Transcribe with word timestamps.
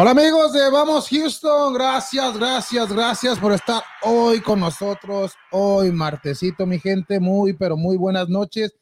Hola 0.00 0.12
amigos 0.12 0.54
de 0.54 0.70
Vamos 0.70 1.10
Houston, 1.10 1.74
gracias, 1.74 2.34
gracias, 2.34 2.90
gracias 2.90 3.38
por 3.38 3.52
estar 3.52 3.82
hoy 4.00 4.40
con 4.40 4.58
nosotros, 4.58 5.34
hoy 5.50 5.92
martesito 5.92 6.64
mi 6.64 6.78
gente, 6.78 7.20
muy 7.20 7.52
pero 7.52 7.76
muy 7.76 7.98
buenas 7.98 8.26
noches. 8.30 8.74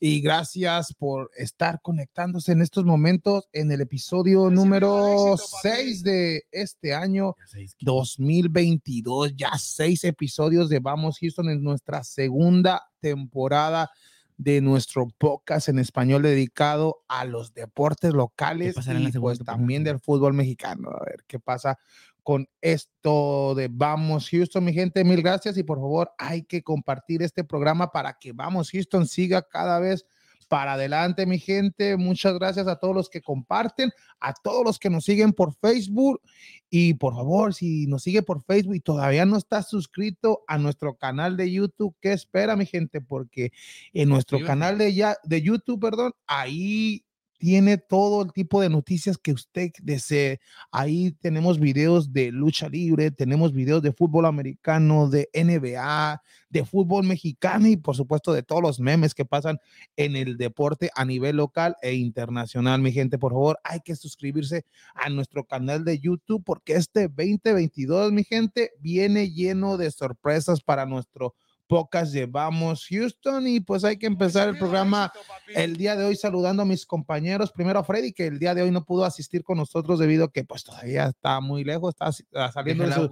Y 0.00 0.20
gracias 0.20 0.92
por 0.92 1.30
estar 1.36 1.80
conectándose 1.82 2.50
en 2.50 2.62
estos 2.62 2.84
momentos 2.84 3.44
en 3.52 3.70
el 3.70 3.80
episodio 3.80 4.50
número 4.50 5.36
6 5.36 6.02
de 6.02 6.42
este 6.50 6.94
año 6.94 7.36
2022, 7.78 9.36
ya 9.36 9.56
seis 9.58 10.02
episodios 10.02 10.68
de 10.68 10.80
Vamos 10.80 11.18
Houston 11.20 11.48
en 11.48 11.62
nuestra 11.62 12.02
segunda 12.02 12.82
temporada 12.98 13.88
de 14.36 14.60
nuestro 14.60 15.08
podcast 15.18 15.68
en 15.68 15.78
español 15.78 16.22
dedicado 16.22 17.04
a 17.08 17.24
los 17.24 17.54
deportes 17.54 18.12
locales 18.12 18.76
y 18.76 19.18
pues 19.18 19.38
también 19.44 19.84
del 19.84 19.98
fútbol 19.98 20.34
mexicano. 20.34 20.90
A 20.90 21.04
ver 21.04 21.24
qué 21.26 21.38
pasa 21.38 21.78
con 22.22 22.48
esto 22.60 23.54
de 23.54 23.68
Vamos 23.70 24.28
Houston, 24.30 24.64
mi 24.64 24.72
gente. 24.72 25.04
Mil 25.04 25.22
gracias 25.22 25.56
y 25.56 25.62
por 25.62 25.78
favor 25.78 26.10
hay 26.18 26.42
que 26.42 26.62
compartir 26.62 27.22
este 27.22 27.44
programa 27.44 27.92
para 27.92 28.18
que 28.18 28.32
Vamos 28.32 28.70
Houston 28.72 29.06
siga 29.06 29.42
cada 29.42 29.78
vez 29.78 30.04
para 30.48 30.74
adelante, 30.74 31.26
mi 31.26 31.38
gente. 31.38 31.96
Muchas 31.96 32.34
gracias 32.34 32.66
a 32.68 32.76
todos 32.76 32.94
los 32.94 33.08
que 33.08 33.22
comparten, 33.22 33.90
a 34.20 34.34
todos 34.34 34.64
los 34.64 34.78
que 34.78 34.90
nos 34.90 35.04
siguen 35.04 35.32
por 35.32 35.54
Facebook. 35.54 36.20
Y 36.68 36.94
por 36.94 37.14
favor, 37.14 37.54
si 37.54 37.86
nos 37.86 38.02
sigue 38.02 38.22
por 38.22 38.44
Facebook 38.44 38.74
y 38.74 38.80
todavía 38.80 39.24
no 39.24 39.36
está 39.36 39.62
suscrito 39.62 40.42
a 40.46 40.58
nuestro 40.58 40.96
canal 40.96 41.36
de 41.36 41.50
YouTube, 41.50 41.96
¿qué 42.00 42.12
espera, 42.12 42.56
mi 42.56 42.66
gente? 42.66 43.00
Porque 43.00 43.52
en 43.92 44.08
nuestro 44.08 44.40
canal 44.44 44.78
de, 44.78 44.94
ya, 44.94 45.16
de 45.24 45.42
YouTube, 45.42 45.80
perdón, 45.80 46.12
ahí 46.26 47.05
tiene 47.38 47.78
todo 47.78 48.22
el 48.22 48.32
tipo 48.32 48.60
de 48.60 48.68
noticias 48.68 49.18
que 49.18 49.32
usted 49.32 49.70
desee. 49.82 50.40
Ahí 50.70 51.12
tenemos 51.20 51.58
videos 51.58 52.12
de 52.12 52.32
lucha 52.32 52.68
libre, 52.68 53.10
tenemos 53.10 53.52
videos 53.52 53.82
de 53.82 53.92
fútbol 53.92 54.26
americano, 54.26 55.08
de 55.08 55.28
NBA, 55.34 56.22
de 56.48 56.64
fútbol 56.64 57.04
mexicano 57.04 57.68
y 57.68 57.76
por 57.76 57.96
supuesto 57.96 58.32
de 58.32 58.42
todos 58.42 58.62
los 58.62 58.80
memes 58.80 59.14
que 59.14 59.24
pasan 59.24 59.58
en 59.96 60.16
el 60.16 60.36
deporte 60.36 60.90
a 60.94 61.04
nivel 61.04 61.36
local 61.36 61.76
e 61.82 61.94
internacional. 61.94 62.80
Mi 62.80 62.92
gente, 62.92 63.18
por 63.18 63.32
favor, 63.32 63.58
hay 63.64 63.80
que 63.80 63.96
suscribirse 63.96 64.64
a 64.94 65.10
nuestro 65.10 65.44
canal 65.44 65.84
de 65.84 65.98
YouTube 65.98 66.42
porque 66.44 66.74
este 66.74 67.08
2022, 67.08 68.12
mi 68.12 68.24
gente, 68.24 68.72
viene 68.80 69.30
lleno 69.30 69.76
de 69.76 69.90
sorpresas 69.90 70.60
para 70.62 70.86
nuestro 70.86 71.34
pocas 71.66 72.12
llevamos 72.12 72.86
Houston 72.88 73.46
y 73.46 73.60
pues 73.60 73.84
hay 73.84 73.98
que 73.98 74.06
empezar 74.06 74.48
el 74.48 74.58
programa 74.58 75.12
el 75.54 75.76
día 75.76 75.96
de 75.96 76.04
hoy 76.04 76.16
saludando 76.16 76.62
a 76.62 76.66
mis 76.66 76.86
compañeros. 76.86 77.52
Primero 77.52 77.80
a 77.80 77.84
Freddy, 77.84 78.12
que 78.12 78.26
el 78.26 78.38
día 78.38 78.54
de 78.54 78.62
hoy 78.62 78.70
no 78.70 78.84
pudo 78.84 79.04
asistir 79.04 79.42
con 79.42 79.58
nosotros 79.58 79.98
debido 79.98 80.26
a 80.26 80.32
que 80.32 80.44
pues 80.44 80.64
todavía 80.64 81.06
está 81.06 81.40
muy 81.40 81.64
lejos, 81.64 81.94
está 81.94 82.10
ah, 82.34 82.52
saliendo 82.52 82.86
de 82.86 82.92
su... 82.92 83.08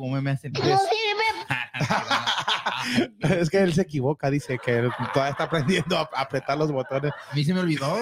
es 3.21 3.51
que 3.51 3.59
él 3.59 3.75
se 3.75 3.83
equivoca, 3.83 4.31
dice 4.31 4.59
que 4.65 4.89
todavía 5.13 5.33
está 5.33 5.45
aprendiendo 5.45 5.99
a 5.99 6.09
apretar 6.15 6.57
los 6.57 6.71
botones. 6.71 7.13
A 7.31 7.35
mí 7.35 7.45
se 7.45 7.55
me 7.55 7.61
olvidó. 7.61 7.97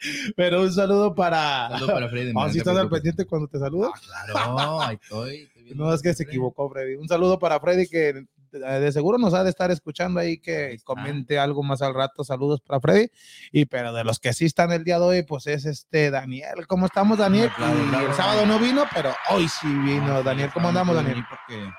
Pero 0.36 0.62
un 0.62 0.72
saludo 0.72 1.14
para. 1.14 1.68
Saludo 1.70 1.92
para 1.92 2.08
Freddy. 2.08 2.32
si 2.52 2.58
estás 2.58 2.76
al 2.76 2.88
pendiente 2.88 3.26
cuando 3.26 3.48
te 3.48 3.58
saludo. 3.58 3.92
Ah, 3.94 4.00
claro, 4.24 4.82
ahí 4.82 4.98
estoy. 5.00 5.50
No 5.74 5.92
es 5.92 6.02
que 6.02 6.14
se 6.14 6.24
equivocó, 6.24 6.68
Freddy. 6.70 6.96
Un 6.96 7.08
saludo 7.08 7.38
para 7.38 7.60
Freddy 7.60 7.86
que 7.86 8.26
de 8.50 8.92
seguro 8.92 9.18
nos 9.18 9.34
ha 9.34 9.44
de 9.44 9.50
estar 9.50 9.70
escuchando 9.70 10.20
ahí 10.20 10.38
que 10.38 10.78
comente 10.84 11.38
algo 11.38 11.62
más 11.62 11.82
al 11.82 11.94
rato. 11.94 12.24
Saludos 12.24 12.60
para 12.60 12.80
Freddy. 12.80 13.08
Y 13.52 13.66
pero 13.66 13.92
de 13.92 14.04
los 14.04 14.18
que 14.18 14.32
sí 14.32 14.46
están 14.46 14.72
el 14.72 14.84
día 14.84 14.98
de 14.98 15.04
hoy, 15.04 15.22
pues 15.22 15.46
es 15.46 15.64
este 15.64 16.10
Daniel. 16.10 16.66
¿Cómo 16.66 16.86
estamos, 16.86 17.18
Daniel? 17.18 17.50
el 17.58 18.14
sábado 18.14 18.46
no 18.46 18.58
vino, 18.58 18.84
pero 18.94 19.12
hoy 19.30 19.48
sí 19.48 19.68
vino. 19.68 20.16
Ah, 20.16 20.22
Daniel, 20.22 20.50
¿cómo 20.52 20.68
andamos, 20.68 20.94
Daniel? 20.94 21.24
Porque 21.28 21.70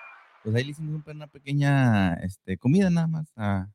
pues 0.43 0.55
ahí 0.55 0.63
le 0.63 0.71
hicimos 0.71 1.01
una 1.05 1.27
pequeña 1.27 2.13
este, 2.15 2.57
comida 2.57 2.89
nada 2.89 3.07
más 3.07 3.31
a, 3.35 3.67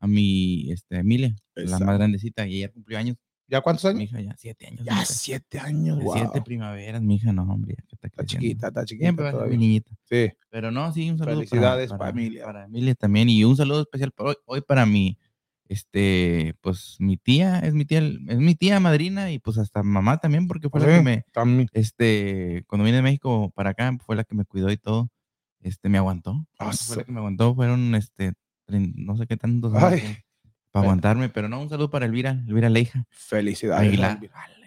a 0.00 0.06
mi 0.06 0.70
este, 0.70 0.98
Emilia, 0.98 1.34
la 1.54 1.78
más 1.78 1.96
grandecita, 1.96 2.46
y 2.46 2.58
ella 2.58 2.72
cumplió 2.72 2.98
años. 2.98 3.16
¿Ya 3.52 3.60
cuántos 3.60 3.84
años? 3.84 3.98
Mi 3.98 4.04
hija 4.04 4.20
ya 4.22 4.34
siete 4.38 4.66
años. 4.66 4.80
Ya 4.82 5.04
siete 5.04 5.58
años, 5.58 6.02
wow. 6.02 6.14
Siete 6.14 6.40
primaveras, 6.40 7.02
mi 7.02 7.16
hija, 7.16 7.34
no, 7.34 7.42
hombre. 7.42 7.76
está, 7.86 8.06
está 8.06 8.24
chiquita, 8.24 8.68
está 8.68 8.82
chiquita. 8.86 9.04
Siempre 9.04 9.30
todavía. 9.30 9.50
mi 9.58 9.66
niñita. 9.66 9.90
Sí. 10.04 10.30
Pero 10.48 10.70
no, 10.70 10.90
sí, 10.90 11.10
un 11.10 11.18
saludo. 11.18 11.34
Felicidades 11.34 11.90
para, 11.90 11.98
para, 11.98 12.10
Emilia. 12.12 12.44
Para 12.46 12.64
Emilia 12.64 12.94
también. 12.94 13.28
Y 13.28 13.44
un 13.44 13.54
saludo 13.54 13.82
especial 13.82 14.10
para 14.12 14.30
hoy, 14.30 14.36
hoy 14.46 14.60
para 14.62 14.86
mi, 14.86 15.18
este, 15.68 16.54
pues 16.62 16.96
mi 16.98 17.18
tía, 17.18 17.58
es 17.58 17.74
mi 17.74 17.84
tía, 17.84 17.98
es 17.98 18.38
mi 18.38 18.54
tía 18.54 18.80
madrina 18.80 19.30
y 19.30 19.38
pues 19.38 19.58
hasta 19.58 19.82
mamá 19.82 20.16
también, 20.16 20.48
porque 20.48 20.70
fue 20.70 20.80
Sí, 20.80 20.86
la 20.86 20.96
que 20.96 21.02
me, 21.02 21.24
también. 21.30 21.68
este, 21.74 22.64
cuando 22.68 22.86
vine 22.86 22.96
de 22.96 23.02
México 23.02 23.52
para 23.54 23.70
acá, 23.70 23.94
fue 24.06 24.16
la 24.16 24.24
que 24.24 24.34
me 24.34 24.46
cuidó 24.46 24.70
y 24.70 24.78
todo. 24.78 25.10
Este, 25.60 25.90
me 25.90 25.98
aguantó. 25.98 26.46
Ah, 26.58 26.72
Fue 26.72 26.96
la 26.96 27.04
que 27.04 27.12
me 27.12 27.18
aguantó, 27.18 27.54
fueron, 27.54 27.94
este, 27.96 28.32
no 28.66 29.18
sé 29.18 29.26
qué 29.26 29.36
tantos 29.36 29.74
años 29.74 30.00
para 30.72 30.84
aguantarme, 30.84 31.28
pero 31.28 31.48
no, 31.48 31.60
un 31.62 31.68
saludo 31.68 31.90
para 31.90 32.06
Elvira, 32.06 32.42
Elvira 32.48 32.68
Leija. 32.68 33.04
Felicidades. 33.10 33.88
Aguilar. 33.88 34.18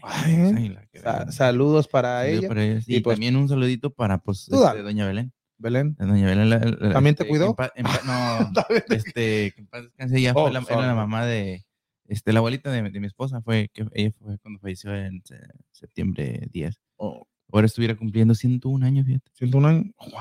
Ay, 0.03 0.35
Aguilar, 0.35 0.87
Sa- 0.93 1.31
saludos 1.31 1.87
para 1.87 2.21
Saludo 2.21 2.37
ella. 2.39 2.47
para. 2.47 2.65
Y 2.65 2.83
Y, 2.87 2.99
pues- 3.01 3.15
también 3.15 3.35
un 3.35 3.49
saludito 3.49 3.89
para, 3.89 4.19
pues, 4.19 4.47
este, 4.49 4.81
doña 4.83 5.07
Belén. 5.07 5.33
Belén. 5.57 5.95
Doña 5.97 6.27
Belén. 6.27 6.49
la- 6.49 6.59
la- 6.59 6.93
¿También 6.93 7.15
te 7.15 7.23
este, 7.23 7.27
cuidó? 7.29 7.55
en 7.75 7.85
en 7.85 7.85
no, 8.05 8.65
este, 8.89 9.51
que 9.51 9.61
en 9.61 9.67
paz 9.67 9.83
descanse, 9.83 10.17
ella 10.17 10.33
Oh, 10.35 10.43
fue 10.43 10.51
la, 10.53 10.59
era 10.69 10.87
la 10.87 10.95
mamá 10.95 11.25
de, 11.25 11.65
este, 12.07 12.33
la 12.33 12.39
abuelita 12.39 12.69
de, 12.71 12.83
de 12.83 12.99
mi 12.99 13.07
esposa, 13.07 13.41
fue, 13.41 13.69
que 13.73 13.85
ella 13.93 14.11
fue 14.19 14.37
cuando 14.39 14.59
falleció 14.59 14.93
en 14.95 15.21
se- 15.25 15.39
septiembre 15.71 16.47
10. 16.51 16.79
Oh, 16.97 17.25
Ahora 17.51 17.67
estuviera 17.67 17.95
cumpliendo 17.95 18.35
101 18.35 18.85
años, 18.85 19.05
fíjate. 19.05 19.31
101 19.33 19.67
años. 19.67 19.85
Wow. 19.99 20.11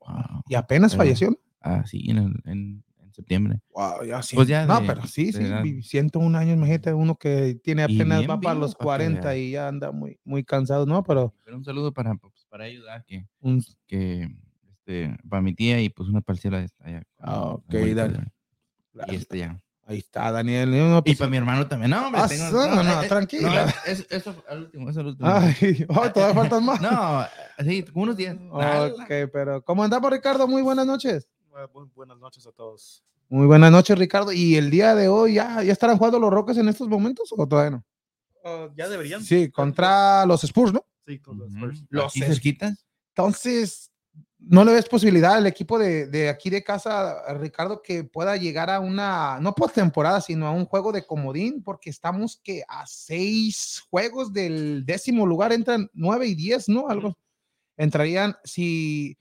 Wow. 0.00 0.42
Y 0.48 0.54
apenas 0.54 0.92
Pero- 0.92 1.02
falleció. 1.04 1.38
Ah, 1.62 1.84
sí, 1.86 2.04
en, 2.10 2.18
el- 2.18 2.42
en 2.46 2.84
septiembre. 3.20 3.60
Wow, 3.70 4.04
ya 4.04 4.22
sí. 4.22 4.34
Pues 4.36 4.48
ya 4.48 4.66
no, 4.66 4.80
de- 4.80 4.86
pero 4.86 5.06
sí, 5.06 5.32
sí. 5.32 5.42
edad. 5.44 5.62
vi- 5.62 5.82
101 5.82 6.34
años, 6.36 6.56
imagínate 6.56 6.92
uno 6.92 7.16
que 7.16 7.54
tiene 7.62 7.82
Y 7.88 7.94
apenas 7.96 8.28
va 8.28 8.40
para 8.40 8.58
los 8.58 8.74
pa' 8.74 8.78
que 8.78 8.84
40 8.84 9.28
veas. 9.28 9.36
y 9.38 9.50
ya 9.52 9.68
anda 9.68 9.92
muy, 9.92 10.18
muy 10.24 10.44
cansado, 10.44 10.86
¿no? 10.86 11.02
Pero 11.04 11.34
Pero 11.44 11.56
un 11.56 11.64
saludo 11.64 11.92
para, 11.92 12.14
pues, 12.14 12.46
para 12.48 12.64
ayudar, 12.64 13.04
que, 13.06 13.26
un, 13.40 13.62
que 13.86 14.28
este, 14.70 15.16
para 15.28 15.42
mi 15.42 15.54
tía 15.54 15.80
y 15.80 15.88
pues 15.88 16.08
una 16.08 16.20
parcela 16.20 16.60
está 16.62 16.84
allá. 16.86 17.02
Ah, 17.18 17.40
ok, 17.52 17.72
dale. 17.94 18.18
Y 19.08 19.14
este 19.14 19.38
ya. 19.38 19.60
ahí 19.86 19.98
está, 19.98 20.30
Daniel. 20.32 20.70
No, 20.70 20.98
Y 20.98 21.02
pues, 21.02 21.18
para 21.18 21.30
mi 21.30 21.36
hermano 21.36 21.66
también. 21.66 21.90
No, 21.92 22.06
hombre, 22.06 22.20
Ah, 22.24 22.28
tengo- 22.28 22.50
no, 22.50 22.82
no, 22.82 23.00
eh, 23.02 23.04
eh, 23.04 23.08
tranquila. 23.08 23.66
no, 23.66 23.72
es- 23.92 24.06
eso 24.10 24.32
fue 24.34 24.42
al 24.48 24.62
último, 24.64 24.90
eso 24.90 25.00
al 25.00 25.06
último. 25.06 25.28
Ay, 25.28 25.54
ay, 25.60 25.86
todavía 26.14 26.34
faltan 26.34 26.64
más. 26.64 26.80
No, 26.80 27.24
sí, 27.64 27.84
unos 27.94 28.16
días. 28.16 28.36
Ok, 28.50 29.30
pero 29.32 29.62
¿cómo 29.62 29.82
andamos, 29.84 30.10
Ricardo? 30.10 30.46
Muy 30.48 30.62
buenas 30.62 30.86
noches. 30.86 31.28
Muy 31.74 31.88
buenas 31.94 32.18
noches 32.18 32.46
a 32.46 32.52
todos. 32.52 33.02
Muy 33.30 33.46
buenas 33.46 33.70
noches, 33.70 33.96
Ricardo. 33.96 34.32
¿Y 34.32 34.56
el 34.56 34.70
día 34.70 34.96
de 34.96 35.06
hoy 35.06 35.34
ya, 35.34 35.62
ya 35.62 35.72
estarán 35.72 35.96
jugando 35.96 36.18
los 36.18 36.32
Rockets 36.32 36.58
en 36.58 36.68
estos 36.68 36.88
momentos 36.88 37.32
o 37.36 37.46
todavía 37.46 37.70
no? 37.70 37.84
Ah, 38.44 38.68
ya 38.76 38.88
deberían. 38.88 39.22
Sí, 39.22 39.52
contra 39.52 40.26
los 40.26 40.42
Spurs, 40.42 40.72
¿no? 40.72 40.84
Sí, 41.06 41.20
con 41.20 41.38
los. 41.38 41.52
Spurs. 41.52 41.84
Los 41.90 42.12
cerquitas. 42.12 42.84
Entonces, 43.14 43.92
¿no 44.36 44.64
le 44.64 44.72
ves 44.72 44.88
posibilidad 44.88 45.34
al 45.34 45.46
equipo 45.46 45.78
de, 45.78 46.08
de 46.08 46.28
aquí 46.28 46.50
de 46.50 46.64
casa, 46.64 47.32
Ricardo, 47.34 47.82
que 47.82 48.02
pueda 48.02 48.36
llegar 48.36 48.68
a 48.68 48.80
una, 48.80 49.38
no 49.40 49.54
postemporada, 49.54 50.20
sino 50.20 50.48
a 50.48 50.50
un 50.50 50.64
juego 50.64 50.90
de 50.90 51.06
comodín? 51.06 51.62
Porque 51.62 51.88
estamos 51.88 52.40
que 52.42 52.64
a 52.66 52.84
seis 52.88 53.80
juegos 53.88 54.32
del 54.32 54.84
décimo 54.84 55.24
lugar 55.24 55.52
entran 55.52 55.88
nueve 55.92 56.26
y 56.26 56.34
diez, 56.34 56.68
¿no? 56.68 56.88
Algo. 56.88 57.16
Entrarían, 57.76 58.36
si, 58.42 59.16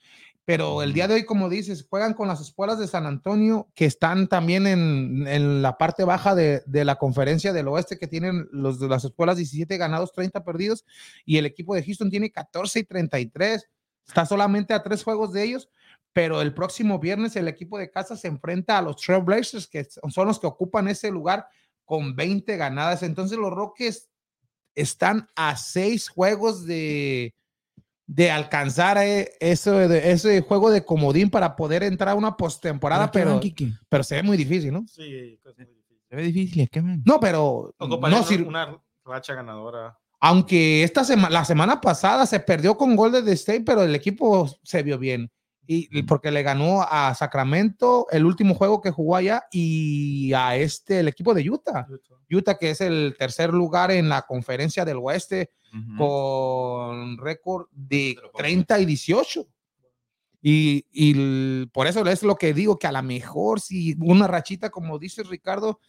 pero 0.49 0.81
el 0.81 0.93
día 0.93 1.07
de 1.07 1.13
hoy, 1.13 1.25
como 1.25 1.47
dices, 1.47 1.85
juegan 1.87 2.15
con 2.15 2.27
las 2.27 2.41
escuelas 2.41 2.79
de 2.79 2.87
San 2.87 3.05
Antonio, 3.05 3.69
que 3.75 3.85
están 3.85 4.27
también 4.27 4.65
en, 4.65 5.27
en 5.27 5.61
la 5.61 5.77
parte 5.77 6.03
baja 6.03 6.33
de, 6.33 6.63
de 6.65 6.85
la 6.85 6.95
conferencia 6.95 7.53
del 7.53 7.67
oeste, 7.67 7.99
que 7.99 8.07
tienen 8.07 8.47
los 8.51 8.79
de 8.79 8.87
las 8.87 9.05
escuelas 9.05 9.37
17 9.37 9.77
ganados, 9.77 10.11
30 10.11 10.43
perdidos, 10.43 10.87
y 11.23 11.37
el 11.37 11.45
equipo 11.45 11.75
de 11.75 11.83
Houston 11.83 12.09
tiene 12.09 12.31
14 12.31 12.79
y 12.79 12.83
33. 12.83 13.69
Está 14.07 14.25
solamente 14.25 14.73
a 14.73 14.81
tres 14.81 15.03
juegos 15.03 15.33
de 15.33 15.43
ellos, 15.43 15.69
pero 16.13 16.41
el 16.41 16.55
próximo 16.55 16.97
viernes 16.97 17.35
el 17.35 17.47
equipo 17.47 17.77
de 17.77 17.91
casa 17.91 18.17
se 18.17 18.27
enfrenta 18.27 18.79
a 18.79 18.81
los 18.81 18.95
Trailblazers, 18.95 19.67
que 19.67 19.83
son 19.83 20.27
los 20.27 20.39
que 20.39 20.47
ocupan 20.47 20.87
ese 20.87 21.11
lugar 21.11 21.45
con 21.85 22.15
20 22.15 22.57
ganadas. 22.57 23.03
Entonces 23.03 23.37
los 23.37 23.51
Rockets 23.51 24.09
están 24.73 25.29
a 25.35 25.55
seis 25.57 26.09
juegos 26.09 26.65
de, 26.65 27.35
de 28.11 28.31
alcanzar 28.31 28.97
eh, 28.97 29.29
eso, 29.39 29.73
de- 29.87 30.11
ese 30.11 30.41
juego 30.41 30.71
de 30.71 30.83
comodín 30.83 31.29
para 31.29 31.55
poder 31.55 31.83
entrar 31.83 32.09
a 32.09 32.15
una 32.15 32.35
postemporada, 32.35 33.11
¿Pero 33.11 33.39
pero, 33.87 34.03
se 34.03 34.15
ve 34.15 34.23
muy 34.23 34.35
difícil, 34.35 34.73
¿no? 34.73 34.83
Sí, 34.87 35.03
es 35.45 35.55
muy 35.55 35.65
difícil. 35.65 35.97
Se 36.09 36.15
ve 36.15 36.23
difícil, 36.23 36.69
¿qué 36.71 36.81
van? 36.81 37.03
No, 37.05 37.19
pero 37.19 37.71
Ocuparían 37.77 38.21
no, 38.21 38.25
sir- 38.27 38.47
una 38.47 38.81
racha 39.05 39.35
ganadora. 39.35 39.95
aunque 40.19 40.83
esta 40.83 41.03
semana, 41.03 41.29
la 41.29 41.45
semana 41.45 41.79
pasada 41.79 42.25
se 42.25 42.39
perdió 42.39 42.75
con 42.75 42.95
Golden 42.95 43.27
State, 43.29 43.61
pero 43.61 43.83
el 43.83 43.93
equipo 43.93 44.49
se 44.63 44.81
vio 44.81 44.97
bien. 44.97 45.29
Y, 45.71 46.01
porque 46.01 46.31
le 46.31 46.41
ganó 46.41 46.81
a 46.81 47.13
Sacramento 47.13 48.07
el 48.09 48.25
último 48.25 48.55
juego 48.55 48.81
que 48.81 48.89
jugó 48.89 49.15
allá 49.15 49.43
y 49.51 50.33
a 50.33 50.55
este, 50.55 51.01
el 51.01 51.07
equipo 51.09 51.31
de 51.35 51.47
Utah. 51.47 51.85
Utah, 52.31 52.57
que 52.57 52.71
es 52.71 52.81
el 52.81 53.15
tercer 53.19 53.53
lugar 53.53 53.91
en 53.91 54.09
la 54.09 54.23
conferencia 54.23 54.83
del 54.83 54.97
oeste 54.97 55.51
con 55.95 57.17
récord 57.19 57.67
de 57.71 58.13
Te 58.15 58.21
lo 58.21 58.31
pongo. 58.31 58.37
30 58.39 58.79
y 58.79 58.85
18. 58.85 59.47
Y, 60.41 60.85
y 60.91 61.65
por 61.67 61.85
eso 61.85 62.03
es 62.07 62.23
lo 62.23 62.35
que 62.35 62.51
digo, 62.53 62.79
que 62.79 62.87
a 62.87 62.91
lo 62.91 63.03
mejor 63.03 63.59
si 63.61 63.95
una 63.99 64.25
rachita, 64.25 64.71
como 64.71 64.97
dices 64.97 65.27
Ricardo, 65.27 65.79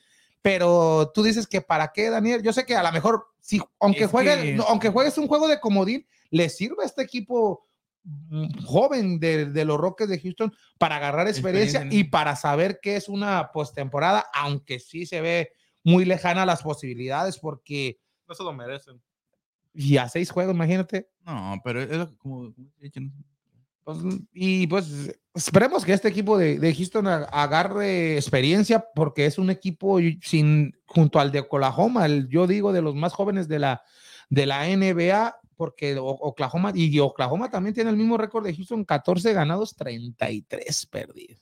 pero 0.42 1.10
tú 1.14 1.22
dices 1.22 1.46
que 1.46 1.62
para 1.62 1.90
qué, 1.92 2.10
Daniel. 2.10 2.42
Yo 2.42 2.52
sé 2.52 2.66
que 2.66 2.74
a 2.76 2.82
lo 2.82 2.92
mejor, 2.92 3.28
si, 3.40 3.60
aunque, 3.78 4.04
Es 4.04 4.10
juegue, 4.10 4.36
que- 4.56 4.62
aunque 4.68 4.90
juegues 4.90 5.16
un 5.16 5.26
juego 5.28 5.48
de 5.48 5.58
comodín, 5.58 6.06
le 6.30 6.50
sirve 6.50 6.82
a 6.82 6.86
este 6.86 7.02
equipo 7.02 7.66
joven 8.64 9.20
de, 9.20 9.46
de 9.46 9.64
los 9.64 9.78
Rockets 9.78 10.10
de 10.10 10.20
Houston 10.20 10.52
para 10.78 10.96
agarrar 10.96 11.28
experiencia, 11.28 11.86
y 11.90 12.04
para 12.04 12.36
saber 12.36 12.80
qué 12.80 12.96
es 12.96 13.08
una 13.08 13.50
postemporada, 13.52 14.26
aunque 14.34 14.78
sí 14.80 15.06
se 15.06 15.20
ve 15.20 15.52
muy 15.82 16.04
lejana 16.04 16.46
las 16.46 16.62
posibilidades, 16.62 17.38
porque 17.38 17.98
No 18.28 18.34
se 18.34 18.42
lo 18.42 18.52
merecen. 18.52 19.00
y 19.74 19.96
a 19.96 20.08
seis 20.08 20.30
juegos, 20.30 20.54
imagínate. 20.54 21.08
No, 21.24 21.60
pero 21.64 21.82
es 21.82 22.08
como. 22.18 22.54
Pues, 23.84 23.98
y 24.32 24.66
pues 24.66 25.18
esperemos 25.34 25.84
que 25.84 25.92
este 25.92 26.08
equipo 26.08 26.36
de, 26.36 26.58
de 26.58 26.74
Houston 26.74 27.06
agarre 27.06 28.16
experiencia 28.16 28.84
porque 28.94 29.26
es 29.26 29.38
un 29.38 29.50
equipo 29.50 29.98
sin 30.22 30.76
junto 30.86 31.18
al 31.18 31.32
de 31.32 31.40
Oklahoma, 31.40 32.04
el, 32.06 32.28
yo 32.28 32.46
digo 32.46 32.72
de 32.72 32.82
los 32.82 32.94
más 32.94 33.14
jóvenes 33.14 33.48
de 33.48 33.58
la, 33.58 33.82
de 34.28 34.46
la 34.46 34.66
NBA, 34.66 35.39
porque 35.60 35.94
Oklahoma 36.00 36.72
y 36.74 36.98
Oklahoma 37.00 37.50
también 37.50 37.74
tiene 37.74 37.90
el 37.90 37.96
mismo 37.98 38.16
récord 38.16 38.42
de 38.46 38.56
Houston, 38.56 38.82
14 38.82 39.34
ganados, 39.34 39.76
33 39.76 40.86
perdidos. 40.86 41.38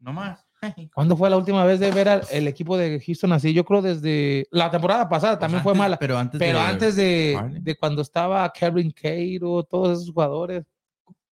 No 0.00 0.12
más. 0.12 0.44
¿Cuándo 0.92 1.16
fue 1.16 1.30
la 1.30 1.36
última 1.36 1.64
vez 1.64 1.78
de 1.78 1.92
ver 1.92 2.08
al 2.08 2.22
el 2.32 2.48
equipo 2.48 2.76
de 2.76 2.98
Houston 3.00 3.32
así? 3.32 3.52
Yo 3.54 3.64
creo 3.64 3.80
desde 3.80 4.48
la 4.50 4.72
temporada 4.72 5.08
pasada 5.08 5.38
también 5.38 5.62
fue 5.62 5.70
Antes- 5.70 5.78
mala. 5.78 5.96
Pero 6.00 6.18
antes 6.18 6.40
Pero 6.40 6.58
de 6.58 6.64
antes 6.64 6.96
de, 6.96 7.60
de 7.60 7.76
cuando 7.76 8.02
estaba 8.02 8.52
Kevin 8.52 8.90
Cairo, 8.90 9.62
todos 9.62 10.00
esos 10.00 10.12
jugadores, 10.12 10.64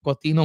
Cotino 0.03 0.45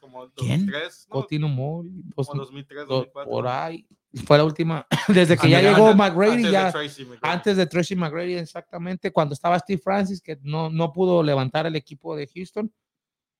como 0.00 0.30
¿Quién? 0.36 0.64
2003, 0.64 1.06
¿no? 1.10 1.12
Cotino 1.20 1.48
Mowgli, 1.48 2.02
pues, 2.14 2.28
Como 2.28 2.40
2003, 2.44 2.86
do- 2.88 2.94
2004. 2.94 3.30
por 3.30 3.46
ahí. 3.46 3.86
Fue 4.26 4.38
la 4.38 4.44
última, 4.44 4.86
desde 5.08 5.36
que 5.36 5.48
ya 5.48 5.60
llegó 5.60 5.94
McGrady, 5.94 6.44
antes 6.44 6.46
de 6.46 6.52
ya 6.52 6.72
Tracy 6.72 7.04
McGrady. 7.04 7.20
antes 7.22 7.56
de 7.56 7.66
Tracy 7.66 7.96
McGrady, 7.96 8.34
exactamente, 8.34 9.12
cuando 9.12 9.34
estaba 9.34 9.58
Steve 9.58 9.80
Francis, 9.82 10.20
que 10.20 10.38
no, 10.42 10.70
no 10.70 10.92
pudo 10.92 11.22
levantar 11.22 11.66
el 11.66 11.76
equipo 11.76 12.16
de 12.16 12.28
Houston. 12.28 12.72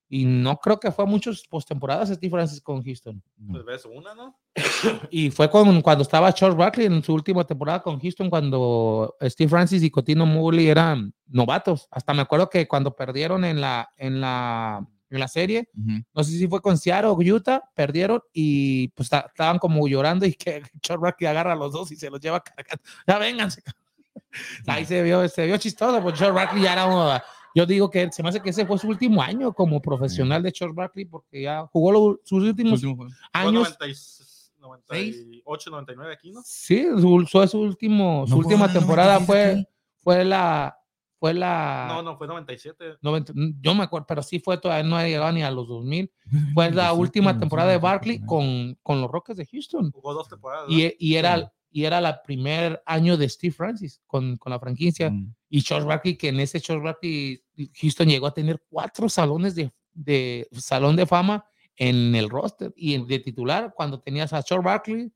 Y 0.06 0.26
no 0.26 0.59
creo 0.59 0.79
que 0.79 0.93
fue 0.93 1.05
a 1.05 1.09
muchos 1.09 1.47
postemporadas 1.49 2.11
Steve 2.11 2.31
Francis 2.31 2.61
con 2.61 2.85
Houston. 2.85 3.23
Pues 3.50 3.65
ves 3.65 3.85
una, 3.87 4.15
¿no? 4.15 4.38
Y 5.11 5.31
fue 5.31 5.50
con, 5.50 5.81
cuando 5.81 6.03
estaba 6.03 6.32
Charles 6.32 6.56
Barkley 6.56 6.87
en 6.87 7.03
su 7.03 7.15
última 7.15 7.44
temporada 7.44 7.82
con 7.82 7.99
Houston, 7.99 8.29
cuando 8.29 9.17
Steve 9.23 9.49
Francis 9.49 9.82
y 9.82 9.91
Cotino 9.91 10.26
Mowgli 10.26 10.69
eran 10.69 11.15
novatos. 11.26 11.88
Hasta 11.91 12.12
me 12.12 12.23
acuerdo 12.23 12.50
que 12.50 12.69
cuando 12.69 12.94
perdieron 12.94 13.44
en 13.44 13.61
la, 13.61 13.91
en 13.97 14.21
la, 14.21 14.87
en 15.16 15.20
la 15.20 15.28
serie, 15.28 15.69
no 16.12 16.25
sé 16.25 16.32
si 16.32 16.46
fue 16.49 16.61
con 16.61 16.76
Seattle 16.78 17.11
o 17.11 17.16
Utah, 17.19 17.62
perdieron 17.75 18.20
y 18.32 18.88
pues 18.88 19.08
ta- 19.08 19.26
estaban 19.28 19.58
como 19.58 19.87
llorando 19.88 20.26
y 20.26 20.34
que 20.34 20.62
Barkley 21.00 21.26
agarra 21.28 21.52
a 21.52 21.56
los 21.56 21.72
dos 21.72 21.90
y 21.93 21.96
se 21.96 22.11
los 22.11 22.20
lleva 22.20 22.40
cargando. 22.43 22.82
Ya 23.06 23.19
vénganse. 23.19 23.62
Ahí 24.66 24.84
se 24.84 25.02
vio, 25.02 25.28
se 25.28 25.46
vio 25.46 25.56
chistoso, 25.58 26.00
porque 26.02 26.19
Charles 26.19 26.34
Barkley 26.34 26.62
ya 26.62 26.72
era 26.72 26.87
uno- 26.87 27.20
yo 27.56 27.64
digo 27.66 27.88
que 27.88 28.11
se 28.11 28.20
me 28.22 28.31
hace 28.31 28.40
que 28.40 28.50
ese 28.50 28.66
fue 28.66 28.76
su 28.78 28.88
último 28.88 29.22
año 29.22 29.52
como 29.52 29.81
profesional 29.81 30.43
de 30.43 30.52
Barkley 30.72 31.05
porque 31.05 31.43
ya 31.43 31.64
jugó 31.72 31.93
lo- 31.93 32.20
sus 32.25 32.43
últimos 32.43 32.82
Último 32.82 33.06
años. 33.32 33.76
90 33.78 33.87
98, 34.61 35.70
99 35.70 36.12
aquí, 36.14 36.32
¿no? 36.32 36.40
Sí, 36.44 36.87
su, 36.99 37.26
fue 37.31 37.46
su 37.46 37.61
último, 37.61 38.25
su 38.26 38.31
No 38.32 38.38
última 38.38 38.64
en 38.64 38.70
el 38.70 38.78
temporada 38.78 39.20
97 39.20 39.26
fue, 39.62 39.69
fue 40.02 40.25
la, 40.25 40.76
fue 41.25 41.32
la, 41.32 41.87
No, 41.88 42.03
no, 42.03 42.19
fue 42.19 42.26
97. 42.26 42.97
90 43.00 43.32
yo 43.62 43.75
me 43.75 43.85
acuerdo, 43.85 44.06
pero 44.06 44.23
sí 44.23 44.41
fue 44.41 44.59
todavía 44.59 44.87
no 44.87 44.94
ha 44.99 45.05
llegado 45.09 45.32
ni 45.32 45.43
a 45.43 45.50
los 45.50 45.67
2000. 45.67 46.12
Fue 46.55 46.71
la 46.71 46.93
última 46.93 47.38
temporada 47.38 47.71
de 47.71 47.79
Barkley 47.79 48.21
con, 48.26 48.79
con 48.82 49.00
los 49.00 49.11
Rockets 49.11 49.38
de 49.38 49.47
Houston. 49.47 49.91
Jugó 49.91 50.12
dos 50.12 50.29
temporadas. 50.29 50.67
Y, 50.69 50.85
¿no? 50.85 50.91
y 50.99 51.15
era, 51.17 51.50
y 51.71 51.85
era 51.85 52.03
la 52.03 52.23
primer 52.23 52.82
año 52.85 53.17
de 53.17 53.26
Steve 53.31 53.55
Francis 53.55 54.03
con, 54.06 54.37
con 54.37 54.50
la 54.53 54.61
franquicia. 54.61 55.09
Mm. 55.09 55.35
Y 55.49 55.62
Charles 55.62 55.87
Barkley, 55.87 56.17
que 56.19 56.29
en 56.29 56.41
ese 56.41 56.61
Charles 56.61 56.85
Barkley, 56.85 57.43
Houston 57.81 58.06
llegó 58.09 58.26
a 58.26 58.35
tener 58.35 58.62
cuatro 58.69 59.09
salones 59.09 59.55
de, 59.55 59.73
de 59.94 60.47
salón 60.53 60.94
de 60.94 61.06
fama 61.06 61.47
en 61.76 62.15
el 62.15 62.29
roster 62.29 62.71
y 62.76 62.93
en- 62.93 63.06
de 63.06 63.19
titular 63.19 63.73
cuando 63.75 63.99
tenías 63.99 64.35
a 64.35 64.43
Charles 64.43 64.65
Barkley, 64.67 65.11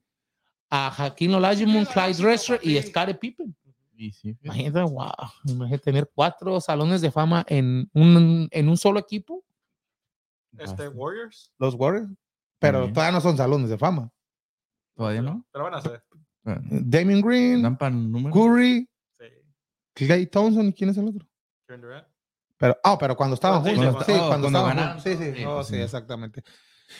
a 0.70 0.88
Hakeem 0.88 1.34
Olajuwon, 1.34 1.84
Clyde 1.84 2.14
Drexler 2.14 2.60
y 2.62 2.80
Scottie 2.80 3.14
Pippen. 3.14 3.54
Y 4.00 4.12
sí. 4.12 4.36
Imagínate, 4.42 4.80
wow, 4.82 5.10
imagínate 5.44 5.82
tener 5.82 6.08
cuatro 6.14 6.60
salones 6.60 7.00
de 7.00 7.10
fama 7.10 7.44
en 7.48 7.90
un, 7.94 8.46
en 8.52 8.68
un 8.68 8.76
solo 8.76 9.00
equipo, 9.00 9.44
Este. 10.56 10.86
Warriors. 10.88 11.52
los 11.58 11.74
Warriors, 11.74 12.08
pero 12.60 12.92
todavía 12.92 13.10
no 13.12 13.20
son 13.20 13.36
salones 13.36 13.68
de 13.70 13.76
fama. 13.76 14.08
¿Todavía 14.96 15.22
no? 15.22 15.44
Pero 15.52 15.64
van 15.64 15.74
a 15.74 15.80
ser. 15.82 16.04
Pero, 16.44 16.60
Damien 16.70 17.20
Green. 17.20 17.76
Curry, 18.32 18.88
Sí. 19.18 19.26
Clay 19.94 20.26
Thompson, 20.28 20.66
¿y 20.68 20.72
quién 20.72 20.90
es 20.90 20.96
el 20.98 21.08
otro? 21.08 21.26
Kevin 21.66 21.82
Durant. 21.82 22.06
Pero, 22.56 22.76
ah, 22.84 22.96
pero 22.98 23.16
cuando 23.16 23.34
estaban 23.34 23.64
Sí, 23.64 23.70
juntos. 23.74 23.84
cuando 23.94 24.04
Sí, 24.04 24.12
está- 24.12 24.24
oh, 24.24 24.28
cuando, 24.28 24.50
cuando 24.50 24.58
estaban 24.70 24.88
juntos. 24.94 25.02
Sí, 25.02 25.16
sí, 25.32 25.38
Sí, 25.38 25.44
oh, 25.44 25.54
pues 25.56 25.66
sí, 25.66 25.74
sí. 25.74 25.80
exactamente. 25.80 26.42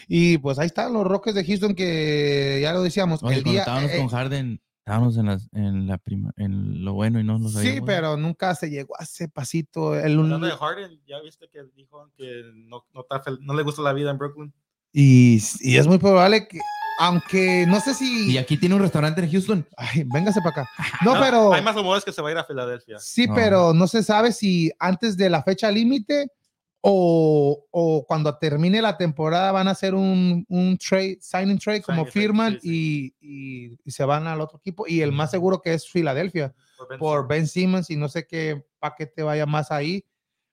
Y 0.09 0.39
pues 0.39 0.59
ahí 0.59 0.67
están 0.67 0.93
los 0.93 1.05
Rockets 1.07 1.35
de 1.37 1.45
Houston 1.45 1.75
que 1.77 2.59
ya 2.61 2.73
lo 2.73 2.83
decíamos. 2.83 3.23
Oye, 3.23 3.37
el 3.39 3.43
cuando 3.45 3.63
día, 3.87 3.95
eh, 3.95 3.99
con 3.99 4.09
Harden, 4.09 4.61
estábamos 4.89 5.17
en, 5.19 5.27
las, 5.27 5.49
en 5.53 5.87
la 5.87 5.99
prima, 5.99 6.33
en 6.37 6.85
lo 6.85 6.95
bueno 6.95 7.21
y 7.21 7.25
no 7.25 7.39
lo 7.39 7.49
sí, 7.49 7.55
sabíamos. 7.55 7.87
pero 7.87 8.17
nunca 8.17 8.55
se 8.55 8.71
llegó 8.71 8.95
a 8.99 9.05
ese 9.05 9.29
pasito. 9.29 9.95
El, 9.95 10.19
Hablando 10.19 10.47
de 10.47 10.53
Harden, 10.53 11.01
ya 11.07 11.21
viste 11.21 11.49
que 11.53 11.61
dijo 11.77 12.11
que 12.17 12.43
no, 12.55 12.85
no, 12.95 13.01
está 13.03 13.23
fel- 13.23 13.39
no 13.41 13.55
le 13.55 13.63
gusta 13.63 13.83
la 13.83 13.93
vida 13.93 14.11
en 14.11 14.19
Brooklyn. 14.19 14.53
y, 14.93 15.39
y 15.61 15.77
es 15.77 15.87
muy 15.87 15.99
probable 15.99 16.49
que, 16.49 16.59
aunque 17.01 17.65
no 17.69 17.81
sé 17.81 17.95
si. 17.95 18.33
Y 18.33 18.39
aquí 18.39 18.57
tiene 18.57 18.75
un 18.75 18.81
restaurante 18.81 19.21
en 19.23 19.31
Houston. 19.31 19.67
Ay, 19.77 20.05
véngase 20.07 20.41
para 20.41 20.63
acá. 20.63 20.71
No, 21.05 21.13
pero. 21.21 21.53
Hay 21.53 21.63
más 21.63 21.75
rumores 21.77 22.03
que 22.05 22.11
se 22.13 22.23
va 22.23 22.29
a 22.31 22.33
ir 22.33 22.39
a 22.39 22.45
Filadelfia. 22.45 22.99
Sí, 22.99 23.27
No. 23.27 23.35
pero 23.35 23.73
no 23.75 23.87
se 23.87 24.03
sabe 24.03 24.33
si 24.33 24.73
antes 24.79 25.17
de 25.17 25.29
la 25.31 25.43
fecha 25.43 25.71
límite 25.71 26.33
o, 26.81 27.67
o 27.71 28.05
cuando 28.07 28.37
termine 28.39 28.81
la 28.81 28.97
temporada 28.97 29.53
van 29.53 29.69
a 29.69 29.73
hacer 29.73 29.95
un, 29.95 30.45
un 30.49 30.79
trade, 30.79 31.19
signing 31.21 31.59
trade, 31.59 31.83
como 31.83 31.99
Signing 32.05 32.13
trade, 32.13 32.23
firman 32.27 32.59
sí, 32.61 33.15
Y, 33.21 33.67
y- 33.73 33.79
y 33.85 33.91
se 33.91 34.05
van 34.05 34.27
al 34.27 34.41
otro 34.41 34.59
equipo. 34.59 34.87
Y 34.87 35.01
el 35.03 35.13
más 35.13 35.31
seguro 35.31 35.61
que 35.61 35.75
es 35.75 35.89
Filadelfia 35.89 36.55
Por 36.77 36.89
Ben 36.89 36.99
por 36.99 37.11
Simmons. 37.19 37.29
Ben 37.29 37.47
Simmons 37.49 37.91
y 37.91 37.97
no 37.97 38.09
sé 38.09 38.27
qué 38.27 38.65
paquete 38.79 39.23
vaya 39.23 39.47
más 39.47 39.71
ahí. 39.71 40.05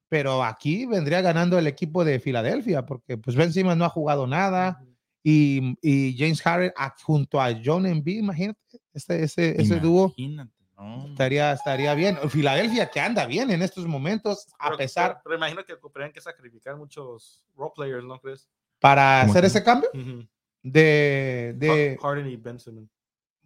Pero 0.08 0.44
aquí 0.44 0.86
vendría 0.86 1.22
ganando 1.22 1.58
el 1.58 1.67
equipo 1.67 2.05
de 2.05 2.20
Filadelfia 2.20 2.86
porque 2.86 3.17
pues 3.17 3.36
Ben 3.36 3.51
Simmons 3.51 3.77
no 3.77 3.86
ha 3.86 3.89
jugado 3.89 4.27
nada 4.27 4.77
Ujú. 4.82 4.91
y, 5.24 5.77
y 5.82 6.15
James 6.17 6.41
Harden 6.41 6.72
junto 7.03 7.41
a 7.41 7.50
John 7.63 7.86
Embiid, 7.86 8.20
imagínate, 8.20 8.60
ese, 8.94 9.24
ese, 9.24 9.62
ese 9.62 9.79
dúo 9.79 10.13
Imagínate, 10.17 10.53
no. 10.77 11.05
estaría, 11.08 11.51
estaría 11.53 11.94
bien. 11.94 12.17
Filadelfia 12.29 12.89
que 12.89 13.00
anda 13.00 13.25
bien 13.25 13.50
en 13.51 13.62
estos 13.62 13.86
momentos, 13.88 14.48
a 14.60 14.65
Pero- 14.67 14.77
pesar 14.77 15.10
Pero, 15.12 15.22
pero 15.24 15.36
imagino 15.36 15.63
que 15.65 15.75
tendrían 15.75 16.12
que 16.12 16.22
sacrificar 16.22 16.75
muchos 16.75 17.44
role 17.55 17.72
players, 17.75 18.03
¿no 18.05 18.20
crees? 18.20 18.48
para 18.79 19.20
¿Cómo 19.22 19.32
hacer 19.32 19.41
que? 19.44 19.48
ese 19.48 19.63
cambio 19.63 19.89
Ujú. 19.94 20.27
de, 20.62 21.53
de 21.58 21.91
Har- 21.94 22.01
Harden 22.01 22.27
y 22.27 22.36
Ben 22.36 22.60
Simmons. 22.60 22.89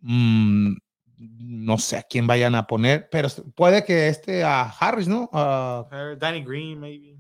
mm, 0.02 0.74
no 1.18 1.78
sé 1.78 1.98
a 1.98 2.04
quién 2.04 2.26
vayan 2.28 2.56
a 2.56 2.66
poner, 2.66 3.10
pero 3.10 3.28
puede 3.56 3.84
que 3.84 4.08
este 4.08 4.44
a 4.44 4.64
Harris, 4.64 5.08
¿no? 5.08 5.30
A 5.34 5.86
Eh, 5.92 6.16
Danny 6.18 6.44
Green, 6.44 6.80
maybe. 6.80 7.18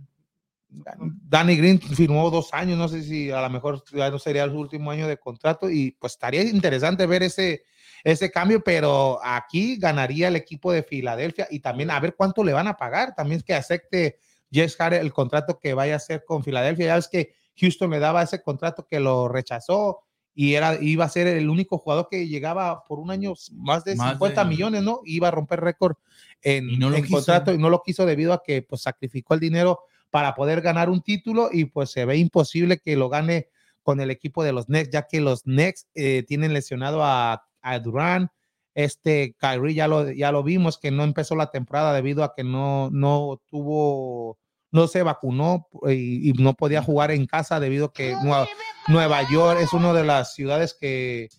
Danny 1.27 1.55
Green 1.57 1.79
firmó 1.81 2.29
dos 2.29 2.53
años, 2.53 2.77
no 2.77 2.87
sé 2.87 3.01
si 3.03 3.31
a 3.31 3.41
lo 3.41 3.49
mejor 3.49 3.83
ya 3.91 4.09
no 4.11 4.19
sería 4.19 4.45
su 4.47 4.57
último 4.59 4.91
año 4.91 5.07
de 5.07 5.17
contrato 5.17 5.69
y 5.69 5.91
pues 5.99 6.13
estaría 6.13 6.43
interesante 6.43 7.05
ver 7.07 7.23
ese, 7.23 7.63
ese 8.03 8.31
cambio, 8.31 8.63
pero 8.63 9.19
aquí 9.23 9.77
ganaría 9.77 10.27
el 10.27 10.35
equipo 10.35 10.71
de 10.71 10.83
Filadelfia 10.83 11.47
y 11.49 11.59
también 11.59 11.91
a 11.91 11.99
ver 11.99 12.15
cuánto 12.15 12.43
le 12.43 12.53
van 12.53 12.67
a 12.67 12.77
pagar, 12.77 13.15
también 13.15 13.41
que 13.41 13.53
acepte 13.53 14.19
Jess 14.51 14.79
Harris 14.79 14.99
el 14.99 15.13
contrato 15.13 15.59
que 15.59 15.73
vaya 15.73 15.93
a 15.93 15.97
hacer 15.97 16.23
con 16.25 16.43
Filadelfia, 16.43 16.87
ya 16.87 16.95
ves 16.95 17.07
que 17.07 17.33
Houston 17.57 17.91
le 17.91 17.99
daba 17.99 18.23
ese 18.23 18.41
contrato 18.41 18.87
que 18.87 18.99
lo 18.99 19.27
rechazó 19.27 19.99
y 20.33 20.53
era, 20.53 20.81
iba 20.81 21.03
a 21.05 21.09
ser 21.09 21.27
el 21.27 21.49
único 21.49 21.77
jugador 21.77 22.07
que 22.09 22.27
llegaba 22.27 22.85
por 22.85 22.99
un 22.99 23.11
año 23.11 23.33
más 23.53 23.83
de 23.83 23.95
Más 23.95 24.11
50 24.13 24.43
de- 24.43 24.49
millones, 24.49 24.83
¿no? 24.83 25.01
Iba 25.03 25.27
a 25.27 25.31
romper 25.31 25.59
récord 25.59 25.97
en, 26.41 26.69
Y 26.69 26.77
no 26.77 26.93
en 26.93 27.07
contrato 27.09 27.53
y 27.53 27.57
no 27.57 27.69
lo 27.69 27.81
quiso 27.83 28.05
debido 28.05 28.31
a 28.31 28.41
que 28.41 28.61
pues 28.61 28.83
sacrificó 28.83 29.33
el 29.33 29.41
dinero 29.41 29.81
para 30.09 30.35
poder 30.35 30.61
ganar 30.61 30.89
un 30.89 31.01
título 31.01 31.49
y 31.51 31.65
pues 31.65 31.91
se 31.91 32.05
ve 32.05 32.17
imposible 32.17 32.79
que 32.79 32.95
lo 32.95 33.09
gane 33.09 33.49
con 33.83 33.99
el 33.99 34.11
equipo 34.11 34.43
de 34.43 34.53
los 34.53 34.67
Knicks, 34.67 34.89
ya 34.91 35.07
que 35.07 35.19
los 35.19 35.43
Knicks 35.43 35.87
eh, 35.95 36.23
tienen 36.27 36.53
lesionado 36.53 37.03
a, 37.03 37.43
a 37.61 37.79
Durán. 37.79 38.29
Este 38.75 39.35
Kyrie 39.39 39.73
ya 39.73 39.87
lo, 39.87 40.09
ya 40.11 40.31
lo 40.31 40.43
vimos 40.43 40.77
que 40.77 40.91
no 40.91 41.03
empezó 41.03 41.35
la 41.35 41.49
temporada 41.51 41.91
debido 41.93 42.23
a 42.23 42.33
que 42.35 42.43
no, 42.43 42.89
no 42.91 43.41
tuvo 43.49 44.37
no 44.71 44.87
se 44.87 45.01
vacunó 45.01 45.67
y, 45.87 46.29
y 46.29 46.33
no 46.33 46.53
podía 46.53 46.83
jugar 46.83 47.09
en 47.09 47.25
casa 47.25 47.59
debido 47.59 47.85
a 47.87 47.93
que 47.93 48.13
Nueva, 48.23 48.47
Nueva 48.87 49.27
York 49.31 49.59
es 49.61 49.73
una 49.73 49.91
de 49.93 50.03
las 50.03 50.35
ciudades 50.35 50.77
que, 50.79 51.29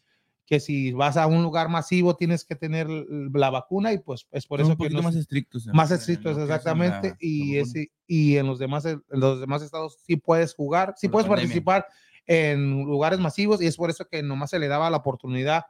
que 0.45 0.59
si 0.59 0.91
vas 0.91 1.17
a 1.17 1.29
un 1.29 1.41
lugar 1.45 1.69
masivo 1.69 2.17
tienes 2.17 2.45
que 2.45 2.57
tener 2.57 2.89
la 2.89 3.50
vacuna 3.50 3.93
y 3.93 3.99
pues 3.99 4.27
es 4.33 4.47
por 4.49 4.59
Son 4.59 4.73
eso 4.73 4.77
un 4.83 4.89
que 4.89 4.93
no- 4.93 5.03
más 5.03 5.15
estrictos. 5.15 5.67
más 5.69 5.93
estrictos 5.93 6.37
es 6.37 6.43
exactamente 6.43 7.11
la- 7.11 7.17
y 7.21 7.59
ese, 7.59 7.93
y 8.09 8.37
en 8.37 8.49
los 8.49 8.59
demás 8.59 8.85
en 8.85 9.00
los 9.11 9.39
demás 9.39 9.62
estados 9.62 9.99
sí 10.05 10.17
puedes 10.17 10.53
jugar 10.53 10.95
sí 10.97 11.07
Por 11.07 11.12
puedes 11.23 11.29
participar 11.29 11.87
en 12.27 12.83
lugares 12.85 13.21
masivos 13.21 13.62
y 13.62 13.67
es 13.67 13.77
por 13.77 13.89
eso 13.91 14.09
que 14.09 14.25
nomás 14.25 14.50
se 14.50 14.59
le 14.59 14.67
daba 14.67 14.91
la 14.91 14.97
oportunidad 14.97 15.62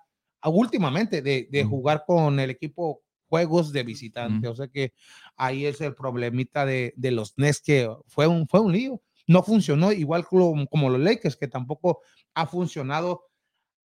últimamente 0.48 1.22
de, 1.22 1.64
jugar 1.64 2.04
con 2.06 2.40
el 2.40 2.50
equipo 2.50 3.02
juegos 3.28 3.72
de 3.72 3.82
visitante. 3.82 4.48
O 4.48 4.54
sea 4.54 4.68
que 4.68 4.92
ahí 5.36 5.66
es 5.66 5.80
el 5.80 5.94
problemita 5.94 6.66
de, 6.66 6.92
de 6.96 7.10
los 7.10 7.34
Nets 7.36 7.60
que 7.60 7.88
fue 8.06 8.26
un 8.26 8.48
fue 8.48 8.60
un 8.60 8.72
lío. 8.72 9.02
No 9.26 9.42
funcionó 9.42 9.92
igual 9.92 10.24
como, 10.24 10.66
como 10.66 10.90
los 10.90 11.00
Lakers 11.00 11.36
que 11.36 11.46
tampoco 11.46 12.00
ha 12.34 12.46
funcionado 12.46 13.24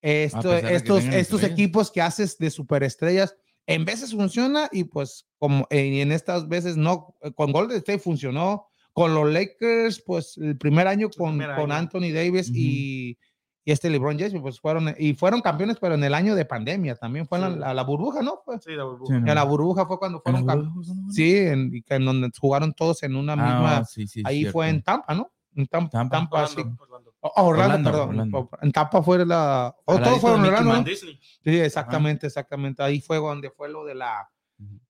esto, 0.01 0.49
que 0.49 0.75
estos, 0.75 1.03
estos 1.03 1.15
estrellas. 1.15 1.51
equipos 1.51 1.91
que 1.91 2.01
haces 2.01 2.37
de 2.37 2.49
superestrellas, 2.51 3.35
en 3.67 3.85
veces 3.85 4.11
funciona 4.11 4.69
y 4.71 4.83
pues 4.83 5.27
como 5.39 5.67
en 5.69 6.11
estas 6.11 6.47
veces 6.47 6.77
no, 6.77 7.15
eh, 7.21 7.31
con 7.31 7.51
Golden 7.51 7.77
State 7.77 7.99
funcionó, 7.99 8.67
con 8.93 9.13
los 9.13 9.31
Lakers 9.31 10.01
pues 10.05 10.37
el 10.37 10.57
primer 10.57 10.87
año 10.87 11.09
con, 11.09 11.37
primer 11.37 11.55
con 11.55 11.71
año. 11.71 11.81
Anthony 11.81 12.13
Davis 12.13 12.49
y, 12.53 13.17
y 13.67 13.71
este 13.71 13.89
LeBron 13.89 14.17
James 14.19 14.39
pues 14.41 14.59
fueron 14.59 14.93
y 14.97 15.15
fueron 15.15 15.41
campeones 15.41 15.77
pero 15.81 15.95
en 15.95 16.03
el 16.03 16.13
año 16.13 16.35
de 16.35 16.45
pandemia 16.45 16.95
también 16.95 17.27
fue 17.27 17.39
Sí. 17.39 17.45
la, 17.57 17.73
la 17.73 17.83
burbuja, 17.83 18.21
¿no? 18.21 18.39
Fue- 18.45 18.59
Sí, 18.59 18.71
la 18.73 18.83
burbuja. 18.83 19.15
Sí, 19.15 19.21
no. 19.21 19.33
la 19.33 19.43
burbuja 19.43 19.85
fue 19.87 19.97
cuando 19.99 20.21
¿En 20.23 20.33
la 20.33 20.39
fueron 20.39 20.65
campeones. 20.65 21.15
Sí, 21.15 21.35
en, 21.37 21.71
y 21.75 21.81
que 21.81 21.95
en 21.95 22.05
donde 22.05 22.29
jugaron 22.39 22.73
todos 22.73 23.01
en 23.03 23.15
una 23.15 23.33
Ah, 23.33 23.35
misma, 23.35 23.85
sí, 23.85 24.07
sí, 24.07 24.21
ahí 24.23 24.45
fue 24.45 24.69
en. 24.69 24.81
Tampa, 24.83 25.13
¿no? 25.15 25.31
En 25.55 25.65
Tam- 25.67 25.89
Tampa. 25.89 26.17
Tampa, 26.17 26.47
sí. 26.47 26.55
Orlando, 26.59 26.83
Orlando. 26.83 27.13
Oh, 27.21 27.31
Orlando, 27.43 27.49
Orlando, 27.49 27.89
perdón. 27.91 28.09
Orlando. 28.09 28.49
En 28.61 28.71
Tampa 28.71 29.01
fue 29.01 29.25
la. 29.25 29.75
O 29.85 29.93
Al 29.97 30.03
todos 30.03 30.19
fueron 30.21 30.39
en 30.41 30.45
Orlando, 30.53 30.73
¿no? 30.81 30.85
Sí, 30.85 31.57
exactamente, 31.59 32.27
exactamente. 32.27 32.83
Ahí 32.83 33.01
fue 33.01 33.17
donde 33.17 33.49
fue 33.49 33.69
lo 33.69 33.83
de 33.85 33.95
la 33.95 34.29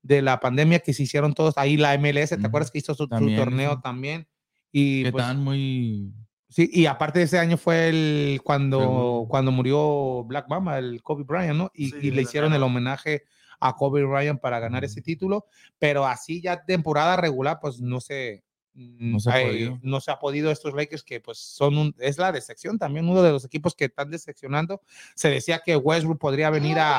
de 0.03 0.21
la 0.21 0.39
pandemia 0.39 0.79
que 0.79 0.93
se 0.93 1.03
hicieron 1.03 1.33
todos. 1.33 1.57
Ahí 1.57 1.77
la 1.77 1.93
MLS, 1.97 2.29
¿te 2.37 2.45
acuerdas 2.45 2.69
que 2.71 2.79
hizo 2.79 2.93
su, 2.93 3.07
torneo 3.07 3.73
sí. 3.75 3.81
también? 3.81 4.27
Y 4.71 5.03
Que 5.05 5.11
pues, 5.11 5.21
estaban 5.23 5.43
muy. 5.43 6.13
Sí, 6.55 6.69
y 6.71 6.85
aparte 6.85 7.19
de 7.19 7.25
ese 7.25 7.37
año 7.37 7.57
fue 7.57 7.89
el 7.89 8.39
cuando, 8.43 9.25
cuando 9.29 9.51
murió 9.51 10.23
Black 10.23 10.47
Mamba, 10.47 10.77
el 10.79 11.01
Kobe 11.03 11.23
Bryant, 11.23 11.57
¿no? 11.57 11.71
Y, 11.73 11.89
Sí, 11.89 11.97
y 12.01 12.11
le 12.11 12.21
hicieron 12.21 12.53
el 12.53 12.63
homenaje 12.63 13.23
a 13.59 13.73
Kobe 13.75 14.03
Bryant 14.05 14.39
para 14.39 14.59
ganar 14.59 14.83
ese 14.85 15.01
título, 15.01 15.45
pero 15.79 16.05
así 16.05 16.41
ya 16.41 16.63
temporada 16.63 17.17
regular, 17.17 17.59
pues 17.61 17.81
no 17.81 17.99
se 17.99 18.43
No 18.73 19.19
se 19.19 19.31
ha 19.31 19.41
eh, 19.41 19.45
podido. 19.45 19.79
no 19.81 20.01
se 20.01 20.11
ha 20.11 20.19
podido 20.19 20.51
estos 20.51 20.73
Lakers 20.73 21.03
que 21.03 21.19
pues 21.21 21.37
son 21.37 21.77
un, 21.77 21.95
es 21.99 22.17
la 22.17 22.31
decepción 22.33 22.77
también 22.77 23.07
uno 23.07 23.21
de 23.21 23.31
los 23.31 23.45
equipos 23.45 23.73
que 23.75 23.85
están 23.85 24.11
decepcionando 24.11 24.81
se 25.15 25.29
decía 25.29 25.61
que 25.65 25.77
Westbrook 25.77 26.19
podría 26.19 26.49
venir 26.49 26.77
a, 26.79 26.97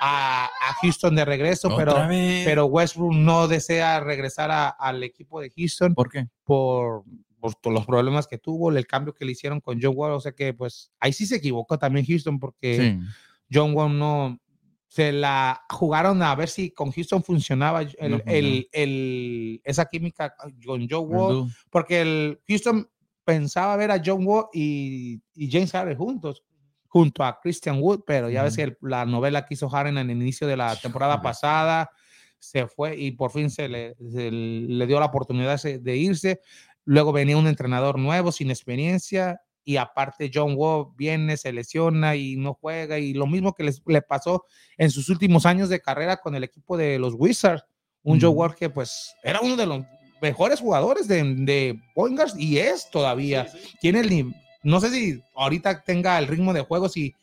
a, 0.00 0.46
a 0.46 0.74
Houston 0.82 1.14
de 1.14 1.24
regreso 1.24 1.72
pero 1.76 2.08
vez. 2.08 2.44
pero 2.44 2.66
Westbrook 2.66 3.14
no 3.14 3.46
desea 3.46 4.00
regresar 4.00 4.50
a- 4.50 4.68
al 4.70 5.04
equipo 5.04 5.40
de 5.40 5.50
Houston 5.56 5.94
¿Por 5.94 6.10
qué? 6.10 6.26
por, 6.42 7.04
por 7.42 7.56
todos 7.56 7.74
los 7.74 7.84
problemas 7.86 8.28
que 8.28 8.38
tuvo, 8.38 8.70
el 8.70 8.86
cambio 8.86 9.12
que 9.12 9.24
le 9.24 9.32
hicieron 9.32 9.60
con 9.60 9.80
John 9.82 9.94
Wall, 9.96 10.12
o 10.12 10.20
sea 10.20 10.30
que 10.30 10.54
pues 10.54 10.92
ahí 11.00 11.12
sí 11.12 11.26
se 11.26 11.36
equivocó 11.36 11.76
también 11.76 12.06
Houston 12.06 12.38
porque 12.38 12.76
Sí. 13.00 13.08
John 13.52 13.74
Wall 13.74 13.98
no 13.98 14.38
se 14.86 15.10
la 15.10 15.60
jugaron 15.70 16.22
a 16.22 16.34
ver 16.36 16.48
si 16.48 16.70
con 16.70 16.92
Houston 16.92 17.22
funcionaba 17.24 17.82
el, 17.82 18.10
No 18.12 18.20
el- 18.26 18.68
el- 18.72 19.60
esa 19.64 19.86
química 19.86 20.34
con 20.36 20.54
John 20.62 20.86
Wall, 21.12 21.52
porque 21.68 22.00
el 22.02 22.40
Houston 22.46 22.88
pensaba 23.24 23.76
ver 23.76 23.90
a 23.90 24.00
John 24.04 24.24
Wall 24.24 24.46
y, 24.52 25.20
y 25.34 25.50
James 25.50 25.72
Harden 25.72 25.96
juntos, 25.98 26.44
junto 26.86 27.24
a 27.24 27.40
Christian 27.40 27.78
Wood, 27.80 28.02
pero 28.06 28.30
ya 28.30 28.42
ves 28.44 28.52
Ujú. 28.52 28.56
que 28.56 28.62
el- 28.64 28.76
la 28.82 29.04
novela 29.04 29.44
que 29.46 29.54
hizo 29.54 29.68
Harden 29.68 29.98
en 29.98 30.10
el 30.10 30.16
inicio 30.22 30.46
de 30.46 30.56
la 30.56 30.76
temporada 30.76 31.20
pasada 31.22 31.90
se 32.38 32.66
fue 32.66 32.96
y 32.98 33.12
por 33.12 33.30
fin 33.30 33.48
se 33.50 33.68
le, 33.68 33.94
se 34.10 34.30
le 34.30 34.86
dio 34.86 34.98
la 34.98 35.06
oportunidad 35.06 35.62
de 35.62 35.96
irse. 35.96 36.40
Luego 36.84 37.12
venía 37.12 37.36
un 37.36 37.46
entrenador 37.46 37.98
nuevo 37.98 38.32
sin 38.32 38.50
experiencia 38.50 39.40
y 39.64 39.76
aparte 39.76 40.30
John 40.32 40.54
Wall 40.56 40.88
viene, 40.96 41.36
se 41.36 41.52
lesiona 41.52 42.16
y 42.16 42.36
no 42.36 42.54
juega 42.54 42.98
y 42.98 43.12
lo 43.12 43.26
mismo 43.26 43.54
que 43.54 43.70
le 43.86 44.02
pasó 44.02 44.44
en 44.76 44.90
sus 44.90 45.08
últimos 45.08 45.46
años 45.46 45.68
de 45.68 45.80
carrera 45.80 46.16
con 46.16 46.34
el 46.34 46.44
equipo 46.44 46.76
de 46.76 46.98
los 46.98 47.14
Wizards. 47.16 47.64
Un 48.02 48.20
Joe 48.20 48.30
Ujú. 48.30 48.40
Wall 48.40 48.54
que 48.56 48.68
pues 48.68 49.14
era 49.22 49.40
uno 49.40 49.54
de 49.56 49.66
los 49.66 49.84
mejores 50.20 50.60
jugadores 50.60 51.06
de, 51.06 51.22
de 51.22 51.80
point 51.94 52.16
guards 52.16 52.34
y 52.36 52.58
es 52.58 52.90
todavía. 52.90 53.46
Sí, 53.48 53.58
sí. 53.62 53.78
Tiene 53.80 54.00
el, 54.00 54.34
no 54.64 54.80
sé 54.80 54.90
si 54.90 55.22
ahorita 55.36 55.82
tenga 55.82 56.18
el 56.18 56.26
ritmo 56.26 56.52
de 56.52 56.62
juego, 56.62 56.88
si, 56.88 57.14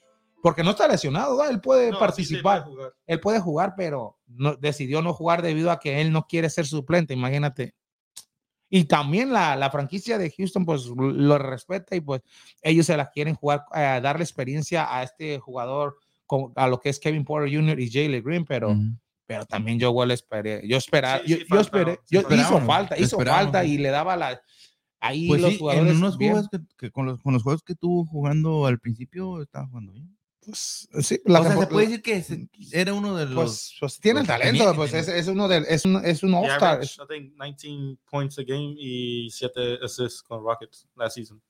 porque 0.42 0.64
no 0.64 0.72
está 0.72 0.88
lesionado, 0.88 1.44
él 1.50 1.60
puede 1.60 1.92
No, 1.92 1.94
sí, 1.94 1.96
sí, 1.96 2.00
participar, 2.00 2.66
puede 2.66 2.92
él 3.08 3.20
puede 3.20 3.40
jugar, 3.40 3.74
pero 3.76 4.18
no, 4.28 4.56
decidió 4.56 5.02
no 5.02 5.14
jugar 5.14 5.42
debido 5.42 5.72
a 5.72 5.80
que 5.80 6.00
él 6.02 6.12
no 6.12 6.28
quiere 6.28 6.50
ser 6.50 6.66
suplente, 6.66 7.14
imagínate. 7.14 7.74
Y 8.70 8.84
también 8.86 9.34
la, 9.34 9.56
la 9.56 9.72
franquicia 9.72 10.18
de 10.18 10.32
Houston, 10.32 10.66
pues 10.66 10.86
lo 10.86 11.38
respeta 11.38 11.96
y 11.96 12.02
pues 12.02 12.22
ellos 12.62 12.86
se 12.86 12.96
la 12.96 13.10
quieren 13.10 13.36
jugar, 13.36 13.66
eh, 13.74 14.00
darle 14.02 14.24
experiencia 14.24 14.96
a 14.96 15.04
este 15.04 15.40
jugador, 15.40 15.98
con- 16.28 16.54
a 16.56 16.68
lo 16.68 16.80
que 16.80 16.90
es 16.90 17.00
Kevin 17.00 17.26
Porter 17.26 17.52
Jr. 17.54 17.80
y 17.80 17.90
Jalen 17.92 18.24
Green, 18.24 18.46
pero, 18.46 18.72
Ujú. 18.72 18.94
pero 19.26 19.46
también 19.46 19.80
yo 19.80 19.90
igual 19.90 20.12
esperé, 20.12 20.62
yo 20.68 20.78
esperaba, 20.78 21.24
Sí, 21.24 21.30
yo, 21.32 21.38
sí, 21.38 21.42
yo 21.50 21.56
falta, 21.56 21.62
esperé, 21.80 22.00
sí, 22.06 22.16
yo, 22.16 22.36
hizo 22.36 22.62
falta, 22.62 22.96
hizo 22.98 23.06
esperábamos, 23.18 23.46
falta 23.46 23.66
y 23.66 23.78
le 23.80 23.90
daba 23.90 24.16
la, 24.16 24.40
ahí 25.00 25.28
Pues 25.28 25.42
los 25.42 25.54
sí, 25.54 25.58
jugadores 25.60 25.92
en 25.92 25.98
unos 25.98 26.16
juegos 26.18 26.50
que, 26.50 26.60
que 26.78 26.92
con, 26.92 27.06
los, 27.08 27.22
con 27.24 27.34
los 27.34 27.42
juegos 27.42 27.64
que 27.64 27.74
tuvo 27.74 28.06
jugando 28.06 28.68
al 28.68 28.78
principio 28.80 29.42
estaba 29.42 29.66
jugando 29.66 29.94
bien. 29.94 30.16
Pues, 30.46 30.88
sí, 31.02 31.20
la 31.26 31.42
o 31.42 31.44
sea, 31.44 31.58
se 31.58 31.68
puede 31.68 31.88
decir 31.88 32.02
que 32.02 32.24
se- 32.24 32.48
era 32.72 32.94
uno 32.94 33.16
de 33.16 33.26
los. 33.26 33.36
pues, 33.36 33.76
pues 33.80 34.00
tiene 34.00 34.22
el 34.22 34.28
talento, 34.28 34.64
tenía 34.64 34.74
pues 34.76 34.94
es, 34.94 35.08
es 35.08 35.28
uno 35.28 35.48
del, 35.48 35.66
es 35.68 35.84
un, 35.86 36.04
es 36.04 36.24
un 36.24 36.34
all-star. 36.34 36.76
averaged, 36.76 37.04
I 37.04 37.08
think, 37.08 37.34
19 37.62 37.98
points 38.10 38.40
a 38.40 38.44
game 38.44 38.74
y 38.78 39.30
7 39.32 39.80
assists 39.84 40.24
con 40.24 40.42
Rockets 40.44 40.88
last 40.96 41.16
season. 41.16 41.42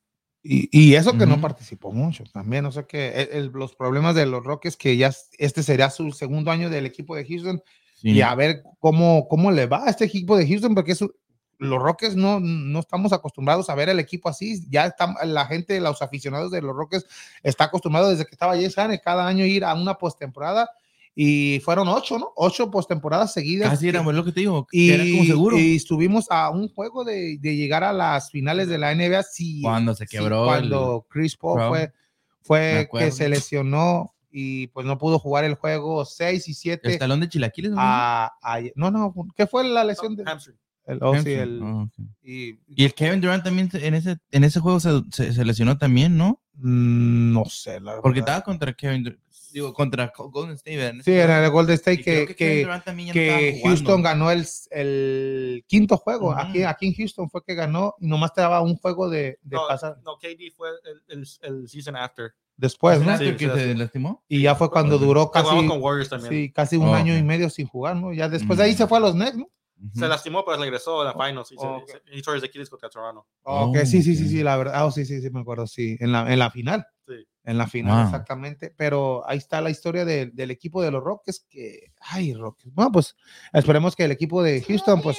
Y, 0.42 0.68
y 0.72 0.94
eso 0.94 1.16
que 1.16 1.26
no 1.26 1.40
participó 1.40 1.92
mucho 1.92 2.24
también, 2.32 2.64
o 2.66 2.72
sea 2.72 2.82
que 2.84 3.08
el- 3.10 3.28
el- 3.32 3.46
los 3.52 3.74
problemas 3.76 4.14
de 4.14 4.26
los 4.26 4.42
Rockets, 4.42 4.76
que 4.76 4.96
ya 4.96 5.12
este 5.38 5.62
sería 5.62 5.90
su 5.90 6.10
segundo 6.12 6.50
año 6.50 6.68
del 6.70 6.86
equipo 6.86 7.14
de 7.14 7.26
Houston, 7.26 7.62
Sí. 7.94 8.10
y 8.12 8.22
a 8.22 8.34
ver 8.34 8.62
cómo, 8.78 9.28
cómo 9.28 9.50
le 9.52 9.66
va 9.66 9.84
a 9.84 9.90
este 9.90 10.06
equipo 10.06 10.36
de 10.36 10.48
Houston, 10.48 10.74
porque 10.74 10.92
eso- 10.92 11.14
los 11.60 11.82
Rockets 11.82 12.16
no, 12.16 12.40
no 12.40 12.80
estamos 12.80 13.12
acostumbrados 13.12 13.68
a 13.68 13.74
ver 13.74 13.90
el 13.90 14.00
equipo 14.00 14.28
así, 14.28 14.64
ya 14.70 14.86
está, 14.86 15.14
la 15.26 15.46
gente, 15.46 15.78
los 15.78 16.00
aficionados 16.00 16.50
de 16.50 16.62
los 16.62 16.74
Rockets 16.74 17.06
está 17.42 17.64
acostumbrado 17.64 18.10
desde 18.10 18.24
que 18.24 18.34
estaba 18.34 18.54
James 18.54 18.74
Harden 18.74 19.00
cada 19.04 19.26
año 19.26 19.44
ir 19.44 19.64
a 19.64 19.74
una 19.74 19.94
postemporada 19.94 20.70
y 21.14 21.60
fueron 21.62 21.88
ocho, 21.88 22.18
¿no? 22.18 22.32
Ocho 22.34 22.70
postemporadas 22.70 23.34
seguidas. 23.34 23.68
Casi 23.68 23.88
era 23.88 24.02
pues, 24.02 24.16
lo 24.16 24.24
que 24.24 24.32
te 24.32 24.40
digo. 24.40 24.66
y, 24.72 24.90
era 24.90 25.04
como 25.04 25.24
seguro. 25.24 25.58
y 25.58 25.76
estuvimos 25.76 26.30
a 26.30 26.48
un 26.48 26.68
juego 26.68 27.04
de, 27.04 27.36
de 27.38 27.56
llegar 27.56 27.84
a 27.84 27.92
las 27.92 28.30
finales 28.30 28.68
de 28.68 28.78
la 28.78 28.94
NBA. 28.94 29.22
Cuando 29.60 29.94
se 29.94 30.06
quebró 30.06 30.46
cuando 30.46 31.06
Chris 31.10 31.36
Paul 31.36 31.56
Brown. 31.56 31.92
fue, 32.40 32.88
que 32.90 33.12
se 33.12 33.28
lesionó 33.28 34.14
y 34.30 34.68
pues 34.68 34.86
no 34.86 34.96
pudo 34.96 35.18
jugar 35.18 35.44
el 35.44 35.56
juego 35.56 36.06
6 36.06 36.48
y 36.48 36.50
el 36.52 36.56
7. 36.56 36.96
talón 36.96 37.20
de 37.20 37.28
chilaquiles. 37.28 37.72
¿no? 37.72 37.76
A, 37.78 38.32
a- 38.40 38.60
no, 38.76 38.90
no, 38.90 39.12
¿qué 39.36 39.46
fue 39.46 39.64
la 39.64 39.84
lesión? 39.84 40.16
De, 40.16 40.22
Hamstring. 40.24 40.56
El, 40.92 40.98
oh, 41.02 41.18
sí, 41.22 41.30
el- 41.32 41.62
ok. 41.62 41.92
y, 42.22 42.58
Y 42.68 42.84
el 42.84 42.94
Kevin 42.94 43.20
Durant 43.20 43.42
también 43.44 43.70
se- 43.70 43.86
en 43.86 43.94
ese, 43.94 44.18
en 44.30 44.44
ese 44.44 44.60
juego 44.60 44.80
se, 44.80 44.90
se- 45.12 45.32
se 45.32 45.44
lesionó 45.44 45.78
también, 45.78 46.16
¿no? 46.16 46.40
mm, 46.54 47.32
no 47.32 47.44
sé, 47.46 47.80
la 47.80 48.00
Porque 48.02 48.20
verdad. 48.20 48.34
estaba 48.36 48.44
contra 48.44 48.72
Kevin 48.74 49.04
Durant. 49.04 49.22
Digo, 49.52 49.74
contra 49.74 50.12
Co- 50.12 50.30
Golden 50.30 50.54
State. 50.54 51.02
Sí, 51.02 51.10
era 51.10 51.44
el 51.44 51.50
Golden 51.50 51.74
State 51.74 52.02
que, 52.02 52.34
Kevin 52.36 52.68
que, 52.68 53.12
que 53.12 53.50
jugando. 53.58 53.68
Houston 53.68 54.02
ganó 54.02 54.30
el, 54.30 54.46
el 54.70 55.64
quinto 55.66 55.96
juego. 55.96 56.32
Aquí, 56.32 56.62
aquí 56.62 56.86
en 56.86 56.94
Houston 56.94 57.28
fue 57.28 57.42
que 57.44 57.54
ganó 57.54 57.94
y 57.98 58.06
nomás 58.06 58.32
te 58.32 58.40
daba 58.42 58.60
un 58.60 58.76
juego 58.76 59.08
de, 59.10 59.38
de 59.42 59.56
No, 59.56 59.66
pasar 59.66 59.98
no, 60.04 60.18
KD 60.18 60.52
fue 60.56 60.68
el, 61.08 61.18
el, 61.18 61.26
el 61.42 61.68
season 61.68 61.96
after. 61.96 62.32
después, 62.56 62.98
¿no? 63.00 63.06
¿Será 63.06 63.18
Sí, 63.18 63.24
que 63.36 63.50
sí, 63.52 63.58
se 63.58 63.72
sí. 63.72 63.78
lastimó? 63.78 64.22
Y 64.28 64.42
ya 64.42 64.54
fue 64.54 64.70
cuando 64.70 64.98
duró 64.98 65.30
Que 65.32 65.40
casi, 65.42 66.28
sí, 66.28 66.52
casi 66.52 66.76
un 66.76 66.88
Oh, 66.88 66.94
año 66.94 67.16
y 67.16 67.22
medio 67.22 67.50
sin 67.50 67.66
jugar, 67.66 67.96
¿no? 67.96 68.12
Ya 68.12 68.28
después 68.28 68.58
de 68.58 68.64
ahí 68.66 68.74
se 68.74 68.84
Mm. 68.84 68.88
fue 68.88 68.98
a 68.98 69.00
los 69.00 69.14
Nets, 69.16 69.36
¿no? 69.36 69.48
Se 69.94 70.06
lastimó, 70.08 70.44
pero 70.44 70.58
regresó 70.58 71.00
a 71.00 71.04
la 71.04 71.12
finals. 71.12 71.52
Y 71.52 71.56
se- 71.56 71.66
Oh, 71.66 71.76
ok. 71.78 71.88
se- 71.88 72.16
y 72.16 72.22
tore 72.22 72.38
his 72.38 72.44
Achilles 72.44 72.68
contra 72.70 72.88
Toronto. 72.90 73.26
Ok, 73.42 73.76
Oh, 73.82 73.86
sí, 73.86 74.02
sí, 74.02 74.14
sí, 74.16 74.28
sí, 74.28 74.42
la 74.42 74.56
verdad. 74.56 74.84
Oh, 74.86 74.90
sí, 74.90 75.04
sí, 75.04 75.20
sí, 75.20 75.30
me 75.30 75.40
acuerdo, 75.40 75.66
sí. 75.66 75.96
En 76.00 76.12
la, 76.12 76.30
en 76.32 76.38
la 76.38 76.50
final. 76.50 76.86
Sí. 77.08 77.14
En 77.44 77.56
la 77.58 77.66
final, 77.66 77.96
Wow. 77.96 78.04
exactamente. 78.04 78.74
Pero 78.76 79.22
ahí 79.28 79.38
está 79.38 79.60
la 79.60 79.70
historia 79.70 80.04
de- 80.04 80.26
del 80.26 80.50
equipo 80.50 80.82
de 80.82 80.90
los 80.90 81.02
Rockets 81.02 81.46
que, 81.48 81.92
ay, 82.00 82.34
Rockets. 82.34 82.72
Bueno, 82.74 82.92
pues 82.92 83.16
esperemos 83.52 83.96
que 83.96 84.04
el 84.04 84.10
equipo 84.12 84.42
de 84.42 84.62
Houston, 84.62 85.00
pues, 85.02 85.18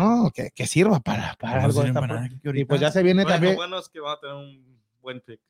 no, 0.00 0.30
que, 0.34 0.50
que 0.50 0.66
sirva 0.66 1.00
para, 1.00 1.34
para 1.36 1.60
No 1.60 1.64
algo. 1.66 1.82
esta 1.82 2.00
para 2.00 2.28
y 2.54 2.64
pues 2.64 2.80
ya 2.80 2.90
se 2.90 3.02
viene 3.02 3.22
Bueno, 3.22 3.34
también. 3.34 3.52
lo 3.54 3.58
bueno 3.58 3.78
es 3.78 3.88
que 3.88 4.00
van 4.00 4.16
a 4.16 4.20
tener 4.20 4.34
un 4.36 4.80
buen 5.00 5.20
pick. 5.20 5.40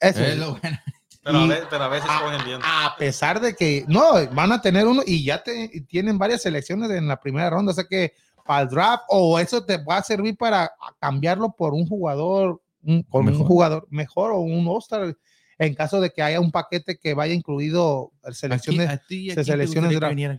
Eso. 0.00 0.20
Es 0.24 0.38
lo 0.38 0.52
bueno. 0.56 0.78
Pero, 1.22 1.38
a, 1.38 1.44
Y- 1.44 1.48
ve- 1.48 1.62
pero 1.68 1.84
a 1.84 1.88
veces 1.88 2.08
cogen 2.22 2.44
bien. 2.44 2.60
A 2.64 2.94
pesar 2.98 3.40
de 3.40 3.54
que, 3.54 3.84
no, 3.88 4.12
van 4.32 4.52
a 4.52 4.60
tener 4.62 4.86
uno 4.86 5.02
y 5.06 5.22
ya 5.24 5.42
te, 5.42 5.68
tienen 5.88 6.16
varias 6.18 6.42
selecciones 6.42 6.90
en 6.90 7.06
la 7.08 7.20
primera 7.20 7.50
ronda, 7.50 7.72
o 7.72 7.74
sea 7.74 7.84
que 7.84 8.14
para 8.46 8.62
el 8.62 8.68
draft 8.68 9.04
o 9.08 9.38
eso 9.38 9.64
te 9.64 9.76
va 9.76 9.98
a 9.98 10.02
servir 10.02 10.36
para 10.36 10.72
cambiarlo 10.98 11.52
por 11.52 11.74
un 11.74 11.86
jugador, 11.86 12.62
un, 12.82 13.02
con 13.02 13.26
un 13.26 13.32
Mejor. 13.32 13.46
jugador 13.46 13.86
mejor 13.90 14.32
o 14.32 14.38
un 14.40 14.66
All-Star 14.66 15.14
en 15.58 15.74
caso 15.74 16.00
de 16.00 16.10
que 16.10 16.22
haya 16.22 16.40
un 16.40 16.50
paquete 16.50 16.96
que 16.98 17.12
vaya 17.12 17.34
incluido 17.34 18.12
¿A 18.24 18.32
selecciones, 18.32 18.86
quién- 18.86 18.90
a 18.90 19.06
ti 19.06 19.16
y 19.26 19.30
a 19.30 19.34
se 19.34 19.34
quién 19.34 19.44
te 19.44 19.52
selecciona 19.52 19.88
gustaría 19.88 20.30
el 20.30 20.38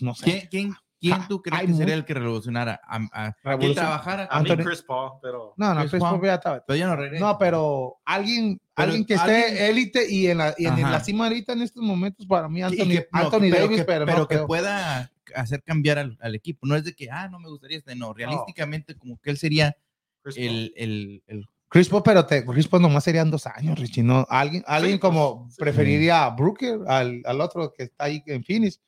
no 0.00 0.14
sé. 0.14 0.48
¿Quién, 0.50 0.74
quién, 1.02 1.12
quién 1.14 1.22
Ah, 1.22 1.26
tú 1.28 1.42
crees 1.42 1.62
que 1.66 1.74
sería 1.74 1.94
el 1.94 2.04
que 2.04 2.14
revolucionara? 2.14 2.80
A, 2.86 2.96
a- 3.12 3.36
Revolucion- 3.42 3.74
trabajara. 3.74 4.28
A 4.30 4.40
mí 4.40 4.48
Chris 4.56 4.82
Paul, 4.82 5.12
pero 5.20 5.52
No, 5.56 5.74
no, 5.74 5.80
Chris 5.80 5.90
Chris 5.90 6.00
Paul. 6.00 6.12
Paul 6.20 6.26
ya 6.26 6.34
está- 6.34 6.64
Pero 6.66 6.76
ya 6.76 6.86
no 6.86 6.96
regresa. 6.96 7.24
No, 7.24 7.38
pero 7.38 7.96
alguien, 8.04 8.60
Pero 8.74 8.86
alguien 8.86 9.04
que 9.04 9.14
alguien- 9.16 9.38
esté 9.40 9.68
élite 9.70 10.06
y 10.10 10.28
en 10.28 10.38
la, 10.38 10.54
y 10.56 10.66
en 10.66 10.80
la 10.80 11.00
cima 11.00 11.24
ahorita 11.26 11.52
en 11.54 11.62
estos 11.62 11.82
momentos 11.82 12.24
para 12.26 12.48
mí 12.48 12.58
Sí, 12.60 12.62
Anthony, 12.62 12.88
que- 12.88 13.08
no, 13.12 13.18
Anthony 13.20 13.38
pero 13.50 13.56
Davis, 13.58 13.78
que, 13.78 13.84
pero, 13.84 14.06
pero 14.06 14.18
no 14.18 14.28
que 14.28 14.34
creo. 14.36 14.46
pueda 14.46 15.10
hacer 15.34 15.62
cambiar 15.62 15.98
al, 15.98 16.16
al 16.20 16.34
equipo. 16.34 16.66
No 16.66 16.76
es 16.76 16.84
de 16.84 16.94
que, 16.94 17.10
ah, 17.10 17.28
no 17.28 17.38
me 17.40 17.48
gustaría 17.48 17.78
este, 17.78 17.94
no. 17.96 18.12
Realísticamente, 18.14 18.94
como 18.96 19.18
que 19.20 19.30
él 19.30 19.38
sería 19.38 19.76
Chris 20.22 20.36
el, 20.36 20.72
el, 20.76 21.22
el 21.26 21.46
Chris 21.68 21.88
Paul, 21.88 22.02
pero 22.04 22.26
te, 22.26 22.44
Chris 22.44 22.68
Paul 22.68 22.82
nomás 22.82 23.02
serían 23.02 23.30
dos 23.30 23.46
años, 23.46 23.78
Richie. 23.78 24.02
No, 24.02 24.26
alguien, 24.28 24.62
alguien 24.66 24.98
pues, 24.98 25.10
como 25.10 25.48
sí. 25.50 25.56
preferiría 25.58 26.24
a 26.24 26.30
Brooker, 26.30 26.80
al, 26.86 27.22
al 27.24 27.40
otro 27.40 27.72
que 27.72 27.84
está 27.84 28.04
ahí 28.04 28.22
en 28.26 28.44
Phoenix, 28.44 28.78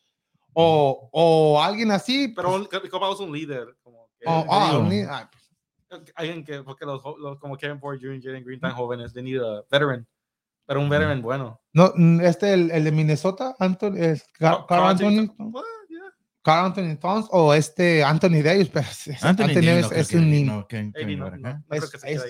o, 0.55 1.09
o 1.13 1.63
alguien 1.63 1.91
así. 1.91 2.29
Pero 2.35 2.51
pues, 2.69 2.81
Chris 2.81 2.91
Paul 2.91 3.13
es 3.15 3.21
un 3.21 3.33
líder. 3.33 3.77
Como 3.83 4.09
que, 4.19 4.27
o- 4.29 4.47
ah, 4.51 4.69
digo. 4.71 4.83
un 4.83 4.89
li- 4.91 5.03
ah, 5.09 5.31
alguien 6.17 6.45
que, 6.45 6.63
porque 6.63 6.85
los, 6.87 7.03
los- 7.19 7.39
como 7.39 7.57
Kevin 7.57 7.79
Porter 7.79 8.01
Jr., 8.01 8.21
Jalen 8.23 8.45
Green, 8.45 8.61
tan 8.61 8.73
jóvenes, 8.73 9.13
they 9.13 9.23
need 9.23 9.41
a 9.43 9.63
veteran. 9.71 10.07
Pero 10.67 10.81
un 10.81 10.89
veteran 10.89 11.21
bueno. 11.21 11.61
no, 11.75 11.93
mm, 11.95 12.21
este, 12.23 12.55
el, 12.55 12.71
el 12.71 12.85
de 12.85 12.91
Minnesota, 12.93 13.55
Anthony, 13.59 13.97
es 13.97 14.25
Car- 14.33 14.57
Carl 14.57 14.67
Carl 14.67 14.87
Anthony, 14.91 15.19
Anthony- 15.21 15.51
Well, 15.53 15.65
yeah. 15.91 16.01
Carl 16.43 16.67
Anthony 16.67 16.97
Towns, 16.99 17.27
o 17.31 17.53
este 17.53 18.03
Anthony 18.03 18.43
Davis, 18.43 18.69
pero 18.73 18.87
Anthony, 19.21 19.43
Anthony 19.45 19.61
Davis 19.67 19.91
no 19.91 19.97
es 19.97 20.09
que- 20.09 20.17
un 20.17 20.31
nim- 20.31 20.47
no, 20.47 20.57
no, 20.57 20.67
para 21.31 21.63
no, 21.69 21.77
es, 21.77 21.95
es 22.05 22.25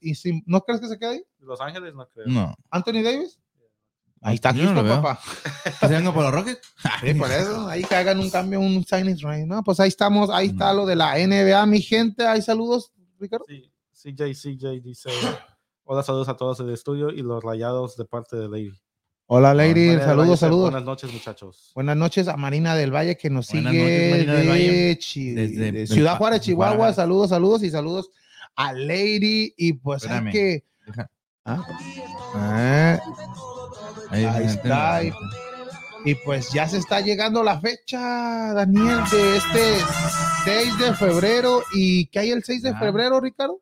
y 0.00 0.14
sim- 0.14 0.42
¿No 0.46 0.60
crees 0.60 0.80
que 0.80 0.86
se 0.88 0.98
quede 0.98 1.10
ahí? 1.14 1.24
Los 1.40 1.60
Ángeles 1.60 1.94
no 1.94 2.08
creo. 2.08 2.26
No. 2.28 2.54
Anthony 2.70 3.02
Davis. 3.02 3.40
Ahí 4.24 4.36
está 4.36 4.52
Yo 4.52 4.72
no 4.72 4.82
papá. 4.82 5.20
¿Que 5.80 6.00
por 6.10 6.22
los 6.22 6.32
Rockets? 6.32 6.60
Sí, 7.02 7.14
por 7.14 7.30
eso, 7.30 7.68
ahí 7.68 7.84
que 7.84 7.94
hagan 7.94 8.18
un 8.18 8.30
cambio, 8.30 8.58
un 8.58 8.84
signing 8.84 9.18
right, 9.18 9.46
¿no? 9.46 9.62
Pues 9.62 9.78
ahí 9.80 9.88
estamos, 9.88 10.30
ahí 10.30 10.46
está 10.48 10.72
lo 10.72 10.86
de 10.86 10.96
la 10.96 11.14
NBA, 11.18 11.66
mi 11.66 11.80
gente. 11.82 12.26
Hay 12.26 12.40
saludos, 12.40 12.90
Ricardo. 13.20 13.44
Sí, 13.46 13.70
CJ, 13.92 14.32
CJ 14.34 14.80
dice: 14.82 15.10
Hola, 15.84 16.02
saludos 16.02 16.28
a 16.30 16.36
todos 16.36 16.56
del 16.58 16.70
estudio 16.70 17.10
y 17.10 17.20
los 17.22 17.42
rayados 17.44 17.96
de 17.98 18.06
parte 18.06 18.36
de 18.36 18.48
Lady. 18.48 18.72
Hola, 19.26 19.52
Lady. 19.54 19.88
Valle 19.88 20.04
saludos, 20.04 20.40
saludos. 20.40 20.70
Buenas 20.70 20.84
noches, 20.84 21.12
muchachos. 21.12 21.72
Buenas 21.74 21.96
noches 21.96 22.26
a 22.28 22.36
Marina 22.38 22.74
del 22.74 22.94
Valle 22.94 23.16
que 23.18 23.28
nos 23.30 23.50
Buenas 23.50 23.72
sigue 23.72 23.82
noches, 23.82 24.10
Marina 24.10 24.32
del 24.34 24.42
de, 24.44 24.50
Valle. 24.50 24.98
Chi- 24.98 25.30
Desde- 25.34 25.72
de 25.72 25.86
Ciudad 25.86 26.16
Juárez, 26.18 26.40
Chihuahua. 26.40 26.76
Juárez. 26.76 26.96
Saludos, 26.96 27.28
saludos 27.30 27.62
y 27.62 27.70
saludos 27.70 28.10
a 28.56 28.72
Lady. 28.72 29.52
Y 29.56 29.74
pues 29.74 30.02
hay 30.06 30.08
Espérame. 30.28 30.32
que. 30.32 30.64
Deja- 30.86 31.10
Ah. 31.46 31.62
Ah, 32.34 32.98
Ahí, 34.14 34.24
Ahí 34.24 34.44
está, 34.46 35.02
y- 35.04 35.12
Y 36.06 36.14
pues 36.16 36.50
ya 36.52 36.68
se 36.68 36.76
está 36.78 37.00
llegando 37.00 37.42
la 37.42 37.58
fecha, 37.60 38.52
Daniel, 38.52 38.98
de 39.10 39.36
este 39.38 39.78
6 40.44 40.78
de 40.78 40.94
febrero. 40.94 41.62
¿Y 41.72 42.06
qué 42.08 42.18
hay 42.20 42.30
el 42.30 42.44
6 42.44 42.60
de 42.62 42.74
febrero, 42.74 43.20
Ricardo? 43.20 43.60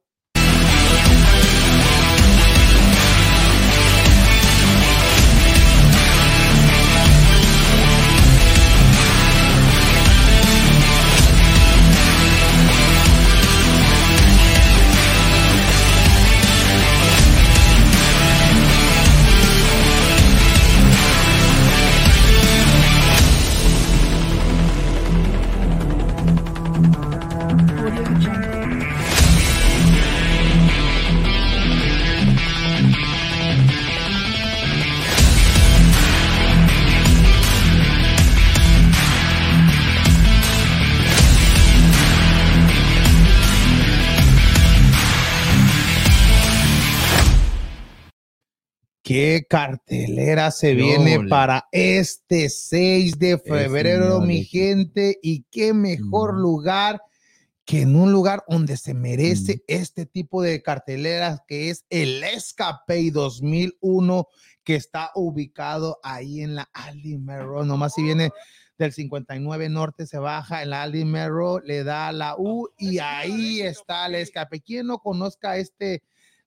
¿Qué 49.13 49.45
cartelera 49.47 50.51
se 50.51 50.75
viene 50.75 51.29
para 51.29 51.69
este 51.71 52.49
6 52.49 53.19
de 53.19 53.37
febrero, 53.37 54.23
mi 54.23 54.43
gente? 54.43 55.19
Y 55.23 55.43
qué 55.51 55.75
mejor 55.75 56.41
lugar 56.41 57.03
que 57.67 57.83
en 57.83 57.95
un 57.95 58.11
lugar 58.11 58.43
donde 58.49 58.79
se 58.79 58.95
merece 58.95 59.57
Mm. 59.57 59.61
este 59.67 60.07
tipo 60.07 60.41
de 60.41 60.63
carteleras, 60.63 61.43
que 61.47 61.69
es 61.69 61.85
el 61.91 62.25
Escape 62.25 63.11
2001, 63.11 64.29
que 64.65 64.77
está 64.77 65.11
ubicado 65.15 66.01
ahí 66.03 66.41
en 66.41 66.55
la 66.55 66.71
Road. 67.27 67.67
Nomás 67.67 67.93
si 67.93 68.03
viene 68.03 68.31
del 68.79 68.95
59 68.95 69.69
Norte, 69.69 70.07
se 70.07 70.17
baja 70.17 70.63
en 70.63 70.71
la 70.71 70.85
Aldi 70.85 71.05
Road, 71.05 71.65
le 71.67 71.85
da 71.85 72.13
la 72.13 72.35
U 72.39 72.71
y 72.79 72.99
ahí 72.99 73.61
está 73.61 74.07
el 74.07 74.15
Escape. 74.15 74.63
¿Quién 74.63 74.87
no 74.87 75.01
conozca 75.01 75.59
este 75.59 76.03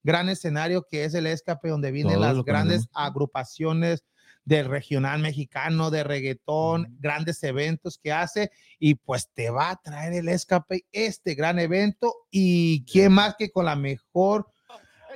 gran 0.06 0.30
escenario 0.30 0.86
que 0.90 1.04
es 1.04 1.14
el 1.16 1.26
Escape, 1.26 1.68
donde 1.70 1.92
vienen 1.92 2.14
Todos 2.14 2.36
las 2.36 2.46
grandes 2.46 2.88
conocemos. 2.88 3.08
agrupaciones 3.10 4.04
del 4.46 4.68
regional 4.68 5.20
mexicano, 5.22 5.90
de 5.90 6.04
reggaetón, 6.04 6.96
grandes 7.00 7.42
eventos 7.44 7.98
que 7.98 8.12
hace 8.12 8.52
y 8.78 8.94
pues 8.94 9.30
te 9.34 9.50
va 9.50 9.72
a 9.72 9.76
traer 9.78 10.14
el 10.14 10.30
Escape 10.30 10.86
este 10.92 11.34
gran 11.34 11.58
evento 11.58 12.14
y 12.30 12.86
quién 12.86 13.12
más 13.14 13.36
que 13.38 13.50
con 13.52 13.66
la 13.66 13.76
mejor 13.76 14.46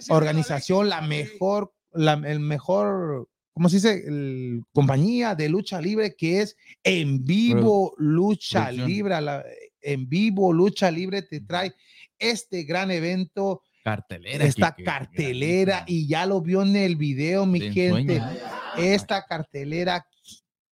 organización, 0.10 0.89
la 0.89 1.02
mejor, 1.02 1.73
la, 1.91 2.13
el 2.13 2.39
mejor, 2.39 3.30
¿cómo 3.54 3.69
se 3.69 3.75
dice? 3.78 4.04
El- 4.08 4.63
compañía 4.73 5.36
de 5.36 5.49
lucha 5.49 5.80
libre 5.82 6.15
que 6.15 6.41
es 6.41 6.56
en 6.84 7.23
vivo 7.23 7.93
lucha 7.97 8.71
libre, 8.71 9.21
la- 9.21 9.45
en 9.82 10.10
vivo 10.10 10.52
lucha 10.54 10.89
libre 10.89 11.21
te 11.21 11.41
trae 11.41 11.73
este 12.17 12.63
gran 12.63 12.91
evento, 12.91 13.62
Cartelera. 13.95 14.45
esta 14.45 14.71
Kike, 14.75 14.84
cartelera 14.84 15.84
y 15.88 16.08
ya 16.08 16.25
lo 16.25 16.41
vio 16.41 16.62
en 16.63 16.75
el 16.75 16.95
video, 16.95 17.45
mi 17.45 17.60
De 17.60 17.71
gente. 17.71 18.15
ensueño. 18.17 18.38
Esta 18.78 19.25
cartelera, 19.25 20.06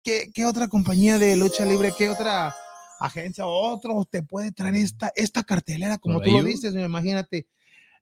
¿qué, 0.04 0.32
qué 0.34 0.45
otra 0.45 0.67
compañía 0.67 1.17
de 1.19 1.36
lucha 1.36 1.65
libre, 1.65 1.91
qué 1.97 2.10
otra 2.10 2.54
agencia, 2.99 3.45
otro 3.45 4.06
te 4.10 4.23
puede 4.23 4.52
traer 4.52 4.76
esta, 4.76 5.12
esta 5.15 5.43
cartelera, 5.43 5.97
como 5.97 6.21
tú 6.21 6.32
lo 6.32 6.43
dices, 6.43 6.73
imagínate. 6.76 7.47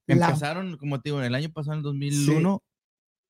la- 0.07 0.27
Empezaron, 0.27 0.77
como 0.77 0.99
te 1.01 1.09
digo, 1.09 1.19
en 1.19 1.25
el 1.25 1.35
año 1.35 1.49
pasado, 1.51 1.73
en 1.73 1.77
el 1.79 1.83
2001, 1.83 2.63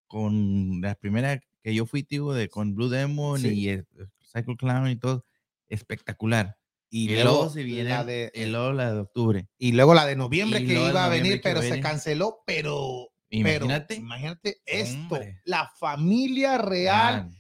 con 0.08 0.82
la 0.82 0.96
primera 0.96 1.40
que 1.64 1.74
yo 1.76 1.86
fui, 1.86 2.04
tío, 2.04 2.32
de, 2.34 2.50
con 2.50 2.76
Blue 2.76 2.90
Demon 2.90 3.40
Sí. 3.40 3.48
y 3.50 3.70
eh, 3.70 3.86
Cycle 4.34 4.56
Clown 4.58 4.90
y 4.90 4.96
todo. 4.98 5.26
Espectacular. 5.70 6.58
Y, 6.92 7.06
Y, 7.06 7.16
luego 7.16 7.24
luego 7.24 7.50
se 7.50 7.64
viene 7.64 7.90
la 7.90 8.04
de, 8.04 8.32
y 8.36 8.46
luego 8.46 8.74
la 8.74 8.94
de 8.94 9.00
octubre. 9.00 9.48
y 9.58 9.72
luego 9.72 9.94
la 9.96 10.06
de 10.06 10.16
noviembre 10.16 10.64
que 10.66 10.74
iba 10.74 11.06
a 11.06 11.10
venir, 11.10 11.42
pero 11.42 11.62
se 11.62 11.80
canceló, 11.80 12.44
pero 12.46 13.08
Imagínate. 13.32 13.96
Pero, 13.96 14.02
imagínate 14.02 14.58
esto, 14.66 15.00
Hombre. 15.16 15.42
la 15.46 15.72
familia 15.80 16.58
real 16.58 17.24
Man, 17.24 17.32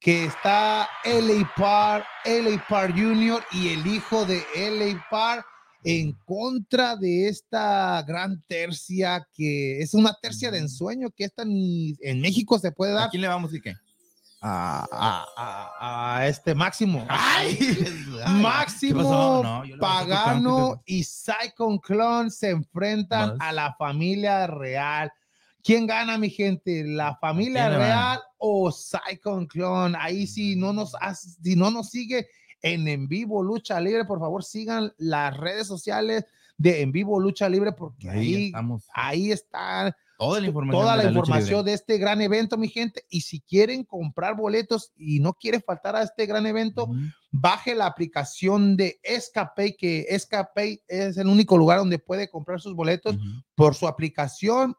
que 0.00 0.24
está 0.24 0.88
LA 1.04 1.52
Park, 1.56 2.06
LA 2.24 2.66
Park 2.66 2.94
Jr. 2.96 3.44
y 3.52 3.68
el 3.68 3.86
hijo 3.86 4.24
de 4.24 4.42
LA 4.56 5.06
Park 5.10 5.44
en 5.84 6.12
contra 6.24 6.96
de 6.96 7.28
esta 7.28 8.02
gran 8.08 8.42
tercia 8.46 9.26
que 9.34 9.80
es 9.82 9.92
una 9.92 10.16
tercia 10.22 10.50
de 10.50 10.58
ensueño 10.60 11.10
que 11.14 11.24
esta 11.24 11.44
ni 11.44 11.94
en 12.00 12.22
México 12.22 12.58
se 12.58 12.72
puede 12.72 12.92
¿A 12.92 13.00
dar 13.00 13.10
quién 13.10 13.20
le 13.20 13.28
vamos 13.28 13.52
y 13.52 13.60
qué? 13.60 13.74
A, 14.46 14.86
a- 14.92 15.26
a- 15.36 16.16
a 16.18 16.28
este 16.28 16.54
máximo. 16.54 17.04
Ay, 17.08 17.56
¿qué 17.56 17.90
Máximo 18.30 19.62
Pagano 19.80 20.82
y 20.84 21.02
Psycho 21.04 21.78
Clone 21.80 22.30
se 22.30 22.50
enfrentan 22.50 23.30
Más. 23.30 23.38
a 23.40 23.52
la 23.52 23.74
familia 23.74 24.46
real. 24.46 25.10
¿Quién 25.62 25.86
gana, 25.86 26.18
mi 26.18 26.28
gente? 26.28 26.84
¿La 26.84 27.16
familia 27.16 27.70
real 27.70 28.20
o 28.36 28.70
Psycho 28.70 29.46
Clone? 29.48 29.96
Ahí 29.98 30.26
si 30.26 30.56
no 30.56 30.72
nos 30.74 30.92
si 31.42 31.56
no 31.56 31.70
nos 31.70 31.88
sigue 31.88 32.26
en 32.60 32.86
En 32.86 33.08
Vivo 33.08 33.42
Lucha 33.42 33.80
Libre, 33.80 34.04
por 34.04 34.20
favor 34.20 34.44
sigan 34.44 34.92
las 34.98 35.34
redes 35.36 35.66
sociales 35.66 36.24
de 36.58 36.82
En 36.82 36.92
Vivo 36.92 37.18
Lucha 37.18 37.48
Libre 37.48 37.72
porque 37.72 38.10
Ahí 38.10 38.34
ahí, 38.34 38.46
estamos. 38.46 38.88
ahí 38.94 39.32
están 39.32 39.94
Toda 40.18 40.40
la 40.40 40.46
información. 40.46 40.82
toda 40.82 40.96
de 40.96 41.04
la 41.04 41.10
información 41.10 41.64
de 41.64 41.72
este 41.72 41.98
gran 41.98 42.20
evento, 42.20 42.56
mi 42.56 42.68
gente. 42.68 43.04
Y 43.10 43.22
si 43.22 43.40
quieren 43.40 43.84
comprar 43.84 44.36
boletos 44.36 44.92
y 44.96 45.20
no 45.20 45.34
quieren 45.34 45.62
faltar 45.62 45.96
a 45.96 46.02
este 46.02 46.26
gran 46.26 46.46
evento, 46.46 46.84
Ujú. 46.84 46.94
baje 47.32 47.74
la 47.74 47.86
aplicación 47.86 48.76
de 48.76 49.00
Escapay, 49.02 49.76
que 49.76 50.06
Escapay 50.08 50.82
es 50.88 51.16
el 51.16 51.26
único 51.26 51.56
lugar 51.58 51.78
donde 51.78 51.98
puede 51.98 52.28
comprar 52.30 52.60
sus 52.60 52.74
boletos 52.74 53.16
Ujú. 53.16 53.24
por 53.54 53.74
su 53.74 53.88
aplicación. 53.88 54.76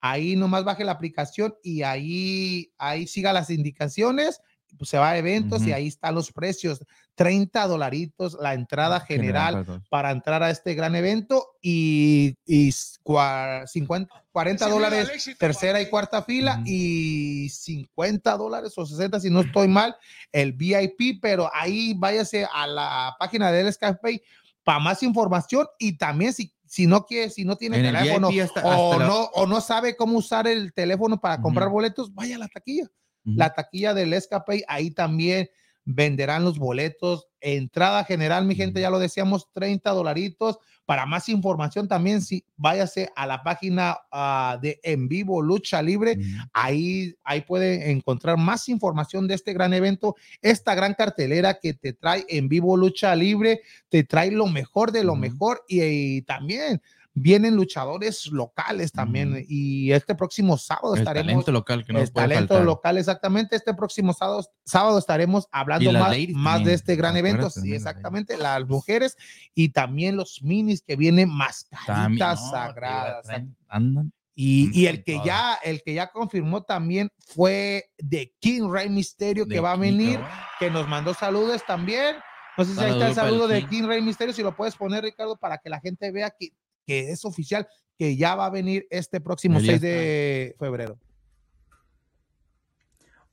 Ahí 0.00 0.36
nomás 0.36 0.64
baje 0.64 0.84
la 0.84 0.92
aplicación 0.92 1.54
y 1.62 1.82
ahí, 1.82 2.72
ahí 2.78 3.06
siga 3.06 3.32
las 3.32 3.50
indicaciones. 3.50 4.40
Pues 4.76 4.90
se 4.90 4.98
va 4.98 5.10
a 5.10 5.18
eventos 5.18 5.62
y 5.66 5.72
ahí 5.72 5.88
están 5.88 6.14
los 6.14 6.32
precios. 6.32 6.80
30 7.14 7.66
dolaritos 7.66 8.36
la 8.40 8.52
entrada 8.52 9.00
general 9.00 9.64
para 9.88 10.10
entrar 10.10 10.42
a 10.42 10.50
este 10.50 10.74
gran 10.74 10.94
evento 10.94 11.46
y, 11.62 12.34
y 12.44 12.68
cua- 13.02 13.66
50, 13.66 14.12
40 14.32 14.68
dólares 14.68 15.30
tercera 15.38 15.80
y 15.80 15.88
cuarta 15.88 16.22
fila 16.22 16.56
Ujú. 16.56 16.64
y 16.66 17.48
50 17.48 18.36
dólares 18.36 18.74
o 18.76 18.84
60 18.84 19.20
si 19.20 19.30
no 19.30 19.40
estoy 19.40 19.66
mal 19.68 19.96
el 20.30 20.52
VIP, 20.52 21.18
pero 21.22 21.50
ahí 21.54 21.94
váyase 21.96 22.46
a 22.52 22.66
la 22.66 23.16
página 23.18 23.50
del 23.50 23.68
Escape 23.68 24.22
para 24.62 24.78
más 24.78 25.02
información 25.02 25.66
y 25.78 25.96
también 25.96 26.32
si 26.32 26.52
si 26.68 26.88
no 26.88 27.06
quiere, 27.06 27.30
si 27.30 27.44
no 27.44 27.54
tiene 27.56 27.78
En 27.78 27.86
el 27.86 27.94
teléfono 27.96 28.28
hasta- 28.42 28.62
o, 28.64 28.98
la- 28.98 29.06
no, 29.06 29.20
o 29.34 29.46
no 29.46 29.60
sabe 29.60 29.96
cómo 29.96 30.18
usar 30.18 30.48
el 30.48 30.72
teléfono 30.74 31.18
para 31.20 31.40
comprar 31.40 31.68
boletos, 31.68 32.12
vaya 32.12 32.34
a 32.34 32.38
la 32.40 32.48
taquilla 32.48 32.88
La 33.26 33.52
taquilla 33.52 33.92
del 33.92 34.12
Escape, 34.12 34.64
ahí 34.68 34.90
también 34.90 35.50
venderán 35.84 36.44
los 36.44 36.58
boletos. 36.58 37.28
Entrada 37.40 38.04
general, 38.04 38.44
mi 38.44 38.54
gente, 38.54 38.80
ya 38.80 38.90
lo 38.90 38.98
decíamos, 38.98 39.48
30 39.52 39.90
dolaritos. 39.90 40.58
Para 40.84 41.04
más 41.04 41.28
información 41.28 41.88
también, 41.88 42.22
sí, 42.22 42.44
váyase 42.56 43.10
a 43.16 43.26
la 43.26 43.42
página 43.42 43.98
ah, 44.12 44.58
de 44.62 44.78
En 44.84 45.08
Vivo 45.08 45.42
Lucha 45.42 45.82
Libre. 45.82 46.18
Ahí, 46.52 47.14
ahí 47.24 47.40
puede 47.40 47.90
encontrar 47.90 48.36
más 48.36 48.68
información 48.68 49.26
de 49.26 49.34
este 49.34 49.52
gran 49.52 49.74
evento, 49.74 50.14
esta 50.42 50.74
gran 50.74 50.94
cartelera 50.94 51.58
que 51.60 51.74
te 51.74 51.92
trae 51.92 52.24
en 52.28 52.48
vivo 52.48 52.76
lucha 52.76 53.16
libre, 53.16 53.62
te 53.88 54.04
trae 54.04 54.30
lo 54.30 54.46
mejor 54.46 54.92
de 54.92 55.02
lo 55.02 55.16
mejor 55.16 55.64
y, 55.66 55.82
y 55.82 56.22
también 56.22 56.80
vienen 57.16 57.56
luchadores 57.56 58.26
locales 58.26 58.92
también. 58.92 59.32
Ujú. 59.32 59.44
Y 59.48 59.92
este 59.92 60.14
próximo 60.14 60.58
sábado 60.58 60.94
El 60.94 61.00
estaremos 61.00 61.26
talento 61.32 61.52
local 61.52 61.84
que 61.84 61.92
no 61.94 62.00
el 62.00 62.12
talento 62.12 62.48
faltar. 62.54 62.66
local, 62.66 62.98
exactamente. 62.98 63.56
Este 63.56 63.72
próximo 63.72 64.12
sábado, 64.12 64.44
sábado 64.64 64.98
estaremos 64.98 65.48
hablando 65.50 65.90
más, 65.92 66.14
más 66.34 66.64
de 66.64 66.74
este 66.74 66.94
gran 66.94 67.16
evento. 67.16 67.48
Sí, 67.48 67.72
exactamente. 67.72 68.36
Las 68.36 68.66
mujeres 68.66 69.16
y 69.54 69.70
también 69.70 70.16
los 70.16 70.42
minis 70.42 70.82
que 70.82 70.94
vienen 70.94 71.30
mascaritas 71.30 72.40
no, 72.42 72.50
sagradas. 72.50 73.26
Andan. 73.68 74.12
Y, 74.38 74.68
y 74.78 74.86
el 74.86 75.02
que 75.02 75.18
ya, 75.24 75.54
el 75.64 75.82
que 75.82 75.94
ya 75.94 76.12
confirmó 76.12 76.62
también 76.62 77.10
fue 77.18 77.90
de 77.96 78.34
King 78.38 78.68
Rey 78.70 78.90
Misterio 78.90 79.46
que 79.46 79.54
de 79.54 79.60
va 79.60 79.72
a 79.72 79.76
venir, 79.76 80.20
cabrón. 80.20 80.38
que 80.60 80.70
nos 80.70 80.86
mandó 80.86 81.14
saludos 81.14 81.64
también. 81.66 82.16
No 82.58 82.64
sé 82.66 82.74
si 82.74 82.80
ahí 82.80 82.90
está 82.90 83.08
el 83.08 83.14
Saludo 83.14 83.14
para 83.14 83.28
el 83.28 83.32
saludo 83.32 83.48
de 83.48 83.60
King. 83.60 83.68
King 83.68 83.88
Rey 83.88 84.02
Misterio, 84.02 84.34
si 84.34 84.42
lo 84.42 84.54
puedes 84.54 84.76
poner, 84.76 85.04
Ricardo, 85.04 85.38
para 85.38 85.56
que 85.56 85.70
la 85.70 85.80
gente 85.80 86.10
vea 86.10 86.30
que, 86.30 86.50
que 86.86 87.10
es 87.10 87.24
oficial, 87.24 87.68
que 87.98 88.16
ya 88.16 88.34
va 88.34 88.46
a 88.46 88.50
venir 88.50 88.86
este 88.90 89.20
próximo 89.20 89.58
Él 89.58 89.64
ya 89.64 89.72
6 89.72 89.80
de 89.80 90.56
febrero. 90.58 90.98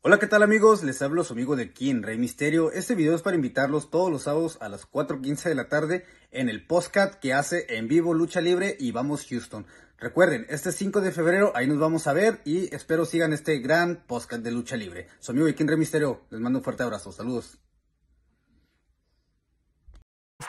Hola, 0.05 0.19
¿qué 0.19 0.27
tal 0.27 0.43
amigos? 0.43 0.83
Les 0.83 1.01
hablo 1.01 1.23
su 1.23 1.31
amigo 1.31 1.55
de 1.55 1.71
King, 1.71 2.01
Rey 2.01 2.17
Misterio. 2.17 2.73
Este 2.73 2.93
video 2.93 3.15
es 3.15 3.21
para 3.21 3.37
invitarlos 3.37 3.89
todos 3.89 4.11
los 4.11 4.23
sábados 4.23 4.57
a 4.59 4.67
las 4.67 4.85
4.15 4.85 5.43
de 5.43 5.55
la 5.55 5.69
tarde 5.69 6.03
en 6.31 6.49
el 6.49 6.67
podcast 6.67 7.13
que 7.15 7.31
hace 7.31 7.77
en 7.77 7.87
vivo 7.87 8.13
Lucha 8.13 8.41
Libre 8.41 8.75
y 8.77 8.91
Vamos 8.91 9.25
Houston. 9.29 9.65
Recuerden, 9.97 10.45
este 10.49 10.73
5 10.73 10.99
de 10.99 11.13
febrero 11.13 11.53
ahí 11.55 11.67
nos 11.67 11.79
vamos 11.79 12.07
a 12.07 12.13
ver 12.13 12.41
y 12.43 12.73
espero 12.75 13.05
sigan 13.05 13.31
este 13.31 13.59
gran 13.59 14.03
podcast 14.05 14.43
de 14.43 14.51
Lucha 14.51 14.75
Libre. 14.75 15.07
Su 15.19 15.31
amigo 15.31 15.45
de 15.45 15.55
King, 15.55 15.67
Rey 15.67 15.77
Misterio, 15.77 16.25
les 16.31 16.41
mando 16.41 16.59
un 16.59 16.65
fuerte 16.65 16.83
abrazo. 16.83 17.13
Saludos. 17.13 17.57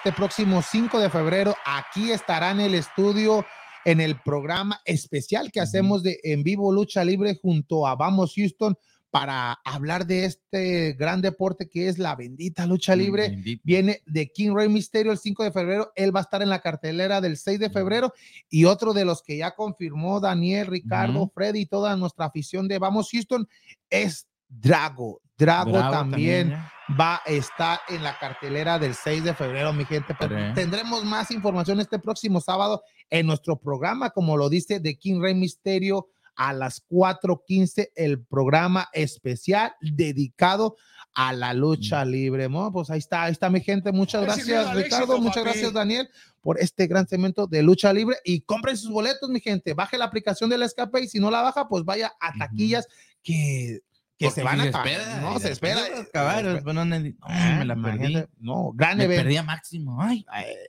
Este 0.05 0.17
próximo 0.17 0.61
5 0.61 1.01
de 1.01 1.09
febrero. 1.09 1.57
Aquí 1.65 2.13
estará 2.13 2.51
en 2.51 2.61
el 2.61 2.75
estudio 2.75 3.47
en 3.87 4.03
el 4.03 4.21
programa 4.21 4.83
especial 4.85 5.51
que 5.51 5.63
hacemos 5.63 6.03
de 6.03 6.21
en 6.25 6.43
vivo 6.43 6.71
lucha 6.75 7.03
libre 7.03 7.39
junto 7.41 7.87
a 7.87 7.97
Vamos 7.97 8.35
Houston 8.37 8.77
para 9.11 9.55
hablar 9.65 10.07
de 10.07 10.27
este 10.27 10.93
gran 10.93 11.23
deporte 11.23 11.71
que 11.71 11.89
es 11.89 11.99
la 11.99 12.15
bendita 12.17 12.67
lucha 12.67 12.95
libre. 12.95 13.31
Bendito. 13.31 13.63
Viene 13.65 14.03
de 14.05 14.31
King 14.31 14.55
Rey 14.55 14.69
Misterio 14.69 15.11
el 15.11 15.17
5 15.17 15.43
de 15.43 15.53
febrero. 15.53 15.91
Él 15.97 16.15
va 16.15 16.21
a 16.21 16.25
estar 16.25 16.43
en 16.43 16.51
la 16.51 16.61
cartelera 16.61 17.23
del 17.23 17.39
6 17.39 17.59
de 17.59 17.71
febrero. 17.71 18.13
Y 18.51 18.67
otro 18.67 18.93
de 18.93 19.07
los 19.07 19.23
que 19.23 19.39
ya 19.39 19.55
confirmó 19.55 20.21
Daniel, 20.21 20.67
Ricardo. 20.67 21.33
Freddy 21.35 21.61
y 21.61 21.67
toda 21.67 21.97
nuestra 21.97 22.27
afición 22.27 22.69
de 22.69 22.79
Vamos 22.79 23.09
Houston 23.11 23.49
es 23.89 24.29
Drago. 24.61 25.21
Drago, 25.37 25.73
también 25.91 26.51
ya. 26.51 26.73
va 26.99 27.17
a 27.17 27.31
estar 27.31 27.81
en 27.89 28.03
la 28.03 28.17
cartelera 28.19 28.79
del 28.79 28.95
6 28.95 29.25
de 29.25 29.35
febrero, 29.35 29.73
mi 29.73 29.85
gente. 29.85 30.15
Pero 30.19 30.37
tendremos 30.55 31.05
más 31.05 31.31
información 31.33 31.81
este 31.81 31.99
próximo 31.99 32.41
sábado 32.41 32.83
en 33.11 33.27
nuestro 33.27 33.57
programa, 33.59 34.11
como 34.11 34.37
lo 34.37 34.49
dice 34.49 34.79
de 34.79 34.97
King 34.97 35.21
Rey 35.21 35.35
Misterio 35.35 36.09
a 36.37 36.53
las 36.53 36.83
4:15, 36.89 37.91
el 37.95 38.25
programa 38.25 38.89
especial 38.93 39.75
dedicado 39.81 40.77
a 41.15 41.33
la 41.33 41.55
lucha 41.55 42.05
libre. 42.05 42.49
Bueno, 42.49 42.73
pues 42.73 42.91
ahí 42.91 42.99
está, 42.99 43.25
ahí 43.25 43.33
está 43.33 43.49
mi 43.51 43.61
gente. 43.61 43.93
Muchas 43.93 44.25
Recibido 44.25 44.63
gracias, 44.63 44.85
Ricardo. 44.85 45.05
éxito, 45.05 45.21
Muchas 45.21 45.37
papi. 45.37 45.49
gracias, 45.49 45.73
Daniel, 45.73 46.11
por 46.41 46.61
este 46.61 46.87
gran 46.87 47.07
segmento 47.07 47.47
de 47.47 47.63
lucha 47.63 47.93
libre. 47.93 48.17
Y 48.25 48.41
compren 48.41 48.77
sus 48.77 48.91
boletos, 48.91 49.29
mi 49.31 49.41
gente. 49.41 49.75
Baje 49.75 49.97
la 49.97 50.07
aplicación 50.07 50.51
del 50.51 50.63
escape 50.63 51.01
y 51.01 51.09
si 51.09 51.21
no 51.21 51.31
la 51.31 51.43
baja, 51.43 51.69
pues 51.69 51.85
vaya 51.85 52.13
a 52.21 52.37
taquillas 52.37 52.89
que, 53.23 53.81
que 54.19 54.31
se 54.31 54.43
van 54.43 54.61
a 54.61 54.65
acabar. 54.65 54.89
no, 55.21 55.39
se 55.41 55.51
espera. 55.53 55.83
de 55.83 56.01
acabar, 56.01 56.43
se 56.45 56.49
después 56.51 56.75
no, 56.75 56.85
no, 56.85 56.97
Ah, 57.23 57.57
me 57.59 57.65
la 57.65 57.77
perdí. 57.77 58.25
No, 58.39 58.73
gran 58.75 58.99
Me 58.99 59.05
evento. 59.05 59.23
perdí 59.25 59.37
a 59.37 59.43
Máximo. 59.43 60.01
Ay, 60.01 60.25
Eh, 60.37 60.69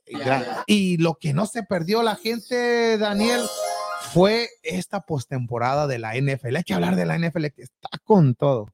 Y 0.68 0.98
lo 0.98 1.16
que 1.16 1.34
no 1.34 1.46
se 1.46 1.64
perdió 1.64 2.02
la 2.04 2.16
gente, 2.16 2.98
Daniel, 2.98 3.42
fue 4.14 4.50
esta 4.64 5.02
postemporada 5.02 5.88
de 5.88 6.00
la 6.00 6.16
NFL. 6.16 6.56
Hay 6.58 6.64
que 6.64 6.74
hablar 6.74 6.96
de 6.96 7.06
la 7.06 7.16
NFL 7.18 7.48
que 7.52 7.64
está 7.64 7.90
con 8.04 8.36
todo. 8.36 8.68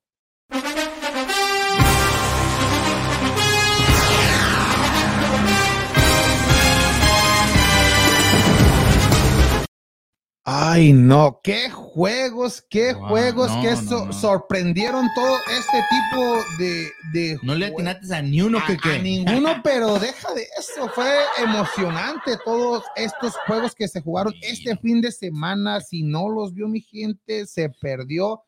Ay, 10.44 10.92
no, 10.92 11.40
qué 11.44 11.70
juegos, 11.70 12.64
qué 12.68 12.94
Wow, 12.94 13.10
juegos 13.10 13.52
no, 13.56 13.62
que 13.62 13.72
no, 13.72 13.82
so- 13.84 14.06
no. 14.08 14.14
sorprendieron 14.14 15.08
todo 15.14 15.38
este 15.48 15.84
tipo 15.92 16.36
de, 16.58 16.88
de 17.14 17.40
no 17.44 17.54
le 17.54 17.68
atinaste 17.68 18.16
a 18.16 18.24
ni 18.24 18.42
uno 18.42 18.58
a, 18.58 18.66
que 18.66 18.74
a 18.74 18.78
que. 18.78 19.00
ninguno, 19.04 19.50
pero 19.64 20.00
deja 20.00 20.34
de 20.34 20.48
eso. 20.58 20.90
Fue 20.96 21.14
emocionante 21.44 22.38
todos 22.44 22.84
estos 22.96 23.36
juegos 23.46 23.76
que 23.76 23.88
se 23.88 24.02
jugaron 24.02 24.34
Sí. 24.34 24.40
este 24.44 24.76
fin 24.78 25.00
de 25.00 25.12
semana. 25.12 25.80
Si 25.80 26.02
no 26.02 26.28
los 26.28 26.56
vio 26.56 26.68
mi 26.68 26.82
gente, 26.82 27.46
se 27.46 27.70
perdió. 27.70 28.42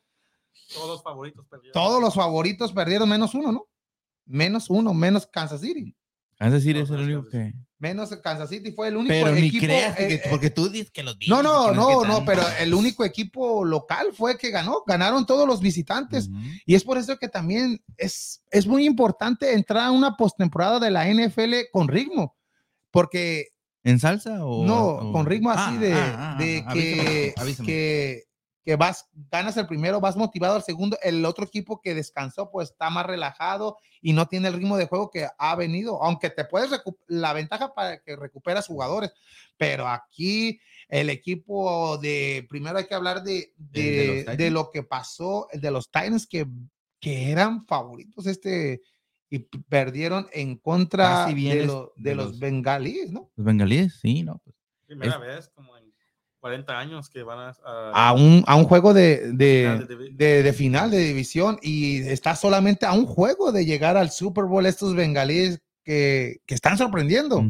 Todos 0.73 0.87
los 0.89 1.03
favoritos 1.03 1.45
perdieron. 1.47 1.73
Todos 1.73 2.01
los 2.01 2.15
favoritos 2.15 2.73
perdieron 2.73 3.07
menos 3.07 3.35
uno, 3.35 3.51
¿no? 3.51 3.67
Menos 4.25 4.67
uno, 4.71 4.95
menos 4.95 5.27
Kansas 5.27 5.61
City. 5.61 5.95
Decir, 6.39 6.75
No, 6.75 6.81
es 6.83 6.89
el 6.89 7.01
único 7.01 7.29
que. 7.29 7.53
Menos 7.83 8.09
Kansas 8.23 8.49
City 8.49 8.71
fue 8.71 8.87
el 8.87 8.95
único 8.95 9.09
Pero 9.13 9.31
ni 9.33 9.47
equipo. 9.47 9.65
creas, 9.65 9.95
que- 9.97 10.05
eh, 10.07 10.13
eh, 10.15 10.21
porque 10.29 10.49
tú 10.49 10.69
dices 10.69 10.89
que 10.89 11.03
los 11.03 11.17
no, 11.27 11.43
no, 11.43 11.73
no, 11.73 12.05
no, 12.05 12.23
pero 12.23 12.41
el 12.59 12.73
único 12.73 13.03
equipo 13.03 13.65
local 13.65 14.07
fue 14.13 14.37
que 14.37 14.51
ganó. 14.51 14.83
Ganaron 14.87 15.25
todos 15.25 15.45
los 15.45 15.59
visitantes. 15.59 16.29
Y 16.65 16.75
es 16.75 16.83
por 16.85 16.97
eso 16.97 17.17
que 17.17 17.27
también 17.27 17.83
es, 17.97 18.41
es 18.51 18.65
muy 18.67 18.85
importante 18.85 19.51
entrar 19.53 19.83
a 19.87 19.91
una 19.91 20.15
postemporada 20.15 20.79
de 20.79 20.91
la 20.91 21.05
NFL 21.09 21.69
con 21.73 21.89
ritmo, 21.89 22.37
porque 22.89 23.49
¿En 23.83 23.99
salsa 23.99 24.45
o.? 24.45 24.65
no, 24.65 24.85
o- 24.85 25.11
con 25.11 25.25
ritmo 25.25 25.51
así 25.51 25.75
Ah, 25.75 25.79
de, 25.79 25.93
ah, 25.93 26.35
ah, 26.35 26.37
de 26.39 26.45
que, 26.45 26.63
avísame, 26.69 27.33
avísame. 27.37 27.67
que, 27.67 28.23
que 28.63 28.75
vas, 28.77 29.09
ganas 29.29 29.57
el 29.57 29.67
primero, 29.67 29.99
vas 29.99 30.15
motivado 30.15 30.55
al 30.55 30.63
segundo, 30.63 30.97
el 31.03 31.25
otro 31.25 31.45
equipo 31.45 31.81
que 31.81 31.93
descansó 31.93 32.49
pues 32.49 32.71
está 32.71 32.89
más 32.89 33.05
relajado 33.05 33.77
y 34.01 34.13
no 34.13 34.27
tiene 34.27 34.47
el 34.47 34.53
ritmo 34.53 34.77
de 34.77 34.87
juego 34.87 35.09
que 35.09 35.27
ha 35.37 35.55
venido, 35.55 36.01
aunque 36.03 36.29
te 36.29 36.45
puedes 36.45 36.69
la 37.07 37.33
ventaja 37.33 37.73
para 37.73 38.01
que 38.01 38.15
recuperas 38.15 38.67
jugadores, 38.67 39.11
pero 39.57 39.87
aquí 39.87 40.59
el 40.87 41.09
equipo 41.09 41.97
de, 41.97 42.45
primero 42.49 42.77
hay 42.77 42.85
que 42.85 42.95
hablar 42.95 43.23
de, 43.23 43.53
de 43.57 44.23
de, 44.25 44.35
de 44.37 44.49
lo 44.51 44.69
que 44.71 44.83
pasó, 44.83 45.47
de 45.53 45.71
los 45.71 45.87
Titans 45.91 46.25
que, 46.27 46.45
que 46.99 47.31
eran 47.31 47.65
favoritos 47.65 48.27
este 48.27 48.81
y 49.29 49.39
perdieron 49.39 50.27
en 50.31 50.57
contra 50.57 51.25
de, 51.25 51.65
lo- 51.65 51.93
de 51.97 52.09
de 52.11 52.15
los, 52.15 52.25
los- 52.31 52.39
bengalíes, 52.39 53.11
¿no? 53.11 53.31
Los 53.35 53.45
bengalíes, 53.45 53.95
sí, 53.99 54.21
no. 54.23 54.39
Pues. 54.43 54.55
Primera 54.85 55.15
Es- 55.15 55.19
vez 55.21 55.49
como 55.55 55.75
en 55.75 55.82
40 56.43 56.77
años 56.77 57.09
que 57.09 57.23
van 57.23 57.39
a. 57.39 57.53
a 57.93 58.11
un, 58.11 58.43
a 58.45 58.55
un 58.57 58.65
juego 58.65 58.93
de, 58.93 59.17
final 59.31 59.37
de, 59.37 59.85
de 59.85 59.95
divi- 59.95 60.15
de- 60.17 60.43
de 60.43 60.53
final 60.53 60.91
de 60.91 60.97
división 60.99 61.57
y 61.61 61.99
está 62.01 62.35
solamente 62.35 62.85
a 62.85 62.91
un 62.91 63.05
juego 63.05 63.53
de 63.53 63.65
llegar 63.65 63.95
al 63.95 64.11
Super 64.11 64.43
Bowl 64.43 64.65
estos 64.65 64.93
bengalíes 64.93 65.61
que, 65.85 66.41
que 66.45 66.53
están 66.53 66.77
sorprendiendo. 66.77 67.41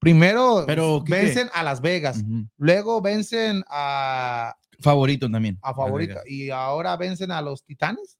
Primero 0.00 0.64
Pero, 0.66 1.04
¿qué 1.06 1.12
vencen 1.12 1.50
a 1.54 1.62
Las 1.62 1.80
Vegas, 1.80 2.24
luego 2.56 3.00
vencen 3.00 3.62
a, 3.68 4.56
Favorito 4.80 5.30
también. 5.30 5.56
a 5.62 5.72
favorito. 5.72 6.18
Y 6.26 6.50
ahora 6.50 6.96
vencen 6.96 7.30
a 7.30 7.40
los 7.40 7.62
Titanes, 7.64 8.18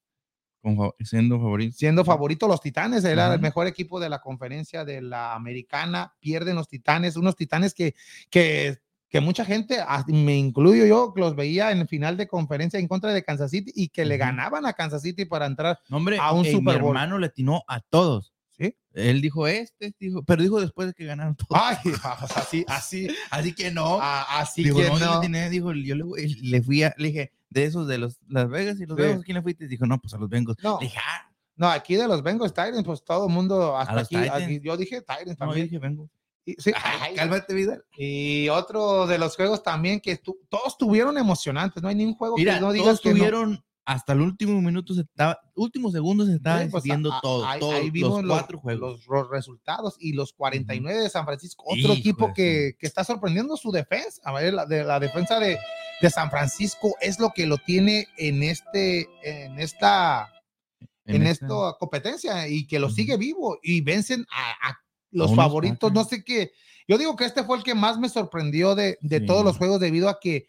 Con 0.63 0.77
siendo 1.01 1.39
favorito. 1.41 1.75
siendo 1.77 2.05
favorito 2.05 2.47
los 2.47 2.61
Titanes, 2.61 3.05
era 3.05 3.35
el 3.35 3.41
mejor 3.41 3.67
equipo 3.67 3.99
de 3.99 4.09
la 4.09 4.21
conferencia 4.21 4.85
de 4.85 5.03
la 5.03 5.35
americana, 5.35 6.15
pierden 6.21 6.55
los 6.55 6.69
Titanes, 6.69 7.17
unos 7.17 7.35
Titanes 7.35 7.75
que, 7.75 7.97
que, 8.31 8.79
que 9.13 9.21
mucha 9.21 9.45
gente, 9.45 9.77
ah, 9.81 10.05
me 10.09 10.37
incluyo 10.39 10.87
yo, 10.87 11.13
los 11.17 11.37
veía 11.37 11.71
en 11.71 11.79
el 11.81 11.87
final 11.87 12.17
de 12.17 12.27
conferencia 12.27 12.81
en 12.81 12.89
contra 12.89 13.13
de 13.13 13.23
Kansas 13.23 13.51
City 13.51 13.71
y 13.75 13.89
que 13.91 14.07
le 14.07 14.17
ganaban 14.17 14.65
a 14.65 14.73
Kansas 14.73 15.03
City 15.03 15.27
para 15.27 15.45
entrar, 15.47 15.79
No, 15.91 15.99
hombre, 15.99 16.17
a 16.19 16.33
un 16.33 16.47
Super 16.47 16.77
mi 16.77 16.81
Bowl. 16.81 16.89
hermano 16.97 17.19
le 17.19 17.27
atinó 17.27 17.63
a 17.69 17.81
todos. 17.81 18.33
¿sí? 18.57 18.75
Él 18.95 19.21
dijo 19.21 19.47
este, 19.47 19.95
dijo, 20.01 20.23
pero 20.25 20.43
dijo 20.43 20.61
después 20.63 20.89
de 20.89 20.95
que 20.95 21.05
ganaron 21.05 21.37
todos. 21.37 21.61
Ay, 21.63 21.77
así, 22.37 22.65
así, 22.69 23.09
Así 23.31 23.55
que 23.55 23.71
no. 23.71 24.01
a- 24.01 24.41
así 24.41 24.63
que 24.65 24.71
no, 24.89 24.99
no. 24.99 25.21
dijo, 25.51 25.73
yo 25.75 25.95
le, 25.95 26.05
le 26.43 26.63
fui 26.63 26.83
a, 26.83 26.95
le 26.97 27.09
dije, 27.09 27.33
de 27.51 27.65
esos 27.65 27.87
de 27.87 27.99
los 27.99 28.19
Las 28.29 28.49
Vegas 28.49 28.81
y 28.81 28.87
los 28.87 28.97
Sí. 28.97 29.03
Vegas, 29.03 29.21
¿a 29.21 29.23
quién 29.25 29.35
le 29.37 29.43
fuiste? 29.43 29.69
Dijo, 29.69 29.85
no, 29.85 29.99
pues 30.01 30.15
a 30.15 30.17
los 30.19 30.31
Bengals. 30.31 30.57
No. 30.63 30.79
Le 30.81 30.87
dije, 30.87 30.99
ah, 31.07 31.31
No, 31.57 31.69
aquí 31.69 31.97
de 31.97 32.09
los 32.09 32.23
Bengals 32.23 32.53
Titans, 32.55 32.83
pues 32.85 33.05
todo 33.05 33.27
el 33.27 33.33
mundo 33.35 33.77
hasta 33.77 34.01
aquí, 34.01 34.61
yo 34.63 34.75
dije 34.79 35.01
Titans 35.03 35.27
no, 35.27 35.33
yo 35.33 35.37
también. 35.37 35.67
dije 35.67 35.79
Bengals. 35.79 36.11
Y, 36.45 36.55
sí, 36.59 36.73
Ay, 36.85 36.99
ay, 37.11 37.15
cálmate, 37.15 37.55
Vidal. 37.55 37.85
y 37.97 38.49
otro 38.49 39.07
de 39.07 39.19
los 39.19 39.37
juegos 39.37 39.63
también 39.63 40.01
que 40.01 40.17
todos 40.49 40.77
tuvieron 40.79 41.17
emocionantes, 41.19 41.83
no 41.83 41.89
hay 41.89 41.95
ningún 41.95 42.15
juego 42.15 42.37
Mira, 42.37 42.55
que 42.55 42.61
no 42.61 42.67
todos 42.67 42.75
digas 42.75 43.01
no. 43.05 43.11
tuvieron 43.13 43.65
hasta 43.85 44.13
el 44.13 44.21
último 44.21 44.61
minuto, 44.61 44.95
se 44.95 45.01
estaba, 45.01 45.41
último 45.57 45.91
segundo 45.91 46.25
se 46.25 46.35
estaba 46.37 46.63
Sí, 46.63 46.69
pues, 46.71 46.85
decidiendo 46.85 47.13
a- 47.13 47.19
a- 47.19 47.21
todo, 47.21 47.45
ahí- 47.47 47.59
todos 47.61 47.75
ahí 47.75 47.91
vimos 47.91 48.23
los 48.23 48.39
cuatro 48.39 48.59
juegos. 48.61 48.81
Los, 48.99 49.07
los 49.09 49.29
resultados 49.31 49.97
y 49.99 50.13
los 50.13 50.33
49 50.35 51.01
de 51.03 51.11
San 51.11 51.25
Francisco, 51.25 51.65
otro 51.67 51.79
Hijo 51.81 51.93
equipo 51.95 52.33
que, 52.33 52.77
que 52.79 52.87
está 52.87 53.03
sorprendiendo 53.03 53.57
su 53.57 53.73
defensa. 53.73 54.21
A 54.25 54.33
ver, 54.35 54.55
la, 54.55 54.67
de, 54.67 54.85
la 54.85 55.01
defensa 55.01 55.41
de, 55.41 55.59
de 56.01 56.11
San 56.11 56.31
Francisco 56.31 56.95
es 57.01 57.19
lo 57.19 57.31
que 57.31 57.47
lo 57.47 57.59
tiene 57.59 58.07
en 58.19 58.45
este, 58.45 59.09
en 59.25 59.59
esta, 59.59 60.29
en, 61.05 61.27
esta- 61.27 61.47
esta 61.47 61.77
competencia 61.81 62.47
y 62.47 62.69
que 62.69 62.79
lo 62.79 62.89
sigue 62.89 63.17
vivo 63.17 63.59
y 63.65 63.81
vencen 63.81 64.25
a, 64.31 64.69
a 64.71 64.79
los 65.13 65.35
favoritos. 65.37 65.93
No 65.93 66.05
sé 66.05 66.25
qué. 66.25 66.53
Yo 66.89 66.99
digo 66.99 67.15
que 67.15 67.25
este 67.25 67.45
fue 67.45 67.57
el 67.59 67.63
que 67.63 67.75
más 67.75 67.99
me 67.99 68.09
sorprendió 68.09 68.75
de, 68.75 68.99
de 69.01 69.21
Sí. 69.21 69.27
todos 69.27 69.45
los 69.45 69.57
juegos 69.57 69.79
debido 69.79 70.09
a 70.09 70.19
que 70.21 70.49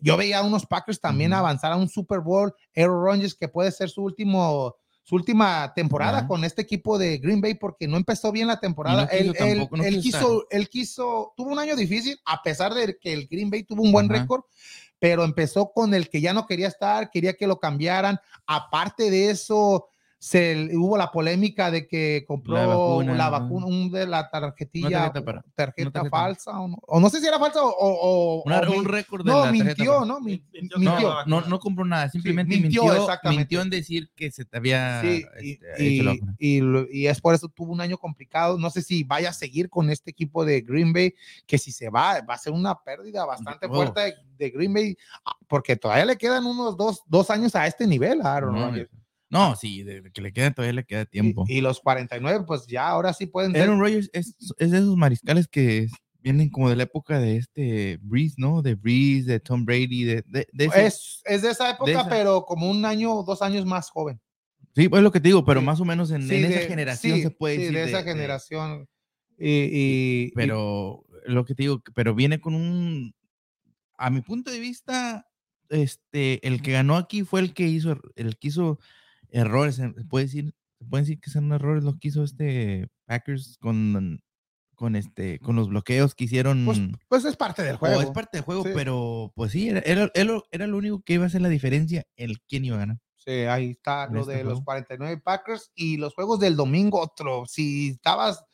yo 0.00 0.16
veía 0.16 0.38
a 0.38 0.42
unos 0.42 0.64
Packers 0.64 1.00
también 1.00 1.32
avanzar 1.32 1.72
a 1.72 1.76
un 1.76 1.88
Super 1.88 2.20
Bowl. 2.20 2.54
Aaron 2.76 3.04
Rodgers 3.04 3.34
que 3.34 3.48
puede 3.48 3.72
ser 3.72 3.90
su 3.90 4.02
último 4.02 4.76
su 5.04 5.16
última 5.16 5.72
temporada 5.74 6.28
con 6.28 6.44
este 6.44 6.62
equipo 6.62 6.96
de 6.96 7.18
Green 7.18 7.40
Bay 7.40 7.54
porque 7.54 7.88
no 7.88 7.96
empezó 7.96 8.30
bien 8.30 8.46
la 8.46 8.60
temporada. 8.60 9.06
él, 9.06 9.32
él- 9.36 9.36
tampoco, 9.58 9.76
no 9.78 9.82
él 9.84 10.00
quiso 10.00 10.46
él 10.48 10.68
quiso, 10.68 11.32
tuvo 11.36 11.50
un 11.50 11.58
año 11.58 11.74
difícil 11.74 12.20
a 12.24 12.40
pesar 12.44 12.72
de 12.72 12.96
que 13.00 13.12
el 13.12 13.26
Green 13.26 13.50
Bay 13.50 13.64
tuvo 13.64 13.82
un 13.82 13.90
buen 13.90 14.08
récord, 14.08 14.42
pero 15.00 15.24
empezó 15.24 15.72
con 15.72 15.92
el 15.94 16.08
que 16.08 16.20
ya 16.20 16.32
no 16.32 16.46
quería 16.46 16.68
estar, 16.68 17.10
quería 17.10 17.32
que 17.34 17.48
lo 17.48 17.58
cambiaran. 17.58 18.20
Aparte 18.46 19.10
de 19.10 19.30
eso, 19.30 19.88
se 20.24 20.70
hubo 20.76 20.96
la 20.96 21.10
polémica 21.10 21.72
de 21.72 21.88
que 21.88 22.24
compró 22.28 22.54
la 23.02 23.28
vacuna, 23.28 23.66
un 23.66 23.90
de 23.90 24.06
la 24.06 24.30
tarjetilla, 24.30 24.88
tarjeta 25.10 25.24
para- 25.24 25.44
tarjeta, 25.56 25.82
una 25.88 25.92
tarjeta. 25.92 26.16
falsa, 26.16 26.60
o 26.60 26.68
no, 26.68 26.78
o 26.80 27.00
no 27.00 27.10
sé 27.10 27.18
si 27.20 27.26
era 27.26 27.40
falsa 27.40 27.60
o, 27.60 27.68
o- 27.70 28.38
o- 28.38 28.42
Una- 28.46 28.60
o 28.60 28.78
un 28.78 28.84
récord 28.84 29.24
de 29.24 29.32
no, 29.32 29.38
la 29.40 29.44
tarjeta 29.46 29.64
mintió, 29.64 29.92
para- 29.94 30.06
¿no? 30.06 30.20
Min- 30.20 30.46
Mintió, 30.52 30.78
mintió. 30.78 31.00
no, 31.10 31.24
No, 31.26 31.40
no, 31.40 31.46
no 31.48 31.58
compró 31.58 31.84
nada, 31.84 32.08
simplemente 32.08 32.54
mintió, 32.56 32.84
mintió, 32.84 33.02
exactamente. 33.02 33.40
mintió 33.40 33.62
en 33.62 33.70
decir 33.70 34.10
que 34.14 34.30
se 34.30 34.44
te 34.44 34.56
había 34.58 35.00
Sí, 35.02 35.24
y, 35.42 35.50
este, 35.54 35.86
hecho 35.96 36.02
la 36.04 36.12
y- 36.12 36.14
vacuna. 36.20 36.36
y 36.38 36.60
lo- 36.60 36.86
y 36.88 37.06
es 37.08 37.20
por 37.20 37.34
eso 37.34 37.48
tuvo 37.48 37.72
un 37.72 37.80
año 37.80 37.98
complicado. 37.98 38.58
No 38.58 38.70
sé 38.70 38.80
si 38.80 39.02
vaya 39.02 39.30
a 39.30 39.32
seguir 39.32 39.68
con 39.70 39.90
este 39.90 40.12
equipo 40.12 40.44
de 40.44 40.60
Green 40.60 40.92
Bay, 40.92 41.14
que 41.48 41.58
si 41.58 41.72
se 41.72 41.90
va, 41.90 42.20
va 42.20 42.34
a 42.34 42.38
ser 42.38 42.52
una 42.52 42.76
pérdida 42.80 43.24
bastante 43.24 43.66
Oh. 43.66 43.74
fuerte 43.74 44.00
de, 44.00 44.14
de 44.38 44.50
Green 44.50 44.72
Bay, 44.72 44.96
ah, 45.24 45.34
porque 45.48 45.74
todavía 45.74 46.04
le 46.04 46.16
quedan 46.16 46.46
unos 46.46 46.76
dos, 46.76 47.02
dos 47.08 47.28
años 47.28 47.56
a 47.56 47.66
este 47.66 47.88
nivel 47.88 48.20
a 48.22 48.36
Aaron 48.36 48.54
No, 48.54 48.66
Rodgers. 48.68 48.88
No, 49.32 49.56
sí, 49.56 49.82
de, 49.82 50.02
de 50.02 50.12
que 50.12 50.20
le 50.22 50.32
queda 50.32 50.52
todavía 50.52 50.74
le 50.74 50.84
queda 50.84 51.04
tiempo. 51.06 51.44
Y, 51.48 51.54
y 51.58 51.60
los 51.60 51.80
49, 51.80 52.44
pues 52.46 52.66
ya 52.68 52.86
ahora 52.88 53.12
sí 53.12 53.26
pueden 53.26 53.52
ser. 53.52 53.62
Aaron 53.62 53.80
Rodgers 53.80 54.08
es, 54.12 54.36
es 54.58 54.70
de 54.70 54.78
esos 54.78 54.96
mariscales 54.96 55.48
que 55.48 55.88
vienen 56.20 56.50
como 56.50 56.70
de 56.70 56.76
la 56.76 56.84
época 56.84 57.18
de 57.18 57.38
este 57.38 57.98
Breeze, 58.02 58.36
¿no? 58.38 58.62
De 58.62 58.76
Breeze, 58.76 59.26
de 59.32 59.40
Tom 59.40 59.64
Brady, 59.64 60.04
de, 60.04 60.22
de, 60.28 60.46
de 60.52 60.64
ese- 60.66 60.86
Es, 60.86 61.22
es 61.24 61.42
de 61.42 61.50
esa 61.50 61.70
época, 61.70 61.90
esa. 61.90 62.08
pero 62.08 62.44
como 62.44 62.70
un 62.70 62.84
año 62.84 63.12
o 63.12 63.24
dos 63.24 63.42
años 63.42 63.64
más 63.66 63.90
joven. 63.90 64.20
Sí, 64.76 64.88
pues 64.88 65.00
es 65.00 65.04
lo 65.04 65.10
que 65.10 65.20
te 65.20 65.28
digo, 65.28 65.44
pero 65.44 65.60
Sí. 65.60 65.66
más 65.66 65.80
o 65.80 65.84
menos 65.84 66.10
en, 66.12 66.28
Sí, 66.28 66.36
esa 66.36 66.68
generación 66.68 67.16
sí, 67.16 67.22
se 67.22 67.30
puede 67.30 67.56
sí, 67.56 67.60
decir. 67.62 67.76
de 67.76 67.84
esa 67.84 68.02
generación. 68.04 68.88
Y, 69.38 69.48
y- 69.50 70.22
y- 70.26 70.30
pero 70.36 71.04
lo 71.26 71.44
que 71.44 71.54
te 71.54 71.64
digo, 71.64 71.82
pero 71.94 72.14
viene 72.14 72.40
con 72.40 72.54
un, 72.54 73.14
a 73.98 74.08
mi 74.10 74.20
punto 74.20 74.50
de 74.50 74.60
vista, 74.60 75.26
este, 75.70 76.46
el 76.46 76.62
que 76.62 76.72
ganó 76.72 76.96
aquí 76.96 77.22
fue 77.24 77.40
el 77.40 77.52
que 77.54 77.66
hizo, 77.66 77.98
el 78.16 78.36
que 78.38 78.48
hizo 78.48 78.78
errores, 79.32 79.76
se 79.76 79.88
puede 80.08 80.26
decir, 80.26 80.54
se 80.78 80.84
puede 80.86 81.02
decir 81.02 81.20
que 81.20 81.30
son 81.30 81.52
errores 81.52 81.82
lo 81.84 81.98
que 81.98 82.08
hizo 82.08 82.22
este 82.24 82.88
Packers 83.06 83.56
con, 83.60 84.20
con 84.74 84.96
este, 84.96 85.38
con 85.40 85.56
los 85.56 85.68
bloqueos 85.68 86.14
que 86.14 86.24
hicieron. 86.24 86.64
pues, 86.64 86.80
pues 87.08 87.24
es 87.24 87.36
parte 87.36 87.62
del 87.62 87.76
juego. 87.76 88.00
es 88.00 88.10
parte 88.10 88.38
del 88.38 88.44
juego, 88.44 88.64
Sí. 88.64 88.70
pero 88.74 89.32
pues 89.34 89.52
sí, 89.52 89.68
era, 89.68 89.80
era, 90.14 90.40
era- 90.50 90.66
lo 90.66 90.76
único 90.76 91.02
que 91.02 91.14
iba 91.14 91.24
a 91.24 91.26
hacer 91.28 91.40
la 91.40 91.48
diferencia, 91.48 92.04
el 92.16 92.40
quién 92.48 92.64
iba 92.64 92.76
a 92.76 92.80
ganar. 92.80 92.98
Sí, 93.16 93.30
ahí 93.30 93.70
está 93.70 94.04
en 94.04 94.14
lo 94.14 94.20
este 94.22 94.32
de 94.32 94.44
los 94.44 94.54
juego. 94.54 94.64
49 94.64 95.20
Packers 95.24 95.70
y 95.76 95.96
los 95.96 96.12
juegos 96.14 96.40
del 96.40 96.56
domingo, 96.56 97.00
otro. 97.00 97.44
Si 97.46 97.90
estabas, 97.90 98.44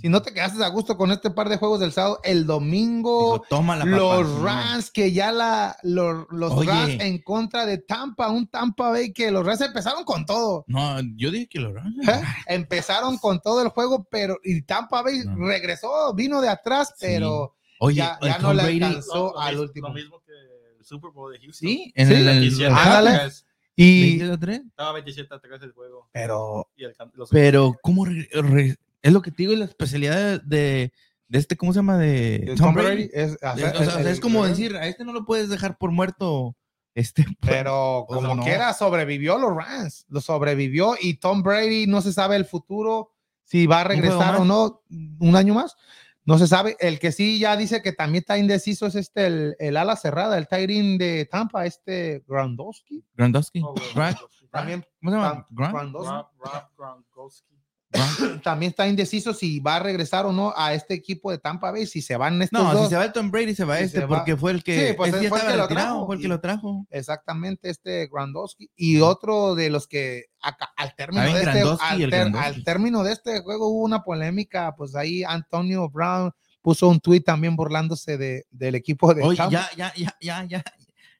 si 0.00 0.08
no 0.08 0.22
te 0.22 0.32
quedaste 0.32 0.62
a 0.64 0.68
gusto 0.68 0.96
con 0.96 1.10
este 1.12 1.30
par 1.30 1.48
de 1.48 1.56
juegos 1.58 1.80
del 1.80 1.92
sábado, 1.92 2.20
el 2.24 2.46
domingo, 2.46 3.42
toma 3.48 3.76
la 3.76 3.84
los 3.84 4.00
papá". 4.00 4.22
No. 4.28 4.44
Rams, 4.44 4.90
que 4.90 5.12
ya 5.12 5.32
la, 5.32 5.76
los, 5.82 6.26
los 6.30 6.52
Oye. 6.52 6.68
Rams 6.70 6.96
en 7.00 7.18
contra 7.22 7.66
de 7.66 7.78
Tampa, 7.78 8.30
un 8.30 8.46
Tampa 8.48 8.90
Bay 8.90 9.12
que 9.12 9.30
los 9.30 9.44
Rams 9.44 9.60
empezaron 9.60 10.04
con 10.04 10.24
todo. 10.26 10.64
No, 10.66 10.98
yo 11.16 11.30
dije 11.30 11.46
que 11.48 11.60
los 11.60 11.74
Rams. 11.74 12.08
¿eh? 12.08 12.22
Empezaron 12.46 13.18
con 13.18 13.40
todo 13.40 13.62
el 13.62 13.68
juego, 13.68 14.06
pero 14.10 14.38
y 14.42 14.62
Tampa 14.62 15.02
Bay 15.02 15.24
No. 15.24 15.46
regresó, 15.46 16.14
vino 16.14 16.40
de 16.40 16.48
atrás, 16.48 16.88
Sí. 16.96 17.06
pero 17.06 17.54
Oye, 17.78 17.96
ya- 17.96 18.18
ya 18.22 18.38
no 18.38 18.54
le 18.54 18.62
alcanzó. 18.62 19.14
Lo- 19.14 19.32
lo 19.32 19.40
al 19.40 19.58
último. 19.58 19.88
Lo 19.88 19.94
mismo 19.94 20.22
que 20.24 20.32
el 20.78 20.84
Super 20.84 21.10
Bowl 21.10 21.32
de 21.32 21.38
Houston. 21.40 21.68
Sí, 21.68 21.92
en 21.94 22.06
Sí, 22.08 22.14
el, 22.14 22.20
el- 22.20 22.26
27 22.40 22.66
el- 22.66 22.72
a 22.72 22.82
ándale. 22.98 23.18
3. 23.18 23.46
y 23.76 24.00
27 24.02 24.32
a 24.34 24.38
3. 24.38 24.60
Estaba 24.68 24.92
27 24.92 25.34
a 25.34 25.38
3 25.40 25.62
el 25.62 25.72
juego. 25.72 26.08
pero 26.12 26.68
Y 26.76 26.84
el, 26.84 26.94
los- 27.14 27.30
Pero, 27.30 27.74
¿cómo? 27.82 28.04
re- 28.04 28.28
re- 28.32 28.76
es 29.02 29.12
lo 29.12 29.22
que 29.22 29.30
te 29.30 29.42
digo, 29.42 29.54
la 29.54 29.64
especialidad 29.64 30.40
de, 30.42 30.92
de 31.28 31.38
este, 31.38 31.56
¿cómo 31.56 31.72
se 31.72 31.80
llama? 31.80 31.98
De 31.98 32.54
Tom 32.56 32.74
Brady. 32.74 33.10
es, 33.12 33.32
Es, 33.32 33.36
o 33.42 33.56
sea, 33.56 33.74
o 33.78 33.84
sea, 33.84 34.10
es 34.10 34.20
como 34.20 34.46
decir, 34.46 34.76
a 34.76 34.86
este 34.86 35.04
no 35.04 35.12
lo 35.12 35.24
puedes 35.24 35.48
dejar 35.48 35.76
por 35.78 35.90
muerto. 35.90 36.56
Este, 36.94 37.24
Pero 37.40 38.04
¿Cómo 38.08 38.20
como 38.20 38.34
no? 38.36 38.42
quiera, 38.42 38.72
sobrevivió 38.74 39.38
los 39.38 39.54
Rams, 39.54 40.04
lo 40.08 40.20
sobrevivió 40.20 40.94
y 41.00 41.14
Tom 41.14 41.42
Brady 41.42 41.86
no 41.86 42.02
se 42.02 42.12
sabe 42.12 42.36
el 42.36 42.44
futuro, 42.44 43.12
si 43.44 43.66
va 43.66 43.80
a 43.80 43.84
regresar 43.84 44.36
o 44.36 44.44
no, 44.44 44.82
un 45.18 45.36
año 45.36 45.54
más. 45.54 45.76
No 46.24 46.38
se 46.38 46.46
sabe. 46.46 46.76
El 46.78 47.00
que 47.00 47.10
sí 47.10 47.40
ya 47.40 47.56
dice 47.56 47.82
que 47.82 47.92
también 47.92 48.22
está 48.22 48.38
indeciso 48.38 48.86
es 48.86 48.94
este, 48.94 49.26
el, 49.26 49.56
el 49.58 49.76
ala 49.76 49.96
cerrada, 49.96 50.38
el 50.38 50.46
Tyrion 50.46 50.96
de 50.96 51.26
Tampa, 51.26 51.66
este 51.66 52.22
Grandowski. 52.28 53.04
Grandowski. 53.14 53.60
Oh, 53.64 53.74
bueno, 53.96 54.18
También, 54.50 54.86
¿Cómo 55.00 55.10
se 55.10 55.16
llama? 55.16 55.48
Grandowski. 56.76 57.52
También 58.42 58.70
está 58.70 58.88
indeciso 58.88 59.34
si 59.34 59.60
va 59.60 59.76
a 59.76 59.78
regresar 59.80 60.26
o 60.26 60.32
no 60.32 60.52
a 60.56 60.74
este 60.74 60.94
equipo 60.94 61.30
de 61.30 61.38
Tampa 61.38 61.70
Bay, 61.70 61.86
si 61.86 62.00
se 62.02 62.16
van 62.16 62.40
estos 62.42 62.62
No, 62.62 62.72
dos. 62.72 62.84
si 62.84 62.90
se 62.90 62.96
va 62.96 63.04
el 63.04 63.12
Tom 63.12 63.30
Brady, 63.30 63.54
se 63.54 63.64
va 63.64 63.76
Si 63.78 63.84
este, 63.84 64.00
se 64.00 64.06
va- 64.06 64.18
porque 64.18 64.36
fue 64.36 64.52
el 64.52 64.64
que. 64.64 64.88
Sí, 64.88 64.94
pues, 64.94 65.10
fue 65.10 65.20
el 65.40 65.46
que 65.46 65.56
lo 65.56 65.68
trajo 65.68 66.06
fue 66.06 66.14
el 66.16 66.20
que 66.20 66.26
y- 66.26 66.30
lo 66.30 66.40
trajo. 66.40 66.86
Exactamente, 66.90 67.70
este 67.70 68.08
Grandowski. 68.12 68.70
Y 68.76 69.00
otro 69.00 69.54
de 69.54 69.70
los 69.70 69.86
que 69.86 70.26
acá- 70.40 70.72
al 70.76 70.94
término 70.96 71.22
de 71.32 71.42
este, 71.42 71.62
al, 71.80 72.10
ter- 72.10 72.64
término 72.64 73.02
de 73.04 73.12
este 73.12 73.40
juego 73.42 73.68
hubo 73.68 73.82
una 73.84 74.02
polémica, 74.02 74.74
pues 74.76 74.94
ahí 74.96 75.22
Antonio 75.24 75.88
Brown 75.88 76.32
puso 76.62 76.88
un 76.88 77.00
tuit 77.00 77.24
también 77.24 77.56
burlándose 77.56 78.16
de, 78.16 78.46
del 78.50 78.74
equipo 78.76 79.12
de 79.14 79.22
Oye, 79.22 79.36
ya, 79.50 79.68
ya, 79.76 79.92
ya, 80.20 80.44
ya. 80.44 80.64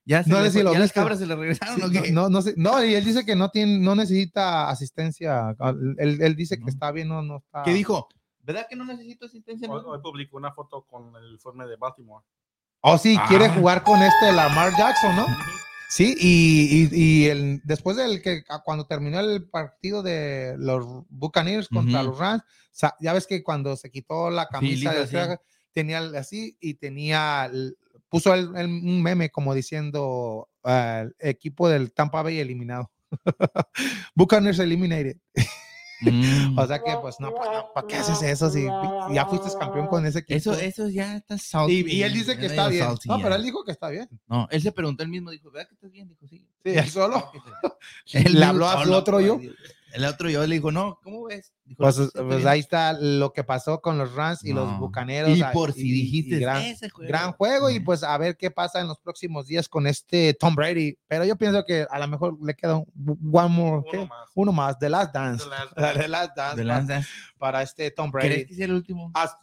Ya, 0.05 0.25
se 0.25 0.31
No 0.31 0.41
le 0.41 0.51
sé 0.51 0.59
si 0.59 0.65
lo 0.65 0.73
ya 0.73 0.81
las 0.81 0.93
cabras 0.93 1.19
se 1.21 1.27
le 1.27 1.37
regresaron. 1.37 1.77
Sí, 1.77 1.83
¿o 1.83 1.91
qué? 1.91 2.11
no, 2.11 2.23
no, 2.23 2.29
no 2.31 2.43
sé- 2.43 2.55
no, 2.57 2.85
y 2.85 2.95
él 2.95 3.05
dice 3.05 3.25
que 3.25 3.37
no 3.37 3.51
tiene, 3.51 3.79
no 3.79 3.95
necesita 3.95 4.69
asistencia. 4.69 5.55
Él, 5.99 6.21
él 6.21 6.35
dice 6.37 6.59
que 6.59 6.71
está 6.71 6.91
bien, 6.91 7.09
no, 7.09 7.23
no 7.23 7.37
está. 7.37 7.63
¿Qué 7.63 7.73
dijo? 7.73 8.09
¿Verdad 8.41 8.67
que 8.69 8.75
no 8.75 8.85
necesito 8.85 9.27
asistencia? 9.27 9.71
Hoy, 9.71 10.01
publicó 10.03 10.37
una 10.37 10.53
foto 10.53 10.85
con 10.89 11.15
el 11.15 11.29
uniforme 11.29 11.67
de 11.67 11.77
Baltimore. 11.77 12.25
Oh, 12.81 12.99
sí, 12.99 13.17
quiere 13.29 13.45
Ah. 13.47 13.55
jugar 13.55 13.85
con 13.85 14.03
este 14.03 14.33
Lamar 14.33 14.73
Jackson, 14.77 15.15
¿no? 15.15 15.27
Sí, 15.89 16.17
y, 16.19 16.89
y, 16.91 17.01
y 17.01 17.25
el, 17.27 17.61
después 17.63 17.97
del 17.97 18.21
que 18.23 18.43
cuando 18.65 18.87
terminó 18.87 19.21
el 19.21 19.49
partido 19.49 20.03
de 20.03 20.57
los 20.59 20.85
Buccaneers 21.11 21.69
contra 21.69 22.03
los 22.03 22.19
Rams, 22.19 22.43
ya 22.99 23.13
ves 23.13 23.27
que 23.29 23.45
cuando 23.45 23.77
se 23.77 23.91
quitó 23.93 24.31
la 24.31 24.49
camisa 24.49 24.93
traje, 25.07 25.39
tenía 25.73 25.99
así 26.19 26.57
y 26.61 26.75
tenía 26.75 27.49
puso 28.13 28.33
el, 28.35 28.55
el- 28.57 28.67
un 28.67 29.03
meme 29.03 29.31
como 29.31 29.55
diciendo 29.55 30.49
ah, 30.63 31.01
el 31.07 31.17
equipo 31.19 31.69
del 31.69 31.93
Tampa 31.93 32.23
Bay 32.23 32.39
eliminado. 32.39 32.93
Buccaneers 34.15 34.59
eliminated. 34.61 35.17
Mm. 36.05 36.59
O 36.59 36.67
sea 36.67 36.83
que, 36.83 36.97
pues, 37.01 37.21
no, 37.21 37.33
¿para 37.33 37.87
qué 37.87 37.95
haces 37.95 38.21
eso 38.29 38.51
si 38.51 38.65
ya 39.15 39.25
fuiste 39.27 39.57
campeón 39.57 39.87
con 39.87 40.05
ese 40.05 40.19
equipo? 40.19 40.37
Eso, 40.37 40.53
eso 40.55 40.89
ya 40.89 41.15
está 41.19 41.39
salty. 41.39 41.85
y, 41.87 41.93
y 41.99 42.03
él 42.03 42.13
dice 42.13 42.37
que 42.37 42.47
está 42.47 42.67
bien. 42.67 42.85
salty 42.85 43.09
No, 43.09 43.19
ya. 43.19 43.23
pero 43.23 43.35
él 43.37 43.45
dijo 43.45 43.63
que 43.65 43.71
está 43.71 43.89
bien. 43.89 44.09
No, 44.27 44.49
él 44.51 44.61
se 44.61 44.73
preguntó 44.73 45.05
él 45.05 45.11
mismo, 45.11 45.31
dijo, 45.31 45.53
¿verdad 45.53 45.69
que 45.69 45.75
estás 45.77 45.93
bien? 45.93 46.09
Dijo, 46.09 46.27
sí. 46.27 46.39
Sí, 46.65 46.71
él 46.77 46.89
solo. 46.89 47.31
Él 48.15 48.33
Le 48.37 48.45
habló 48.45 48.67
a 48.69 48.85
su 48.85 48.93
otro 48.93 49.21
yo. 49.21 49.39
El 49.93 50.05
otro 50.05 50.29
yo 50.29 50.45
le 50.45 50.57
dijo, 50.57 50.73
no, 50.73 50.99
¿cómo 51.05 51.23
ves? 51.23 51.53
Dijo, 51.73 51.83
Pues, 51.83 51.97
"Sí, 51.97 52.09
pues 52.15 52.27
bien". 52.37 52.49
ahí 52.49 52.61
está 52.61 52.93
lo 52.95 53.33
que 53.33 53.45
pasó 53.45 53.81
con 53.81 53.99
los 53.99 54.15
Rams 54.15 54.45
y 54.45 54.53
los 54.53 54.69
No. 54.69 54.79
Bucaneros. 54.79 55.37
Y 55.37 55.43
ah, 55.43 55.51
por 55.53 55.73
si 55.73 55.83
dijiste, 55.91 56.39
gran, 56.39 56.63
ese 56.63 56.91
juego. 56.91 57.09
gran 57.09 57.33
juego 57.33 57.71
y 57.71 57.77
Ujú. 57.77 57.85
pues 57.85 58.03
a 58.03 58.17
ver 58.19 58.37
qué 58.37 58.51
pasa 58.51 58.81
en 58.81 58.89
los 58.89 58.99
próximos 58.99 59.47
días 59.47 59.69
con 59.69 59.87
este 59.87 60.35
Tom 60.35 60.55
Brady. 60.55 60.97
Pero 61.09 61.25
yo 61.25 61.37
pienso 61.37 61.65
que 61.65 61.87
a 61.91 61.99
lo 61.99 62.09
mejor 62.09 62.37
le 62.45 62.55
queda 62.55 62.77
un 62.77 62.87
one 63.33 63.49
more, 63.49 63.83
¿qué? 63.91 63.99
Uno 63.99 64.07
más. 64.07 64.29
uno 64.35 64.53
más, 64.53 64.79
The 64.79 64.89
Last 64.89 65.15
Dance. 65.15 65.45
The 65.45 65.51
Last 65.51 65.99
The 66.01 66.09
Last 66.09 66.37
Dance 66.37 66.57
De 66.57 66.63
para- 66.67 66.79
lanza. 66.79 67.09
para 67.39 67.63
este 67.63 67.91
Tom 67.91 68.11
¿Crees 68.11 68.31
Brady 68.31 68.47
que 68.47 68.55
sea 68.55 68.65
el 68.67 68.73
último? 68.75 69.11
a, 69.15 69.27
Sí, 69.27 69.35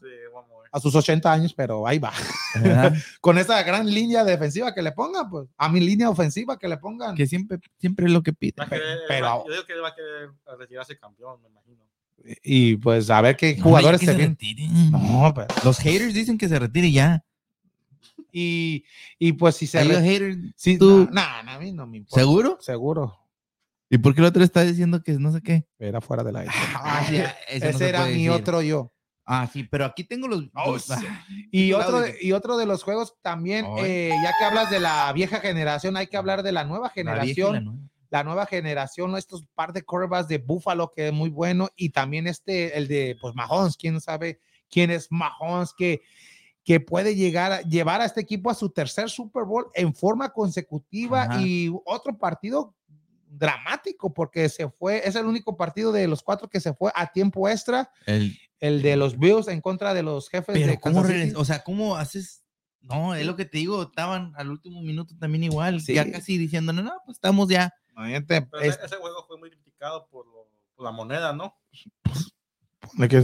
a 0.72 0.80
sus 0.80 0.94
80 0.94 1.32
años, 1.34 1.52
pero 1.56 1.88
ahí 1.88 1.98
va. 1.98 2.14
Con 3.22 3.38
esa 3.40 3.62
gran 3.64 3.88
línea 3.90 4.24
defensiva 4.24 4.72
que 4.74 4.84
le 4.84 4.92
pongan, 4.92 5.28
pues 5.30 5.48
a 5.58 5.68
mi 5.68 5.80
línea 5.80 6.10
ofensiva 6.10 6.58
que 6.60 6.68
le 6.68 6.78
pongan. 6.78 7.16
que 7.16 7.26
siempre, 7.26 7.58
siempre 7.78 8.06
es 8.06 8.12
lo 8.12 8.22
que 8.22 8.34
pide. 8.34 8.54
Querer- 8.54 9.00
pero- 9.08 9.26
va- 9.26 9.44
yo 9.48 9.52
digo 9.52 9.66
que 9.66 9.74
él 9.74 9.84
va 9.84 9.88
a 9.90 9.96
querer 9.96 10.30
retirarse 10.60 10.98
campeón, 11.00 11.42
me 11.42 11.50
imagino. 11.50 11.84
Y 12.44 12.76
pues 12.78 13.10
a 13.10 13.22
ver 13.22 13.36
qué 13.38 13.56
No, 13.58 13.64
jugadores 13.64 14.02
se 14.02 14.14
vienen. 14.14 14.38
No, 14.92 15.32
pero- 15.34 15.48
Los 15.64 15.78
haters 15.80 16.14
dicen 16.14 16.38
que 16.38 16.48
se 16.48 16.60
retire 16.60 16.92
ya. 16.92 17.24
y, 18.32 18.84
y 19.18 19.34
pues 19.34 19.56
si 19.56 19.66
se 19.68 19.84
los 19.86 20.02
haters, 20.02 20.38
sí, 20.56 20.78
tú- 20.78 21.10
no, 21.12 21.44
no, 21.44 21.52
a 21.52 21.60
mí 21.60 21.72
no 21.72 21.88
me 21.88 21.98
importa. 21.98 22.20
¿Seguro? 22.22 22.58
Seguro. 22.62 23.16
¿Y 23.90 23.98
por 23.98 24.14
qué 24.14 24.22
el 24.22 24.28
otro 24.28 24.44
está 24.44 24.64
diciendo 24.64 25.02
que 25.02 25.14
no 25.14 25.32
sé 25.32 25.42
qué? 25.42 25.66
Era 25.80 26.00
fuera 26.00 26.24
de 26.24 26.32
la 26.32 26.46
Ah, 26.76 27.04
sí, 27.10 27.18
Ese 27.48 27.74
se 27.74 27.90
era 27.90 28.06
mi 28.06 28.12
decir. 28.12 28.30
otro 28.30 28.62
yo. 28.62 28.94
Ah, 29.26 29.48
sí, 29.52 29.64
pero 29.64 29.86
aquí 29.86 30.04
tengo 30.04 30.28
los. 30.28 30.46
Oh, 30.54 30.74
los- 30.74 30.84
sí. 30.84 30.94
ah, 31.08 31.26
Y 31.52 31.74
otro, 31.74 32.02
de, 32.02 32.16
y 32.22 32.32
otro 32.34 32.58
de 32.58 32.66
los 32.68 32.84
juegos 32.84 33.16
también, 33.22 33.66
eh, 33.80 34.12
ya 34.24 34.34
que 34.38 34.46
hablas 34.46 34.70
de 34.70 34.80
la 34.80 35.12
vieja 35.14 35.40
generación, 35.40 35.98
hay 35.98 36.08
que 36.08 36.18
hablar 36.18 36.44
de 36.44 36.52
la 36.52 36.64
nueva 36.66 36.88
la 36.88 36.94
vieja 36.94 37.14
la 37.16 37.22
generación. 37.24 37.64
nueva. 37.66 37.80
La 38.10 38.24
nueva 38.24 38.46
generación, 38.46 39.16
estos 39.18 39.46
par 39.56 39.72
de 39.74 39.84
curvas 39.84 40.28
de 40.28 40.38
Buffalo, 40.40 40.92
que 40.96 41.08
es 41.08 41.14
muy 41.14 41.30
bueno, 41.30 41.70
y 41.76 41.90
también 41.90 42.28
este, 42.28 42.78
el 42.78 42.88
de 42.88 43.16
pues 43.22 43.36
Mahomes, 43.36 43.78
quién 43.78 44.02
sabe 44.02 44.40
quién 44.70 44.90
es 44.92 45.08
Mahomes, 45.12 45.74
que, 45.78 46.02
que 46.64 46.80
puede 46.80 47.16
llegar 47.16 47.52
a 47.52 47.62
llevar 47.62 48.02
a 48.02 48.06
este 48.06 48.22
equipo 48.22 48.50
a 48.50 48.54
su 48.56 48.70
tercer 48.70 49.10
Super 49.10 49.44
Bowl 49.44 49.68
en 49.74 49.94
forma 49.94 50.30
consecutiva 50.30 51.24
Ajá. 51.24 51.42
y 51.42 51.72
otro 51.86 52.18
partido 52.18 52.76
dramático 53.32 54.14
porque 54.14 54.50
se 54.50 54.70
fue, 54.70 55.08
es 55.08 55.16
el 55.16 55.26
único 55.26 55.56
partido 55.56 55.92
de 55.92 56.08
los 56.08 56.24
cuatro 56.24 56.50
que 56.50 56.60
se 56.60 56.74
fue 56.74 56.92
a 56.96 57.12
tiempo 57.12 57.48
extra, 57.48 57.92
El- 58.06 58.38
el 58.60 58.82
de 58.82 58.96
los 58.98 59.18
Bills 59.18 59.48
en 59.48 59.62
contra 59.62 59.94
de 59.94 60.04
los 60.04 60.30
jefes 60.30 60.54
pero 60.54 60.68
de 60.68 60.80
¿cómo. 60.80 61.04
O 61.36 61.46
sea, 61.46 61.64
¿cómo 61.64 61.96
haces? 61.96 62.44
No, 62.82 63.14
es 63.14 63.26
lo 63.26 63.36
que 63.36 63.46
te 63.46 63.58
digo, 63.60 63.84
estaban 63.84 64.34
al 64.36 64.50
último 64.50 64.82
minuto 64.82 65.16
también 65.18 65.44
igual, 65.44 65.80
Sí. 65.82 65.94
ya 65.94 66.10
casi 66.12 66.38
diciendo, 66.38 66.74
no, 66.74 66.82
no, 66.82 66.94
pues 67.06 67.18
estamos 67.18 67.48
ya. 67.50 67.74
Pero 68.28 68.48
es- 68.62 68.80
ese, 68.84 68.96
juego 68.98 69.24
fue 69.28 69.38
muy 69.38 69.50
criticado 69.50 70.08
por, 70.10 70.26
lo- 70.28 70.48
por 70.76 70.86
la 70.86 70.92
moneda, 70.92 71.34
¿no? 71.34 71.56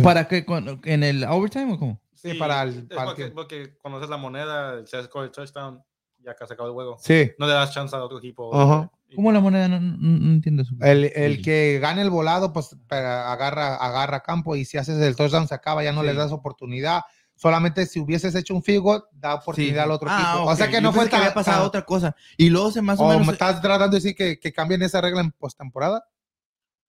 ¿Para 0.04 0.28
qué? 0.28 0.46
¿En 0.84 1.04
el 1.04 1.24
overtime 1.24 1.74
o 1.74 1.80
cómo? 1.80 2.02
Sí, 2.14 2.34
para 2.36 2.64
el- 2.64 2.88
para 2.88 3.06
porque, 3.06 3.24
que- 3.26 3.32
porque 3.32 3.78
cuando 3.82 3.98
haces 3.98 4.10
la 4.10 4.18
moneda, 4.18 4.86
se 4.86 5.04
score 5.04 5.26
el 5.26 5.32
touchdown, 5.32 5.84
ya 6.20 6.36
que 6.36 6.46
se 6.48 6.54
acabó 6.54 6.70
el 6.70 6.74
juego. 6.74 6.98
sí, 7.00 7.32
No 7.38 7.48
le 7.48 7.54
das 7.54 7.74
chance 7.74 7.96
a 7.96 8.04
otro 8.04 8.18
equipo. 8.18 8.54
Ajá. 8.56 8.92
Y- 9.10 9.16
¿Cómo 9.16 9.32
la 9.32 9.40
moneda? 9.40 9.68
No, 9.68 9.80
no- 9.80 9.98
no 9.98 10.32
entiendo 10.34 10.64
eso. 10.64 10.74
El, 10.82 11.06
el 11.16 11.38
Sí. 11.38 11.42
que 11.44 11.80
gane 11.80 12.02
el 12.02 12.10
volado, 12.10 12.52
pues 12.52 12.76
agarra, 12.90 13.76
agarra 13.76 14.22
campo 14.22 14.56
y 14.56 14.66
si 14.66 14.78
haces 14.78 15.00
el 15.02 15.16
touchdown 15.16 15.48
se 15.48 15.54
acaba, 15.56 15.84
ya 15.84 15.92
no 15.92 16.02
Sí. 16.02 16.08
les 16.08 16.16
das 16.16 16.32
oportunidad. 16.32 17.02
Solamente 17.36 17.86
si 17.86 18.00
hubieses 18.00 18.34
hecho 18.36 18.56
un 18.56 18.64
goal, 18.82 19.04
da 19.12 19.36
oportunidad 19.36 19.74
Sí. 19.74 19.80
al 19.80 19.92
otro 19.92 20.08
Ah, 20.10 20.20
equipo. 20.22 20.44
O 20.46 20.52
ok. 20.52 20.58
sea 20.58 20.68
que 20.68 20.74
Yo 20.74 20.82
no 20.82 20.94
fue 20.94 21.10
que 21.10 21.16
había 21.18 21.34
pasado 21.34 21.66
otra 21.66 21.84
cosa. 21.84 22.16
Y 22.38 22.50
luego 22.50 22.72
se 22.72 22.82
más 22.82 23.00
o, 23.00 23.04
o 23.04 23.10
menos. 23.10 23.28
me 23.28 23.34
estás 23.34 23.62
tratando 23.62 23.90
de 23.90 23.98
decir 23.98 24.16
que, 24.16 24.40
que 24.40 24.54
cambien 24.54 24.82
esa 24.84 25.02
regla 25.02 25.22
en 25.22 25.32
postemporada. 25.32 26.06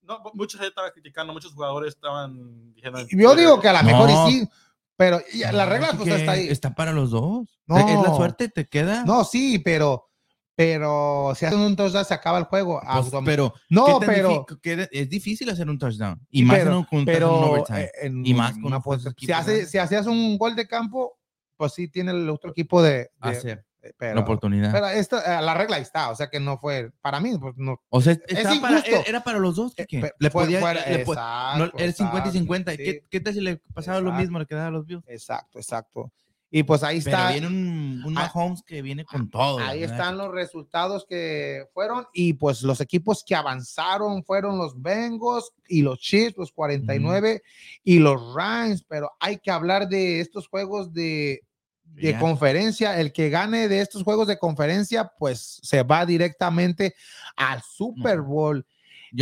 No, 0.03 0.21
mucha 0.35 0.57
gente 0.59 0.69
estaba 0.69 0.93
criticando, 0.93 1.33
muchos 1.33 1.53
jugadores 1.53 1.95
estaban 1.95 2.73
diciendo. 2.75 3.01
Yo 3.11 3.35
digo 3.35 3.61
que 3.61 3.69
a 3.69 3.73
lo 3.73 3.83
mejor 3.83 4.09
No. 4.09 4.29
y 4.29 4.33
sí, 4.33 4.49
pero 4.97 5.21
y 5.33 5.39
la 5.41 5.67
regla 5.67 5.89
pues 5.97 6.09
está 6.09 6.33
ahí. 6.33 6.47
Está 6.49 6.75
para 6.77 6.93
los 6.93 7.11
dos. 7.11 7.59
No. 7.67 7.77
Es 7.79 7.85
la 8.09 8.15
suerte, 8.15 8.49
te 8.49 8.69
queda. 8.69 9.05
No, 9.05 9.25
sí, 9.25 9.59
pero 9.59 10.09
pero 10.57 11.35
si 11.37 11.45
hacen 11.45 11.61
un 11.61 11.77
touchdown 11.77 12.05
se 12.05 12.15
acaba 12.15 12.39
el 12.39 12.45
juego. 12.45 12.81
Pues, 12.81 13.13
pero 13.25 13.53
no, 13.69 14.01
¿qué 14.01 14.07
pero 14.07 14.47
qué- 14.63 14.89
es 14.91 15.09
difícil 15.09 15.51
hacer 15.51 15.69
un 15.69 15.79
touchdown. 15.79 16.19
Y 16.31 16.43
más 16.45 16.59
pero- 16.59 16.71
en 16.91 16.99
un, 16.99 17.05
pero 17.05 17.39
un 17.39 17.45
overtime. 17.45 17.81
eh, 17.83 17.91
en 18.03 18.27
Y 18.27 18.33
más 18.35 18.53
con 18.55 18.65
una 18.65 18.79
un 18.79 18.83
pos- 18.83 19.05
equipo 19.07 19.27
si, 19.27 19.33
hace, 19.33 19.67
si 19.67 19.77
hacías 19.79 20.07
un 20.07 20.39
gol 20.39 20.57
de 20.57 20.67
campo, 20.67 21.19
pues 21.59 21.75
sí 21.75 21.89
tiene 21.89 22.11
el 22.13 22.29
otro 22.31 22.51
equipo 22.51 22.83
de, 22.83 22.91
de- 22.99 23.11
hacer 23.21 23.65
eh, 23.83 23.93
pero, 23.99 24.15
la 24.17 24.21
oportunidad. 24.23 24.73
pero 24.73 24.89
esto, 24.89 25.19
eh, 25.19 25.41
la 25.43 25.55
regla 25.55 25.79
está, 25.79 26.11
o 26.11 26.17
sea 26.17 26.29
que 26.29 26.41
no 26.41 26.59
fue 26.59 26.91
para 27.03 27.21
mí, 27.21 27.37
pues 27.39 27.55
no. 27.57 27.81
o 27.91 28.01
sea, 28.01 28.15
está 28.27 28.61
para- 28.61 28.81
era 28.81 29.23
para 29.23 29.39
los 29.39 29.57
dos. 29.57 29.73
eh, 29.77 29.87
pe- 29.89 30.13
le 30.19 30.31
podía, 30.31 30.61
fue- 30.61 30.75
le 30.75 30.81
exacto, 31.03 31.59
no, 31.59 31.65
era 31.77 31.93
50 31.93 32.17
y 32.17 32.19
exacto, 32.21 32.33
50. 32.33 32.71
sí, 32.73 32.77
¿Qué, 32.79 33.05
¿Qué 33.11 33.21
tal 33.21 33.35
si 33.35 33.41
le 33.43 33.57
pasaba 33.75 34.01
lo 34.01 34.09
Exacto. 34.09 34.23
mismo? 34.23 34.39
Le 34.39 34.47
quedaba 34.47 34.67
a 34.69 34.71
los 34.71 34.87
Bills. 34.87 35.05
Exacto, 35.07 35.59
exacto. 35.59 36.11
Y 36.51 36.63
pues 36.63 36.83
ahí 36.83 37.01
Pero 37.03 37.17
está. 37.17 37.33
viene 37.33 37.47
un, 37.49 38.03
un 38.05 38.13
Mahomes 38.15 38.63
que 38.63 38.81
viene 38.81 39.05
con 39.05 39.29
todo. 39.29 39.59
Ahí 39.59 39.81
¿verdad? 39.81 39.97
están 39.97 40.17
los 40.17 40.33
resultados 40.33 41.05
que 41.09 41.65
fueron 41.75 42.07
y 42.15 42.35
pues 42.35 42.63
los 42.63 42.81
equipos 42.81 43.25
que 43.27 43.35
avanzaron 43.35 44.23
fueron 44.23 44.57
los 44.57 44.81
Bengals 44.81 45.51
y 45.69 45.83
los 45.83 45.99
Chiefs, 45.99 46.37
los 46.37 46.53
49 46.53 47.43
y 47.83 47.99
los 47.99 48.35
Rams, 48.35 48.85
pero 48.89 49.11
hay 49.19 49.39
que 49.39 49.51
hablar 49.51 49.89
de 49.89 50.21
estos 50.21 50.47
juegos 50.47 50.93
de, 50.93 51.43
de 51.83 52.19
conferencia. 52.19 53.01
El 53.01 53.13
que 53.13 53.29
gane 53.29 53.69
de 53.69 53.81
estos 53.81 54.05
juegos 54.05 54.29
de 54.29 54.39
conferencia 54.39 55.11
pues 55.19 55.59
se 55.63 55.83
va 55.83 56.07
directamente 56.07 56.95
al 57.37 57.61
Super. 57.63 58.21
Bowl. 58.21 58.65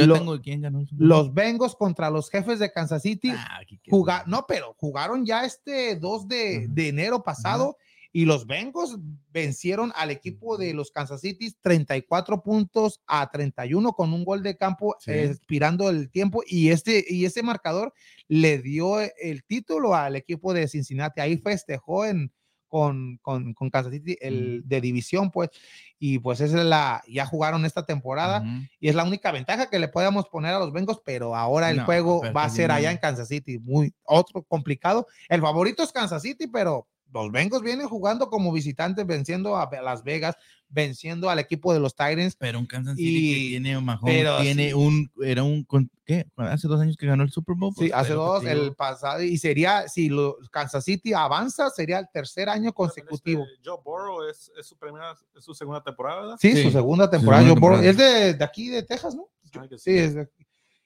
Yo 0.02 0.06
lo- 0.06 0.14
tengo 0.14 0.40
quién 0.40 0.60
ganó. 0.62 0.84
Los 0.96 1.32
Bengals 1.34 1.74
contra 1.74 2.10
los 2.10 2.30
jefes 2.30 2.58
de 2.58 2.70
Kansas 2.72 3.02
City. 3.02 3.30
Ah, 3.36 3.60
Quique, 3.66 3.90
Juga- 3.90 4.18
pues, 4.24 4.28
no, 4.28 4.44
pero 4.46 4.74
jugaron 4.78 5.24
ya 5.24 5.44
este 5.44 5.96
2 5.96 6.28
de, 6.28 6.66
de 6.68 6.88
enero 6.88 7.22
pasado 7.22 7.76
y 8.16 8.26
los 8.26 8.46
Bengals 8.46 8.96
vencieron 9.32 9.92
al 9.96 10.10
equipo 10.12 10.56
de 10.56 10.72
los 10.72 10.92
Kansas 10.92 11.20
City 11.20 11.52
34 11.60 12.42
puntos 12.42 13.00
a 13.08 13.28
31 13.28 13.92
con 13.92 14.12
un 14.12 14.24
gol 14.24 14.42
de 14.44 14.56
campo 14.56 14.94
Sí. 15.00 15.10
expirando 15.10 15.90
el 15.90 16.10
tiempo 16.10 16.42
y 16.46 16.68
este 16.68 17.04
y 17.08 17.24
ese 17.24 17.42
marcador 17.42 17.92
le 18.28 18.58
dio 18.58 19.00
el 19.00 19.42
título 19.44 19.94
al 19.96 20.14
equipo 20.14 20.54
de 20.54 20.68
Cincinnati. 20.68 21.20
Ahí 21.20 21.38
festejó 21.38 22.04
en 22.04 22.32
con, 22.74 23.20
con, 23.22 23.54
con 23.54 23.70
Kansas 23.70 23.92
City 23.92 24.18
el 24.20 24.62
de 24.66 24.80
división, 24.80 25.30
pues, 25.30 25.48
y 25.96 26.18
pues 26.18 26.40
esa 26.40 26.58
es 26.58 26.64
la, 26.64 27.04
ya 27.06 27.24
jugaron 27.24 27.64
esta 27.64 27.86
temporada 27.86 28.42
y 28.80 28.88
es 28.88 28.96
la 28.96 29.04
única 29.04 29.30
ventaja 29.30 29.70
que 29.70 29.78
le 29.78 29.86
podemos 29.86 30.26
poner 30.26 30.54
a 30.54 30.58
los 30.58 30.72
Bengals, 30.72 30.98
pero 31.04 31.36
ahora 31.36 31.70
el 31.70 31.76
No, 31.76 31.84
juego 31.84 32.22
va 32.36 32.42
a 32.42 32.50
ser 32.50 32.72
allá 32.72 32.90
en 32.90 32.98
Kansas 32.98 33.28
City, 33.28 33.60
muy 33.60 33.94
otro 34.02 34.42
complicado. 34.42 35.06
El 35.28 35.40
favorito 35.40 35.84
es 35.84 35.92
Kansas 35.92 36.22
City, 36.22 36.48
pero 36.48 36.88
los 37.14 37.30
Bengals 37.32 37.62
vienen 37.62 37.86
jugando 37.88 38.28
como 38.28 38.52
visitantes, 38.52 39.06
venciendo 39.06 39.56
a 39.56 39.70
Las 39.82 40.02
Vegas, 40.02 40.36
venciendo 40.68 41.30
al 41.30 41.38
equipo 41.38 41.72
de 41.72 41.78
los 41.80 41.94
Titans. 41.94 42.34
Pero 42.36 42.58
un 42.58 42.66
Kansas 42.66 42.96
City 42.96 43.08
Y- 43.30 43.32
que 43.44 43.48
tiene 43.50 43.78
un 43.78 43.84
Mahomes, 43.84 44.12
pero 44.14 44.40
tiene 44.40 44.68
sí. 44.68 44.74
un, 44.74 45.10
era 45.22 45.44
un, 45.44 45.64
¿qué? 46.04 46.26
Hace 46.36 46.66
dos 46.66 46.80
años 46.80 46.96
que 46.96 47.06
ganó 47.06 47.22
el 47.22 47.30
Super 47.30 47.54
Bowl. 47.56 47.72
Sí, 47.74 47.88
pues, 47.88 47.92
hace 47.92 48.10
es 48.10 48.14
lo 48.16 48.22
que 48.22 48.26
dos, 48.26 48.40
digo. 48.40 48.52
el 48.64 48.74
pasado, 48.74 49.22
y 49.22 49.38
sería, 49.38 49.86
si 49.86 50.08
lo, 50.08 50.36
Kansas 50.50 50.84
City 50.84 51.12
avanza, 51.12 51.70
sería 51.70 52.00
el 52.00 52.08
tercer 52.12 52.48
año 52.48 52.72
consecutivo. 52.72 53.44
Este, 53.44 53.68
Joe 53.70 53.78
Burrow 53.84 54.28
es, 54.28 54.50
es 54.58 54.66
su 54.66 54.76
primera, 54.76 55.14
es 55.36 55.44
su 55.44 55.54
segunda 55.54 55.82
temporada, 55.82 56.20
¿verdad? 56.22 56.36
Sí, 56.40 56.52
Sí, 56.56 56.62
su 56.64 56.70
segunda 56.72 57.08
temporada. 57.08 57.42
segunda 57.44 57.60
Joe 57.60 57.76
Burrow. 57.76 57.82
temporada. 57.82 58.12
Es 58.22 58.32
de, 58.32 58.34
de 58.38 58.44
aquí, 58.44 58.68
de 58.70 58.82
Texas, 58.82 59.14
¿no? 59.14 59.28
Ah, 59.56 59.66
Sí, 59.78 59.96
es 59.96 60.14
de, 60.16 60.28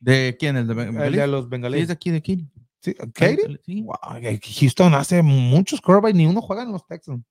¿De 0.01 0.37
quién? 0.39 0.57
¿El 0.59 0.67
de, 0.67 0.73
el 0.75 0.79
Bengalí? 0.79 1.17
de 1.19 1.27
los 1.27 1.45
Sí, 1.45 1.49
bengalíes. 1.51 1.83
es 1.83 1.89
de 1.89 1.95
aquí, 1.95 2.11
de 2.11 2.17
aquí. 2.19 2.47
Sí, 2.81 2.95
¿Katie? 2.95 3.61
Sí. 3.65 3.83
Wow, 3.83 3.97
que 4.21 4.41
Houston 4.61 4.95
hace 4.95 5.23
muchos 5.23 5.81
quarterbacks, 5.81 6.15
ni 6.17 6.27
uno 6.27 6.41
juega 6.41 6.63
en 6.63 6.73
los 6.73 6.87
Texans. 6.87 7.25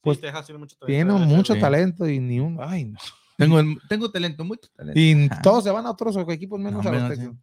Pues 0.00 0.20
Texas 0.20 0.46
tiene 0.46 0.58
mucho 0.58 0.76
Tiene 0.86 1.10
talento, 1.12 1.34
mucho 1.36 1.54
sí. 1.54 1.60
talento 1.60 2.08
y 2.08 2.18
ni 2.20 2.38
uno. 2.40 2.62
Ay, 2.62 2.84
no. 2.84 2.98
Tengo, 3.36 3.60
tengo 3.88 4.10
talento, 4.10 4.44
mucho 4.44 4.68
talento. 4.74 4.98
Y 4.98 5.28
Ah. 5.30 5.40
todos 5.42 5.64
se 5.64 5.70
van 5.70 5.84
a 5.86 5.90
otros 5.90 6.16
equipos 6.28 6.58
menos 6.58 6.82
No, 6.82 6.90
a 6.90 6.92
los 6.92 7.02
no 7.02 7.08
Texans. 7.10 7.36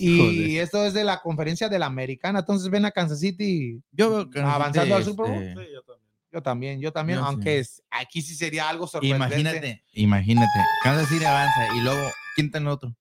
Y 0.00 0.18
Joder. 0.18 0.62
esto 0.62 0.84
es 0.84 0.94
de 0.94 1.04
la 1.04 1.20
conferencia 1.20 1.68
de 1.68 1.78
la 1.78 1.86
americana. 1.86 2.40
Entonces 2.40 2.68
ven 2.70 2.84
a 2.84 2.90
Kansas 2.90 3.20
City. 3.20 3.80
Yo 3.92 4.10
veo 4.10 4.30
que 4.30 4.40
Avanzando 4.40 4.96
al 4.96 5.04
Super 5.04 5.26
Bowl. 5.30 5.42
este, 5.42 5.60
Sí, 5.64 5.68
yo 5.72 5.82
también. 5.82 6.00
Yo 6.32 6.42
también, 6.42 6.80
yo 6.80 6.92
también, 6.92 7.18
Yo 7.18 7.24
sí. 7.24 7.28
aunque 7.28 7.58
es- 7.60 7.82
aquí 7.90 8.22
sí 8.22 8.34
sería 8.34 8.68
algo 8.68 8.86
sorprendente. 8.86 9.40
Imagínate, 9.40 9.84
imagínate. 9.92 10.46
Kansas 10.82 11.08
City 11.08 11.24
avanza 11.24 11.74
y 11.76 11.80
luego, 11.82 12.00
¿quién 12.34 12.46
está 12.46 12.58
en 12.58 12.64
el 12.64 12.70
otro? 12.70 12.94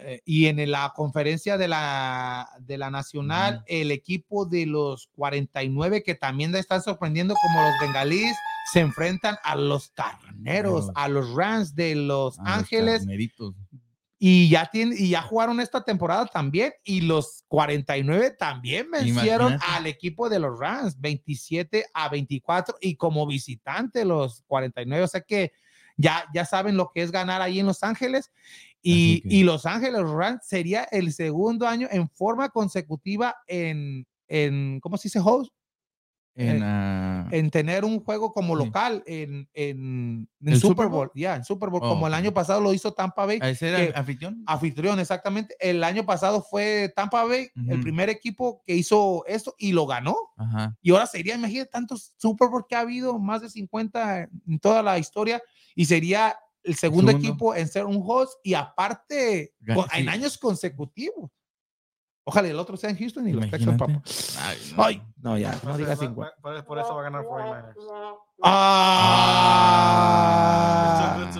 Eh, 0.00 0.20
y 0.24 0.46
en 0.46 0.70
la 0.70 0.92
conferencia 0.94 1.58
de 1.58 1.66
la, 1.68 2.48
de 2.60 2.78
la 2.78 2.90
nacional, 2.90 3.64
el 3.66 3.90
equipo 3.90 4.46
de 4.46 4.64
los 4.66 5.08
49, 5.16 6.02
que 6.02 6.14
también 6.14 6.54
están 6.54 6.82
sorprendiendo 6.82 7.34
como 7.42 7.62
los 7.62 7.72
bengalíes, 7.80 8.36
se 8.72 8.80
enfrentan 8.80 9.36
a 9.42 9.56
los 9.56 9.90
carneros, 9.90 10.86
Los- 10.86 10.90
a 10.94 11.08
los 11.08 11.34
Rams 11.34 11.74
de 11.74 11.94
Los 11.96 12.36
los 12.36 12.46
Ángeles. 12.46 12.98
carneritos. 13.00 13.54
Y 14.20 14.48
ya, 14.48 14.66
tiene, 14.66 14.96
y 14.98 15.10
ya 15.10 15.22
jugaron 15.22 15.60
esta 15.60 15.82
temporada 15.84 16.26
también. 16.26 16.72
Y 16.84 17.02
los 17.02 17.44
49 17.48 18.32
también 18.36 18.90
vencieron 18.90 19.52
Imagínate. 19.54 19.64
al 19.78 19.86
equipo 19.86 20.28
de 20.28 20.40
los 20.40 20.58
Rams, 20.58 21.00
27 21.00 21.86
a 21.94 22.08
24. 22.08 22.76
Y 22.80 22.96
como 22.96 23.26
visitante, 23.28 24.04
los 24.04 24.42
49. 24.48 25.04
O 25.04 25.08
sea 25.08 25.20
que 25.20 25.52
ya, 25.96 26.24
ya 26.34 26.44
saben 26.44 26.76
lo 26.76 26.90
que 26.92 27.02
es 27.02 27.12
ganar 27.12 27.42
ahí 27.42 27.60
en 27.60 27.66
Los 27.66 27.82
Ángeles. 27.84 28.30
Y, 28.90 29.20
que- 29.22 29.28
y 29.36 29.42
Los 29.44 29.66
Ángeles 29.66 30.02
Rams 30.08 30.40
sería 30.46 30.84
el 30.84 31.12
segundo 31.12 31.66
año 31.68 31.88
en 31.90 32.08
forma 32.08 32.48
consecutiva 32.48 33.34
en, 33.46 34.06
en 34.28 34.80
¿cómo 34.80 34.96
se 34.96 35.08
dice? 35.08 35.20
Host, 35.22 35.52
En, 36.40 36.62
ah, 36.62 37.26
en 37.32 37.50
tener 37.50 37.84
un 37.84 37.98
juego 37.98 38.30
como 38.32 38.54
local 38.54 39.02
en, 39.06 39.48
en, 39.54 40.28
¿El 40.44 40.60
Super 40.60 40.86
Bowl. 40.86 41.10
Ya, 41.16 41.34
en 41.34 41.44
Super 41.44 41.68
Bowl, 41.68 41.80
Oh, 41.82 41.88
como 41.88 42.06
el 42.06 42.14
año 42.14 42.32
pasado 42.32 42.60
lo 42.60 42.72
hizo 42.72 42.92
Tampa 42.92 43.26
Bay. 43.26 43.40
¿A 43.42 43.50
ese 43.50 43.68
era 43.70 43.78
que- 43.78 43.86
el 43.86 43.96
anfitrión? 43.96 44.44
Anfitrión, 44.46 45.00
exactamente. 45.00 45.56
El 45.58 45.82
año 45.82 46.06
pasado 46.06 46.40
fue 46.48 46.92
Tampa 46.94 47.24
Bay, 47.24 47.48
el 47.66 47.72
Ujú. 47.74 47.82
primer 47.82 48.08
equipo 48.08 48.62
que 48.64 48.76
hizo 48.76 49.24
esto 49.26 49.54
y 49.58 49.72
lo 49.72 49.84
ganó. 49.86 50.14
Ajá. 50.36 50.76
Y 50.80 50.92
ahora 50.92 51.06
sería, 51.06 51.34
imagínate, 51.34 51.70
tantos 51.70 52.12
Super 52.18 52.48
Bowl 52.48 52.64
que 52.68 52.76
ha 52.76 52.80
habido, 52.80 53.18
más 53.18 53.42
de 53.42 53.50
50 53.50 54.28
en 54.46 54.58
toda 54.60 54.80
la 54.84 54.96
historia, 54.96 55.42
y 55.74 55.86
sería 55.86 56.36
el 56.68 56.74
segundo, 56.76 57.10
segundo. 57.10 57.28
equipo 57.28 57.54
en 57.54 57.66
ser 57.68 57.84
un 57.84 58.02
host 58.06 58.34
y 58.44 58.54
aparte 58.54 59.54
con- 59.74 59.86
en 59.94 60.08
años 60.08 60.38
consecutivos. 60.38 61.30
Ojalá 62.24 62.48
el 62.48 62.58
otro 62.58 62.76
sea 62.76 62.90
en 62.90 62.98
Houston 62.98 63.26
y 63.26 63.32
los 63.32 63.48
Texans, 63.50 63.76
Imagínate. 63.80 63.94
papá. 64.00 64.46
Ay, 64.46 64.58
no. 64.76 64.82
Ay, 64.84 65.02
no, 65.22 65.38
ya, 65.38 65.58
no 65.64 65.78
digas 65.78 65.98
50. 65.98 66.34
por, 66.42 66.64
por 66.66 66.78
eso 66.78 66.94
va 66.94 67.00
a 67.00 67.04
ganar 67.04 67.24
49ers. 67.24 67.74
Ah, 70.48 71.30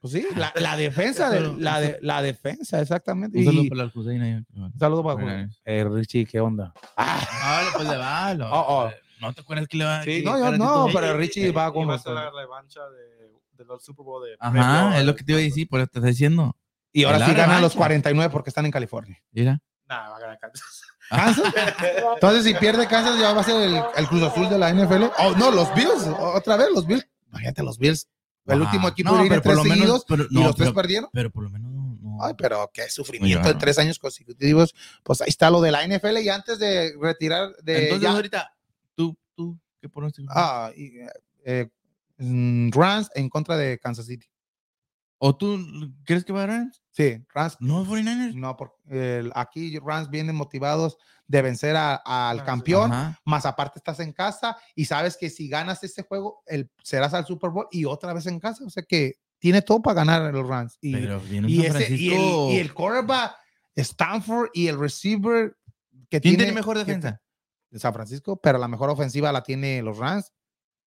pues 0.00 0.12
sí, 0.14 0.26
la, 0.34 0.50
la 0.56 0.76
defensa, 0.78 1.28
de, 1.28 1.40
la, 1.58 1.78
de, 1.80 1.98
la 2.00 2.22
defensa, 2.22 2.80
exactamente. 2.80 3.38
Un 3.38 3.44
saludo 3.44 3.62
Y- 3.64 3.68
para 3.68 3.76
la 3.78 3.82
Alcuseina 3.84 4.24
ahí. 4.24 4.42
un 4.54 4.72
saludo 4.78 5.02
para 5.02 5.14
Buenas. 5.16 5.60
eh, 5.66 5.84
Richie, 5.90 6.24
¿qué 6.24 6.40
onda? 6.40 6.72
Ah, 6.96 7.20
Ah, 7.42 7.62
pues 7.74 7.86
le 7.88 7.96
va. 7.98 8.32
lo- 8.34 8.46
Oh, 8.52 8.84
oh. 8.86 8.90
¿No 9.20 9.34
te 9.34 9.42
acuerdas 9.42 9.68
que 9.68 9.76
le 9.76 9.84
va? 9.84 10.02
Sí, 10.02 10.22
no, 10.24 10.38
yo 10.38 10.56
no, 10.56 10.86
pero 10.94 11.14
Richie 11.18 11.50
va 11.52 11.70
con 11.70 11.86
va 11.90 11.96
a 11.96 11.98
ser 11.98 12.12
nosotros. 12.14 12.34
la 12.34 12.40
revancha 12.40 12.80
de, 12.88 13.30
de 13.60 13.66
los 13.66 13.84
Super 13.84 14.04
Bowl 14.04 14.24
de 14.26 14.36
Ajá, 14.40 14.98
es 14.98 15.04
lo 15.04 15.14
que 15.14 15.22
te 15.24 15.32
iba 15.32 15.40
a 15.40 15.44
decir, 15.44 15.68
por 15.68 15.80
eso 15.80 15.88
te 15.92 15.98
está 15.98 16.08
diciendo. 16.08 16.56
y 16.92 17.04
ahora 17.04 17.18
sí 17.26 17.32
ganan 17.32 17.60
los 17.62 17.74
revancha. 17.74 17.76
49 17.78 18.30
porque 18.32 18.50
están 18.50 18.64
en 18.66 18.72
California. 18.72 19.22
Mira. 19.32 19.60
Nah, 19.88 20.08
va 20.10 20.16
a 20.16 20.20
ganar 20.20 20.38
Kansas. 20.38 20.82
¿Kansas? 21.10 21.52
Entonces, 22.14 22.44
si 22.44 22.54
pierde 22.54 22.86
Kansas, 22.86 23.18
ya 23.20 23.32
va 23.32 23.40
a 23.40 23.44
ser 23.44 23.60
el, 23.62 23.82
el 23.96 24.06
Cruz 24.08 24.22
Azul 24.22 24.48
de 24.48 24.58
la 24.58 24.72
NFL. 24.72 25.04
Oh, 25.18 25.32
no, 25.36 25.50
los 25.50 25.72
Bills, 25.74 26.06
otra 26.18 26.56
vez, 26.56 26.68
los 26.74 26.86
Bills. 26.86 27.06
Imagínate, 27.28 27.62
los 27.62 27.78
Bills. 27.78 28.08
El 28.46 28.62
Ah, 28.62 28.64
último 28.64 28.88
equipo 28.88 29.10
no, 29.10 29.20
viene 29.20 29.28
pero 29.28 29.42
por 29.42 29.52
tres 29.52 29.56
lo 29.56 29.62
menos- 29.64 29.78
seguidos 29.78 30.04
pero- 30.08 30.24
y 30.30 30.34
no, 30.34 30.42
los 30.44 30.56
tres 30.56 30.68
pero- 30.68 30.74
perdieron. 30.74 31.10
Pero 31.12 31.30
por 31.30 31.42
lo 31.44 31.50
menos 31.50 31.70
no. 31.72 32.18
Ay, 32.24 32.34
pero 32.38 32.70
qué 32.72 32.88
sufrimiento 32.88 33.46
de 33.48 33.54
tres 33.54 33.78
años 33.78 33.98
consecutivos. 33.98 34.74
Pues 35.02 35.20
ahí 35.20 35.28
está 35.28 35.50
lo 35.50 35.60
de 35.60 35.70
la 35.72 35.84
NFL 35.86 36.18
y 36.22 36.28
antes 36.28 36.58
de 36.58 36.94
retirar 37.00 37.50
de 37.62 37.84
Entonces 37.84 38.02
ya- 38.08 38.14
ahorita, 38.14 38.54
tú, 38.94 39.16
tú, 39.34 39.58
¿qué 39.80 39.88
pronóstico? 39.88 40.32
ah, 40.34 40.70
y, 40.76 40.92
eh, 41.44 41.66
mm, 41.66 41.70
Rams 42.20 43.10
en 43.14 43.28
contra 43.28 43.56
de 43.56 43.78
Kansas 43.78 44.06
City. 44.06 44.26
¿O 45.22 45.36
tú 45.36 45.58
crees 46.04 46.24
que 46.24 46.32
va 46.32 46.44
a 46.44 46.46
ganar? 46.46 46.72
Sí, 46.92 47.22
Rams. 47.34 47.56
No, 47.60 47.84
49ers. 47.84 48.34
No, 48.34 48.56
porque 48.56 49.30
aquí 49.34 49.78
Rams 49.78 50.08
vienen 50.08 50.34
motivados 50.34 50.96
de 51.26 51.42
vencer 51.42 51.76
a- 51.76 51.96
al 51.96 52.40
Ah, 52.40 52.44
campeón. 52.44 52.92
Ajá. 52.92 53.20
más 53.26 53.44
aparte 53.46 53.78
estás 53.78 54.00
en 54.00 54.12
casa 54.12 54.56
y 54.74 54.86
sabes 54.86 55.16
que 55.18 55.28
si 55.28 55.48
ganas 55.48 55.84
este 55.84 56.02
juego, 56.02 56.42
el, 56.46 56.70
serás 56.82 57.12
al 57.14 57.26
Super 57.26 57.50
Bowl 57.50 57.68
y 57.70 57.84
otra 57.84 58.12
vez 58.14 58.26
en 58.26 58.40
casa. 58.40 58.64
O 58.64 58.70
sea 58.70 58.82
que 58.82 59.16
tiene 59.38 59.60
todo 59.62 59.80
para 59.82 59.94
ganar 59.96 60.32
los 60.34 60.46
Rams. 60.48 60.78
Y, 60.80 60.92
Pero 60.92 61.20
viene 61.20 61.48
y, 61.50 61.62
San 61.66 61.82
ese- 61.82 61.94
y 61.96 62.12
el, 62.14 62.20
y 62.52 62.58
el 62.58 62.72
quarterback, 62.74 63.34
Stanford 63.76 64.48
y 64.54 64.66
el 64.68 64.78
receiver 64.78 65.54
que 66.08 66.20
¿Quién 66.20 66.22
tiene, 66.22 66.36
tiene 66.38 66.52
mejor 66.52 66.76
que- 66.78 66.84
defensa? 66.84 67.20
San 67.74 67.92
Francisco, 67.92 68.40
pero 68.40 68.58
la 68.58 68.66
mejor 68.68 68.90
ofensiva 68.90 69.30
la 69.32 69.42
tiene 69.42 69.80
los 69.82 69.98
Rams. 69.98 70.32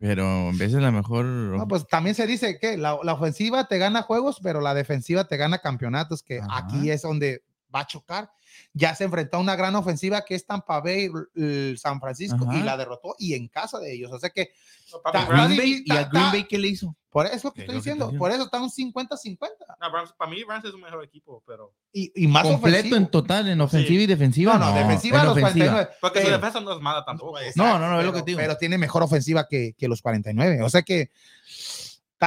Pero 0.03 0.49
en 0.49 0.57
vez 0.57 0.73
de 0.73 0.81
la 0.81 0.91
mejor. 0.91 1.23
No, 1.23 1.65
pues 1.65 1.87
también 1.87 2.13
se 2.13 2.27
dice 2.27 2.59
que 2.59 2.75
la, 2.75 2.99
la 3.03 3.13
ofensiva 3.13 3.69
te 3.69 3.77
gana 3.77 4.01
juegos, 4.01 4.41
pero 4.43 4.59
la 4.59 4.73
defensiva 4.73 5.29
te 5.29 5.37
gana 5.37 5.59
campeonatos, 5.59 6.23
que 6.23 6.39
Ajá. 6.39 6.57
aquí 6.57 6.91
es 6.91 7.03
donde 7.03 7.41
va 7.73 7.81
a 7.81 7.87
chocar. 7.87 8.29
Ya 8.73 8.93
se 8.95 9.03
enfrentó 9.05 9.37
a 9.37 9.39
una 9.39 9.55
gran 9.55 9.75
ofensiva 9.75 10.23
que 10.23 10.35
es 10.35 10.45
Tampa 10.45 10.79
Bay, 10.79 11.09
el 11.35 11.77
San 11.79 11.99
Francisco, 11.99 12.47
y 12.53 12.61
la 12.61 12.77
derrotó 12.77 13.15
y 13.17 13.33
en 13.33 13.47
casa 13.47 13.79
de 13.79 13.93
ellos. 13.93 14.11
O 14.11 14.19
sea 14.19 14.29
que 14.29 14.51
No, 14.91 15.01
papi, 15.01 15.17
Ta- 15.17 15.25
Rams- 15.25 15.55
Green 15.55 15.57
Bay, 15.57 15.83
¿Y 15.85 15.91
a 15.91 16.03
Green 16.05 16.31
Bay 16.31 16.43
qué 16.47 16.57
le 16.59 16.67
hizo? 16.67 16.95
por 17.09 17.27
eso 17.27 17.51
que 17.53 17.61
Es 17.61 17.63
estoy 17.65 17.75
que 17.75 17.77
diciendo, 17.77 18.11
por 18.17 18.31
eso 18.31 18.43
está 18.43 18.59
un 18.61 18.69
50-50. 18.71 19.49
no, 19.79 19.89
Rams- 19.91 20.13
para 20.17 20.29
mí 20.31 20.43
Rams 20.47 20.65
es 20.65 20.73
un 20.73 20.81
mejor 20.81 21.03
equipo, 21.03 21.43
pero 21.47 21.73
Y, 21.91 22.11
y 22.23 22.27
más 22.27 22.43
Completo 22.43 22.77
ofensivo. 22.77 22.95
en 22.97 23.07
total, 23.07 23.47
en 23.49 23.61
ofensiva 23.61 24.03
y 24.03 24.05
defensiva. 24.07 24.57
No, 24.57 24.71
no, 24.71 24.75
defensiva 24.77 25.19
en 25.19 25.25
los 25.25 25.31
ofensiva. 25.37 25.65
49. 25.65 25.97
porque 26.01 26.21
su 26.23 26.29
defensa 26.31 26.59
no 26.59 26.73
es 26.73 26.79
mala 26.79 27.03
tampoco. 27.05 27.37
No, 27.55 27.79
no, 27.79 27.89
no, 27.91 27.99
es 27.99 28.05
lo 28.05 28.13
que 28.13 28.19
te 28.21 28.25
digo. 28.31 28.39
Pero 28.39 28.57
tiene 28.57 28.77
mejor 28.77 29.01
ofensiva 29.03 29.47
que, 29.47 29.73
que 29.77 29.87
los 29.87 30.01
49. 30.01 30.61
O 30.63 30.69
sea 30.69 30.81
que 30.83 31.09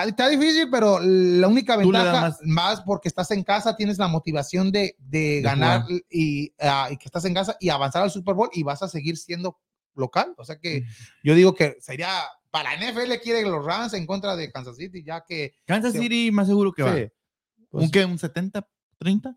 está, 0.04 0.08
está 0.08 0.28
difícil, 0.28 0.68
pero 0.70 0.98
la 1.00 1.48
única 1.48 1.76
ventaja, 1.76 2.20
más- 2.20 2.38
más, 2.42 2.80
porque 2.82 3.08
estás 3.08 3.30
en 3.30 3.42
casa, 3.42 3.76
tienes 3.76 3.98
la 3.98 4.08
motivación 4.08 4.70
de, 4.70 4.94
de 4.98 5.40
ganar 5.42 5.84
y, 6.10 6.52
ah, 6.60 6.88
y 6.90 6.96
que 6.96 7.06
estás 7.06 7.24
en 7.24 7.34
casa 7.34 7.56
y 7.60 7.68
avanzar 7.70 8.02
al 8.02 8.10
Super 8.10 8.34
Bowl 8.34 8.50
y 8.52 8.62
vas 8.62 8.82
a 8.82 8.88
seguir 8.88 9.16
siendo 9.16 9.58
local. 9.94 10.34
O 10.36 10.44
sea 10.44 10.58
que 10.58 10.84
yo 11.22 11.34
digo 11.34 11.54
que 11.54 11.76
sería 11.80 12.10
para 12.50 12.74
la 12.76 12.90
NFL 12.92 13.12
quiere 13.22 13.42
los 13.42 13.64
Rams 13.64 13.92
en 13.94 14.06
contra 14.06 14.34
de 14.36 14.50
Kansas 14.50 14.76
City, 14.76 15.02
ya 15.04 15.24
que 15.26 15.54
Kansas. 15.66 15.92
City 15.92 16.30
más 16.30 16.46
seguro 16.46 16.72
que 16.72 16.82
va. 16.82 16.92
Pues, 17.70 17.84
¿Un 17.84 17.90
qué? 17.90 18.04
¿Un 18.04 18.18
70? 18.18 18.66
¿30? 19.00 19.36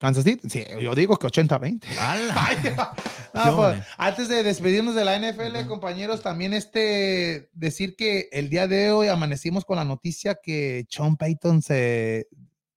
Kansas 0.00 0.24
City, 0.24 0.48
sí, 0.48 0.64
yo 0.80 0.94
digo 0.94 1.18
que 1.18 1.26
80-20. 1.26 1.84
¡Hala! 1.98 2.34
Ay, 2.48 2.56
no, 3.34 3.44
¿Qué 3.44 3.50
pues, 3.54 3.82
antes 3.98 4.28
de 4.30 4.42
despedirnos 4.42 4.94
de 4.94 5.04
la 5.04 5.18
NFL, 5.18 5.68
compañeros, 5.68 6.22
también 6.22 6.54
este 6.54 7.50
decir 7.52 7.96
que 7.96 8.30
el 8.32 8.48
día 8.48 8.66
de 8.66 8.92
hoy 8.92 9.08
amanecimos 9.08 9.66
con 9.66 9.76
la 9.76 9.84
noticia 9.84 10.36
que 10.42 10.86
Sean 10.88 11.18
Payton 11.18 11.60
se 11.60 12.28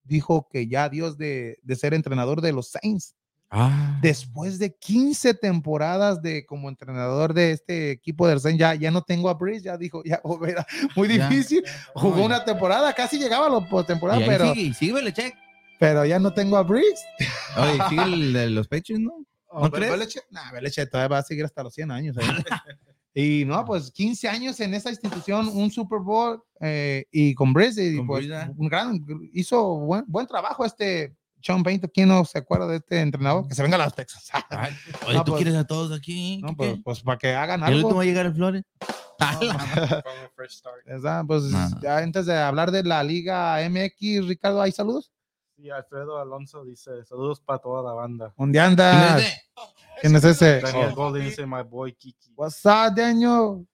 dijo 0.03 0.49
que 0.51 0.67
ya 0.67 0.83
adiós 0.83 1.17
de, 1.17 1.59
de 1.63 1.75
ser 1.77 1.93
entrenador 1.93 2.41
de 2.41 2.51
los 2.51 2.71
Saints. 2.71 3.15
Ah. 3.49 3.99
Después 4.01 4.59
de 4.59 4.75
15 4.75 5.35
temporadas 5.35 6.21
de 6.21 6.45
como 6.45 6.67
entrenador 6.67 7.33
de 7.33 7.51
este 7.51 7.91
equipo 7.91 8.27
del 8.27 8.41
Saints, 8.41 8.59
ya, 8.59 8.75
ya 8.75 8.91
no 8.91 9.01
tengo 9.01 9.29
a 9.29 9.35
Breeze, 9.35 9.63
ya 9.63 9.77
dijo, 9.77 10.03
ya 10.03 10.19
oh, 10.23 10.45
era 10.45 10.67
muy 10.95 11.07
Ya. 11.07 11.29
difícil. 11.29 11.63
Jugó 11.95 12.25
una 12.25 12.43
temporada, 12.43 12.91
casi 12.93 13.17
llegaba 13.17 13.47
a 13.47 13.49
la 13.61 13.69
postemporada, 13.69 14.19
pero, 14.25 14.53
sigue, 14.53 14.73
sigue 14.73 14.93
Belichick. 14.93 15.35
Pero 15.79 16.05
ya 16.05 16.19
no 16.19 16.33
tengo 16.33 16.57
a 16.57 16.63
Breeze. 16.63 17.03
Oye, 17.57 17.77
sigue 17.89 18.03
el 18.03 18.33
de 18.33 18.49
los 18.49 18.67
Patriots, 18.67 19.01
¿no? 19.03 19.25
¿No 19.53 19.69
crees? 19.71 19.91
Belichick, 19.91 20.23
nah, 20.31 20.51
Belichick 20.51 20.89
todavía 20.89 21.09
va 21.09 21.17
a 21.19 21.23
seguir 21.23 21.45
hasta 21.45 21.61
los 21.63 21.73
100 21.73 21.91
años. 21.91 22.15
y 23.13 23.45
no, 23.45 23.63
pues 23.65 23.91
15 23.91 24.27
años 24.27 24.59
en 24.59 24.73
esa 24.73 24.89
institución, 24.89 25.47
un 25.49 25.69
Super 25.69 25.99
Bowl 25.99 26.41
eh, 26.59 27.05
y 27.11 27.35
con 27.35 27.53
Breeze, 27.53 27.83
y 27.85 27.97
Con 27.97 28.07
pues, 28.07 28.25
¿eh? 28.25 28.49
un 28.57 28.67
gran, 28.67 29.05
hizo 29.33 29.75
buen, 29.79 30.03
buen 30.07 30.25
trabajo 30.25 30.65
este 30.65 31.15
Sean 31.41 31.61
Payton. 31.61 31.91
¿Quién 31.93 32.07
no 32.09 32.25
se 32.25 32.39
acuerda 32.39 32.65
de 32.67 32.77
este 32.77 33.01
entrenador? 33.01 33.47
Que 33.47 33.53
se 33.53 33.61
venga 33.61 33.75
a 33.75 33.79
las 33.79 33.93
Texas. 33.93 34.29
Ay, 34.49 34.73
Oye, 35.05 35.13
No, 35.17 35.23
¿tú 35.23 35.33
pues- 35.33 35.43
quieres 35.43 35.59
a 35.59 35.67
todos 35.67 35.91
aquí? 35.95 36.39
no, 36.41 36.47
¿Qué, 36.49 36.55
pues, 36.55 36.79
pues 36.83 37.01
para 37.01 37.17
que 37.19 37.33
hagan 37.35 37.59
¿Y 37.61 37.63
el 37.65 37.73
último 37.73 37.87
algo. 37.89 37.97
va 37.97 38.01
a 38.03 38.05
llegar 38.05 38.25
el 38.25 38.33
Flores? 38.33 38.63
Pues 41.27 41.51
ya 41.81 41.97
antes 41.97 42.25
de 42.25 42.37
hablar 42.37 42.71
de 42.71 42.83
la 42.83 43.03
Liga 43.03 43.57
MX, 43.69 44.27
Ricardo, 44.27 44.61
¿hay 44.61 44.71
saludos? 44.71 45.11
Y 45.57 45.69
Alfredo 45.69 46.17
Alonso 46.19 46.65
dice, 46.65 47.05
saludos 47.05 47.39
para 47.39 47.59
toda 47.59 47.83
la 47.83 47.93
banda. 47.93 48.33
¿Dónde 48.37 48.59
andas? 48.59 49.23
¿Quién 50.01 50.15
es 50.15 50.23
ese? 50.23 50.59
Daniel 50.61 50.89
Oh. 50.91 50.95
Golden 50.95 51.23
dice, 51.25 51.45
my 51.45 51.61
boy 51.63 51.93
Kiki. 51.93 52.33
What's 52.35 52.65
up, 52.65 52.95
Daniel? 52.95 53.65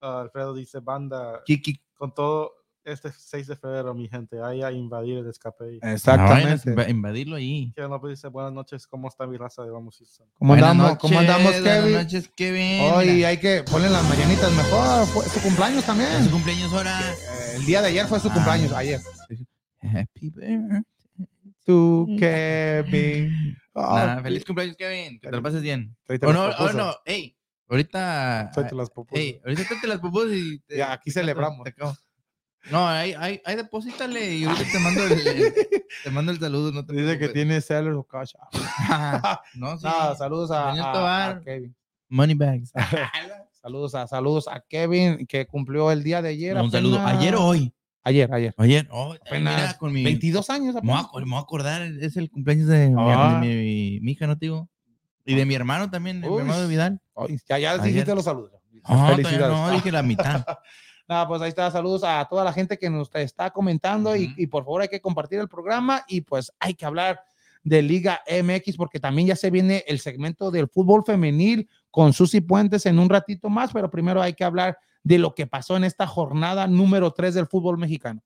Ah, 0.00 0.20
Alfredo 0.22 0.54
dice, 0.54 0.80
banda, 0.80 1.42
Kiki. 1.44 1.80
con 1.96 2.12
todo 2.14 2.52
este 2.82 3.10
6 3.12 3.46
de 3.48 3.56
febrero, 3.56 3.94
mi 3.94 4.08
gente, 4.08 4.40
ahí 4.42 4.62
a 4.62 4.70
invadir 4.72 5.18
el 5.18 5.28
escape. 5.28 5.78
Exactamente. 5.82 6.70
No, 6.74 6.88
invadirlo 6.88 7.36
ahí. 7.36 7.72
Kevin 7.74 7.90
López 7.90 8.10
dice, 8.10 8.28
buenas 8.28 8.52
noches, 8.52 8.86
¿cómo 8.86 9.08
está 9.08 9.26
mi 9.26 9.36
raza 9.36 9.62
de 9.64 9.70
Vamos 9.70 9.96
Houston? 9.98 10.26
¿Cómo 10.38 10.52
Buenas 10.52 10.70
andamos? 10.70 10.98
¿Cómo 10.98 11.14
noches, 11.14 11.30
andamos, 11.30 11.52
Buenas 11.60 11.78
Kevin? 11.82 11.94
noches, 11.96 12.30
Kevin. 12.36 12.80
Hoy 12.92 13.06
Mira, 13.10 13.28
hay 13.28 13.38
que 13.38 13.64
ponerle 13.64 13.90
las 13.96 14.08
mañanitas 14.08 14.52
mejor. 14.52 15.06
Fue 15.08 15.24
su 15.24 15.40
cumpleaños 15.42 15.78
es 15.78 15.84
su 15.84 15.86
también. 15.86 16.30
cumpleaños 16.30 16.72
ahora. 16.72 17.00
Eh, 17.00 17.52
El 17.56 17.66
día 17.66 17.82
de 17.82 17.88
ayer 17.88 18.06
fue 18.06 18.18
su 18.20 18.28
Ah. 18.30 18.34
cumpleaños, 18.34 18.72
ayer. 18.72 19.00
Happy 19.82 20.30
birthday. 20.30 20.82
Tú, 21.64 22.06
Kevin. 22.18 23.56
Ah, 23.78 24.14
Nah, 24.16 24.22
feliz 24.22 24.42
cumpleaños, 24.42 24.74
Kevin. 24.74 25.20
Que 25.20 25.28
te 25.28 25.36
lo 25.36 25.42
pases 25.42 25.60
bien. 25.60 25.94
O 26.22 26.32
no, 26.32 26.46
o 26.48 26.72
no, 26.72 26.94
ey, 27.04 27.36
ahorita. 27.68 28.50
Las 28.72 28.88
pupusas. 28.88 29.20
Ey, 29.22 29.38
ahorita 29.44 29.64
tráete 29.68 29.86
las 29.86 29.98
pupusas 29.98 30.32
y. 30.32 30.58
te- 30.66 30.78
Ya, 30.78 30.92
aquí 30.94 31.10
te 31.10 31.20
celebramos. 31.20 31.62
te. 31.62 31.74
No, 32.70 32.88
ahí, 32.88 33.12
ahí, 33.18 33.38
ahí 33.44 33.54
deposítale 33.54 34.34
y 34.34 34.44
ahorita 34.44 34.64
te 34.72 34.78
mando 34.78 35.04
el, 35.04 35.54
te 36.04 36.10
mando 36.10 36.32
el 36.32 36.40
saludo. 36.40 36.72
No 36.72 36.86
te 36.86 36.94
Dice 36.94 37.04
que 37.04 37.28
preocupes. 37.28 37.32
tiene 37.34 37.60
Sellers 37.60 37.96
of 37.98 38.06
Cash. 38.08 38.32
no, 39.56 39.76
sí. 39.76 39.84
No, 39.86 40.14
saludos 40.16 40.50
a, 40.50 40.70
a- 40.70 41.28
a 41.32 41.40
Kevin. 41.42 41.76
Money 42.08 42.34
bags. 42.34 42.72
Saludos 43.60 43.94
a, 43.94 44.06
saludos 44.06 44.48
a 44.48 44.60
Kevin, 44.66 45.26
que 45.26 45.46
cumplió 45.46 45.90
el 45.92 46.02
día 46.02 46.22
de 46.22 46.30
ayer. 46.30 46.56
un 46.56 46.70
saludo. 46.70 46.98
Ayer 47.04 47.34
o 47.34 47.44
hoy. 47.44 47.74
Ayer, 48.06 48.32
ayer. 48.32 48.54
Ayer, 48.56 48.86
oh, 48.92 49.14
Apenas 49.26 49.56
mira, 49.56 49.76
con 49.78 49.92
mi. 49.92 50.04
22 50.04 50.48
años. 50.50 50.76
Apenas. 50.76 51.06
me 51.12 51.24
voy 51.24 51.34
a 51.34 51.40
acordar, 51.40 51.82
es 51.82 52.16
el 52.16 52.30
cumpleaños 52.30 52.68
de, 52.68 52.88
mi- 52.90 52.94
Ah. 52.98 53.40
de 53.42 53.46
mi, 53.48 54.00
mi 54.00 54.12
hija, 54.12 54.28
¿no 54.28 54.38
te 54.38 54.46
digo? 54.46 54.68
Y 55.24 55.34
de 55.34 55.44
mi 55.44 55.56
hermano 55.56 55.90
también, 55.90 56.20
de 56.20 56.28
mi 56.28 56.34
Uy. 56.34 56.40
hermano 56.42 56.60
de 56.62 56.68
Vidal. 56.68 57.00
Ay, 57.16 57.36
ya, 57.48 57.58
ya 57.58 57.70
Ayer. 57.72 57.82
dijiste 57.82 58.14
los 58.14 58.24
saludos. 58.24 58.52
Todavía 58.86 59.16
Felicidades. 59.16 59.56
no, 59.56 59.70
dije 59.72 59.90
la 59.90 60.02
mitad. 60.04 60.44
Nada, 61.08 61.26
pues 61.26 61.42
ahí 61.42 61.48
está. 61.48 61.68
Saludos 61.72 62.04
a 62.04 62.24
toda 62.30 62.44
la 62.44 62.52
gente 62.52 62.78
que 62.78 62.88
nos 62.88 63.12
está 63.14 63.50
comentando 63.50 64.14
y, 64.14 64.26
Ujú. 64.26 64.34
y 64.36 64.46
por 64.46 64.62
favor 64.64 64.82
hay 64.82 64.88
que 64.88 65.00
compartir 65.00 65.40
el 65.40 65.48
programa 65.48 66.04
y 66.06 66.20
pues 66.20 66.52
hay 66.60 66.74
que 66.74 66.86
hablar 66.86 67.20
de 67.64 67.82
Liga 67.82 68.20
MX 68.30 68.76
porque 68.76 69.00
también 69.00 69.26
ya 69.26 69.34
se 69.34 69.50
viene 69.50 69.82
el 69.88 69.98
segmento 69.98 70.52
del 70.52 70.68
fútbol 70.68 71.02
femenil 71.04 71.68
con 71.90 72.12
Susi 72.12 72.40
Puentes 72.40 72.86
en 72.86 73.00
un 73.00 73.08
ratito 73.08 73.48
más, 73.50 73.72
pero 73.72 73.90
primero 73.90 74.22
hay 74.22 74.34
que 74.34 74.44
hablar 74.44 74.78
de 75.06 75.18
lo 75.18 75.36
que 75.36 75.46
pasó 75.46 75.76
en 75.76 75.84
esta 75.84 76.04
jornada 76.08 76.66
número 76.66 77.12
3 77.12 77.32
del 77.34 77.46
fútbol 77.46 77.78
mexicano. 77.78 78.22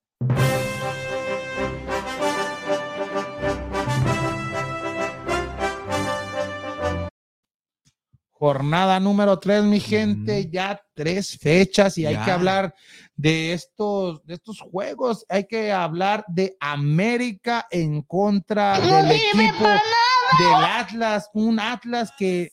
Jornada 8.32 8.98
número 9.00 9.38
3, 9.38 9.64
mi 9.64 9.80
gente, 9.80 10.48
ya 10.50 10.80
tres 10.94 11.36
fechas 11.38 11.98
y 11.98 12.06
hay 12.06 12.16
que 12.16 12.30
hablar 12.30 12.74
de 13.14 13.52
estos, 13.52 14.24
de 14.24 14.32
estos 14.34 14.60
juegos. 14.60 15.26
Hay 15.28 15.44
que 15.44 15.70
hablar 15.70 16.24
de 16.26 16.56
América 16.58 17.66
en 17.70 18.00
contra 18.00 18.80
del 18.80 19.10
equipo 19.10 19.66
del 19.66 20.64
Atlas, 20.64 21.28
un 21.34 21.60
Atlas 21.60 22.10
que 22.16 22.50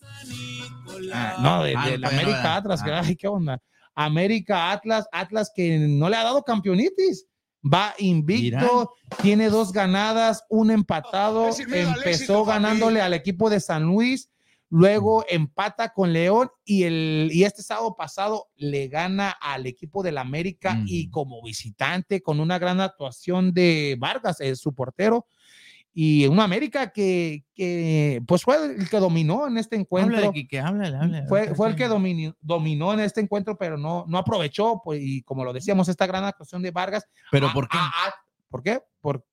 Ah, 1.13 1.37
no, 1.39 1.63
de, 1.63 1.73
Ah, 1.77 1.85
del 1.89 2.01
no, 2.01 2.07
América. 2.09 2.55
Atlas, 2.57 2.83
que 2.83 2.91
Ah. 2.91 3.01
ay, 3.05 3.15
qué 3.15 3.27
onda. 3.29 3.59
América 3.97 4.71
Atlas, 4.71 5.07
Atlas 5.11 5.51
que 5.53 5.79
no 5.79 6.07
le 6.07 6.15
ha 6.15 6.23
dado 6.23 6.43
campeonitis. 6.43 7.25
Va 7.65 7.95
invicto, 7.97 8.93
tiene 9.21 9.49
dos 9.49 9.73
ganadas, 9.73 10.43
un 10.49 10.69
empatado, 10.69 11.49
Es 11.49 11.59
empezó 11.59 12.45
ganándole 12.45 13.01
al 13.01 13.13
equipo 13.13 13.49
de 13.49 13.59
San 13.59 13.83
Luis, 13.83 14.29
luego 14.69 15.25
empata 15.27 15.91
con 15.91 16.13
León 16.13 16.49
y, 16.63 16.83
el, 16.83 17.29
y 17.33 17.43
este 17.43 17.63
sábado 17.63 17.95
pasado 17.97 18.47
le 18.55 18.87
gana 18.87 19.31
al 19.31 19.65
equipo 19.65 20.03
del 20.03 20.19
América 20.19 20.75
Mm. 20.75 20.85
y 20.87 21.09
como 21.09 21.41
visitante 21.41 22.21
con 22.21 22.39
una 22.39 22.59
gran 22.59 22.79
actuación 22.79 23.51
de 23.53 23.97
Vargas, 23.99 24.39
eh, 24.39 24.55
su 24.55 24.73
y 25.99 26.27
una 26.27 26.43
América 26.43 26.91
que, 26.91 27.43
que, 27.55 28.21
pues 28.27 28.43
fue 28.43 28.55
el 28.75 28.87
que 28.87 28.99
dominó 28.99 29.47
en 29.47 29.57
este 29.57 29.75
encuentro. 29.77 30.15
Háblale, 30.15 30.31
Quique, 30.33 30.59
háblale, 30.59 30.95
háblale. 30.95 31.27
Fue, 31.27 31.55
fue 31.55 31.69
el 31.69 31.75
que 31.75 31.87
dominó, 31.87 32.35
dominó 32.39 32.93
en 32.93 32.99
este 32.99 33.19
encuentro, 33.19 33.57
pero 33.57 33.79
no, 33.79 34.05
no 34.07 34.19
aprovechó, 34.19 34.79
pues, 34.83 35.01
y 35.01 35.23
como 35.23 35.43
lo 35.43 35.53
decíamos, 35.53 35.89
esta 35.89 36.05
gran 36.05 36.23
actuación 36.23 36.61
de 36.61 36.69
Vargas. 36.69 37.03
¿Pero 37.31 37.47
Ah, 37.47 37.51
por 37.51 37.67
qué? 37.67 37.77
ah, 37.81 37.91
ah, 38.09 38.13
¿Por 38.47 38.61
qué? 38.61 38.79
Porque 39.01 39.25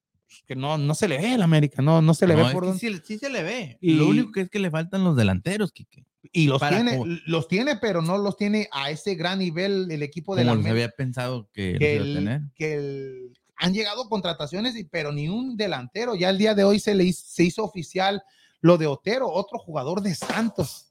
no, 0.56 0.78
no 0.78 0.94
se 0.94 1.06
le 1.06 1.18
ve 1.18 1.34
el 1.34 1.42
América, 1.42 1.82
no, 1.82 2.00
no 2.00 2.14
se 2.14 2.26
le 2.26 2.34
No, 2.34 2.46
ve 2.46 2.52
por 2.52 2.78
sí, 2.78 2.90
sí 3.04 3.18
se 3.18 3.28
le 3.28 3.42
ve. 3.42 3.76
Y- 3.82 3.96
Lo 3.96 4.08
único 4.08 4.32
que 4.32 4.40
es 4.40 4.48
que 4.48 4.58
le 4.58 4.70
faltan 4.70 5.04
los 5.04 5.16
delanteros, 5.16 5.70
Quique. 5.70 6.06
Y 6.32 6.46
los 6.46 6.58
para 6.60 6.76
tiene, 6.82 7.20
los 7.26 7.46
tiene, 7.46 7.76
pero 7.76 8.00
no 8.00 8.16
los 8.16 8.38
tiene 8.38 8.68
a 8.72 8.88
ese 8.90 9.14
gran 9.16 9.38
nivel 9.40 9.90
el 9.90 10.02
equipo 10.02 10.34
de 10.34 10.44
la 10.44 10.52
Como 10.52 10.62
los 10.62 10.64
América. 10.70 10.84
había 10.86 10.96
pensado 10.96 11.50
que 11.52 11.72
los 11.72 11.78
que, 11.78 11.94
iba 11.96 12.04
a 12.04 12.06
el- 12.06 12.14
tener. 12.14 12.40
que 12.54 12.74
el- 12.74 13.38
han 13.56 13.72
llegado 13.74 14.08
contrataciones, 14.08 14.76
y- 14.76 14.84
pero 14.84 15.12
ni 15.12 15.28
un 15.28 15.56
delantero. 15.56 16.14
Ya 16.14 16.30
el 16.30 16.38
día 16.38 16.54
de 16.54 16.64
hoy 16.64 16.80
se 16.80 16.94
le 16.94 17.04
hizo, 17.04 17.22
se 17.26 17.44
hizo 17.44 17.64
oficial 17.64 18.22
lo 18.60 18.78
de 18.78 18.86
Otero, 18.86 19.28
otro 19.30 19.58
jugador 19.58 20.00
de 20.00 20.14
Santos, 20.14 20.90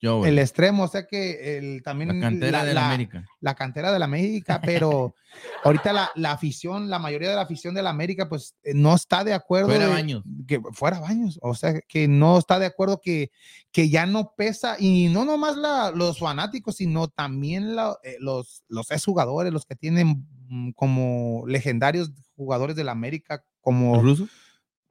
Yo, 0.00 0.26
el 0.26 0.38
extremo, 0.38 0.82
o 0.84 0.88
sea 0.88 1.06
que 1.06 1.56
el, 1.56 1.82
también 1.82 2.20
la 2.20 2.20
cantera 2.28 2.58
la- 2.58 2.64
de 2.66 2.74
la- 2.74 2.80
la 2.82 2.86
América. 2.88 3.24
la 3.40 3.54
cantera 3.54 3.90
de 3.92 3.98
la 3.98 4.04
América, 4.04 4.60
pero 4.62 5.14
ahorita 5.64 5.92
la, 5.94 6.10
la 6.16 6.32
afición, 6.32 6.90
la 6.90 6.98
mayoría 6.98 7.30
de 7.30 7.36
la 7.36 7.40
afición 7.42 7.74
de 7.74 7.82
la 7.82 7.88
América, 7.88 8.28
pues 8.28 8.54
eh, 8.62 8.72
no 8.74 8.94
está 8.94 9.24
de 9.24 9.32
acuerdo. 9.32 9.68
Fuera 9.68 9.86
de- 9.86 9.92
Baños. 9.92 10.22
Que 10.46 10.60
fuera 10.72 11.00
baños, 11.00 11.38
o 11.40 11.54
sea, 11.54 11.80
que 11.88 12.06
no 12.06 12.36
está 12.38 12.58
de 12.58 12.66
acuerdo 12.66 13.00
que, 13.02 13.30
que 13.72 13.88
ya 13.88 14.04
no 14.04 14.34
pesa, 14.36 14.76
y 14.78 15.08
no 15.08 15.24
nomás 15.24 15.56
los 15.94 16.18
fanáticos, 16.18 16.76
sino 16.76 17.08
también 17.08 17.74
eh, 18.02 18.16
los, 18.20 18.62
los 18.68 18.90
exjugadores, 18.90 19.50
los 19.54 19.64
que 19.64 19.74
tienen 19.76 20.26
como 20.76 21.44
legendarios 21.46 22.10
jugadores 22.36 22.76
de 22.76 22.84
la 22.84 22.92
América, 22.92 23.44
como 23.60 24.00
¿Ruso? 24.02 24.28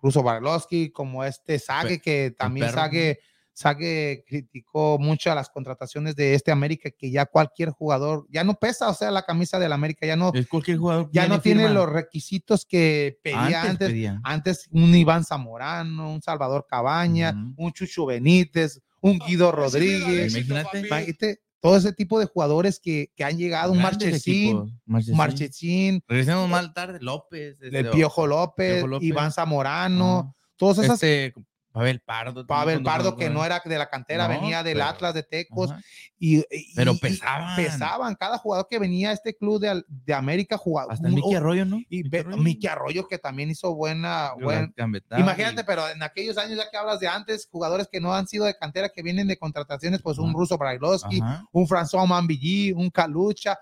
Russo 0.01 0.23
Barlowski, 0.23 0.91
como 0.91 1.23
este 1.23 1.59
Sague, 1.59 1.99
que 1.99 2.33
también. 2.37 2.71
Sague, 2.71 3.19
Sague 3.53 4.25
criticó 4.27 4.97
mucho 4.99 5.31
a 5.31 5.35
las 5.35 5.49
contrataciones 5.49 6.15
de 6.15 6.33
este 6.33 6.51
América, 6.51 6.89
que 6.89 7.11
ya 7.11 7.25
cualquier 7.27 7.69
jugador, 7.69 8.25
ya 8.29 8.43
no 8.43 8.55
pesa, 8.55 8.89
o 8.89 8.93
sea, 8.95 9.11
la 9.11 9.21
camisa 9.21 9.59
del 9.59 9.71
América 9.73 10.07
ya 10.07 10.15
no, 10.15 10.31
Es 10.33 10.47
cualquier 10.47 10.77
jugador. 10.77 11.09
ya 11.13 11.27
no 11.27 11.39
tiene 11.39 11.63
firma. 11.65 11.75
los 11.75 11.89
requisitos 11.89 12.65
que 12.65 13.19
pedía 13.21 13.61
Antes 13.61 13.69
antes. 13.69 13.89
pedía. 13.89 14.19
Antes 14.23 14.67
un 14.71 14.93
Iván 14.95 15.23
Zamorano, 15.23 16.11
un 16.11 16.21
Salvador 16.21 16.65
Cabaña, 16.67 17.33
un 17.55 17.71
Chucho 17.71 18.07
Benítez, 18.07 18.81
un 19.01 19.19
Guido 19.19 19.27
miedo 19.27 19.49
al 19.49 19.55
Rodríguez. 19.55 20.35
Imagínate. 20.35 21.39
Todo 21.63 21.77
ese 21.77 21.93
tipo 21.93 22.19
de 22.19 22.25
jugadores 22.25 22.77
que, 22.77 23.09
que 23.15 23.23
han 23.23 23.37
llegado, 23.37 23.73
Marchesín. 23.73 24.77
Marchesín. 24.85 25.15
Marchesín, 25.15 26.03
Regresemos 26.09 26.49
más 26.49 26.73
tarde. 26.73 26.99
López. 27.01 27.57
el 27.61 27.73
este, 27.73 27.89
Piojo 27.89 28.27
López, 28.27 28.73
Piojo 28.73 28.87
López. 28.87 29.07
Iván 29.07 29.31
Zamorano, 29.31 30.19
Ajá. 30.19 30.35
todos 30.57 30.79
esos 30.79 30.95
Este, 30.95 31.33
Pavel 31.73 31.99
Pardo. 32.01 32.45
Pavel 32.45 32.83
Pardo, 32.83 33.17
que 33.17 33.29
no 33.29 33.43
era 33.43 33.59
de 33.65 33.77
la 33.77 33.89
cantera, 33.89 34.27
No, 34.27 34.35
venía 34.39 34.61
del 34.63 34.75
pero- 34.75 34.85
Atlas 34.85 35.13
de 35.15 35.23
Tecos. 35.23 35.71
Ajá. 35.71 35.81
Y, 36.19 36.37
y- 36.39 36.73
Pero 36.75 36.93
y- 36.93 36.99
pesaban. 36.99 37.55
pesaban. 37.55 38.15
Cada 38.15 38.37
jugador 38.37 38.67
que 38.69 38.77
venía 38.79 39.09
a 39.09 39.13
este 39.13 39.35
club 39.35 39.59
de, 39.59 39.83
de 39.87 40.13
América 40.13 40.55
jugaba. 40.57 40.93
Hasta 40.93 41.09
Mickey 41.09 41.33
Arroyo, 41.35 41.65
¿no? 41.65 41.81
Y 41.89 42.03
Mickey 42.03 42.19
Arroyo. 42.19 42.37
Mickey 42.37 42.69
Arroyo, 42.69 43.07
que 43.07 43.17
también 43.17 43.49
hizo 43.49 43.73
buena. 43.75 44.33
Buen- 44.39 44.73
Imagínate, 45.17 45.61
y- 45.61 45.63
pero 45.65 45.89
en 45.89 46.01
aquellos 46.03 46.37
años, 46.37 46.57
ya 46.57 46.69
que 46.69 46.77
hablas 46.77 46.99
de 46.99 47.07
antes, 47.07 47.49
jugadores 47.51 47.87
que 47.91 47.99
no 47.99 48.13
han 48.13 48.27
sido 48.27 48.45
de 48.45 48.55
cantera, 48.55 48.89
que 48.89 49.01
vienen 49.01 49.27
de 49.27 49.37
contrataciones, 49.37 50.01
pues 50.01 50.19
un 50.19 50.31
ruso 50.33 50.57
Brailovsky, 50.57 51.21
un 51.51 51.67
François 51.67 52.07
Mambilly, 52.07 52.71
un 52.71 52.89
Calucha, 52.91 53.57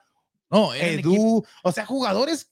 No, 0.50 0.74
Edu, 0.74 1.46
o 1.64 1.72
sea, 1.72 1.86
jugadores 1.86 2.52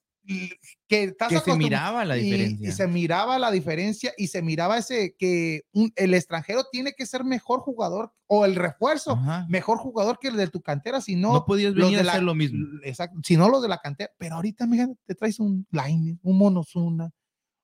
que, 0.88 1.04
estás 1.04 1.30
que 1.30 1.40
se 1.40 1.56
miraba 1.56 2.06
la 2.06 2.16
diferencia. 2.16 2.70
Y, 2.70 2.72
se 2.72 2.88
miraba 2.88 3.40
la 3.40 3.50
diferencia 3.52 4.14
y 4.18 4.28
se 4.28 4.42
miraba 4.42 4.78
ese 4.78 5.16
que 5.18 5.62
un- 5.72 5.92
el 5.96 6.14
extranjero 6.14 6.66
tiene 6.72 6.94
que 6.94 7.06
ser 7.06 7.24
mejor 7.24 7.62
jugador 7.62 8.14
o 8.28 8.46
el 8.46 8.56
refuerzo, 8.56 9.12
Ajá. 9.14 9.46
mejor 9.50 9.78
jugador 9.80 10.20
que 10.20 10.28
el 10.28 10.38
de 10.38 10.48
tu 10.48 10.62
cantera, 10.62 11.02
si 11.02 11.16
No, 11.16 11.34
no, 11.34 11.46
podías 11.46 11.74
venir 11.74 11.96
de 11.96 12.02
a 12.02 12.04
la- 12.04 12.12
hacer 12.14 12.24
lo 12.24 12.36
mismo. 12.36 12.66
Exacto, 12.84 13.20
si 13.24 13.38
no 13.38 13.50
los 13.50 13.62
de 13.62 13.70
la 13.70 13.80
cantera, 13.80 14.12
pero 14.18 14.36
ahorita 14.36 14.68
mira, 14.68 14.88
te 15.06 15.16
traes 15.16 15.40
un 15.40 15.66
Line, 15.72 16.18
un 16.22 16.38
Monozuna. 16.38 17.10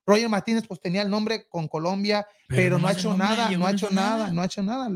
Roger 0.08 0.28
Martínez 0.28 0.64
pues 0.68 0.78
tenía 0.80 1.02
el 1.02 1.10
nombre 1.10 1.46
con 1.48 1.66
Colombia, 1.66 2.24
pero, 2.48 2.78
no 2.78 2.86
ha 2.86 2.92
hecho 2.92 3.16
nada, 3.16 3.50
no 3.50 3.66
ha 3.66 3.72
hecho 3.72 3.90
nada, 3.90 4.30
no 4.30 4.40
ha 4.40 4.44
hecho 4.44 4.62
nada. 4.62 4.88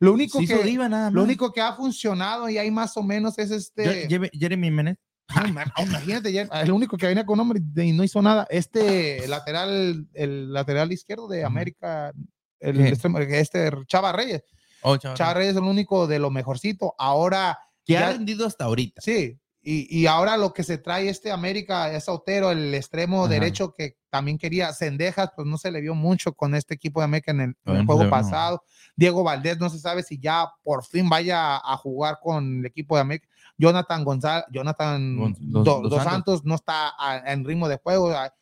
Lo 0.00 0.12
único 0.12 0.40
que 0.40 0.58
diva 0.64 0.88
nada 0.88 1.08
lo 1.10 1.20
más. 1.20 1.24
único 1.24 1.52
que 1.52 1.60
ha 1.60 1.72
funcionado 1.74 2.48
y 2.48 2.58
hay 2.58 2.68
más 2.72 2.96
o 2.96 3.02
menos 3.04 3.38
es 3.38 3.52
este 3.52 4.08
Jeremy 4.32 4.70
Menez. 4.72 4.96
Ima- 5.28 5.72
imagínate, 5.78 6.32
ya, 6.32 6.42
el 6.42 6.70
único 6.72 6.96
que 6.96 7.06
venía 7.06 7.26
con 7.26 7.36
nombre 7.38 7.60
y 7.76 7.92
no 7.92 8.04
hizo 8.04 8.22
nada. 8.22 8.46
Este 8.50 9.26
lateral, 9.28 10.06
el 10.14 10.52
lateral 10.52 10.92
izquierdo 10.92 11.28
de. 11.28 11.44
América, 11.44 12.12
el 12.60 12.80
extremo, 12.86 13.18
este 13.18 13.70
Chava 13.86 14.12
Reyes. 14.12 14.42
Oh. 14.82 14.96
Chava 14.96 15.34
Reyes 15.34 15.52
es 15.52 15.56
el 15.56 15.64
único 15.64 16.06
de 16.06 16.18
lo 16.18 16.30
mejorcito. 16.30 16.94
Ahora, 16.98 17.58
que 17.84 17.98
ha 17.98 18.12
rendido 18.12 18.46
hasta 18.46 18.64
ahorita. 18.64 19.00
sí, 19.00 19.38
y, 19.68 19.88
y 20.02 20.06
ahora 20.06 20.36
lo 20.36 20.52
que 20.52 20.62
se 20.62 20.78
trae 20.78 21.08
este 21.08 21.32
América 21.32 21.92
es 21.92 22.08
Otero, 22.08 22.52
el 22.52 22.72
extremo 22.72 23.24
Ajá. 23.24 23.32
derecho 23.34 23.74
que 23.74 23.96
también 24.10 24.38
quería 24.38 24.72
Cendejas, 24.72 25.30
pues 25.34 25.44
no 25.48 25.58
se 25.58 25.72
le 25.72 25.80
vio 25.80 25.96
mucho 25.96 26.32
con 26.34 26.54
este 26.54 26.74
equipo 26.74 27.00
de 27.00 27.04
América 27.06 27.32
en 27.32 27.40
el, 27.40 27.54
en 27.64 27.84
juego 27.84 28.04
no. 28.04 28.10
pasado. 28.10 28.62
Diego 28.94 29.24
Valdés 29.24 29.58
no 29.58 29.68
se 29.68 29.80
sabe 29.80 30.04
si 30.04 30.20
ya 30.20 30.46
por 30.62 30.84
fin 30.84 31.08
vaya 31.08 31.56
a 31.56 31.76
jugar 31.78 32.18
con 32.22 32.60
el 32.60 32.66
equipo 32.66 32.94
de 32.94 33.00
América. 33.00 33.28
Jonathan 33.58 34.04
González, 34.04 34.44
Jonathan 34.52 35.16
Gon- 35.16 35.36
Dos- 35.40 35.66
Santos. 35.66 36.02
Santos. 36.04 36.44
no 36.44 36.54
está 36.56 36.92
a- 36.98 37.32
en 37.32 37.44
ritmo 37.44 37.68
de 37.68 37.78
juego. 37.78 38.10
a- 38.10 38.32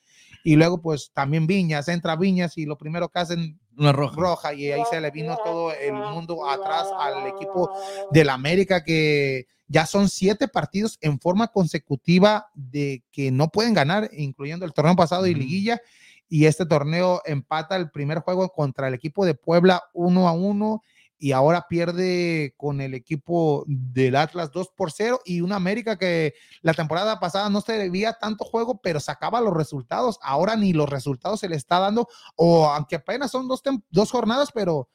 Y 0.46 0.56
luego, 0.56 0.80
pues 0.82 1.10
también 1.14 1.46
Viñas, 1.46 1.88
entra 1.88 2.16
Viñas 2.16 2.58
y 2.58 2.66
lo 2.66 2.76
primero 2.76 3.08
que 3.08 3.18
hacen 3.18 3.58
Una 3.78 3.92
roja. 3.92 4.14
roja 4.16 4.52
y 4.54 4.70
ahí 4.70 4.82
se 4.90 5.00
le 5.00 5.10
vino 5.10 5.38
todo 5.42 5.72
el 5.72 5.94
mundo 5.94 6.46
atrás 6.48 6.86
al 6.98 7.26
equipo 7.28 7.70
del 8.10 8.28
América 8.28 8.84
que 8.84 9.46
ya 9.68 9.86
son 9.86 10.08
siete 10.10 10.46
partidos 10.46 10.98
en 11.00 11.18
forma 11.18 11.48
consecutiva 11.48 12.48
de 12.54 13.02
que 13.10 13.30
no 13.30 13.48
pueden 13.48 13.72
ganar, 13.72 14.10
incluyendo 14.12 14.66
el 14.66 14.74
torneo 14.74 14.94
pasado 14.96 15.26
y 15.26 15.34
liguilla. 15.34 15.80
Y 16.28 16.44
este 16.46 16.66
torneo 16.66 17.22
empata 17.24 17.76
el 17.76 17.90
primer 17.90 18.18
juego 18.18 18.48
contra 18.50 18.88
el 18.88 18.94
equipo 18.94 19.24
de 19.24 19.34
Puebla 19.34 19.82
uno 19.94 20.28
a 20.28 20.32
uno 20.32 20.82
y 21.18 21.32
ahora 21.32 21.66
pierde 21.68 22.54
con 22.56 22.80
el 22.80 22.94
equipo 22.94 23.64
del 23.66 24.16
Atlas 24.16 24.50
2 24.50 24.70
por 24.76 24.92
0 24.92 25.20
y 25.24 25.40
una 25.40 25.56
América 25.56 25.96
que 25.96 26.34
la 26.60 26.74
temporada 26.74 27.18
pasada 27.20 27.48
no 27.50 27.60
se 27.60 27.74
debía 27.78 28.14
tanto 28.14 28.44
juego, 28.44 28.80
pero 28.82 29.00
sacaba 29.00 29.40
los 29.40 29.54
resultados. 29.54 30.18
Ahora 30.22 30.56
ni 30.56 30.72
los 30.72 30.88
resultados 30.88 31.40
se 31.40 31.48
le 31.48 31.56
está 31.56 31.78
dando, 31.78 32.08
o 32.36 32.66
aunque 32.66 32.96
apenas 32.96 33.30
son 33.30 33.48
dos, 33.48 33.62
dos 33.90 34.10
jornadas, 34.10 34.50
pero 34.52 34.88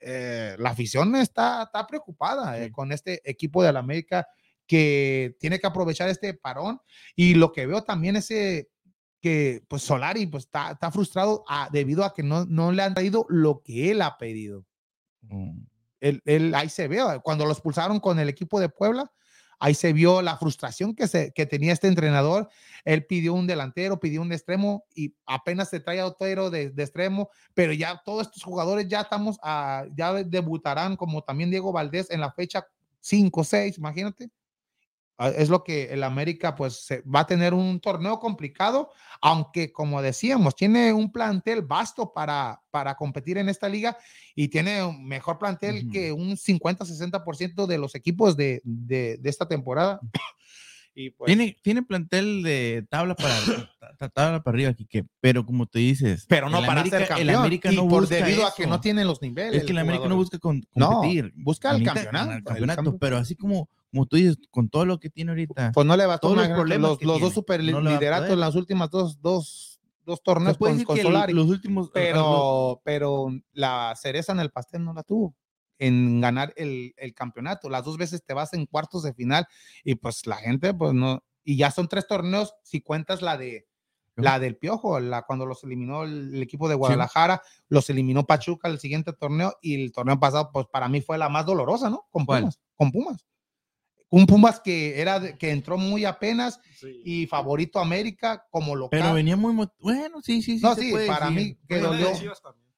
eh, 0.00 0.54
la 0.58 0.70
afición 0.70 1.16
está, 1.16 1.62
está 1.64 1.86
preocupada 1.86 2.58
eh, 2.58 2.66
Sí. 2.66 2.70
con 2.72 2.92
este 2.92 3.20
equipo 3.28 3.62
de 3.62 3.72
la 3.72 3.80
América 3.80 4.26
que 4.66 5.34
tiene 5.40 5.58
que 5.58 5.66
aprovechar 5.66 6.08
este 6.08 6.34
parón. 6.34 6.80
Y 7.16 7.34
lo 7.34 7.52
que 7.52 7.66
veo 7.66 7.82
también 7.82 8.16
es 8.16 8.30
eh, 8.30 8.68
que 9.20 9.62
pues 9.68 9.82
Solari 9.82 10.26
pues 10.26 10.44
está, 10.44 10.72
está 10.72 10.90
frustrado 10.90 11.42
a- 11.48 11.68
debido 11.72 12.04
a 12.04 12.12
que 12.12 12.22
no, 12.22 12.44
no 12.44 12.70
le 12.72 12.82
han 12.82 12.92
traído 12.94 13.24
lo 13.30 13.62
que 13.62 13.90
él 13.90 14.02
ha 14.02 14.18
pedido. 14.18 14.66
Mm. 15.28 15.60
Él, 16.00 16.22
él- 16.26 16.54
ahí 16.54 16.68
se 16.68 16.88
ve, 16.88 17.00
cuando 17.22 17.44
lo 17.46 17.52
expulsaron 17.52 18.00
con 18.00 18.18
el 18.18 18.28
equipo 18.28 18.60
de 18.60 18.68
Puebla, 18.68 19.10
ahí 19.58 19.72
se 19.74 19.92
vio 19.92 20.20
la 20.20 20.36
frustración 20.36 20.94
que, 20.94 21.06
se, 21.08 21.32
que 21.32 21.46
tenía 21.46 21.72
este 21.72 21.86
entrenador. 21.88 22.48
Él 22.84 23.06
pidió 23.06 23.32
un 23.34 23.46
delantero, 23.46 23.98
pidió 24.00 24.20
un 24.20 24.32
extremo 24.32 24.84
y 24.94 25.14
apenas 25.26 25.70
se 25.70 25.80
trae 25.80 26.00
a 26.00 26.06
Otero 26.06 26.50
de, 26.50 26.70
de 26.70 26.82
extremo, 26.82 27.30
pero 27.54 27.72
ya 27.72 28.02
todos 28.04 28.26
estos 28.26 28.42
jugadores 28.42 28.86
ya 28.88 29.02
estamos, 29.02 29.38
a, 29.42 29.86
ya 29.96 30.12
debutarán 30.24 30.96
como 30.96 31.22
también 31.22 31.50
Diego 31.50 31.72
Valdés 31.72 32.10
en 32.10 32.20
la 32.20 32.32
fecha 32.32 32.66
5, 33.00 33.44
6, 33.44 33.78
imagínate. 33.78 34.28
Es 35.18 35.48
lo 35.48 35.62
que 35.62 35.92
el 35.92 36.02
América 36.02 36.56
pues 36.56 36.88
va 37.02 37.20
a 37.20 37.26
tener 37.26 37.54
un 37.54 37.78
torneo 37.78 38.18
complicado, 38.18 38.90
aunque 39.20 39.70
como 39.72 40.02
decíamos, 40.02 40.56
tiene 40.56 40.92
un 40.92 41.12
plantel 41.12 41.62
vasto 41.62 42.12
para, 42.12 42.60
para 42.72 42.96
competir 42.96 43.38
en 43.38 43.48
esta 43.48 43.68
liga 43.68 43.96
y 44.34 44.48
tiene 44.48 44.82
un 44.82 45.04
mejor 45.06 45.38
plantel 45.38 45.82
Ujú. 45.84 45.90
que 45.92 46.10
un 46.12 46.36
50-60% 46.36 47.66
de 47.66 47.78
los 47.78 47.94
equipos 47.94 48.36
de, 48.36 48.60
de, 48.64 49.18
de 49.18 49.30
esta 49.30 49.46
temporada. 49.46 50.00
y 50.96 51.10
pues, 51.10 51.26
Tiene, 51.28 51.56
tiene 51.62 51.82
plantel 51.84 52.42
de 52.42 52.84
tabla 52.90 53.14
para, 53.14 53.34
ta- 53.80 53.96
ta- 53.96 54.08
tabla 54.08 54.42
para 54.42 54.54
arriba, 54.56 54.72
Quique, 54.74 55.04
pero 55.20 55.46
como 55.46 55.66
tú 55.66 55.78
dices, 55.78 56.24
pero 56.28 56.48
no 56.50 56.58
el 56.58 56.66
para 56.66 56.80
América- 56.80 56.98
ser 56.98 57.08
campeón. 57.08 57.28
El 57.30 57.34
América 57.36 57.72
y 57.72 57.76
no 57.76 57.88
por 57.88 58.00
busca 58.02 58.16
debido 58.16 58.46
a 58.46 58.54
que 58.54 58.62
eso. 58.64 58.70
no 58.70 58.80
tienen 58.80 59.06
los 59.06 59.22
niveles. 59.22 59.60
Es 59.60 59.64
que 59.64 59.72
el 59.72 59.78
América 59.78 60.08
no 60.08 60.16
jugadores. 60.16 60.30
busca 60.32 60.38
con- 60.40 60.66
No, 60.74 60.90
competir. 60.90 61.32
busca 61.36 61.70
el 61.70 61.84
Necesita 61.84 62.02
campeonato, 62.10 62.30
el 62.32 62.36
el 62.38 62.44
campeonato, 62.44 62.98
pero 62.98 63.16
así 63.16 63.36
como, 63.36 63.68
como 63.94 64.06
tú 64.06 64.16
dices, 64.16 64.38
con 64.50 64.68
todo 64.68 64.84
lo 64.84 64.98
que 64.98 65.08
tiene 65.08 65.30
ahorita, 65.30 65.70
Pues 65.72 65.86
no 65.86 65.96
le 65.96 66.04
bastó 66.04 66.28
todos 66.28 66.48
los 66.48 66.48
problemas 66.48 66.90
los, 66.90 67.02
los 67.04 67.20
dos 67.20 67.32
super 67.32 67.62
no 67.62 67.80
va 67.80 67.90
a 67.90 67.92
lideratos 67.92 68.30
en 68.30 68.40
las 68.40 68.56
últimas 68.56 68.90
dos, 68.90 69.20
dos, 69.20 69.80
dos 70.04 70.20
torneos 70.20 70.58
con, 70.58 70.82
con 70.82 70.98
Solari. 70.98 71.32
los 71.32 71.46
últimos, 71.46 71.90
pero, 71.94 72.82
pero 72.84 73.28
la 73.52 73.94
cereza 73.96 74.32
en 74.32 74.40
el 74.40 74.50
pastel 74.50 74.84
no 74.84 74.92
la 74.94 75.04
tuvo 75.04 75.36
en 75.78 76.20
ganar 76.20 76.52
el, 76.56 76.92
el 76.96 77.14
campeonato. 77.14 77.70
Las 77.70 77.84
dos 77.84 77.96
veces 77.96 78.24
te 78.24 78.34
vas 78.34 78.52
en 78.52 78.66
cuartos 78.66 79.04
de 79.04 79.14
final 79.14 79.46
y 79.84 79.94
pues 79.94 80.26
la 80.26 80.36
gente, 80.36 80.74
pues 80.74 80.92
no, 80.92 81.22
y 81.44 81.56
ya 81.56 81.70
son 81.70 81.86
tres 81.86 82.08
torneos 82.08 82.54
si 82.64 82.80
cuentas 82.80 83.22
la 83.22 83.36
de 83.36 83.68
la 84.16 84.38
del 84.40 84.56
Piojo, 84.56 84.98
la 84.98 85.22
cuando 85.22 85.46
los 85.46 85.62
eliminó 85.62 86.02
el, 86.04 86.34
el 86.34 86.42
equipo 86.42 86.68
de 86.68 86.74
Guadalajara, 86.74 87.42
los 87.68 87.90
eliminó 87.90 88.24
Pachuca 88.24 88.68
el 88.68 88.78
siguiente 88.80 89.12
torneo 89.12 89.56
y 89.60 89.82
el 89.82 89.92
torneo 89.92 90.18
pasado, 90.18 90.50
pues 90.52 90.66
para 90.66 90.88
mí 90.88 91.00
fue 91.00 91.16
la 91.16 91.28
más 91.28 91.46
dolorosa, 91.46 91.90
¿no? 91.90 92.06
Con. 92.10 92.26
Pumas, 92.26 92.60
con 92.76 92.90
Pumas. 92.92 93.24
Un 94.14 94.26
Pumas 94.26 94.60
que 94.60 95.00
era 95.00 95.18
de- 95.18 95.36
que 95.36 95.50
entró 95.50 95.76
muy 95.76 96.04
apenas 96.04 96.60
Sí. 96.78 97.00
y 97.04 97.26
favorito 97.26 97.78
a 97.78 97.82
América 97.82 98.46
como 98.50 98.76
local. 98.76 99.00
pero 99.00 99.12
venía 99.14 99.36
muy, 99.36 99.52
bueno, 99.80 100.22
sí, 100.22 100.40
sí, 100.42 100.58
sí. 100.58 100.62
No, 100.64 100.74
sí, 100.76 100.92
para 101.06 101.30
decir. 101.30 101.46
mí 101.48 101.58
que 101.68 101.78
dolió. 101.80 102.08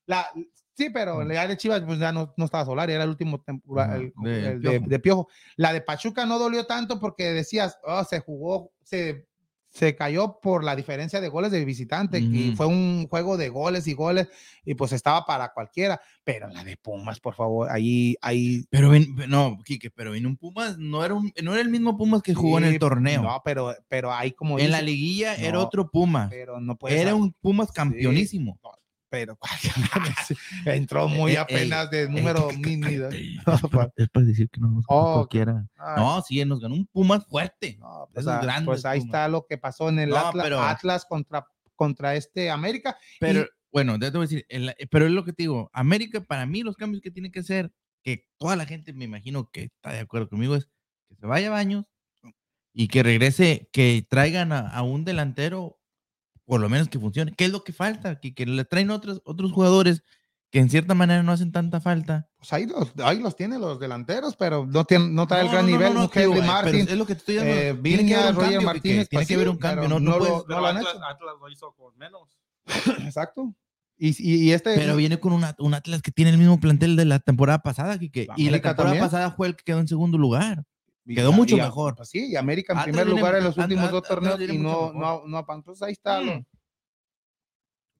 La, 0.06 0.28
sí, 0.74 0.88
pero 0.90 1.16
Mm. 1.20 1.28
la 1.28 1.46
de 1.46 1.56
Chivas 1.56 1.82
pues 1.82 1.98
ya 1.98 2.10
no, 2.12 2.32
no 2.36 2.44
estaba 2.46 2.64
solar, 2.64 2.88
era 2.90 3.04
el 3.04 3.10
último 3.10 3.40
temporada 3.42 3.96
el- 3.96 4.12
de 4.22 4.48
el 4.48 4.60
de, 4.62 4.70
Piojo. 4.70 4.86
de 4.88 4.98
Piojo. 4.98 5.28
La 5.56 5.72
de 5.72 5.80
Pachuca 5.82 6.24
no 6.24 6.38
dolió 6.38 6.64
tanto 6.64 6.98
porque 7.00 7.32
decías, 7.32 7.78
"Oh, 7.84 8.02
se 8.04 8.20
jugó, 8.20 8.70
se, 8.82 9.26
se 9.76 9.94
cayó 9.94 10.38
por 10.40 10.64
la 10.64 10.74
diferencia 10.74 11.20
de 11.20 11.28
goles 11.28 11.52
de 11.52 11.64
visitante, 11.64 12.18
y 12.18 12.54
fue 12.56 12.66
un 12.66 13.06
juego 13.08 13.36
de 13.36 13.50
goles 13.50 13.86
y 13.86 13.92
goles, 13.92 14.28
y 14.64 14.74
pues 14.74 14.92
estaba 14.92 15.26
para 15.26 15.52
cualquiera. 15.52 16.00
Pero 16.24 16.48
la 16.48 16.64
de 16.64 16.78
Pumas, 16.78 17.20
por 17.20 17.34
favor, 17.34 17.70
ahí, 17.70 18.16
ahí. 18.22 18.64
Pero 18.70 18.90
no, 19.28 19.58
Quique, 19.64 19.90
pero 19.90 20.14
en 20.14 20.26
un 20.26 20.36
Pumas 20.38 20.78
no 20.78 21.04
era, 21.04 21.14
un, 21.14 21.30
no 21.42 21.52
era 21.52 21.60
el 21.60 21.68
mismo 21.68 21.98
Pumas 21.98 22.22
que 22.22 22.34
jugó 22.34 22.56
en 22.58 22.64
el 22.64 22.78
torneo. 22.78 23.22
No, 23.22 23.42
pero, 23.44 23.74
pero 23.88 24.12
ahí 24.12 24.32
como. 24.32 24.58
en 24.58 24.70
la 24.70 24.80
liguilla 24.80 25.34
era 25.34 25.60
otro 25.60 25.90
Pumas. 25.90 26.30
Pero 26.30 26.58
no 26.60 26.76
puede 26.76 27.00
Era 27.00 27.14
un 27.14 27.32
Pumas 27.32 27.70
campeonísimo. 27.70 28.58
Pero 29.16 29.38
entró 30.66 31.08
muy 31.08 31.32
Eh, 31.32 31.34
eh, 31.34 31.38
apenas 31.38 31.90
de 31.90 32.02
Ey, 32.02 32.08
número 32.10 32.48
cállate. 32.48 33.34
Es 33.46 33.70
para- 33.70 33.92
Es 33.96 34.08
para 34.10 34.26
decir 34.26 34.50
que 34.50 34.60
no 34.60 34.68
nos 34.68 34.84
Oh, 34.88 35.14
cualquiera. 35.14 35.66
Ay. 35.78 35.94
No, 36.02 36.20
sí, 36.22 36.44
nos 36.44 36.60
ganó 36.60 36.74
un 36.74 36.86
Pumas 36.86 37.24
fuerte. 37.26 37.76
No, 37.80 38.08
pues, 38.12 38.24
Esos 38.24 38.34
ah, 38.34 38.40
grandes 38.42 38.66
pues 38.66 38.84
ahí 38.84 38.98
Pumas. 39.00 39.08
está 39.08 39.28
lo 39.28 39.46
que 39.46 39.56
pasó 39.58 39.88
en 39.88 40.00
el 40.00 40.10
No, 40.10 40.16
Atlas, 40.18 40.44
pero- 40.44 40.60
Atlas 40.60 41.06
contra, 41.08 41.46
contra 41.74 42.14
este 42.14 42.50
América. 42.50 42.98
Pero 43.20 43.40
Y- 43.42 43.46
bueno, 43.72 43.94
ya 43.94 44.10
te 44.10 44.18
voy 44.18 44.26
a 44.26 44.28
decir, 44.28 44.44
el- 44.50 44.74
pero 44.90 45.06
es 45.06 45.12
lo 45.12 45.24
que 45.24 45.32
te 45.32 45.44
digo, 45.44 45.70
América 45.72 46.20
para 46.20 46.44
mí 46.44 46.62
los 46.62 46.76
cambios 46.76 47.00
que 47.02 47.10
tiene 47.10 47.30
que 47.30 47.40
hacer, 47.40 47.72
que 48.02 48.26
toda 48.38 48.54
la 48.56 48.66
gente 48.66 48.92
me 48.92 49.04
imagino 49.06 49.50
que 49.50 49.64
está 49.64 49.92
de 49.92 50.00
acuerdo 50.00 50.28
conmigo, 50.28 50.56
es 50.56 50.66
que 51.08 51.16
se 51.16 51.26
vaya 51.26 51.48
a 51.48 51.52
Baños 51.52 51.84
y 52.74 52.88
que 52.88 53.02
regrese, 53.02 53.68
que 53.72 54.04
traigan 54.08 54.52
a, 54.52 54.68
a 54.68 54.82
un 54.82 55.04
delantero, 55.06 55.78
por 56.46 56.60
lo 56.60 56.68
menos 56.70 56.88
que 56.88 56.98
funcione. 56.98 57.34
¿Qué 57.36 57.44
es 57.44 57.52
lo 57.52 57.62
que 57.64 57.72
falta? 57.74 58.18
Que, 58.18 58.34
que 58.34 58.46
le 58.46 58.64
traen 58.64 58.90
otros, 58.90 59.20
otros 59.24 59.52
jugadores 59.52 60.02
que 60.50 60.60
en 60.60 60.70
cierta 60.70 60.94
manera 60.94 61.22
no 61.24 61.32
hacen 61.32 61.50
tanta 61.52 61.80
falta. 61.80 62.28
Pues 62.38 62.52
ahí 62.52 62.66
los, 62.66 62.92
ahí 63.04 63.18
los 63.20 63.34
tiene 63.36 63.58
los 63.58 63.78
delanteros, 63.80 64.36
pero 64.36 64.64
no, 64.64 64.84
tiene, 64.84 65.08
no 65.08 65.26
trae 65.26 65.40
el 65.40 65.46
No, 65.48 65.52
gran 65.52 65.64
no, 65.66 65.70
no, 65.72 65.76
nivel. 65.78 65.94
no, 65.94 66.10
Henry 66.14 66.38
eh, 66.38 66.42
Martin, 66.46 66.80
es 66.88 66.96
lo 66.96 67.04
que 67.04 67.14
te 67.14 67.18
estoy 67.18 67.34
dando. 67.34 67.52
eh, 67.52 67.74
tiene 67.82 67.98
que 67.98 68.04
Viña, 68.04 68.18
haber 68.22 68.30
un 68.30 68.36
Roger 68.36 68.52
cambio, 68.52 68.58
Quique, 68.60 68.64
Martínez. 68.66 69.08
tiene 69.08 69.20
pues 69.20 69.28
que 69.28 69.34
haber 69.34 69.48
un 69.50 69.56
cambio, 69.58 69.88
no, 69.88 69.98
no 70.00 70.10
no, 70.12 70.18
puedes- 70.18 70.32
lo, 70.48 70.60
lo 70.60 70.66
han 70.66 70.76
Atlas, 70.78 70.94
hecho. 70.94 71.04
Atlas 71.04 71.34
lo 71.40 71.48
hizo 71.50 71.72
con 71.74 71.96
menos. 71.98 72.38
Exacto. 73.04 73.54
Y, 73.98 74.08
y, 74.22 74.44
y 74.48 74.52
este. 74.52 74.74
Pero 74.76 74.94
viene 74.94 75.18
con 75.18 75.32
una- 75.32 75.54
un 75.58 75.74
Atlas 75.74 76.00
que 76.02 76.12
tiene 76.12 76.30
el 76.30 76.38
mismo 76.38 76.60
plantel 76.60 76.94
de 76.96 77.06
la 77.06 77.18
temporada 77.18 77.58
pasada, 77.60 77.98
Quique, 77.98 78.28
y 78.36 78.44
la 78.50 78.60
temporada 78.60 78.76
también. 78.76 79.04
pasada 79.04 79.30
fue 79.32 79.48
el 79.48 79.56
que 79.56 79.64
quedó 79.64 79.80
en 79.80 79.88
segundo 79.88 80.16
lugar. 80.18 80.64
Quedó 81.14 81.32
mucho 81.32 81.56
y- 81.56 81.60
mejor. 81.60 81.94
pues 81.96 82.08
sí, 82.08 82.26
y 82.30 82.36
América 82.36 82.72
en 82.72 82.78
Atlas 82.80 82.92
primer 82.92 83.06
viene- 83.06 83.20
lugar 83.20 83.36
en 83.36 83.44
los 83.44 83.56
At- 83.58 83.64
últimos 83.64 83.84
At- 83.86 83.90
dos 83.92 84.02
torneos 84.02 84.40
y 84.40 84.58
no, 84.58 84.92
no, 84.92 85.22
no, 85.26 85.42
no, 85.42 85.54
entonces 85.54 85.82
ahí 85.82 85.92
está. 85.92 86.20
Mm. 86.20 86.44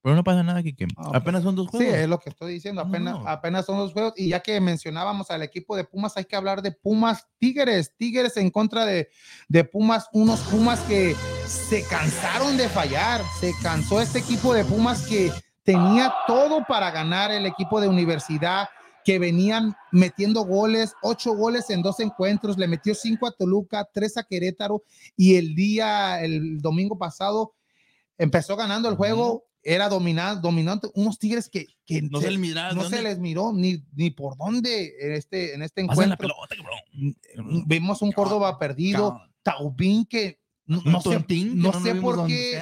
Pero 0.03 0.15
no 0.15 0.23
pasa 0.23 0.45
nada, 0.45 0.63
Quique. 0.63 0.87
No, 0.97 1.13
Apenas 1.15 1.43
son 1.43 1.57
dos 1.57 1.67
Sí, 1.73 1.79
juegos. 1.79 1.95
es 1.97 2.09
lo 2.09 2.19
que 2.21 2.31
estoy 2.31 2.53
diciendo. 2.55 2.81
Apenas, 2.81 3.15
no. 3.19 3.29
apenas 3.29 3.67
son 3.67 3.79
los 3.79 3.93
juegos. 3.93 4.13
Y 4.17 4.29
ya 4.29 4.39
que 4.39 4.61
mencionábamos 4.61 5.33
al 5.33 5.43
equipo 5.43 5.75
de 5.77 5.83
Pumas, 5.83 6.17
hay 6.17 6.25
que 6.27 6.37
hablar 6.37 6.63
de 6.63 6.71
Pumas 6.71 7.27
Tigres. 7.39 7.93
Tigres 7.97 8.37
en 8.37 8.51
contra 8.51 8.85
de, 8.87 9.09
de 9.49 9.65
Pumas. 9.65 10.09
Unos 10.13 10.39
Pumas 10.43 10.79
que 10.83 11.17
se 11.49 11.83
cansaron 11.89 12.57
de 12.57 12.69
fallar. 12.69 13.21
Se 13.41 13.53
cansó 13.61 14.01
este 14.01 14.21
equipo 14.21 14.55
de 14.55 14.65
Pumas 14.65 15.05
que 15.09 15.33
tenía 15.65 16.15
todo 16.29 16.65
para 16.69 16.93
ganar 16.93 17.33
el 17.33 17.45
equipo 17.45 17.81
de 17.81 17.89
universidad 17.89 18.69
que 19.07 19.21
venían 19.21 19.77
metiendo 19.93 20.43
goles, 20.45 20.93
ocho 21.01 21.33
goles 21.37 21.71
en 21.71 21.81
dos 21.81 22.01
encuentros, 22.01 22.59
le 22.59 22.67
metió 22.67 22.93
cinco 22.93 23.29
a 23.29 23.31
Toluca, 23.31 23.89
tres 23.95 24.17
a 24.17 24.25
Querétaro 24.25 24.83
y 25.17 25.37
el 25.37 25.55
día, 25.55 26.21
el 26.25 26.59
domingo 26.59 26.99
pasado, 26.99 27.55
empezó 28.19 28.57
ganando 28.57 28.89
el 28.89 28.97
juego, 28.97 29.45
era 29.63 29.89
dominante, 29.89 30.41
dominante, 30.43 30.89
unos 30.95 31.21
Tigres 31.21 31.49
que, 31.49 31.67
que 31.85 32.03
No 32.03 32.21
se 32.21 32.33
les 32.33 32.41
miraba, 32.41 32.73
no 32.73 32.83
¿dónde? 32.83 32.97
se 32.97 33.03
les 33.05 33.21
miró 33.21 33.53
ni, 33.53 33.81
ni 33.95 34.11
por 34.11 34.37
dónde 34.37 34.97
en 35.01 35.13
este, 35.13 35.55
en 35.55 35.63
este 35.63 35.83
encuentro. 35.83 36.17
pelota, 36.17 36.57
cabrón. 36.57 37.65
Vimos 37.69 38.03
un 38.03 38.11
Córdoba 38.11 38.59
perdido, 38.59 39.21
Taubín 39.45 40.05
que 40.05 40.41
no, 40.65 40.83
no 40.85 41.01
sé, 41.01 41.25
no 41.55 41.73
sé 41.81 41.95
por 41.95 42.27
qué 42.27 42.61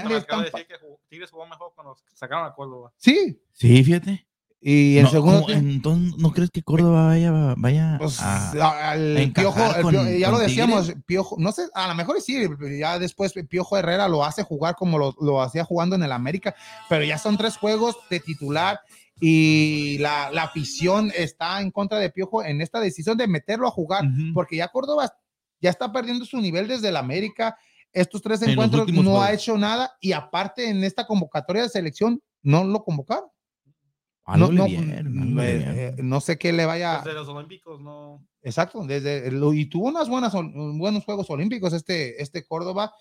Tigres 1.08 1.30
jugó 1.30 1.46
mejor 1.46 1.72
cuando 1.74 1.96
sacaron 2.12 2.44
a 2.44 2.52
Córdoba. 2.54 2.92
Sí, 2.98 3.40
Sí, 3.54 3.82
fíjate. 3.82 4.23
Y 4.66 4.96
el 4.96 5.04
No, 5.04 5.10
segundo 5.10 5.46
Entonces, 5.50 6.16
¿no 6.16 6.32
crees 6.32 6.50
que 6.50 6.62
Córdoba 6.62 7.08
vaya, 7.08 7.54
vaya 7.58 7.96
Pues, 7.98 8.18
a- 8.20 8.90
al 8.92 9.32
Piojo, 9.34 9.60
el 9.76 9.82
con- 9.82 9.92
Piojo- 9.94 10.18
ya 10.18 10.30
lo 10.30 10.38
decíamos? 10.38 10.94
Piojo, 11.04 11.36
no 11.38 11.52
sé, 11.52 11.66
a 11.74 11.86
lo 11.88 11.94
mejor 11.94 12.18
sí, 12.22 12.42
ya 12.78 12.98
después 12.98 13.34
Piojo 13.48 13.76
Herrera 13.76 14.08
lo 14.08 14.24
hace 14.24 14.42
jugar 14.42 14.74
como 14.76 14.96
lo, 14.98 15.14
lo 15.20 15.42
hacía 15.42 15.64
jugando 15.64 15.96
en 15.96 16.02
el 16.02 16.12
América, 16.12 16.54
pero 16.88 17.04
ya 17.04 17.18
son 17.18 17.36
tres 17.36 17.58
juegos 17.58 17.94
de 18.08 18.20
titular 18.20 18.80
y 19.20 19.98
la, 19.98 20.30
la 20.32 20.44
afición 20.44 21.12
está 21.14 21.60
en 21.60 21.70
contra 21.70 21.98
de 21.98 22.10
Piojo 22.10 22.42
en 22.42 22.60
esta 22.60 22.80
decisión 22.80 23.16
de 23.18 23.26
meterlo 23.28 23.68
a 23.68 23.70
jugar, 23.70 24.04
porque 24.32 24.56
ya 24.56 24.68
Córdoba 24.68 25.12
ya 25.60 25.70
está 25.70 25.92
perdiendo 25.92 26.24
su 26.24 26.38
nivel 26.40 26.68
desde 26.68 26.88
el 26.88 26.96
América. 26.96 27.56
Estos 27.92 28.22
tres 28.22 28.42
En 28.42 28.50
encuentros 28.50 28.88
no 28.88 29.22
ha 29.22 29.32
hecho 29.32 29.56
nada 29.56 29.92
y 30.00 30.12
aparte 30.12 30.68
en 30.68 30.82
esta 30.84 31.06
convocatoria 31.06 31.62
de 31.62 31.68
selección 31.68 32.20
no 32.42 32.64
lo 32.64 32.82
convocaron. 32.82 33.26
Algo 34.26 34.50
no, 34.52 34.66
no, 35.04 35.42
eh, 35.42 35.94
no 35.98 36.20
sé 36.20 36.38
qué 36.38 36.52
le 36.52 36.64
vaya 36.64 36.98
Desde 37.04 37.12
los 37.12 37.28
Olímpicos 37.28 37.80
no. 37.80 38.26
Exacto, 38.42 38.84
desde 38.86 39.30
y 39.54 39.66
tuvo 39.66 39.88
unas 39.88 40.08
buenas 40.08 40.32
buenos 40.34 41.04
Juegos 41.04 41.28
Olímpicos 41.30 41.72
este, 41.72 42.20
este 42.22 42.44
Córdoba 42.44 42.92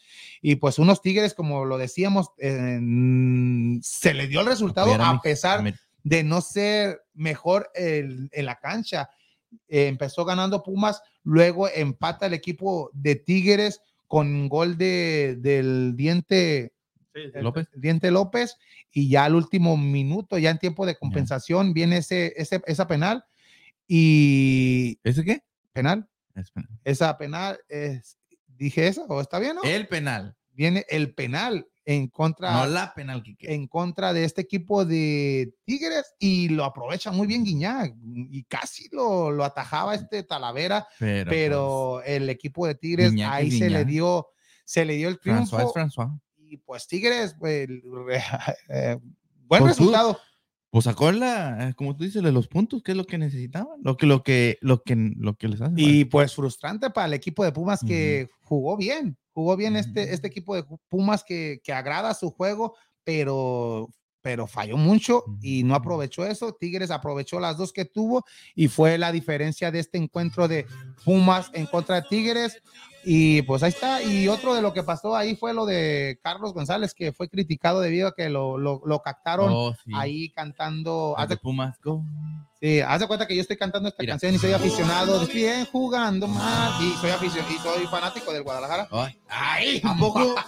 y 0.41 0.55
pues 0.55 0.79
unos 0.79 1.01
Tigres 1.01 1.33
como 1.33 1.65
lo 1.65 1.77
decíamos 1.77 2.29
eh, 2.37 2.79
se 3.81 4.13
le 4.13 4.27
dio 4.27 4.41
el 4.41 4.47
resultado 4.47 4.87
a 5.17 5.21
pesar 5.21 5.59
de 6.03 6.23
no 6.23 6.41
ser 6.41 7.01
mejor 7.13 7.69
el- 7.75 8.29
en 8.31 8.45
la 8.45 8.59
cancha. 8.59 9.09
Eh, 9.67 9.87
empezó 9.87 10.25
ganando 10.25 10.63
Pumas, 10.63 11.01
luego 11.23 11.67
empata 11.69 12.25
el 12.25 12.33
equipo 12.33 12.89
de 12.93 13.15
Tigres 13.15 13.81
con 14.07 14.47
gol 14.49 14.77
de, 14.77 15.37
del 15.39 15.93
diente 15.95 16.73
Sí, 17.13 17.21
López. 17.35 17.67
Diente 17.75 18.11
López 18.11 18.57
y 18.91 19.09
ya 19.09 19.25
al 19.25 19.35
último 19.35 19.77
minuto, 19.77 20.37
ya 20.37 20.49
en 20.49 20.57
tiempo 20.57 20.85
de 20.85 20.95
compensación, 20.95 21.73
viene 21.73 21.97
ese, 21.97 22.33
ese, 22.37 22.61
esa 22.65 22.87
penal 22.87 23.23
y 23.87 24.99
¿Ese 25.03 25.23
qué? 25.23 25.43
penal. 25.73 26.07
Es 26.35 26.51
penal. 26.51 26.69
Esa 26.83 27.17
penal 27.17 27.59
es, 27.69 28.17
dije 28.47 28.87
esa, 28.87 29.03
o 29.03 29.21
está 29.21 29.39
bien, 29.39 29.55
¿no? 29.55 29.63
El 29.63 29.87
penal, 29.87 30.35
Viene 30.51 30.85
el 30.89 31.13
penal 31.13 31.67
en 31.85 32.07
contra, 32.07 32.53
no 32.53 32.65
la 32.67 32.93
penal 32.93 33.23
en 33.39 33.67
contra 33.67 34.13
de 34.13 34.23
este 34.23 34.41
equipo 34.41 34.85
de 34.85 35.53
Tigres 35.65 36.13
y 36.19 36.49
lo 36.49 36.63
aprovecha 36.63 37.11
muy 37.11 37.27
bien 37.27 37.43
Guiñac 37.43 37.93
y 38.03 38.43
casi 38.43 38.87
lo, 38.91 39.31
lo 39.31 39.43
atajaba 39.43 39.95
este 39.95 40.23
Talavera, 40.23 40.87
Pero, 40.99 41.29
pero 41.29 42.03
el 42.03 42.29
equipo 42.29 42.67
de 42.67 42.75
Tigres 42.75 43.11
Guiñac 43.11 43.33
ahí 43.33 43.51
se 43.51 43.69
le 43.69 43.83
dio, 43.83 44.27
se 44.63 44.85
le 44.85 44.95
dio 44.95 45.09
el 45.09 45.17
pues, 45.17 45.35
François 45.35 45.49
triunfo 45.49 45.59
es 45.59 45.73
François. 45.73 46.19
Y 46.53 46.57
pues 46.57 46.87
Tigres, 46.87 47.35
pues, 47.39 47.67
eh, 48.69 48.97
buen 49.47 49.63
Pues 49.63 49.75
tú- 49.77 49.83
resultado. 49.85 50.19
Pues 50.69 50.85
sacó 50.85 51.11
la, 51.11 51.69
eh, 51.69 51.73
como 51.75 51.95
tú 51.95 52.03
dices, 52.03 52.23
de 52.23 52.31
los 52.31 52.47
puntos, 52.47 52.81
que 52.81 52.93
es 52.93 52.97
lo 52.97 53.05
que 53.05 53.19
necesitaban, 53.19 53.79
lo 53.83 53.95
que, 53.95 54.07
lo 54.07 54.23
que, 54.23 54.57
lo 54.61 54.81
que, 54.81 54.95
lo 55.17 55.35
que 55.35 55.47
les 55.47 55.61
hace. 55.61 55.73
Y 55.77 56.05
pues 56.05 56.33
frustrante 56.33 56.89
para 56.89 57.05
el 57.05 57.13
equipo 57.13 57.43
de 57.43 57.51
Pumas 57.51 57.81
que 57.85 58.27
jugó 58.41 58.75
bien, 58.75 59.15
jugó 59.33 59.55
bien 59.55 59.75
este, 59.75 60.13
este 60.15 60.27
equipo 60.27 60.55
de 60.55 60.63
Pumas 60.89 61.23
que, 61.23 61.61
que 61.63 61.73
agrada 61.73 62.15
su 62.15 62.31
juego, 62.31 62.75
pero, 63.03 63.87
pero 64.23 64.47
falló 64.47 64.75
mucho 64.75 65.23
y 65.43 65.61
no 65.63 65.75
aprovechó 65.75 66.25
eso. 66.25 66.53
Tigres 66.59 66.89
aprovechó 66.89 67.39
las 67.39 67.55
dos 67.55 67.71
que 67.71 67.85
tuvo 67.85 68.25
y 68.55 68.67
fue 68.67 68.97
la 68.97 69.11
diferencia 69.11 69.69
de 69.69 69.77
este 69.77 69.99
encuentro 69.99 70.47
de 70.47 70.65
Pumas 71.05 71.51
en 71.53 71.67
contra 71.67 72.01
de 72.01 72.07
Tigres. 72.09 72.63
Y 73.05 73.41
pues 73.43 73.61
ahí 73.63 73.69
está. 73.69 74.01
Y 74.01 74.27
otro 74.27 74.53
de 74.55 74.61
lo 74.61 74.73
que 74.73 74.83
pasó 74.83 75.15
ahí 75.15 75.35
fue 75.35 75.53
lo 75.53 75.65
de 75.65 76.19
Carlos 76.23 76.53
González, 76.53 76.93
que 76.93 77.11
fue 77.11 77.27
criticado 77.29 77.81
debido 77.81 78.07
a 78.07 78.15
que 78.15 78.29
lo, 78.29 78.57
lo, 78.57 78.81
lo 78.85 79.01
captaron 79.01 79.49
Oh, 79.53 79.75
sí. 79.83 79.91
ahí 79.95 80.29
cantando. 80.29 81.15
Haz 81.17 81.29
de 81.29 81.37
Pumas, 81.37 81.79
go. 81.81 82.03
Sí, 82.61 82.79
haz 82.79 83.01
de 83.01 83.07
cuenta 83.07 83.27
que 83.27 83.35
yo 83.35 83.41
estoy 83.41 83.57
cantando 83.57 83.89
esta 83.89 84.01
Mira. 84.01 84.13
canción 84.13 84.33
y 84.35 84.37
soy 84.37 84.53
aficionado, 84.53 85.19
de 85.19 85.33
bien 85.33 85.65
jugando 85.65 86.27
mal, 86.29 86.71
y 86.81 86.93
soy 87.01 87.09
aficionado, 87.11 87.53
y 87.53 87.57
soy 87.57 87.87
fanático 87.87 88.31
del 88.31 88.43
Guadalajara. 88.43 88.87
Ay, 88.89 89.19
Ay, 89.27 89.81
¿a 89.83 89.95
poco? 89.97 90.35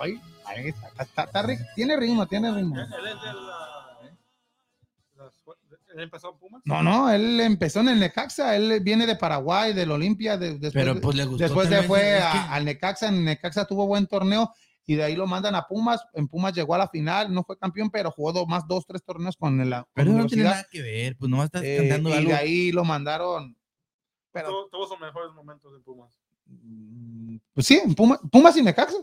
Ay, 0.00 0.20
ay, 0.46 0.68
está- 0.68 1.02
está- 1.02 1.22
está 1.24 1.46
tiene 1.76 1.96
ritmo, 1.96 2.26
tiene 2.26 2.50
ritmo. 2.52 2.76
Él 5.94 6.00
empezó 6.02 6.30
en 6.32 6.38
Pumas. 6.38 6.62
No, 6.64 6.82
no, 6.82 7.08
él 7.10 7.40
empezó 7.40 7.80
en 7.80 7.88
el 7.88 8.00
Necaxa, 8.00 8.56
él 8.56 8.80
viene 8.82 9.06
de 9.06 9.16
Paraguay, 9.16 9.72
del 9.72 9.90
Olimpia, 9.92 10.36
de- 10.36 10.52
después, 10.58 10.72
Pero 10.72 10.94
de- 10.94 11.00
pues 11.00 11.16
le 11.16 11.24
gustó. 11.24 11.44
después 11.44 11.68
se 11.68 11.74
también, 11.74 11.88
fue 11.88 12.18
a- 12.18 12.52
al 12.52 12.64
Necaxa, 12.64 13.08
en 13.08 13.24
Necaxa 13.24 13.64
tuvo 13.66 13.86
buen 13.86 14.06
torneo 14.06 14.52
y 14.86 14.96
de 14.96 15.04
ahí 15.04 15.14
lo 15.16 15.26
mandan 15.26 15.54
a 15.54 15.66
Pumas, 15.66 16.04
en 16.12 16.26
Pumas 16.28 16.52
llegó 16.52 16.74
a 16.74 16.78
la 16.78 16.88
final, 16.88 17.32
no 17.32 17.44
fue 17.44 17.56
campeón, 17.56 17.90
pero 17.90 18.10
jugó 18.10 18.32
dos, 18.32 18.46
más 18.48 18.66
dos, 18.66 18.84
tres 18.86 19.02
torneos 19.04 19.36
con 19.36 19.56
la 19.70 19.82
con 19.84 19.90
Pero 19.94 20.12
no 20.12 20.26
tiene 20.26 20.44
nada 20.44 20.66
que 20.70 20.82
ver, 20.82 21.16
pues 21.16 21.30
nomás 21.30 21.46
estás 21.46 21.62
Eh, 21.64 21.76
cantando 21.78 22.10
y 22.10 22.12
algo. 22.12 22.30
de 22.30 22.36
ahí 22.36 22.72
lo 22.72 22.84
mandaron. 22.84 23.56
Pero, 24.32 24.66
Tuvo, 24.70 24.86
sus 24.88 24.98
mejores 25.00 25.32
momentos 25.32 25.72
en 25.76 25.82
Pumas. 25.84 26.10
mm, 26.46 27.36
pues 27.54 27.66
sí, 27.66 27.80
en 27.82 27.94
Puma- 27.94 28.20
Pumas 28.32 28.56
y 28.56 28.62
Necaxa. 28.62 28.96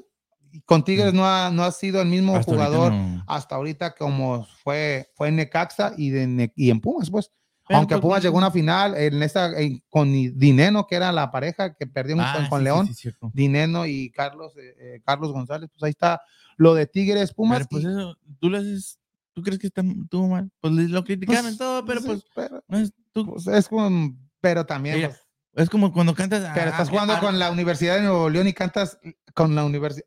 Y 0.51 0.61
con 0.61 0.83
Tigres 0.83 1.13
no 1.13 1.25
ha, 1.25 1.49
no 1.51 1.63
ha 1.63 1.71
sido 1.71 2.01
el 2.01 2.07
mismo 2.07 2.33
Mm. 2.33 2.35
Ahorita 2.35 2.51
jugador 2.51 2.91
no. 2.93 3.23
hasta 3.27 3.55
ahorita 3.55 3.95
como 3.95 4.45
fue, 4.63 5.09
fue 5.15 5.29
en 5.29 5.37
Necaxa 5.37 5.93
y, 5.97 6.09
de 6.09 6.27
Ne- 6.27 6.53
y 6.55 6.69
en 6.69 6.79
Pumas, 6.81 7.09
pues. 7.09 7.31
Pero, 7.67 7.77
Aunque 7.77 7.95
pues, 7.95 8.01
Pumas 8.01 8.17
no- 8.19 8.23
llegó 8.23 8.35
a 8.37 8.39
una 8.39 8.51
final 8.51 8.95
en 8.97 9.23
esta, 9.23 9.57
en- 9.59 9.81
con 9.89 10.11
Dineno, 10.11 10.87
que 10.87 10.95
era 10.95 11.11
la 11.11 11.31
pareja 11.31 11.73
que 11.73 11.87
perdió 11.87 12.15
Ah, 12.19 12.33
con, 12.35 12.47
con 12.49 12.59
sí, 12.59 12.63
León. 12.65 12.87
sí, 12.87 12.93
cierto. 12.95 13.31
Dineno 13.33 13.85
y 13.85 14.09
Carlos, 14.11 14.51
eh, 14.57 14.75
eh, 14.77 15.01
Carlos 15.05 15.31
González. 15.31 15.69
Pues 15.71 15.83
ahí 15.83 15.91
está 15.91 16.21
lo 16.57 16.73
de 16.73 16.85
Tigres, 16.87 17.33
Pumas. 17.33 17.59
Pero, 17.59 17.69
pues 17.69 17.83
y- 17.83 17.87
eso, 17.87 18.17
tú 18.39 18.49
lo 18.49 18.57
haces, 18.57 18.99
tú 19.33 19.41
crees 19.41 19.57
que 19.59 19.67
está, 19.67 19.81
estuvo 19.81 20.27
mal. 20.27 20.49
Pues 20.59 20.73
lo 20.73 21.03
criticaron 21.05 21.43
pues, 21.45 21.57
todo, 21.57 21.85
pero 21.85 22.01
pues, 22.01 22.23
pero, 22.35 22.61
no 22.67 22.77
es, 22.77 22.91
tú, 23.13 23.25
pues, 23.25 23.47
es 23.47 23.67
como, 23.69 24.17
pero 24.41 24.65
también, 24.65 24.95
Mira, 24.97 25.09
pues, 25.53 25.63
es 25.63 25.69
como 25.69 25.93
cuando 25.93 26.13
cantas. 26.13 26.41
pero 26.53 26.67
ah, 26.67 26.71
estás 26.71 26.87
ah, 26.89 26.91
jugando 26.91 27.13
ah, 27.13 27.19
con 27.21 27.39
la 27.39 27.51
Universidad 27.51 27.95
de 27.95 28.01
Nuevo 28.01 28.29
León 28.29 28.47
y 28.49 28.53
cantas 28.53 28.99
con 29.33 29.55
la 29.55 29.63
universidad 29.63 30.05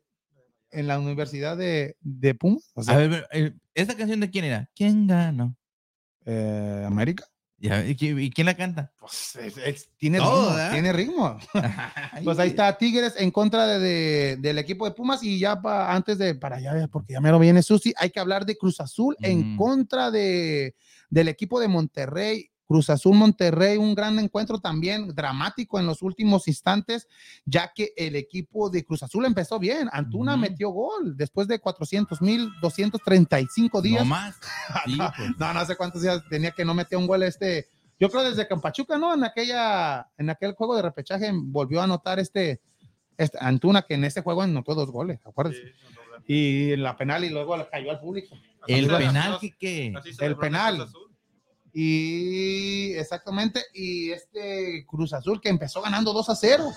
en 0.71 0.87
la 0.87 0.99
Universidad 0.99 1.55
de, 1.57 1.95
de. 2.01 2.37
O 2.73 2.83
sea, 2.83 2.95
A 2.95 2.97
ver, 2.97 3.09
pero, 3.09 3.27
eh, 3.31 3.53
¿esta 3.73 3.95
canción 3.95 4.19
de 4.19 4.29
quién 4.29 4.45
era? 4.45 4.69
¿Quién 4.75 5.07
ganó? 5.07 5.55
eh, 6.25 6.83
América. 6.85 7.25
¿y, 7.57 7.95
quién, 7.95 8.19
y 8.19 8.29
quién 8.31 8.45
la 8.45 8.53
canta? 8.55 8.91
Pues 8.99 9.35
es- 9.37 9.57
es- 9.57 9.89
tiene 9.97 10.17
Todo, 10.17 10.41
ritmo, 10.41 10.55
¿verdad? 10.55 10.71
tiene 10.73 10.93
ritmo. 10.93 11.37
Pues 12.23 12.39
ahí 12.39 12.49
está 12.49 12.77
Tigres 12.77 13.13
en 13.17 13.31
contra 13.31 13.65
de, 13.67 13.79
de- 13.79 14.37
del 14.37 14.57
equipo 14.57 14.85
de 14.85 14.91
Pumas 14.91 15.23
y 15.23 15.39
ya 15.39 15.61
pa- 15.61 15.93
antes 15.93 16.17
de 16.17 16.35
para 16.35 16.57
allá, 16.57 16.87
porque 16.91 17.13
ya 17.13 17.21
me 17.21 17.31
lo 17.31 17.39
viene 17.39 17.61
Susi, 17.63 17.93
hay 17.97 18.09
que 18.09 18.19
hablar 18.19 18.45
de 18.45 18.57
Cruz 18.57 18.79
Azul 18.81 19.15
en 19.21 19.55
contra 19.57 20.11
de, 20.11 20.75
del 21.09 21.27
equipo 21.27 21.59
de 21.59 21.67
Monterrey. 21.67 22.49
Cruz 22.65 22.89
Azul 22.89 23.15
Monterrey, 23.15 23.77
un 23.77 23.93
gran 23.93 24.17
encuentro 24.19 24.59
también 24.59 25.09
dramático 25.13 25.79
en 25.79 25.85
los 25.85 26.01
últimos 26.01 26.47
instantes, 26.47 27.07
ya 27.45 27.71
que 27.73 27.93
el 27.95 28.15
equipo 28.15 28.69
de 28.69 28.83
Cruz 28.83 29.03
Azul 29.03 29.25
empezó 29.25 29.59
bien. 29.59 29.87
Antuna 29.91 30.35
metió 30.35 30.69
gol 30.69 31.15
después 31.15 31.47
de 31.47 31.59
400 31.59 32.21
mil 32.21 32.49
235 32.61 33.81
días. 33.81 34.03
No 34.03 34.09
más. 34.09 34.35
Sí, 34.85 34.97
pues. 34.97 35.31
no, 35.37 35.53
no 35.53 35.65
sé 35.65 35.75
cuántos 35.75 36.01
días 36.01 36.21
tenía 36.29 36.51
que 36.51 36.65
no 36.65 36.73
metía 36.73 36.97
un 36.97 37.07
gol 37.07 37.23
este. 37.23 37.69
Yo 37.99 38.09
creo 38.09 38.23
desde 38.23 38.47
que 38.47 38.53
en 38.53 38.61
Pachuca, 38.61 38.97
¿no? 38.97 39.13
En 39.13 39.23
aquella, 39.23 40.09
en 40.17 40.29
aquel 40.29 40.53
juego 40.53 40.75
de 40.75 40.81
repechaje 40.81 41.31
volvió 41.33 41.81
a 41.81 41.85
anotar 41.85 42.19
este, 42.19 42.61
este 43.17 43.37
Antuna, 43.39 43.83
que 43.83 43.93
en 43.93 44.03
ese 44.03 44.21
juego 44.21 44.41
anotó 44.41 44.75
dos 44.75 44.91
goles, 44.91 45.19
acuérdense. 45.25 45.61
Sí, 45.61 45.73
no, 45.95 46.01
no, 46.01 46.17
no. 46.17 46.23
Y 46.27 46.73
en 46.73 46.83
la 46.83 46.97
penal 46.97 47.23
y 47.23 47.29
luego 47.29 47.55
le 47.55 47.67
cayó 47.69 47.91
al 47.91 47.99
público. 47.99 48.35
El 48.67 48.87
penal 48.87 49.39
que 49.39 49.93
El 50.19 50.37
penal. 50.37 50.87
Y 51.77 52.93
exactamente, 52.93 53.61
y 53.73 54.11
este 54.11 54.85
Cruz 54.87 55.11
Azul 55.11 55.41
que 55.41 55.49
empezó 55.49 55.81
ganando 55.81 56.13
2 56.13 56.29
a 56.29 56.35
0. 56.35 56.71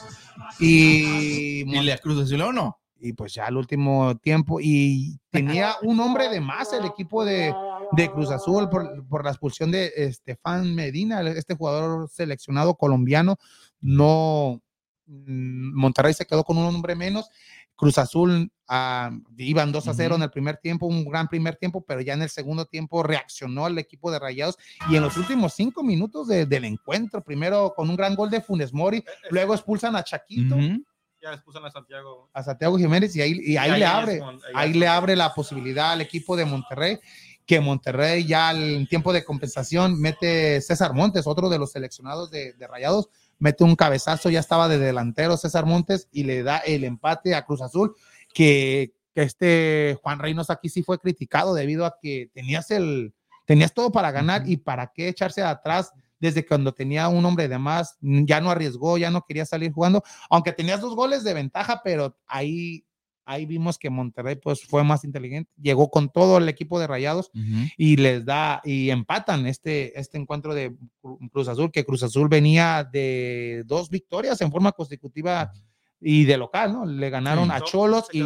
Y, 0.58 1.62
¿Y 1.62 1.84
la 1.84 1.98
Cruz 1.98 2.24
Azul 2.24 2.40
o 2.42 2.52
no? 2.52 2.78
y 3.00 3.12
pues 3.12 3.34
ya 3.34 3.46
al 3.46 3.56
último 3.56 4.16
tiempo, 4.16 4.58
y 4.60 5.20
tenía 5.30 5.76
un 5.82 6.00
hombre 6.00 6.28
de 6.28 6.40
más 6.40 6.72
el 6.72 6.84
equipo 6.84 7.24
de, 7.24 7.54
de 7.92 8.10
Cruz 8.10 8.30
Azul 8.30 8.68
por, 8.68 9.06
por 9.06 9.24
la 9.24 9.30
expulsión 9.30 9.70
de 9.70 9.92
Estefan 9.94 10.74
Medina, 10.74 11.20
este 11.22 11.54
jugador 11.54 12.08
seleccionado 12.08 12.74
colombiano. 12.74 13.36
No, 13.80 14.60
mm, 15.06 15.78
Monterrey 15.78 16.14
se 16.14 16.26
quedó 16.26 16.42
con 16.44 16.58
un 16.58 16.64
hombre 16.64 16.96
menos. 16.96 17.30
Cruz 17.76 17.98
Azul 17.98 18.50
ah, 18.68 19.10
iban 19.36 19.72
2 19.72 19.88
a 19.88 19.94
0 19.94 20.14
Ujú. 20.14 20.16
en 20.16 20.22
el 20.24 20.30
primer 20.30 20.56
tiempo, 20.58 20.86
un 20.86 21.04
gran 21.04 21.26
primer 21.28 21.56
tiempo, 21.56 21.80
pero 21.86 22.00
ya 22.00 22.14
en 22.14 22.22
el 22.22 22.28
segundo 22.30 22.66
tiempo 22.66 23.02
reaccionó 23.02 23.66
el 23.66 23.78
equipo 23.78 24.10
de 24.10 24.18
Rayados 24.18 24.58
y 24.90 24.96
en 24.96 25.02
los 25.02 25.16
últimos 25.16 25.54
cinco 25.54 25.82
minutos 25.82 26.28
de- 26.28 26.46
del 26.46 26.64
encuentro, 26.64 27.22
primero 27.22 27.72
con 27.74 27.88
un 27.90 27.96
gran 27.96 28.14
gol 28.14 28.30
de 28.30 28.40
Funes 28.40 28.72
Mori, 28.72 28.98
Eh, 28.98 29.04
eh, 29.06 29.28
luego 29.30 29.54
expulsan 29.54 29.96
a 29.96 30.04
Chaquito, 30.04 30.54
Ujú. 30.56 30.84
Ya 31.20 31.32
expulsan 31.32 31.64
a 31.64 31.70
Santiago. 31.72 32.30
a 32.32 32.42
Santiago 32.44 32.78
Jiménez 32.78 33.16
y 33.16 33.22
ahí, 33.22 33.32
y 33.44 33.56
ahí 33.56 33.70
ahí 33.70 33.80
le 33.80 33.86
abre, 33.86 34.20
ahí 34.54 34.72
le 34.72 34.86
abre 34.86 35.16
la 35.16 35.34
posibilidad 35.34 35.90
al 35.90 36.00
equipo 36.00 36.36
de 36.36 36.44
Monterrey, 36.44 37.00
que 37.44 37.58
Monterrey 37.60 38.24
ya 38.24 38.52
en 38.52 38.86
tiempo 38.86 39.12
de 39.12 39.24
compensación 39.24 40.00
mete 40.00 40.60
César 40.60 40.92
Montes, 40.94 41.26
otro 41.26 41.48
de 41.48 41.58
los 41.58 41.72
seleccionados 41.72 42.30
de, 42.30 42.52
de 42.52 42.66
Rayados, 42.68 43.08
mete 43.40 43.64
un 43.64 43.74
cabezazo, 43.74 44.30
ya 44.30 44.38
estaba 44.40 44.68
de 44.68 44.78
delantero 44.78 45.36
César 45.36 45.64
Montes 45.66 46.08
y 46.12 46.22
le 46.24 46.42
da 46.44 46.58
el 46.58 46.84
empate 46.84 47.34
a 47.34 47.44
Cruz 47.44 47.62
Azul, 47.62 47.96
que, 48.38 48.92
que 49.14 49.22
este 49.22 49.98
Juan 50.00 50.20
Reynos 50.20 50.48
aquí 50.48 50.68
sí 50.68 50.84
fue 50.84 50.98
criticado 51.00 51.54
debido 51.54 51.84
a 51.84 51.96
que 52.00 52.30
tenías 52.32 52.70
el, 52.70 53.12
tenías 53.46 53.74
todo 53.74 53.90
para 53.90 54.12
ganar 54.12 54.48
y 54.48 54.58
para 54.58 54.92
qué 54.94 55.08
echarse 55.08 55.42
atrás 55.42 55.90
desde 56.20 56.46
cuando 56.46 56.72
tenía 56.72 57.08
un 57.08 57.24
hombre 57.24 57.48
de 57.48 57.58
más, 57.58 57.96
ya 58.00 58.40
no 58.40 58.50
arriesgó, 58.50 58.96
ya 58.96 59.10
no 59.10 59.24
quería 59.26 59.44
salir 59.44 59.72
jugando, 59.72 60.04
aunque 60.30 60.52
tenías 60.52 60.80
dos 60.80 60.94
goles 60.94 61.24
de 61.24 61.34
ventaja, 61.34 61.80
pero 61.82 62.16
ahí, 62.26 62.84
ahí 63.24 63.44
vimos 63.44 63.76
que 63.76 63.90
Monterrey 63.90 64.36
pues 64.36 64.64
fue 64.64 64.84
más 64.84 65.02
inteligente, 65.04 65.50
llegó 65.60 65.90
con 65.90 66.10
todo 66.10 66.38
el 66.38 66.48
equipo 66.48 66.78
de 66.78 66.86
Rayados 66.86 67.30
y 67.76 67.96
les 67.96 68.24
da 68.24 68.60
y 68.64 68.90
empatan 68.90 69.46
este, 69.46 69.98
este 69.98 70.16
encuentro 70.16 70.54
de 70.54 70.76
Cru- 71.02 71.28
Cruz 71.32 71.48
Azul, 71.48 71.70
que 71.72 71.84
Cruz 71.84 72.04
Azul 72.04 72.28
venía 72.28 72.82
de 72.84 73.62
dos 73.66 73.90
victorias 73.90 74.40
en 74.42 74.50
forma 74.52 74.70
consecutiva 74.72 75.52
y 76.00 76.24
de 76.24 76.36
local, 76.36 76.72
¿no? 76.72 76.86
Le 76.86 77.10
ganaron 77.10 77.46
Sí. 77.46 77.50
a 77.54 77.58
No, 77.58 77.64
Cholos 77.64 78.08
y, 78.12 78.22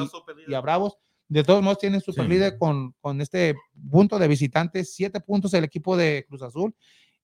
y 0.48 0.54
a 0.54 0.60
Bravos. 0.60 0.98
De 1.28 1.42
todos 1.44 1.62
modos, 1.62 1.78
tienen 1.78 2.00
super 2.02 2.24
Sí. 2.26 2.30
líder 2.30 2.58
con, 2.58 2.92
con 3.00 3.20
este 3.20 3.54
punto 3.90 4.18
de 4.18 4.28
visitantes, 4.28 4.94
siete 4.94 5.20
puntos 5.20 5.54
el 5.54 5.64
equipo 5.64 5.96
de 5.96 6.26
Cruz 6.28 6.42
Azul 6.42 6.74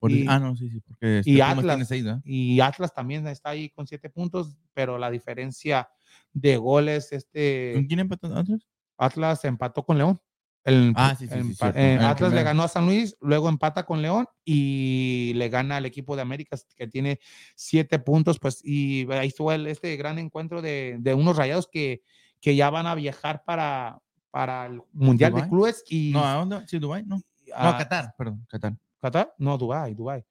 Por- 0.01 0.13
Y- 0.13 0.25
ah, 0.29 0.39
no, 0.39 0.55
sí, 0.55 0.71
sí, 0.71 0.81
porque 0.81 1.19
este 1.19 1.31
y 1.33 1.41
Atlas. 1.41 1.89
seis, 1.89 2.05
¿verdad? 2.05 2.21
y 2.25 2.61
Atlas 2.61 2.95
también 2.95 3.27
está 3.27 3.51
ahí 3.51 3.69
con 3.71 3.85
siete 3.87 4.09
puntos, 4.09 4.57
pero 4.73 4.97
la 4.97 5.11
diferencia 5.11 5.89
de 6.33 6.57
goles, 6.57 7.11
este 7.13 7.73
¿Con 7.75 7.87
quién 7.87 7.99
empató 8.01 8.29
Atlas? 8.35 8.67
Atlas 8.97 9.45
empató 9.45 9.83
con 9.85 9.99
León. 9.99 10.21
El, 10.69 10.93
Ah, 10.97 11.15
sí, 11.19 11.27
sí, 11.27 11.33
sí, 11.33 11.39
empa- 11.41 11.55
cierto. 11.57 11.79
eh, 11.79 11.95
El 11.95 12.05
Atlas 12.05 12.33
le 12.33 12.43
ganó 12.43 12.63
a 12.63 12.69
San 12.69 12.87
Luis, 12.87 13.17
luego 13.21 13.49
empata 13.49 13.85
con 13.87 14.03
León 14.03 14.27
y 14.45 15.33
le 15.35 15.49
gana 15.49 15.77
al 15.79 15.87
equipo 15.87 16.15
de 16.15 16.23
América 16.23 16.57
que 16.77 16.87
tiene 16.87 17.21
siete 17.55 17.99
puntos, 17.99 18.39
pues, 18.39 18.61
y 18.65 19.11
ahí 19.13 19.29
estuvo 19.29 19.51
este 19.53 19.97
gran 19.97 20.19
encuentro 20.19 20.61
de, 20.61 20.97
de 21.01 21.15
unos 21.15 21.37
rayados 21.37 21.69
que, 21.71 22.03
que 22.41 22.55
ya 22.55 22.69
van 22.71 22.87
a 22.87 22.95
viajar 22.95 23.43
para, 23.45 23.99
para 24.31 24.67
el 24.67 24.83
Mundial 24.93 25.33
de 25.33 25.41
¿Dubái? 25.41 25.49
Clubes 25.51 25.85
y 25.89 26.11
No, 26.13 26.25
¿a 26.27 26.35
dónde? 26.35 26.67
Sí, 26.69 26.79
Dubái, 26.79 27.05
no. 27.07 27.21
a- 27.55 27.73
No, 27.73 27.79
Qatar, 27.79 28.15
perdón, 28.19 28.47
Qatar. 28.49 28.77
¿Qatar? 29.01 29.35
No, 29.39 29.57
Dubai, 29.57 29.95
Dubai. 29.95 30.25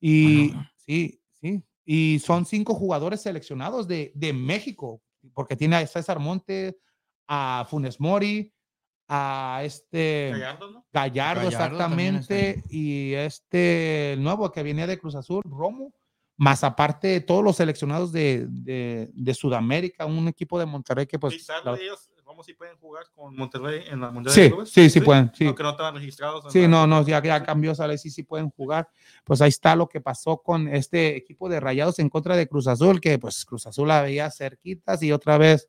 Y 0.00 0.48
Bueno. 0.48 0.68
sí, 0.76 1.20
sí. 1.34 1.62
Y 1.84 2.18
son 2.18 2.44
cinco 2.44 2.74
jugadores 2.74 3.20
seleccionados 3.22 3.86
de, 3.86 4.10
de 4.16 4.32
México, 4.32 5.00
porque 5.32 5.54
tiene 5.54 5.76
a 5.76 5.86
César 5.86 6.18
Montes, 6.18 6.74
a 7.28 7.64
Funes 7.68 8.00
Mori, 8.00 8.52
a 9.08 9.60
este 9.64 10.30
Gallardo, 10.32 10.70
¿no? 10.70 10.86
Gallardo, 10.92 11.44
Gallardo 11.44 11.78
también 11.78 12.16
está 12.16 12.34
exactamente, 12.34 12.74
y 12.76 13.12
este 13.14 14.12
el 14.14 14.22
nuevo 14.22 14.50
que 14.50 14.62
venía 14.62 14.86
de 14.86 14.98
Cruz 14.98 15.14
Azul, 15.14 15.42
Romo, 15.44 15.92
más 16.38 16.64
aparte 16.64 17.20
todos 17.20 17.42
los 17.44 17.56
seleccionados 17.56 18.12
de, 18.12 18.46
de, 18.48 19.10
de 19.14 19.34
Sudamérica, 19.34 20.04
un 20.06 20.28
equipo 20.28 20.58
de 20.58 20.66
Monterrey 20.66 21.06
que 21.06 21.18
pues... 21.18 21.34
Quizás 21.34 21.64
la- 21.64 21.76
ellos, 21.76 22.10
vamos, 22.26 22.44
si 22.44 22.52
pueden 22.54 22.76
jugar 22.76 23.04
con 23.14 23.34
Monterrey 23.36 23.84
en 23.88 24.00
la 24.00 24.10
Mundial 24.10 24.34
Sí, 24.34 24.40
de 24.42 24.48
Clubes. 24.50 24.70
sí, 24.70 24.90
sí 24.90 25.00
pueden, 25.00 25.30
sí. 25.34 25.46
Aunque 25.46 25.62
no 25.62 25.70
estaban 25.70 25.94
registrados. 25.94 26.44
en 26.44 26.50
Sí, 26.50 26.62
la- 26.62 26.68
no, 26.68 26.86
no, 26.86 27.06
ya, 27.06 27.22
ya 27.22 27.42
cambió, 27.42 27.74
sale, 27.74 27.96
sí, 27.96 28.10
sí 28.10 28.22
pueden 28.24 28.50
jugar. 28.50 28.88
Pues 29.24 29.40
ahí 29.40 29.48
está 29.48 29.74
lo 29.76 29.88
que 29.88 30.00
pasó 30.00 30.38
con 30.42 30.68
este 30.68 31.16
equipo 31.16 31.48
de 31.48 31.60
Rayados 31.60 31.98
en 32.00 32.08
contra 32.10 32.36
de 32.36 32.48
Cruz 32.48 32.66
Azul, 32.66 33.00
que 33.00 33.18
pues 33.18 33.44
Cruz 33.46 33.66
Azul 33.66 33.88
la 33.88 34.02
veía 34.02 34.30
cerquitas 34.30 35.02
y 35.02 35.12
otra 35.12 35.38
vez 35.38 35.68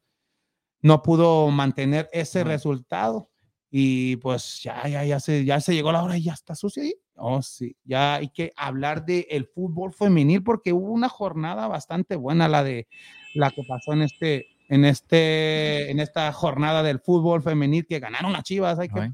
no 0.81 1.01
pudo 1.01 1.49
mantener 1.49 2.09
ese 2.11 2.43
No. 2.43 2.49
resultado. 2.51 3.29
Y 3.69 4.15
pues 4.17 4.61
ya, 4.63 4.87
ya, 4.87 5.03
ya 5.03 5.19
se, 5.19 5.43
ya 5.43 5.59
se 5.59 5.73
llegó 5.75 5.91
la 5.91 6.01
hora 6.01 6.17
y 6.17 6.23
ya 6.23 6.33
está 6.33 6.55
sucio 6.55 6.83
ahí. 6.83 6.93
Oh, 7.15 7.41
sí, 7.41 7.75
ya 7.83 8.15
hay 8.15 8.29
que 8.29 8.53
hablar 8.55 9.03
del 9.05 9.25
el 9.29 9.45
fútbol 9.47 9.91
femenil 9.91 10.41
porque 10.43 10.71
hubo 10.71 10.91
una 10.91 11.09
jornada 11.09 11.67
bastante 11.67 12.15
buena, 12.15 12.47
la 12.47 12.63
de 12.63 12.87
la 13.33 13.51
que 13.51 13.63
pasó 13.67 13.91
en 13.93 14.03
este, 14.03 14.45
en 14.69 14.85
este, 14.85 15.91
en 15.91 15.99
esta 15.99 16.31
jornada 16.31 16.81
del 16.83 16.99
fútbol 16.99 17.41
femenil 17.41 17.85
que 17.87 17.99
ganaron 17.99 18.31
las 18.33 18.43
Chivas. 18.43 18.79
Hay 18.79 18.87
que, 18.89 18.99
Ay, 19.01 19.11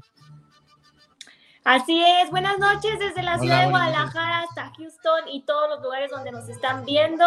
Así 1.64 2.02
es, 2.22 2.30
buenas 2.30 2.58
noches 2.58 2.98
desde 2.98 3.22
la 3.22 3.32
Hola, 3.36 3.40
ciudad 3.40 3.60
de 3.66 3.72
noches. 3.72 3.90
Guadalajara 3.90 4.40
hasta 4.40 4.70
Houston 4.76 5.28
y 5.32 5.44
todos 5.46 5.70
los 5.70 5.82
lugares 5.82 6.10
donde 6.10 6.30
nos 6.30 6.46
están 6.48 6.84
viendo. 6.84 7.24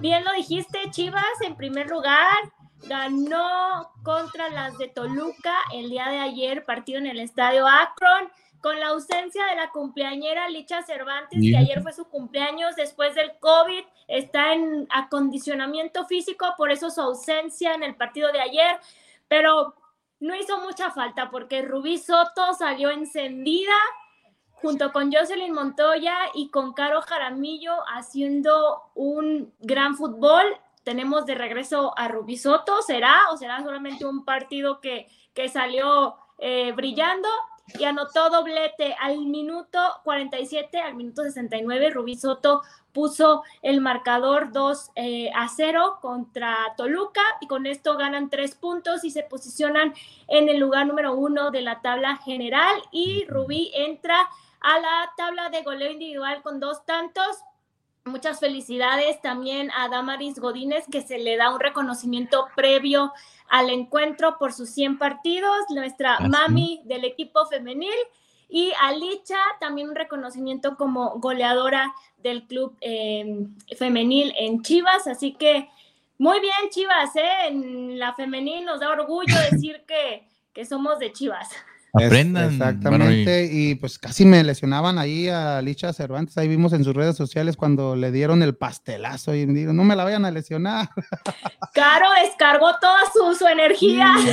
Bien 0.00 0.24
lo 0.24 0.32
dijiste, 0.34 0.78
Chivas 0.90 1.24
en 1.44 1.56
primer 1.56 1.88
lugar 1.90 2.32
ganó 2.84 3.90
contra 4.02 4.48
las 4.50 4.76
de 4.78 4.88
Toluca 4.88 5.54
el 5.72 5.90
día 5.90 6.08
de 6.08 6.18
ayer, 6.18 6.64
partido 6.64 6.98
en 6.98 7.06
el 7.06 7.20
estadio 7.20 7.66
Akron, 7.66 8.30
con 8.60 8.80
la 8.80 8.88
ausencia 8.88 9.44
de 9.46 9.56
la 9.56 9.70
cumpleañera 9.70 10.48
Licha 10.48 10.82
Cervantes, 10.82 11.40
que 11.40 11.56
ayer 11.56 11.82
fue 11.82 11.92
su 11.92 12.08
cumpleaños 12.08 12.74
después 12.74 13.14
del 13.14 13.32
COVID, 13.38 13.84
está 14.08 14.54
en 14.54 14.86
acondicionamiento 14.90 16.04
físico, 16.06 16.54
por 16.56 16.70
eso 16.70 16.90
su 16.90 17.00
ausencia 17.00 17.74
en 17.74 17.82
el 17.82 17.94
partido 17.94 18.32
de 18.32 18.40
ayer, 18.40 18.80
pero 19.28 19.74
no 20.20 20.34
hizo 20.34 20.60
mucha 20.60 20.90
falta 20.90 21.30
porque 21.30 21.62
Rubí 21.62 21.98
Soto 21.98 22.54
salió 22.54 22.90
encendida 22.90 23.74
junto 24.54 24.92
con 24.92 25.12
Jocelyn 25.12 25.52
Montoya 25.52 26.16
y 26.34 26.48
con 26.50 26.72
Caro 26.72 27.02
Jaramillo 27.02 27.74
haciendo 27.94 28.82
un 28.94 29.52
gran 29.60 29.96
fútbol. 29.96 30.44
Tenemos 30.86 31.26
de 31.26 31.34
regreso 31.34 31.98
a 31.98 32.06
Rubí 32.06 32.36
Soto, 32.36 32.80
¿será 32.80 33.22
o 33.32 33.36
será 33.36 33.60
solamente 33.60 34.04
un 34.04 34.24
partido 34.24 34.80
que, 34.80 35.08
que 35.34 35.48
salió 35.48 36.14
eh, 36.38 36.70
brillando? 36.76 37.28
Y 37.76 37.82
anotó 37.82 38.30
doblete 38.30 38.94
al 39.00 39.26
minuto 39.26 39.80
47, 40.04 40.78
al 40.78 40.94
minuto 40.94 41.24
69. 41.24 41.90
Rubí 41.90 42.14
Soto 42.14 42.62
puso 42.92 43.42
el 43.62 43.80
marcador 43.80 44.52
2 44.52 44.92
eh, 44.94 45.28
a 45.34 45.48
0 45.48 45.98
contra 46.00 46.56
Toluca 46.76 47.22
y 47.40 47.48
con 47.48 47.66
esto 47.66 47.96
ganan 47.96 48.30
tres 48.30 48.54
puntos 48.54 49.02
y 49.02 49.10
se 49.10 49.24
posicionan 49.24 49.92
en 50.28 50.48
el 50.48 50.58
lugar 50.58 50.86
número 50.86 51.14
uno 51.14 51.50
de 51.50 51.62
la 51.62 51.80
tabla 51.80 52.18
general 52.18 52.80
y 52.92 53.26
Rubí 53.26 53.72
entra 53.74 54.20
a 54.60 54.78
la 54.78 55.12
tabla 55.16 55.50
de 55.50 55.64
goleo 55.64 55.90
individual 55.90 56.42
con 56.42 56.60
dos 56.60 56.86
tantos. 56.86 57.42
Muchas 58.06 58.38
felicidades 58.38 59.20
también 59.20 59.70
a 59.76 59.88
Damaris 59.88 60.38
Godínez, 60.38 60.84
que 60.90 61.02
se 61.02 61.18
le 61.18 61.36
da 61.36 61.52
un 61.52 61.58
reconocimiento 61.58 62.46
previo 62.54 63.12
al 63.48 63.68
encuentro 63.68 64.38
por 64.38 64.52
sus 64.52 64.70
100 64.70 64.96
partidos, 64.98 65.56
nuestra 65.70 66.14
Así. 66.14 66.28
mami 66.28 66.82
del 66.84 67.04
equipo 67.04 67.44
femenil. 67.46 67.98
Y 68.48 68.72
a 68.80 68.92
Licha 68.92 69.38
también 69.58 69.88
un 69.88 69.96
reconocimiento 69.96 70.76
como 70.76 71.18
goleadora 71.18 71.92
del 72.18 72.46
club 72.46 72.76
eh, 72.80 73.48
femenil 73.76 74.32
en 74.36 74.62
Chivas. 74.62 75.08
Así 75.08 75.32
que 75.32 75.68
muy 76.16 76.38
bien, 76.38 76.54
Chivas, 76.70 77.14
¿eh? 77.16 77.48
En 77.48 77.98
la 77.98 78.14
femenil 78.14 78.64
nos 78.64 78.78
da 78.78 78.90
orgullo 78.90 79.34
decir 79.50 79.84
que, 79.86 80.28
que 80.52 80.64
somos 80.64 81.00
de 81.00 81.12
Chivas. 81.12 81.50
Es- 81.98 82.06
Aprendan, 82.06 82.52
Exactamente, 82.52 83.48
y 83.52 83.74
pues 83.76 83.98
casi 83.98 84.24
me 84.24 84.42
lesionaban 84.44 84.98
ahí 84.98 85.28
a 85.28 85.60
Licha 85.62 85.92
Cervantes, 85.92 86.36
ahí 86.38 86.48
vimos 86.48 86.72
en 86.72 86.84
sus 86.84 86.94
redes 86.94 87.16
sociales 87.16 87.56
cuando 87.56 87.96
le 87.96 88.10
dieron 88.12 88.42
el 88.42 88.56
pastelazo 88.56 89.34
y 89.34 89.46
me 89.46 89.54
digo, 89.60 89.72
no 89.72 89.84
me 89.84 89.96
la 89.96 90.04
vayan 90.04 90.24
a 90.24 90.30
lesionar. 90.30 90.88
Caro 91.74 92.06
descargó 92.22 92.70
toda 92.80 93.00
su, 93.12 93.34
su 93.34 93.46
energía. 93.46 94.14
Sí, 94.18 94.30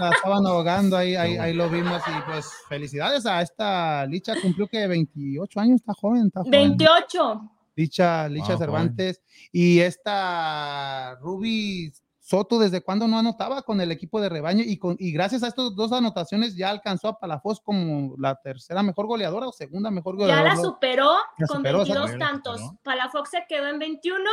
la 0.00 0.10
estaban 0.10 0.46
ahogando, 0.46 0.96
ahí, 0.96 1.14
ahí, 1.16 1.36
ahí 1.36 1.52
lo 1.54 1.68
vimos 1.68 2.02
y 2.06 2.30
pues 2.30 2.46
felicidades 2.68 3.26
a 3.26 3.42
esta 3.42 4.06
Licha, 4.06 4.34
cumplió 4.40 4.66
que 4.66 4.86
28 4.86 5.60
años, 5.60 5.80
está 5.80 5.94
joven, 5.94 6.26
está 6.26 6.40
joven. 6.40 6.50
28. 6.50 7.50
Licha, 7.74 8.28
Licha 8.28 8.48
Wow, 8.50 8.58
Cervantes 8.58 9.22
y 9.50 9.80
esta 9.80 11.16
Ruby 11.22 11.90
Soto, 12.24 12.60
¿desde 12.60 12.82
cuándo 12.82 13.08
no 13.08 13.18
anotaba 13.18 13.62
con 13.62 13.80
el 13.80 13.90
equipo 13.90 14.20
de 14.20 14.28
rebaño? 14.28 14.62
Y, 14.64 14.78
con, 14.78 14.94
y 15.00 15.10
gracias 15.10 15.42
a 15.42 15.48
estas 15.48 15.74
dos 15.74 15.90
anotaciones 15.92 16.54
ya 16.56 16.70
alcanzó 16.70 17.08
a 17.08 17.18
Palafox 17.18 17.58
como 17.60 18.14
la 18.16 18.36
tercera 18.36 18.80
mejor 18.84 19.06
goleadora 19.06 19.48
o 19.48 19.52
segunda 19.52 19.90
mejor 19.90 20.14
Ya 20.16 20.20
goleadora. 20.26 20.54
la 20.54 20.56
superó 20.60 21.14
La 21.38 21.46
con 21.48 21.56
superó, 21.56 21.78
22 21.78 22.04
exacto. 22.12 22.24
tantos. 22.24 22.60
superó. 22.60 22.78
Palafox 22.84 23.30
se 23.30 23.44
quedó 23.48 23.66
en 23.66 23.80
21 23.80 24.30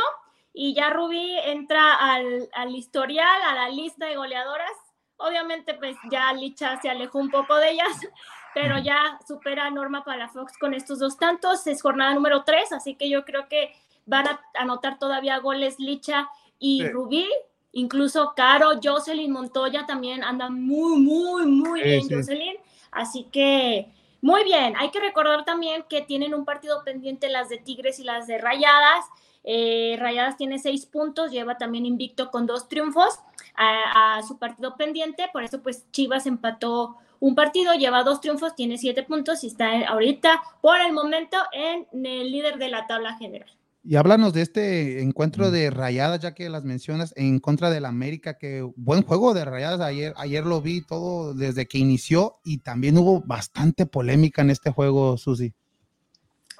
y 0.52 0.72
ya 0.74 0.90
Rubí 0.90 1.36
entra 1.44 1.94
al, 1.94 2.48
al 2.54 2.74
historial, 2.76 3.42
a 3.48 3.54
la 3.56 3.68
lista 3.70 4.06
de 4.06 4.14
goleadoras. 4.16 4.70
Obviamente, 5.16 5.74
pues 5.74 5.96
ya 6.12 6.32
Licha 6.32 6.80
se 6.80 6.88
alejó 6.88 7.18
un 7.18 7.30
poco 7.30 7.56
de 7.56 7.72
ellas, 7.72 7.88
pero 8.54 8.78
ya 8.78 9.18
supera 9.26 9.66
a 9.66 9.70
Norma 9.70 10.04
Palafox 10.04 10.56
con 10.58 10.74
estos 10.74 11.00
dos 11.00 11.18
tantos. 11.18 11.66
Es 11.66 11.82
jornada 11.82 12.14
número 12.14 12.44
3, 12.44 12.72
así 12.72 12.94
que 12.94 13.10
yo 13.10 13.24
creo 13.24 13.48
que 13.48 13.72
van 14.06 14.28
a 14.28 14.40
anotar 14.58 14.98
todavía 15.00 15.38
goles 15.40 15.80
Licha 15.80 16.28
y 16.60 16.82
Sí. 16.82 16.88
Rubí. 16.88 17.28
Incluso 17.72 18.32
Caro, 18.36 18.80
Jocelyn 18.82 19.30
Montoya 19.30 19.86
también 19.86 20.24
andan 20.24 20.60
muy, 20.60 20.98
muy, 21.00 21.46
muy 21.46 21.82
bien, 21.82 22.02
sí. 22.02 22.14
Jocelyn. 22.14 22.56
Así 22.90 23.24
que 23.30 23.92
muy 24.22 24.44
bien, 24.44 24.74
hay 24.76 24.90
que 24.90 25.00
recordar 25.00 25.44
también 25.44 25.84
que 25.88 26.02
tienen 26.02 26.34
un 26.34 26.44
partido 26.44 26.84
pendiente 26.84 27.28
las 27.28 27.48
de 27.48 27.58
Tigres 27.58 27.98
y 27.98 28.04
las 28.04 28.26
de 28.26 28.38
Rayadas. 28.38 29.06
Eh, 29.44 29.96
Rayadas 29.98 30.36
tiene 30.36 30.58
seis 30.58 30.84
puntos, 30.84 31.30
lleva 31.30 31.56
también 31.56 31.86
invicto 31.86 32.30
con 32.30 32.46
dos 32.46 32.68
triunfos 32.68 33.18
a, 33.54 34.16
a 34.16 34.22
su 34.22 34.38
partido 34.38 34.76
pendiente, 34.76 35.30
por 35.32 35.42
eso 35.42 35.62
pues 35.62 35.90
Chivas 35.92 36.26
empató 36.26 36.98
un 37.20 37.34
partido, 37.34 37.72
lleva 37.74 38.02
dos 38.02 38.20
triunfos, 38.20 38.54
tiene 38.54 38.76
siete 38.76 39.02
puntos 39.02 39.42
y 39.44 39.46
está 39.46 39.86
ahorita 39.88 40.42
por 40.60 40.80
el 40.80 40.92
momento 40.92 41.38
en 41.52 41.86
el 42.04 42.30
líder 42.30 42.58
de 42.58 42.68
la 42.68 42.86
tabla 42.86 43.16
general. 43.16 43.50
Y 43.82 43.96
háblanos 43.96 44.34
de 44.34 44.42
este 44.42 45.00
encuentro 45.00 45.48
Mm. 45.48 45.52
de 45.52 45.70
Rayadas, 45.70 46.20
ya 46.20 46.34
que 46.34 46.50
las 46.50 46.64
mencionas, 46.64 47.14
en 47.16 47.38
contra 47.38 47.70
del 47.70 47.86
América, 47.86 48.36
que 48.36 48.62
buen 48.76 49.02
juego 49.02 49.32
de 49.32 49.44
Rayadas, 49.44 49.80
ayer, 49.80 50.12
ayer 50.16 50.44
lo 50.44 50.60
vi 50.60 50.82
todo 50.82 51.32
desde 51.32 51.66
que 51.66 51.78
inició 51.78 52.40
y 52.44 52.58
también 52.58 52.98
hubo 52.98 53.22
bastante 53.22 53.86
polémica 53.86 54.42
en 54.42 54.50
este 54.50 54.70
juego, 54.70 55.16
Susi. 55.16 55.54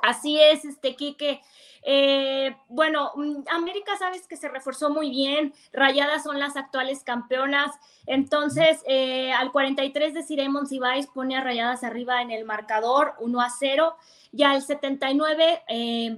Así 0.03 0.41
es, 0.41 0.65
este 0.65 0.97
Quique. 0.97 1.41
Eh, 1.83 2.55
bueno, 2.69 3.13
mm, 3.17 3.45
América 3.51 3.93
sabes 3.99 4.27
que 4.27 4.37
se 4.37 4.49
reforzó 4.49 4.91
muy 4.91 5.11
bien, 5.11 5.55
Rayadas 5.73 6.23
son 6.23 6.39
las 6.39 6.57
actuales 6.57 7.03
campeonas, 7.05 7.71
entonces 8.07 8.83
eh, 8.87 9.33
al 9.33 9.51
43 9.51 10.13
de 10.13 10.23
Ciremon 10.23 10.67
Cibáis 10.67 11.07
pone 11.07 11.37
a 11.37 11.43
Rayadas 11.43 11.83
arriba 11.85 12.21
en 12.21 12.31
el 12.31 12.45
marcador 12.45 13.15
1 13.21 13.41
a 13.41 13.49
0 13.51 13.95
y 14.33 14.43
al 14.43 14.63
79 14.63 15.63
eh, 15.69 16.17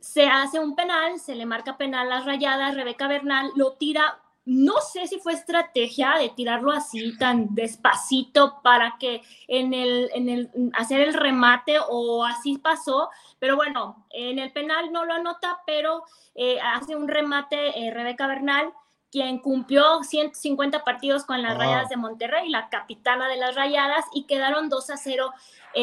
se 0.00 0.26
hace 0.26 0.60
un 0.60 0.74
penal, 0.74 1.18
se 1.18 1.34
le 1.34 1.46
marca 1.46 1.76
penal 1.76 2.06
a 2.06 2.16
las 2.16 2.24
Rayadas, 2.24 2.74
Rebeca 2.74 3.08
Bernal 3.08 3.50
lo 3.56 3.72
tira, 3.72 4.20
no 4.44 4.80
sé 4.80 5.06
si 5.06 5.18
fue 5.18 5.34
estrategia 5.34 6.14
de 6.18 6.30
tirarlo 6.30 6.72
así 6.72 7.18
tan 7.18 7.54
despacito 7.54 8.62
para 8.62 8.96
que 8.98 9.20
en 9.46 9.74
el, 9.74 10.10
en 10.14 10.28
el 10.30 10.50
hacer 10.72 11.00
el 11.00 11.12
remate 11.12 11.76
o 11.86 12.24
así 12.24 12.56
pasó, 12.56 13.10
pero 13.38 13.56
bueno, 13.56 14.06
en 14.10 14.38
el 14.38 14.50
penal 14.52 14.90
no 14.90 15.04
lo 15.04 15.12
anota, 15.12 15.60
pero 15.66 16.04
eh, 16.34 16.58
hace 16.60 16.96
un 16.96 17.08
remate 17.08 17.78
eh, 17.78 17.92
Rebeca 17.92 18.26
Bernal, 18.26 18.72
quien 19.10 19.38
cumplió 19.38 20.02
150 20.02 20.84
partidos 20.84 21.24
con 21.24 21.42
las 21.42 21.54
Wow. 21.54 21.62
Rayadas 21.62 21.88
de 21.88 21.96
Monterrey, 21.96 22.48
la 22.48 22.68
capitana 22.68 23.28
de 23.28 23.36
las 23.36 23.54
Rayadas, 23.54 24.04
y 24.12 24.24
quedaron 24.24 24.68
2 24.68 24.90
a 24.90 24.96
0 24.96 25.32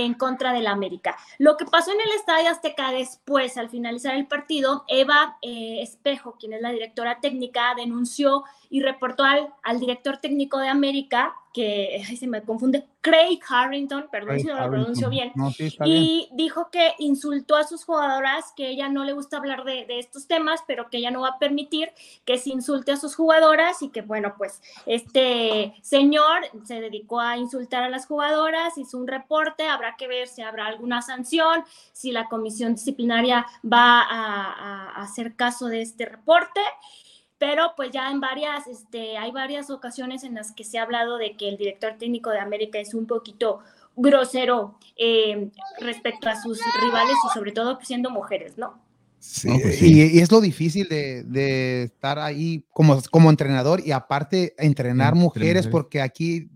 en 0.03 0.13
contra 0.13 0.51
del 0.51 0.67
América. 0.67 1.15
Lo 1.37 1.55
que 1.55 1.63
pasó 1.65 1.91
en 1.91 2.01
el 2.01 2.11
Estadio 2.17 2.49
Azteca 2.49 2.91
después, 2.91 3.57
al 3.57 3.69
finalizar 3.69 4.13
el 4.15 4.27
partido, 4.27 4.83
Eva 4.89 5.37
eh, 5.41 5.81
Espejo, 5.81 6.35
quien 6.37 6.51
es 6.51 6.61
la 6.61 6.71
directora 6.71 7.21
técnica, 7.21 7.73
denunció 7.75 8.43
y 8.75 8.81
reportó 8.81 9.23
al, 9.23 9.53
al 9.63 9.79
director 9.79 10.17
técnico 10.17 10.57
de 10.59 10.67
América 10.67 11.33
que 11.53 12.03
ay, 12.05 12.17
se 12.17 12.27
me 12.27 12.41
confunde, 12.41 12.85
Craig 12.99 13.39
Harrington, 13.47 14.09
perdón 14.11 14.27
Craig 14.31 14.41
si 14.41 14.47
no 14.47 14.55
lo 14.59 14.69
pronuncio 14.69 15.09
bien, 15.09 15.31
No, 15.35 15.49
sí, 15.51 15.67
está 15.67 15.85
bien. 15.85 16.03
y 16.03 16.29
dijo 16.33 16.69
que 16.69 16.93
insultó 16.99 17.55
a 17.55 17.63
sus 17.63 17.85
jugadoras, 17.85 18.51
que 18.57 18.67
ella 18.71 18.89
no 18.89 19.05
le 19.05 19.13
gusta 19.13 19.37
hablar 19.37 19.63
de, 19.63 19.85
de 19.85 19.99
estos 19.99 20.27
temas, 20.27 20.59
pero 20.67 20.89
que 20.89 20.97
ella 20.97 21.11
no 21.11 21.21
va 21.21 21.29
a 21.29 21.39
permitir 21.39 21.93
que 22.25 22.37
se 22.37 22.49
insulte 22.49 22.91
a 22.91 22.97
sus 22.97 23.15
jugadoras 23.15 23.81
y 23.81 23.87
que, 23.87 24.01
bueno, 24.01 24.33
pues 24.37 24.61
este 24.85 25.73
señor 25.81 26.41
se 26.65 26.81
dedicó 26.81 27.21
a 27.21 27.37
insultar 27.37 27.83
a 27.83 27.89
las 27.89 28.05
jugadoras, 28.05 28.77
hizo 28.77 28.97
un 28.97 29.07
reporte, 29.07 29.65
habrá 29.65 29.95
que 29.95 30.09
ver 30.09 30.27
si 30.27 30.41
habrá 30.41 30.65
alguna 30.65 31.01
sanción, 31.01 31.63
si 31.93 32.11
la 32.11 32.27
comisión 32.27 32.75
disciplinaria 32.75 33.45
va 33.63 34.01
a, 34.01 34.51
a- 34.51 34.89
a 34.91 35.01
hacer 35.03 35.37
caso 35.37 35.67
de 35.67 35.81
este 35.81 36.05
reporte 36.05 36.59
pero 37.45 37.73
pues 37.75 37.91
ya 37.91 38.09
en 38.09 38.19
varias, 38.19 38.65
este, 38.65 39.17
hay 39.17 39.31
varias 39.31 39.69
ocasiones 39.69 40.23
en 40.23 40.33
las 40.33 40.51
que 40.51 40.63
se 40.63 40.79
ha 40.79 40.81
hablado 40.83 41.17
de 41.19 41.37
que 41.37 41.47
el 41.47 41.57
director 41.57 41.93
técnico 41.99 42.31
de 42.31 42.39
América 42.39 42.79
es 42.79 42.95
un 42.95 43.05
poquito 43.05 43.59
grosero 43.95 44.79
eh, 44.97 45.49
respecto 45.79 46.27
a 46.27 46.41
sus 46.41 46.59
rivales 46.81 47.15
y 47.29 47.33
sobre 47.37 47.51
todo 47.51 47.77
siendo 47.83 48.09
mujeres, 48.09 48.57
¿no? 48.57 48.79
Sí, 49.19 49.47
No, 49.47 49.59
pues 49.59 49.75
y, 49.81 49.93
sí. 49.93 50.09
y 50.13 50.19
es 50.19 50.31
lo 50.31 50.41
difícil 50.41 50.87
de, 50.89 51.23
de 51.23 51.83
estar 51.83 52.17
ahí 52.17 52.63
como, 52.71 52.99
como 53.11 53.29
entrenador 53.29 53.79
y 53.85 53.91
aparte 53.91 54.55
entrenar 54.57 55.09
Entre 55.09 55.23
mujeres 55.23 55.65
mujeres. 55.65 55.67
porque 55.67 56.01
aquí 56.01 56.49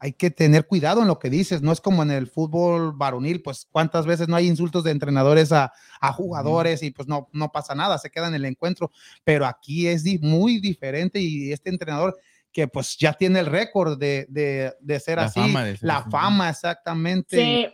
hay, 0.00 0.12
que 0.12 0.30
tener 0.30 0.66
cuidado 0.66 1.02
en 1.02 1.08
lo 1.08 1.18
que 1.18 1.30
dices, 1.30 1.62
no 1.62 1.72
es 1.72 1.80
como 1.80 2.02
en 2.02 2.10
el 2.10 2.26
fútbol 2.26 2.92
varonil, 2.92 3.42
pues 3.42 3.66
cuántas 3.70 4.06
veces 4.06 4.28
no 4.28 4.36
hay 4.36 4.46
insultos 4.46 4.84
de 4.84 4.90
entrenadores 4.90 5.52
a, 5.52 5.72
a 6.00 6.12
jugadores 6.12 6.82
y 6.82 6.90
pues 6.90 7.08
no, 7.08 7.28
no 7.32 7.50
pasa 7.52 7.74
nada, 7.74 7.98
se 7.98 8.10
queda 8.10 8.28
en 8.28 8.34
el 8.34 8.44
encuentro, 8.44 8.90
pero 9.24 9.46
aquí 9.46 9.86
es 9.88 10.04
muy 10.20 10.60
diferente 10.60 11.20
y 11.20 11.52
este 11.52 11.70
entrenador 11.70 12.16
que 12.52 12.66
pues 12.66 12.96
ya 12.96 13.12
tiene 13.12 13.40
el 13.40 13.46
récord 13.46 13.98
de, 13.98 14.26
de, 14.28 14.72
de 14.80 15.00
ser 15.00 15.18
La 15.18 15.24
así, 15.24 15.40
fama 15.40 15.64
de 15.64 15.76
ser 15.76 15.86
la 15.86 15.96
así. 15.98 16.10
fama 16.10 16.50
exactamente. 16.50 17.36
Sí. 17.36 17.68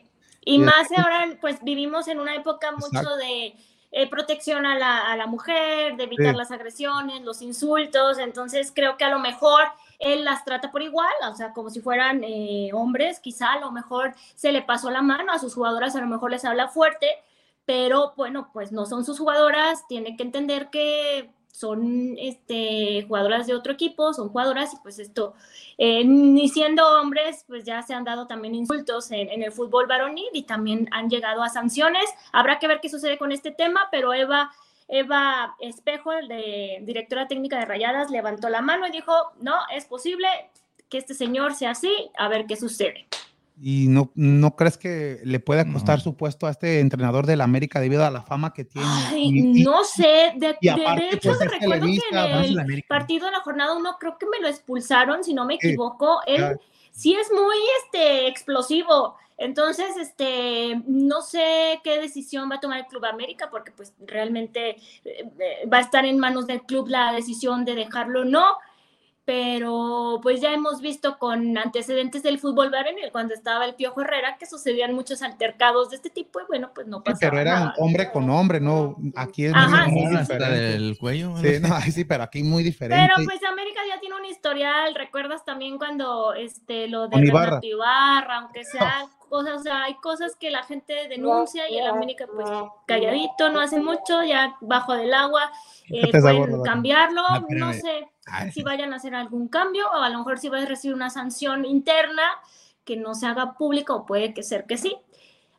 Y 0.46 0.56
y 0.56 0.58
de 0.58 0.66
más 0.66 0.88
ahora, 0.96 1.38
pues 1.40 1.56
vivimos 1.62 2.06
en 2.08 2.20
una 2.20 2.34
época 2.34 2.70
mucho 2.72 2.88
Exacto. 2.88 3.16
de 3.16 3.54
eh, 3.92 4.10
protección 4.10 4.66
a 4.66 4.76
la, 4.76 5.10
a 5.12 5.16
la 5.16 5.26
mujer, 5.26 5.96
de 5.96 6.04
evitar 6.04 6.32
Sí. 6.32 6.36
las 6.36 6.50
agresiones, 6.50 7.22
los 7.22 7.40
insultos, 7.40 8.18
entonces 8.18 8.72
creo 8.74 8.96
que 8.98 9.04
a 9.04 9.08
lo 9.10 9.20
mejor 9.20 9.62
él 10.04 10.24
las 10.24 10.44
trata 10.44 10.70
por 10.70 10.82
igual, 10.82 11.12
o 11.30 11.34
sea, 11.34 11.52
como 11.52 11.70
si 11.70 11.80
fueran 11.80 12.22
eh, 12.24 12.70
hombres, 12.72 13.20
quizá 13.20 13.52
a 13.52 13.60
lo 13.60 13.72
mejor 13.72 14.14
se 14.34 14.52
le 14.52 14.62
pasó 14.62 14.90
la 14.90 15.02
mano 15.02 15.32
a 15.32 15.38
sus 15.38 15.54
jugadoras, 15.54 15.96
a 15.96 16.00
lo 16.00 16.06
mejor 16.06 16.30
les 16.30 16.44
habla 16.44 16.68
fuerte, 16.68 17.08
pero 17.64 18.12
bueno, 18.16 18.50
pues 18.52 18.72
no 18.72 18.86
son 18.86 19.04
sus 19.04 19.18
jugadoras, 19.18 19.86
tiene 19.88 20.16
que 20.16 20.22
entender 20.22 20.68
que 20.70 21.30
son 21.50 22.16
este, 22.18 23.04
jugadoras 23.06 23.46
de 23.46 23.54
otro 23.54 23.72
equipo, 23.72 24.12
son 24.12 24.28
jugadoras 24.28 24.74
y 24.74 24.76
pues 24.78 24.98
esto, 24.98 25.34
eh, 25.78 26.04
ni 26.04 26.48
siendo 26.48 26.84
hombres, 27.00 27.44
pues 27.46 27.64
ya 27.64 27.80
se 27.82 27.94
han 27.94 28.04
dado 28.04 28.26
también 28.26 28.54
insultos 28.56 29.10
en, 29.12 29.30
en 29.30 29.42
el 29.42 29.52
fútbol 29.52 29.86
varonil 29.86 30.28
y 30.32 30.42
también 30.42 30.88
han 30.90 31.08
llegado 31.08 31.42
a 31.44 31.48
sanciones. 31.48 32.06
Habrá 32.32 32.58
que 32.58 32.66
ver 32.66 32.80
qué 32.80 32.88
sucede 32.88 33.18
con 33.18 33.30
este 33.30 33.52
tema, 33.52 33.88
pero 33.92 34.12
Eva, 34.12 34.50
Eva 34.88 35.56
Espejo, 35.60 36.10
de, 36.12 36.78
directora 36.82 37.26
técnica 37.28 37.58
de 37.58 37.64
Rayadas, 37.64 38.10
levantó 38.10 38.48
la 38.48 38.60
mano 38.62 38.86
y 38.86 38.90
dijo, 38.90 39.12
no, 39.40 39.54
es 39.74 39.86
posible 39.86 40.26
que 40.88 40.98
este 40.98 41.14
señor 41.14 41.54
sea 41.54 41.70
así, 41.70 41.92
a 42.18 42.28
ver 42.28 42.46
qué 42.46 42.56
sucede. 42.56 43.06
¿Y 43.62 43.86
no, 43.86 44.10
no 44.16 44.56
crees 44.56 44.76
que 44.76 45.20
le 45.22 45.38
pueda 45.38 45.64
costar 45.72 45.98
No. 45.98 46.04
su 46.04 46.16
puesto 46.16 46.48
a 46.48 46.50
este 46.50 46.80
entrenador 46.80 47.24
del 47.24 47.40
América 47.40 47.78
debido 47.80 48.04
a 48.04 48.10
la 48.10 48.20
fama 48.22 48.52
que 48.52 48.64
tiene? 48.64 48.86
Ay, 49.10 49.28
Y- 49.32 49.60
y- 49.60 49.62
no 49.64 49.84
sé, 49.84 50.32
de, 50.36 50.56
y 50.60 50.66
de- 50.66 50.70
aparte, 50.72 51.02
de 51.04 51.08
hecho 51.10 51.28
pues, 51.30 51.40
es 51.40 51.50
recuerdo 51.52 51.86
que 51.86 52.18
en 52.18 52.70
el 52.70 52.82
partido 52.88 53.26
de 53.26 53.32
la 53.32 53.40
jornada 53.40 53.74
1 53.76 53.96
creo 54.00 54.18
que 54.18 54.26
me 54.26 54.40
lo 54.40 54.48
expulsaron, 54.48 55.22
si 55.22 55.34
no 55.34 55.44
me 55.44 55.54
equivoco, 55.54 56.20
él 56.26 56.36
claro. 56.38 56.60
sí 56.90 57.14
es 57.14 57.30
muy 57.32 57.56
este, 57.84 58.26
explosivo. 58.26 59.16
Entonces, 59.36 59.96
este, 59.96 60.80
no 60.86 61.20
sé 61.20 61.80
qué 61.82 62.00
decisión 62.00 62.50
va 62.50 62.56
a 62.56 62.60
tomar 62.60 62.78
el 62.78 62.86
Club 62.86 63.04
América, 63.04 63.50
porque 63.50 63.72
pues 63.72 63.92
realmente 64.00 64.70
eh, 65.04 65.28
eh, 65.38 65.68
va 65.72 65.78
a 65.78 65.82
estar 65.82 66.04
en 66.04 66.18
manos 66.18 66.46
del 66.46 66.62
club 66.62 66.88
la 66.88 67.12
decisión 67.12 67.64
de 67.64 67.74
dejarlo 67.74 68.22
o 68.22 68.24
no. 68.24 68.56
Pero 69.26 70.20
pues 70.22 70.40
ya 70.42 70.52
hemos 70.52 70.80
visto 70.82 71.18
con 71.18 71.56
antecedentes 71.56 72.22
del 72.22 72.38
fútbol 72.38 72.70
varonil, 72.70 73.10
cuando 73.10 73.32
estaba 73.32 73.64
el 73.64 73.74
Piojo 73.74 74.02
Herrera, 74.02 74.36
que 74.38 74.44
sucedían 74.46 74.94
muchos 74.94 75.22
altercados 75.22 75.88
de 75.90 75.96
este 75.96 76.10
tipo 76.10 76.40
y 76.40 76.44
bueno, 76.46 76.72
pues 76.74 76.86
no 76.86 76.98
Sí, 76.98 77.02
pasa 77.06 77.18
pero 77.30 77.38
era 77.38 77.54
nada. 77.60 77.74
hombre 77.78 78.10
con 78.12 78.28
hombre, 78.28 78.60
¿no? 78.60 78.96
Aquí 79.16 79.46
es 79.46 79.54
Ajá, 79.54 79.86
muy, 79.88 80.00
sí, 80.00 80.06
muy 80.06 80.16
sí, 80.18 80.24
sí. 80.26 80.32
Hasta 80.32 80.34
diferente. 80.34 80.74
el 80.76 80.98
cuello. 80.98 81.36
Sí, 81.38 81.58
no, 81.60 81.80
sí, 81.80 82.04
pero 82.04 82.22
aquí 82.24 82.42
muy 82.42 82.62
diferente. 82.62 83.02
Pero 83.14 83.24
pues 83.24 83.42
América 83.44 83.80
ya 83.88 83.98
tiene 83.98 84.16
un 84.16 84.26
historial, 84.26 84.94
recuerdas 84.94 85.42
también 85.44 85.78
cuando 85.78 86.34
este 86.34 86.86
lo 86.88 87.08
de 87.08 87.26
Ibarra. 87.26 87.60
Ibarra, 87.62 88.38
aunque 88.40 88.64
sea 88.64 89.06
cosas, 89.30 89.60
o 89.60 89.62
sea, 89.62 89.84
hay 89.84 89.94
cosas 89.94 90.36
que 90.36 90.50
la 90.50 90.62
gente 90.64 91.08
denuncia 91.08 91.68
y 91.68 91.78
el 91.78 91.86
América 91.86 92.26
pues 92.32 92.46
calladito, 92.86 93.48
no 93.48 93.60
hace 93.60 93.80
mucho, 93.80 94.22
ya 94.22 94.54
bajo 94.60 94.94
del 94.94 95.12
agua, 95.14 95.50
eh, 95.88 96.02
Fíjate 96.02 96.18
esa 96.18 96.20
pueden 96.20 96.50
gorra. 96.50 96.62
cambiarlo, 96.62 97.22
No, 97.22 97.46
no 97.66 97.72
sé 97.72 98.06
si 98.52 98.62
vayan 98.62 98.92
a 98.92 98.96
hacer 98.96 99.14
algún 99.14 99.48
cambio 99.48 99.86
o 99.90 100.02
a 100.02 100.08
lo 100.08 100.18
mejor 100.18 100.38
si 100.38 100.48
va 100.48 100.58
a 100.58 100.66
recibir 100.66 100.94
una 100.94 101.10
sanción 101.10 101.64
interna 101.64 102.22
que 102.84 102.96
no 102.96 103.14
se 103.14 103.26
haga 103.26 103.54
pública 103.54 103.94
o 103.94 104.06
puede 104.06 104.34
que 104.34 104.42
ser 104.42 104.66
que 104.66 104.76
sí. 104.76 104.96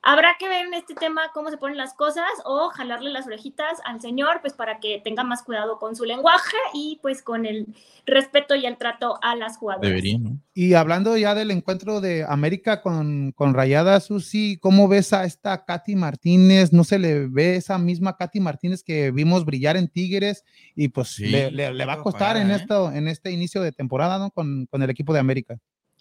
Habrá 0.08 0.36
que 0.38 0.48
ver 0.48 0.68
en 0.68 0.76
este 0.76 0.94
tema 0.94 1.24
cómo 1.34 1.50
se 1.50 1.58
ponen 1.58 1.78
las 1.78 1.96
cosas 1.96 2.26
o 2.46 2.70
jalarle 2.70 3.10
las 3.10 3.26
orejitas 3.26 3.80
al 3.86 4.00
señor, 4.02 4.40
pues 4.42 4.54
para 4.54 4.80
que 4.80 5.02
tenga 5.04 5.24
más 5.24 5.42
cuidado 5.42 5.80
con 5.80 5.96
su 5.96 6.06
lenguaje 6.06 6.56
y 6.76 7.00
pues 7.02 7.24
con 7.24 7.48
el 7.48 7.66
respeto 8.06 8.54
y 8.54 8.68
el 8.68 8.78
trato 8.78 9.18
a 9.24 9.36
las 9.36 9.58
jugadoras. 9.58 9.90
Debería, 9.90 10.20
¿no? 10.20 10.38
Y 10.54 10.76
hablando 10.76 11.18
ya 11.18 11.34
del 11.34 11.50
encuentro 11.50 12.02
de 12.02 12.24
América 12.24 12.84
con, 12.84 13.32
con 13.32 13.56
Rayada, 13.56 14.00
Susi, 14.00 14.60
¿cómo 14.62 14.88
ves 14.88 15.12
a 15.12 15.26
esta 15.26 15.66
Katy 15.66 15.96
Martínez? 15.96 16.72
¿No 16.72 16.84
se 16.84 17.00
le 17.00 17.28
ve 17.28 17.56
esa 17.56 17.80
misma 17.80 18.16
Katy 18.16 18.40
Martínez 18.40 18.84
que 18.84 19.10
vimos 19.10 19.44
brillar 19.44 19.76
en 19.76 19.88
Tigres? 19.88 20.44
Y 20.76 20.90
pues 20.90 21.10
Sí, 21.16 21.26
le, 21.26 21.50
le- 21.50 21.74
le 21.74 21.86
va 21.86 21.94
a 21.94 22.04
costar 22.04 22.38
en, 22.38 22.52
¿eh? 22.52 22.56
esto, 22.58 22.92
en 22.92 23.08
este 23.08 23.32
inicio 23.32 23.60
de 23.62 23.72
temporada, 23.72 24.20
¿no? 24.20 24.30
Con, 24.30 24.68
con 24.68 24.84
el 24.84 24.90
equipo 24.92 25.14
de 25.14 25.20
América. 25.20 25.58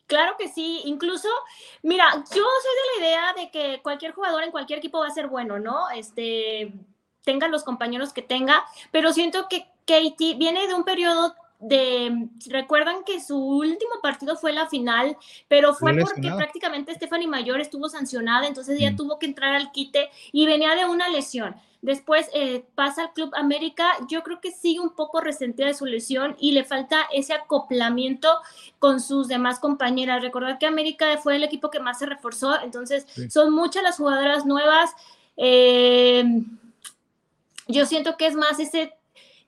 Claro 0.07 0.37
que 0.39 0.49
sí, 0.49 0.83
incluso, 0.85 1.29
mira, 1.83 2.11
yo 2.15 2.23
soy 2.43 2.43
de 2.43 3.01
la 3.01 3.07
idea 3.07 3.33
de 3.35 3.51
que 3.51 3.81
cualquier 3.83 4.13
jugador 4.13 4.43
en 4.43 4.51
cualquier 4.51 4.79
equipo 4.79 4.99
va 5.01 5.07
a 5.07 5.11
ser 5.11 5.29
bueno, 5.29 5.59
¿no? 5.59 5.89
Este, 5.91 6.73
tenga 7.23 7.49
los 7.49 7.65
compañeros 7.65 8.13
que 8.13 8.21
tenga, 8.23 8.65
pero 8.91 9.13
siento 9.13 9.49
que 9.49 9.67
Katie 9.87 10.35
viene 10.37 10.67
de 10.67 10.75
un 10.75 10.85
periodo 10.85 11.35
de, 11.59 12.29
recuerdan 12.47 13.05
que 13.05 13.21
su 13.23 13.39
último 13.39 13.93
partido 14.03 14.37
fue 14.37 14.53
la 14.53 14.69
final, 14.69 15.17
pero 15.49 15.73
fue 15.73 15.97
porque 15.97 16.31
prácticamente 16.37 16.95
Stephanie 16.95 17.27
Mayor 17.27 17.61
estuvo 17.61 17.89
sancionada, 17.89 18.47
entonces 18.47 18.79
ella 18.79 18.91
Mm. 18.91 18.97
tuvo 18.97 19.19
que 19.19 19.27
entrar 19.27 19.55
al 19.55 19.73
quite 19.73 20.11
y 20.33 20.45
venía 20.45 20.75
de 20.75 20.85
una 20.85 21.09
lesión. 21.09 21.57
Después 21.85 22.31
eh, 22.33 22.65
pasa 22.75 23.03
al 23.03 23.13
Club 23.13 23.31
América, 23.37 23.87
yo 24.09 24.23
creo 24.23 24.41
que 24.41 24.51
sigue 24.51 24.81
un 24.81 24.95
poco 24.95 25.21
resentida 25.21 25.67
de 25.67 25.75
su 25.75 25.85
lesión 25.85 26.35
y 26.41 26.53
le 26.53 26.65
falta 26.65 27.03
ese 27.13 27.35
acoplamiento 27.35 28.29
con 28.79 29.01
sus 29.03 29.29
demás 29.29 29.59
compañeras. 29.61 30.23
Recordar 30.23 30.59
que 30.59 30.65
América 30.65 31.19
fue 31.23 31.37
el 31.37 31.45
equipo 31.45 31.71
que 31.71 31.81
más 31.81 31.99
se 31.99 32.07
reforzó, 32.07 32.59
entonces 32.63 33.07
Sí. 33.15 33.29
son 33.29 33.53
muchas 33.53 33.83
las 33.83 33.99
jugadoras 33.99 34.47
nuevas. 34.47 34.93
Eh, 35.37 36.25
yo 37.69 37.85
siento 37.85 38.17
que 38.17 38.29
es 38.29 38.35
más 38.35 38.59
ese 38.61 38.95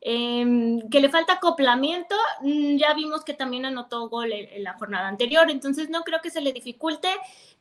eh, 0.01 0.79
que 0.91 1.01
le 1.01 1.09
falta 1.09 1.35
acoplamiento. 1.35 2.15
Mm, 2.43 2.77
Ya 2.77 2.95
vimos 2.95 3.25
que 3.25 3.35
también 3.35 3.65
anotó 3.67 4.09
gol 4.09 4.33
en, 4.33 4.49
en 4.53 4.65
la 4.65 4.75
jornada 4.75 5.09
anterior, 5.09 5.51
entonces 5.51 5.89
no 5.91 6.03
creo 6.03 6.21
que 6.23 6.31
se 6.31 6.41
le 6.41 6.53
dificulte. 6.53 7.09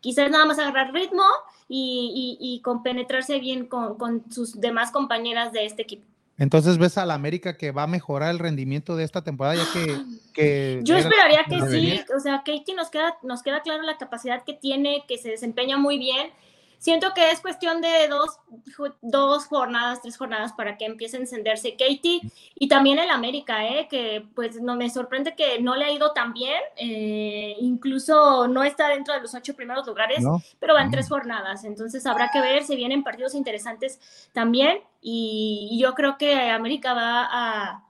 Quizás 0.01 0.29
nada 0.29 0.45
más 0.45 0.59
agarrar 0.59 0.93
ritmo 0.93 1.23
y, 1.67 2.37
y- 2.39 2.55
y 2.55 2.61
compenetrarse 2.61 3.39
bien 3.39 3.65
con, 3.65 3.97
con 3.97 4.31
sus 4.31 4.59
demás 4.59 4.91
compañeras 4.91 5.51
de 5.51 5.65
este 5.65 5.81
equipo. 5.81 6.05
Entonces 6.37 6.77
ves 6.77 6.97
a 6.97 7.05
la 7.05 7.13
América 7.13 7.55
que 7.57 7.71
va 7.71 7.83
a 7.83 7.87
mejorar 7.87 8.29
el 8.31 8.39
rendimiento 8.39 8.95
de 8.97 9.05
esta 9.05 9.23
temporada, 9.23 9.55
ya 9.55 9.63
que... 9.73 9.97
que 10.33 10.81
Yo 10.83 10.95
era- 10.97 11.07
esperaría 11.07 11.45
que 11.45 11.61
sí, 11.71 12.01
o 12.15 12.19
sea, 12.19 12.43
Katie 12.45 12.75
nos 12.75 12.89
queda, 12.89 13.17
nos 13.23 13.41
queda 13.41 13.61
claro 13.61 13.81
la 13.83 13.97
capacidad 13.97 14.43
que 14.43 14.53
tiene, 14.53 15.05
que 15.07 15.17
se 15.17 15.29
desempeña 15.29 15.77
muy 15.77 15.97
bien. 15.97 16.29
Siento 16.85 17.15
que 17.15 17.31
es 17.31 17.41
cuestión 17.41 17.81
de 17.81 18.07
dos, 18.07 18.37
dos 19.01 19.45
jornadas, 19.47 20.03
tres 20.03 20.17
jornadas 20.17 20.53
para 20.53 20.77
que 20.77 20.85
empiece 20.85 21.17
a 21.17 21.19
encenderse 21.19 21.71
Katie 21.71 22.21
y 22.53 22.67
también 22.67 22.99
el 22.99 23.09
América, 23.09 23.65
¿eh? 23.65 23.87
que 23.89 24.23
pues 24.35 24.61
no 24.61 24.75
me 24.75 24.91
sorprende 24.91 25.33
que 25.33 25.59
no 25.59 25.75
le 25.75 25.85
ha 25.85 25.91
ido 25.91 26.11
tan 26.11 26.31
bien, 26.31 26.61
eh, 26.77 27.55
incluso 27.59 28.47
no 28.47 28.63
está 28.63 28.89
dentro 28.89 29.15
de 29.15 29.21
los 29.21 29.33
ocho 29.33 29.55
primeros 29.55 29.87
lugares, 29.87 30.21
¿no? 30.21 30.43
pero 30.59 30.75
van 30.75 30.91
tres 30.91 31.09
jornadas, 31.09 31.63
entonces 31.63 32.05
habrá 32.05 32.29
que 32.29 32.39
ver, 32.39 32.63
se 32.63 32.75
vienen 32.75 33.03
partidos 33.03 33.33
interesantes 33.33 34.29
también 34.31 34.77
y, 35.01 35.69
y 35.71 35.81
yo 35.81 35.95
creo 35.95 36.19
que 36.19 36.51
América 36.51 36.93
va 36.93 37.27
a, 37.31 37.84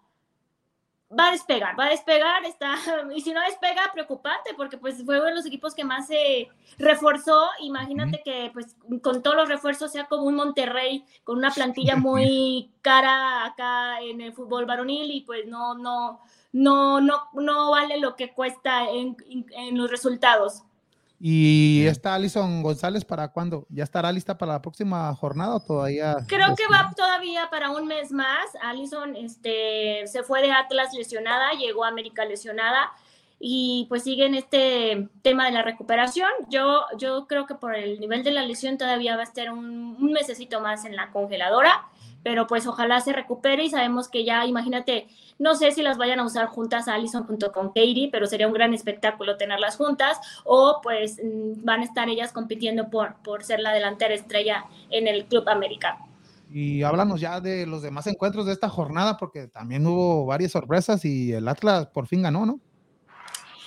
va 1.12 1.28
a 1.28 1.32
despegar, 1.32 1.80
va 1.80 1.86
a 1.86 1.90
despegar, 1.90 2.46
está, 2.46 2.76
y 3.16 3.22
si 3.22 3.32
no 3.32 3.42
despega, 3.42 3.92
preocupante, 3.94 4.54
porque 4.56 4.78
pues 4.78 5.04
fue 5.04 5.18
uno 5.18 5.28
de 5.28 5.36
los 5.36 5.46
equipos 5.46 5.76
que 5.76 5.84
más 5.84 6.08
se 6.08 6.50
reforzó, 6.78 7.48
imagínate 7.60 8.22
que 8.24 8.50
pues 8.54 8.76
con 9.02 9.22
todos 9.22 9.36
los 9.36 9.50
refuerzos 9.50 9.92
sea 9.92 10.06
como 10.06 10.24
un 10.24 10.36
Monterrey, 10.36 11.06
con 11.24 11.38
una 11.38 11.52
plantilla 11.52 11.96
muy 11.96 12.72
cara 12.82 13.46
acá 13.46 14.02
en 14.02 14.22
el 14.22 14.34
fútbol 14.34 14.66
varonil 14.66 15.12
y 15.12 15.22
pues 15.22 15.46
no, 15.48 15.76
no, 15.76 16.22
no, 16.52 17.02
no, 17.02 17.30
no 17.34 17.72
vale 17.72 18.00
lo 18.00 18.16
que 18.16 18.34
cuesta 18.34 18.90
en, 18.90 19.16
en 19.30 19.78
los 19.78 19.90
resultados. 19.90 20.64
¿Y 21.20 21.86
está 21.86 22.16
Alison 22.16 22.62
González 22.62 23.06
para 23.06 23.30
cuándo? 23.30 23.66
¿Ya 23.70 23.84
estará 23.84 24.12
lista 24.12 24.38
para 24.38 24.54
la 24.54 24.62
próxima 24.62 25.14
jornada 25.16 25.56
o 25.56 25.60
todavía? 25.60 26.18
Creo 26.28 26.56
que 26.56 26.68
va 26.68 26.92
todavía 26.96 27.50
para 27.50 27.72
un 27.72 27.88
mes 27.88 28.12
más. 28.12 28.46
Alison 28.62 29.16
este, 29.16 30.06
se 30.08 30.24
fue 30.24 30.42
de 30.42 30.52
Atlas 30.52 30.94
lesionada, 30.94 31.52
llegó 31.54 31.86
a 31.86 31.90
América 31.90 32.26
lesionada 32.26 32.92
y 33.40 33.86
pues 33.90 34.04
sigue 34.04 34.26
en 34.26 34.36
este 34.36 35.10
tema 35.22 35.46
de 35.46 35.52
la 35.52 35.62
recuperación. 35.62 36.30
Yo, 36.50 36.82
yo 36.98 37.28
creo 37.28 37.46
que 37.46 37.56
por 37.56 37.76
el 37.76 38.00
nivel 38.00 38.24
de 38.24 38.32
la 38.32 38.44
lesión 38.44 38.78
todavía 38.78 39.16
va 39.16 39.22
a 39.22 39.26
estar 39.26 39.52
un, 39.52 39.98
un 40.00 40.12
mesecito 40.12 40.60
más 40.60 40.84
en 40.84 40.96
la 40.98 41.12
congeladora, 41.12 41.86
pero 42.24 42.46
pues 42.48 42.68
ojalá 42.68 43.00
se 43.00 43.14
recupere 43.14 43.64
y 43.64 43.70
sabemos 43.70 44.10
que 44.10 44.26
ya, 44.26 44.46
imagínate, 44.46 45.08
no 45.38 45.56
sé 45.56 45.72
si 45.72 45.82
las 45.82 45.98
vayan 45.98 46.20
a 46.20 46.26
usar 46.26 46.48
juntas 46.48 46.88
a 46.88 46.94
Allison 46.94 47.26
junto 47.26 47.52
con 47.52 47.68
Katie, 47.68 48.10
pero 48.12 48.26
sería 48.26 48.48
un 48.48 48.54
gran 48.54 48.74
espectáculo 48.74 49.38
tenerlas 49.38 49.76
juntas. 49.76 50.20
O 50.44 50.80
pues 50.82 51.20
mm, 51.24 51.64
van 51.64 51.82
a 51.82 51.84
estar 51.84 52.08
ellas 52.10 52.32
compitiendo 52.32 52.90
por, 52.90 53.16
por 53.18 53.44
ser 53.44 53.60
la 53.60 53.74
delantera 53.74 54.14
estrella 54.14 54.66
en 54.90 55.08
el 55.08 55.26
Club 55.26 55.48
América. 55.50 55.98
Y 56.52 56.84
háblanos 56.84 57.20
ya 57.20 57.42
de 57.42 57.66
los 57.66 57.82
demás 57.82 58.08
encuentros 58.08 58.46
de 58.46 58.54
esta 58.54 58.70
jornada, 58.70 59.18
porque 59.18 59.48
también 59.48 59.86
hubo 59.86 60.26
varias 60.26 60.52
sorpresas 60.52 61.04
y 61.04 61.34
el 61.34 61.48
Atlas 61.48 61.88
por 61.88 62.08
fin 62.08 62.22
ganó, 62.22 62.46
¿no? 62.46 62.60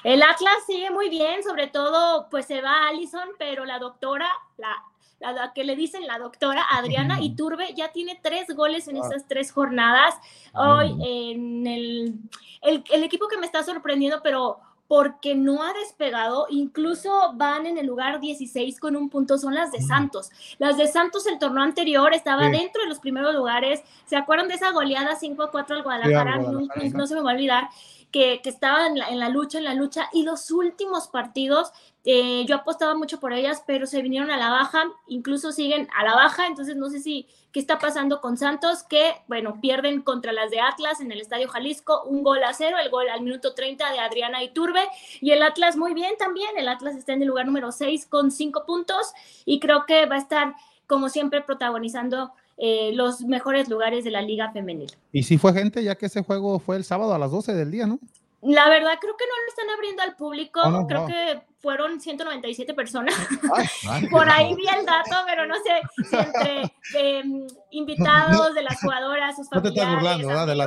El 0.05 0.23
Atlas 0.23 0.55
sigue 0.67 0.91
muy 0.91 1.11
bien, 1.11 1.43
sobre 1.43 1.67
todo 1.67 2.29
pues 2.31 2.47
se 2.47 2.63
va 2.63 2.89
Allison, 2.89 3.29
pero 3.39 3.65
la 3.65 3.79
doctora, 3.79 4.29
la 4.57 4.75
la, 5.21 5.53
que 5.53 5.65
le 5.65 5.77
dicen 5.77 6.07
la 6.07 6.19
doctora 6.19 6.65
Adriana 6.71 7.21
Iturbe, 7.21 7.75
ya 7.75 7.91
tiene 7.93 8.19
tres 8.23 8.49
goles 8.55 8.89
en 8.89 8.97
esas 8.97 9.27
tres 9.27 9.53
jornadas. 9.53 10.15
Hoy 10.55 10.97
en 11.05 11.67
el, 11.67 12.15
el, 12.63 13.03
equipo 13.03 13.29
que 13.29 13.39
me 13.39 13.47
está 13.47 13.63
sorprendiendo, 13.63 14.21
pero 14.23 14.59
porque 14.87 15.35
no 15.35 15.63
ha 15.63 15.75
despegado, 15.75 16.47
incluso 16.49 17.33
van 17.35 17.67
en 17.67 17.77
el 17.77 17.87
lugar 17.87 18.21
16 18.21 18.81
con 18.81 18.97
un 18.97 19.11
punto, 19.11 19.37
son 19.37 19.55
las 19.55 19.71
de 19.71 19.83
Santos. 19.83 20.31
Las 20.59 20.79
de 20.79 20.89
Santos 20.89 21.27
el 21.27 21.39
torneo 21.39 21.63
anterior 21.63 22.15
estaba 22.15 22.49
dentro 22.49 22.83
de 22.83 22.89
los 22.89 22.99
primeros 22.99 23.35
lugares. 23.35 23.83
¿Se 24.07 24.17
acuerdan 24.17 24.49
de 24.49 24.55
esa 24.55 24.71
goleada 24.71 25.15
5 25.15 25.43
a 25.43 25.51
4 25.51 25.77
al 25.77 25.83
Guadalajara? 25.83 26.39
no, 26.39 27.07
se 27.07 27.15
me 27.15 27.21
va 27.21 27.33
a 27.33 27.35
olvidar 27.35 27.69
que, 28.11 28.41
que 28.43 28.49
estaban 28.49 28.97
en 28.97 29.19
la, 29.19 29.29
lucha, 29.29 29.59
en 29.59 29.65
la 29.65 29.75
lucha, 29.75 30.09
y 30.15 30.23
los 30.23 30.51
últimos 30.51 31.09
partidos, 31.09 31.73
eh, 32.11 32.47
yo 32.47 32.57
apostaba 32.57 32.95
mucho 32.95 33.21
por 33.21 33.35
ellas, 33.35 33.63
pero 33.67 33.85
se 33.85 34.01
vinieron 34.01 34.31
a 34.31 34.39
la 34.39 34.49
baja, 34.49 34.83
incluso 35.09 35.53
siguen 35.53 35.89
a 35.95 36.05
la 36.05 36.15
baja, 36.15 36.47
entonces 36.47 36.75
no 36.75 36.89
sé 36.89 37.01
si 37.01 37.27
qué 37.53 37.61
está 37.61 37.79
pasando 37.79 38.23
con 38.23 38.39
Santos, 38.39 38.83
que, 38.83 39.13
bueno, 39.27 39.61
pierden 39.61 40.01
contra 40.01 40.33
las 40.33 40.51
de 40.51 40.59
Atlas 40.59 41.03
en 41.03 41.13
el 41.13 41.21
Estadio 41.21 41.49
Jalisco, 41.49 42.05
un 42.05 42.23
gol 42.23 42.43
a 42.45 42.55
cero, 42.55 42.79
el 42.83 42.89
gol 42.89 43.11
al 43.11 43.21
minuto 43.21 43.53
30 43.53 43.93
de 43.93 43.99
Adriana 43.99 44.43
Iturbe, 44.43 44.81
y 45.21 45.33
el 45.33 45.43
Atlas 45.43 45.77
muy 45.77 45.93
bien 45.93 46.15
también, 46.19 46.49
el 46.57 46.69
Atlas 46.69 46.97
está 46.97 47.13
en 47.13 47.21
el 47.21 47.29
lugar 47.29 47.45
número 47.45 47.73
6 47.73 48.07
con 48.07 48.31
5 48.31 48.65
puntos, 48.65 49.13
y 49.45 49.61
creo 49.61 49.85
que 49.85 50.07
va 50.07 50.15
a 50.15 50.21
estar, 50.21 50.55
como 50.87 51.11
siempre, 51.11 51.43
protagonizando 51.43 52.33
eh, 52.57 52.93
los 52.95 53.21
mejores 53.21 53.69
lugares 53.69 54.03
de 54.05 54.13
la 54.13 54.23
liga 54.23 54.51
femenil. 54.51 54.91
Y 55.13 55.25
si 55.25 55.37
fue 55.37 55.53
gente, 55.53 55.85
ya 55.85 55.95
que 55.97 56.07
ese 56.07 56.23
juego 56.23 56.59
fue 56.59 56.77
el 56.77 56.85
sábado 56.85 57.13
a 57.13 57.19
las 57.19 57.31
12 57.31 57.53
del 57.53 57.71
día, 57.71 57.87
¿no? 57.87 57.99
La 58.41 58.69
verdad, 58.69 58.93
creo 59.01 59.17
que 59.17 59.25
no 59.27 59.33
lo 59.43 59.49
están 59.49 59.69
abriendo 59.71 60.03
al 60.03 60.15
público. 60.15 60.61
Oh, 60.65 60.87
creo 60.87 61.07
que 61.07 61.41
fueron 61.61 62.01
197 62.01 62.73
personas. 62.73 63.15
Por 64.11 64.31
ahí 64.31 64.55
vi 64.55 64.69
el 64.69 64.87
dato, 64.87 65.17
pero 65.27 65.45
no 65.47 65.57
sé 65.57 65.83
si 66.09 66.17
entre 66.17 66.73
em, 66.95 67.47
invitados 67.71 68.55
de 68.55 68.63
las 68.63 68.81
jugadoras, 68.81 69.35
sus 69.35 69.49
familiares. 69.49 69.75
No 69.75 69.75
te 69.75 69.81
estás 69.81 69.95
burlando, 69.95 70.29
¿verdad? 70.29 70.47
De 70.47 70.55
la 70.55 70.67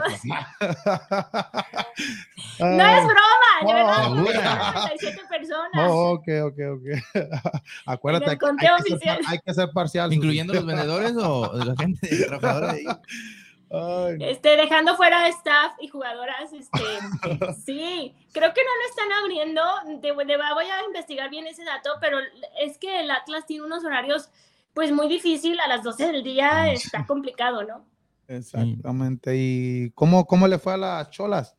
No 2.59 2.85
es 2.87 3.03
broma, 3.05 3.53
de 3.65 3.73
verdad. 3.73 4.03
197 4.03 5.21
personas. 5.29 5.89
Oh, 5.89 6.11
ok, 6.11 6.27
ok, 6.43 6.59
ok. 6.73 6.83
Acuérdate, 7.85 8.31
hay, 8.31 8.37
que 8.37 8.97
ser, 8.97 9.19
hay, 9.27 9.39
que 9.39 9.53
ser, 9.53 9.71
parcial. 9.71 10.11
¿Incluyendo 10.11 10.53
los 10.53 10.65
vendedores 10.65 11.13
o 11.15 11.53
la 11.53 11.73
gente 11.77 12.25
trabajadora 12.25 12.75
Este, 14.19 14.57
dejando 14.57 14.97
fuera 14.97 15.29
staff 15.29 15.73
y 15.79 15.87
jugadoras, 15.87 16.51
este, 16.51 16.79
sí, 17.65 18.13
creo 18.33 18.53
que 18.53 18.61
no 18.63 18.69
lo 18.75 18.89
están 18.89 19.11
abriendo. 19.23 19.61
De, 20.01 20.11
voy 20.11 20.65
a 20.65 20.85
investigar 20.85 21.29
bien 21.29 21.47
ese 21.47 21.63
dato, 21.63 21.91
pero 22.01 22.17
es 22.59 22.77
que 22.77 22.99
el 22.99 23.11
Atlas 23.11 23.45
tiene 23.45 23.63
unos 23.63 23.85
horarios, 23.85 24.29
pues 24.73 24.91
muy 24.91 25.07
difícil. 25.07 25.57
A 25.61 25.69
las 25.69 25.83
12 25.83 26.11
del 26.11 26.23
día 26.23 26.71
está 26.73 27.05
complicado, 27.07 27.63
¿no? 27.63 27.85
Exactamente. 28.27 29.35
¿Y 29.35 29.91
cómo, 29.91 30.25
cómo 30.25 30.47
le 30.47 30.59
fue 30.59 30.73
a 30.73 30.77
las 30.77 31.09
cholas? 31.09 31.55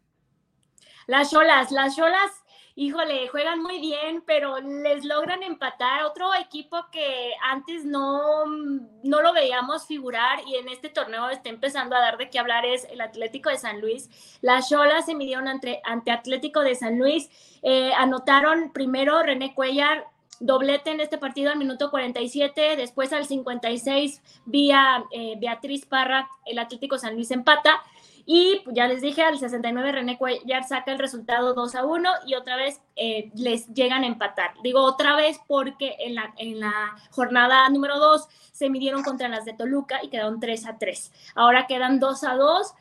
Las 1.07 1.31
cholas, 1.31 1.71
las 1.71 1.97
cholas 1.97 2.42
híjole, 2.75 3.29
juegan 3.29 3.63
muy 3.63 3.81
bien, 3.81 4.23
pero 4.27 4.59
les 4.61 5.05
logran 5.05 5.43
empatar. 5.43 6.05
Otro 6.05 6.35
equipo 6.35 6.87
que 6.91 7.33
antes 7.43 7.85
no, 7.85 8.47
no 8.47 9.23
lo 9.23 9.33
veíamos 9.33 9.87
figurar 9.87 10.41
y 10.47 10.57
en 10.57 10.69
este 10.69 10.89
torneo 10.89 11.29
está 11.31 11.49
empezando 11.49 11.97
a 11.97 12.01
dar 12.01 12.17
de 12.17 12.31
qué 12.31 12.39
hablar 12.39 12.65
es 12.65 12.85
el 12.85 13.01
Atlético 13.01 13.51
de 13.51 13.59
San 13.59 13.81
Luis. 13.81 14.09
Las 14.41 14.69
Cholas 14.69 15.07
se 15.07 15.15
midieron 15.15 15.49
ante, 15.49 15.83
Atlético 15.85 16.61
de 16.61 16.75
San 16.75 16.99
Luis. 16.99 17.31
Eh, 17.63 17.93
anotaron 17.97 18.73
primero 18.73 19.23
René 19.23 19.55
Cuellar, 19.55 20.07
doblete 20.41 20.91
en 20.91 21.01
este 21.01 21.19
partido 21.19 21.53
al 21.53 21.59
minuto 21.59 21.91
47, 21.91 22.77
después 22.77 23.13
al 23.13 23.27
56 23.27 24.23
vía 24.47 25.05
eh, 25.13 25.37
Beatriz 25.39 25.87
Parra, 25.87 26.29
el 26.47 26.59
Atlético 26.59 26.99
San 26.99 27.15
Luis 27.15 27.31
empata 27.31 27.81
y 28.25 28.63
ya 28.73 28.87
les 28.87 29.03
dije, 29.03 29.23
al 29.23 29.39
69 29.39 29.93
René 29.93 30.17
Cuellar 30.17 30.65
saca 30.65 30.93
el 30.93 30.99
resultado 30.99 31.55
2 31.55 31.75
a 31.75 31.85
1 31.85 32.11
y 32.27 32.35
otra 32.35 32.57
vez 32.57 32.81
eh, 32.95 33.31
les 33.35 33.67
llegan 33.75 34.05
a 34.05 34.07
empatar. 34.07 34.53
Digo 34.63 34.81
otra 34.83 35.17
vez 35.17 35.41
porque 35.49 35.97
en 35.99 36.15
la, 36.15 36.33
en 36.39 36.61
la 36.61 36.73
jornada 37.11 37.69
número 37.69 37.99
2 37.99 38.29
se 38.53 38.71
midieron 38.71 39.03
contra 39.03 39.29
las 39.29 39.45
de 39.45 39.55
Toluca 39.55 40.01
y 40.03 40.09
quedaron 40.09 40.39
3 40.39 40.67
a 40.67 40.79
3. 40.79 41.13
Ahora 41.35 41.67
quedan 41.67 41.99
2 41.99 42.25
a 42.25 42.37
2. 42.37 42.75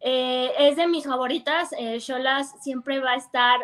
Eh, 0.00 0.52
es 0.58 0.76
de 0.76 0.86
mis 0.86 1.04
favoritas. 1.04 1.70
Eh, 1.78 1.98
siempre 2.60 3.00
va 3.00 3.12
a 3.12 3.16
estar 3.16 3.60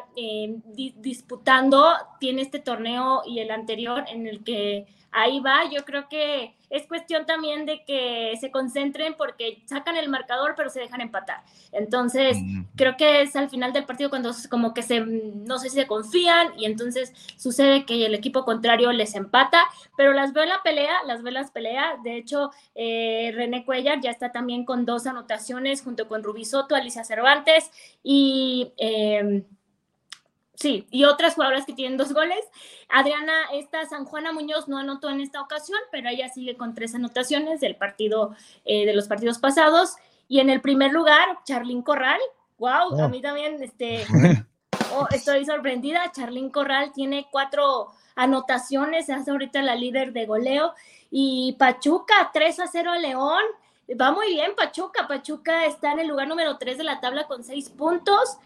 disputando. 0.97 1.93
Tiene 2.19 2.43
este 2.43 2.61
torneo 2.61 3.23
y 3.27 3.41
el 3.41 3.51
anterior 3.51 4.05
en 4.09 4.27
el 4.27 4.43
que 4.43 4.87
ahí 5.13 5.41
va. 5.41 5.69
Yo 5.71 5.85
creo 5.85 6.09
que 6.09 6.57
es 6.75 6.89
cuestión 6.89 7.25
también 7.25 7.67
de 7.67 7.85
que 7.85 8.35
se 8.41 8.51
concentren 8.51 9.15
porque 9.15 9.63
sacan 9.67 9.97
el 9.97 10.09
marcador 10.09 10.55
pero 10.57 10.71
se 10.71 10.81
dejan 10.81 11.01
empatar. 11.01 11.43
Entonces, 11.71 12.37
creo 12.75 12.97
que 12.97 13.23
es 13.23 13.37
al 13.37 13.49
final 13.49 13.73
del 13.73 13.85
partido 13.85 14.11
cuando 14.11 14.33
como 14.51 14.75
que 14.75 14.83
se, 14.83 15.01
no 15.01 15.59
sé 15.59 15.71
si 15.71 15.77
se 15.77 15.87
confían 15.87 16.49
y 16.59 16.65
entonces 16.65 17.13
sucede 17.37 17.87
que 17.87 18.07
el 18.07 18.15
equipo 18.15 18.45
contrario 18.45 18.91
les 18.93 19.15
empata, 19.15 19.63
pero 19.97 20.13
las 20.13 20.33
veo 20.33 20.43
en 20.43 20.49
la 20.49 20.63
pelea, 20.63 21.05
las 21.07 21.23
veo 21.23 21.29
en 21.29 21.35
las 21.35 21.53
peleas. 21.53 22.03
De 22.03 22.17
hecho, 22.17 22.51
eh, 22.75 23.33
René 23.35 23.65
Cuellar 23.65 24.01
ya 24.01 24.11
está 24.11 24.33
también 24.33 24.65
con 24.65 24.85
dos 24.85 25.07
anotaciones 25.07 25.83
junto 25.83 26.09
con 26.09 26.25
Rubí 26.25 26.45
Soto, 26.45 26.75
Alicia 26.75 27.05
Cervantes 27.05 27.71
y... 28.03 28.73
Eh, 28.79 29.45
Sí, 30.65 30.87
y 30.91 31.05
otras 31.05 31.35
jugadoras 31.35 31.67
que 31.67 31.75
tienen 31.75 31.99
dos 31.99 32.15
goles. 32.15 32.43
Adriana, 32.89 33.35
esta 33.53 33.85
San 33.85 34.07
Juana 34.07 34.33
Muñoz 34.33 34.67
no 34.67 34.79
anotó 34.79 35.11
en 35.11 35.21
esta 35.21 35.43
ocasión, 35.43 35.79
pero 35.93 36.09
ella 36.09 36.31
sigue 36.31 36.57
con 36.57 36.75
tres 36.75 36.95
anotaciones 36.95 37.61
del 37.61 37.77
partido, 37.77 38.35
eh, 38.65 38.87
de 38.87 38.95
los 38.95 39.07
partidos 39.07 39.39
pasados. 39.39 39.97
Y 40.27 40.41
en 40.41 40.49
el 40.49 40.63
primer 40.63 40.91
lugar, 40.91 41.41
Charlín 41.45 41.83
Corral. 41.83 42.19
Wow, 42.57 42.99
a 42.99 43.05
oh. 43.05 43.09
mí 43.11 43.21
también 43.21 43.63
este, 43.63 44.07
oh, 44.97 45.07
estoy 45.11 45.45
sorprendida. 45.45 46.11
Charlín 46.13 46.49
Corral 46.49 46.93
tiene 46.95 47.27
cuatro 47.31 47.91
anotaciones, 48.15 49.11
es 49.11 49.29
ahorita 49.29 49.61
la 49.61 49.75
líder 49.75 50.15
de 50.15 50.25
goleo. 50.25 50.73
Y 51.11 51.57
Pachuca, 51.59 52.31
3 52.33 52.61
a 52.61 52.67
0 52.69 52.91
a 52.91 52.99
León. 52.99 53.43
Va 54.01 54.13
muy 54.13 54.29
bien 54.29 54.53
Pachuca. 54.57 55.07
Pachuca 55.07 55.67
está 55.67 55.93
en 55.93 55.99
el 55.99 56.09
lugar 56.09 56.27
número 56.27 56.57
3 56.57 56.79
de 56.79 56.85
la 56.85 57.01
tabla 57.01 57.27
con 57.27 57.45
seis 57.45 57.69
puntos. 57.69 58.39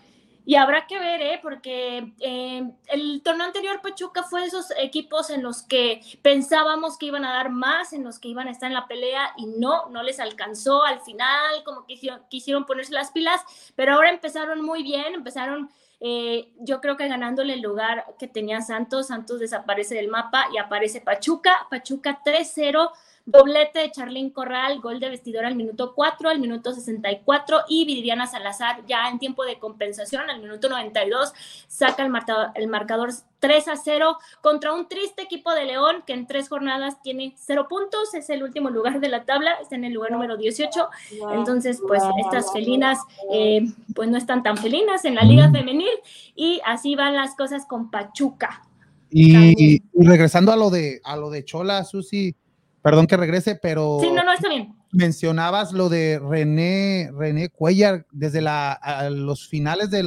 Y 0.48 0.54
habrá 0.54 0.86
que 0.86 0.98
ver, 0.98 1.20
¿eh? 1.20 1.40
porque 1.42 2.14
eh, 2.20 2.72
el 2.86 3.20
torneo 3.22 3.44
anterior 3.44 3.82
Pachuca 3.82 4.22
fue 4.22 4.40
de 4.40 4.46
esos 4.46 4.72
equipos 4.78 5.28
en 5.28 5.42
los 5.42 5.60
que 5.60 6.00
pensábamos 6.22 6.96
que 6.96 7.04
iban 7.04 7.26
a 7.26 7.34
dar 7.34 7.50
más, 7.50 7.92
en 7.92 8.02
los 8.02 8.18
que 8.18 8.28
iban 8.28 8.48
a 8.48 8.52
estar 8.52 8.68
en 8.68 8.72
la 8.72 8.88
pelea 8.88 9.34
y 9.36 9.44
no, 9.44 9.90
no 9.90 10.02
les 10.02 10.18
alcanzó 10.18 10.84
al 10.84 11.02
final, 11.02 11.62
como 11.66 11.84
que 11.84 12.00
quisieron, 12.30 12.64
ponerse 12.64 12.94
las 12.94 13.10
pilas, 13.10 13.42
pero 13.76 13.92
ahora 13.92 14.08
empezaron 14.08 14.64
muy 14.64 14.82
bien, 14.82 15.12
empezaron 15.12 15.68
eh, 16.00 16.50
yo 16.60 16.80
creo 16.80 16.96
que 16.96 17.08
ganándole 17.08 17.52
el 17.52 17.60
lugar 17.60 18.06
que 18.18 18.26
tenía 18.26 18.62
Santos, 18.62 19.08
Santos 19.08 19.40
desaparece 19.40 19.96
del 19.96 20.08
mapa 20.08 20.46
y 20.54 20.56
aparece 20.56 21.02
Pachuca, 21.02 21.66
Pachuca 21.68 22.22
3-0 22.24 22.90
Doblete 23.30 23.80
de 23.80 23.90
Charlín 23.90 24.30
Corral, 24.30 24.80
gol 24.80 25.00
de 25.00 25.10
vestidor 25.10 25.44
al 25.44 25.54
minuto 25.54 25.92
4, 25.94 26.30
al 26.30 26.40
minuto 26.40 26.72
64 26.72 27.58
y 27.68 27.84
Viridiana 27.84 28.26
Salazar 28.26 28.86
ya 28.86 29.06
en 29.10 29.18
tiempo 29.18 29.44
de 29.44 29.58
compensación 29.58 30.30
al 30.30 30.40
minuto 30.40 30.70
92 30.70 31.34
saca 31.66 32.02
el 32.02 32.08
marcador, 32.08 32.52
el 32.54 32.68
marcador 32.68 33.10
3 33.40 33.68
a 33.68 33.76
0 33.76 34.16
contra 34.40 34.72
un 34.72 34.88
triste 34.88 35.20
equipo 35.20 35.52
de 35.52 35.66
León 35.66 36.04
que 36.06 36.14
en 36.14 36.26
tres 36.26 36.48
jornadas 36.48 37.02
tiene 37.02 37.34
cero 37.36 37.66
puntos, 37.68 38.14
es 38.14 38.30
el 38.30 38.42
último 38.42 38.70
lugar 38.70 38.98
de 38.98 39.10
la 39.10 39.26
tabla, 39.26 39.58
está 39.60 39.74
en 39.74 39.84
el 39.84 39.92
lugar 39.92 40.10
número 40.12 40.38
18. 40.38 40.88
Entonces, 41.34 41.82
pues 41.86 42.02
estas 42.24 42.50
felinas 42.50 42.98
eh, 43.30 43.60
pues 43.94 44.08
no 44.08 44.16
están 44.16 44.42
tan 44.42 44.56
felinas 44.56 45.04
en 45.04 45.16
la 45.16 45.22
liga 45.22 45.50
femenil 45.50 45.92
y 46.34 46.62
así 46.64 46.96
van 46.96 47.14
las 47.14 47.34
cosas 47.36 47.66
con 47.66 47.90
Pachuca. 47.90 48.62
Y, 49.10 49.76
y 49.76 50.06
regresando 50.06 50.50
a 50.50 50.56
lo 50.56 50.70
de 50.70 51.02
a 51.04 51.14
lo 51.16 51.28
de 51.28 51.44
Chola, 51.44 51.84
Susi, 51.84 52.34
perdón 52.82 53.06
que 53.06 53.16
regrese, 53.16 53.54
pero 53.60 53.98
Sí, 54.00 54.10
no, 54.10 54.22
no, 54.24 54.32
está 54.32 54.48
bien. 54.48 54.74
mencionabas 54.92 55.72
lo 55.72 55.88
de 55.88 56.18
René, 56.18 57.10
René 57.12 57.48
Cuellar, 57.48 58.06
desde 58.12 58.40
la, 58.40 58.72
a 58.72 59.10
los 59.10 59.48
finales 59.48 59.90
de 59.90 60.02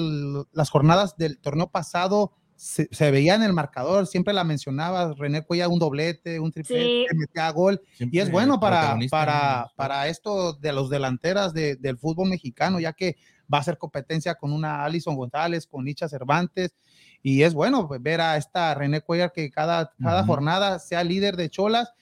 las 0.54 0.70
jornadas 0.70 1.16
del 1.18 1.38
torneo 1.40 1.68
pasado, 1.70 2.34
se, 2.56 2.88
se 2.92 3.10
veía 3.10 3.34
en 3.34 3.42
el 3.42 3.54
marcador, 3.54 4.06
siempre 4.06 4.34
la 4.34 4.44
mencionabas, 4.44 5.18
René 5.18 5.44
Cuellar 5.44 5.68
un 5.70 5.80
doblete, 5.80 6.40
un 6.40 6.52
triplete, 6.52 7.08
Sí. 7.10 7.18
metía 7.18 7.50
gol, 7.50 7.82
y 7.98 8.20
es 8.20 8.32
bueno 8.32 8.60
para, 8.60 8.98
para, 9.10 9.72
para 9.76 10.08
esto 10.08 10.54
de 10.54 10.72
los 10.72 10.90
delanteras 10.90 11.54
de- 11.54 11.76
del 11.76 11.98
fútbol 11.98 12.30
mexicano, 12.30 12.80
ya 12.80 12.94
que 12.94 13.18
va 13.52 13.58
a 13.58 13.62
hacer 13.62 13.78
competencia 13.80 14.36
con 14.36 14.54
una 14.54 14.86
Alison 14.86 15.16
González, 15.16 15.66
con 15.66 15.84
Licha 15.86 16.08
Cervantes, 16.08 16.76
y 17.24 17.42
es 17.42 17.54
bueno 17.56 17.88
ver 18.00 18.22
a 18.22 18.38
esta 18.38 18.74
René 18.76 19.02
Cuellar 19.02 19.32
que 19.34 19.50
cada, 19.52 19.92
cada 20.02 20.24
jornada 20.24 20.78
sea 20.80 21.04
líder 21.04 21.36
de 21.38 21.50
Cholas 21.50 21.94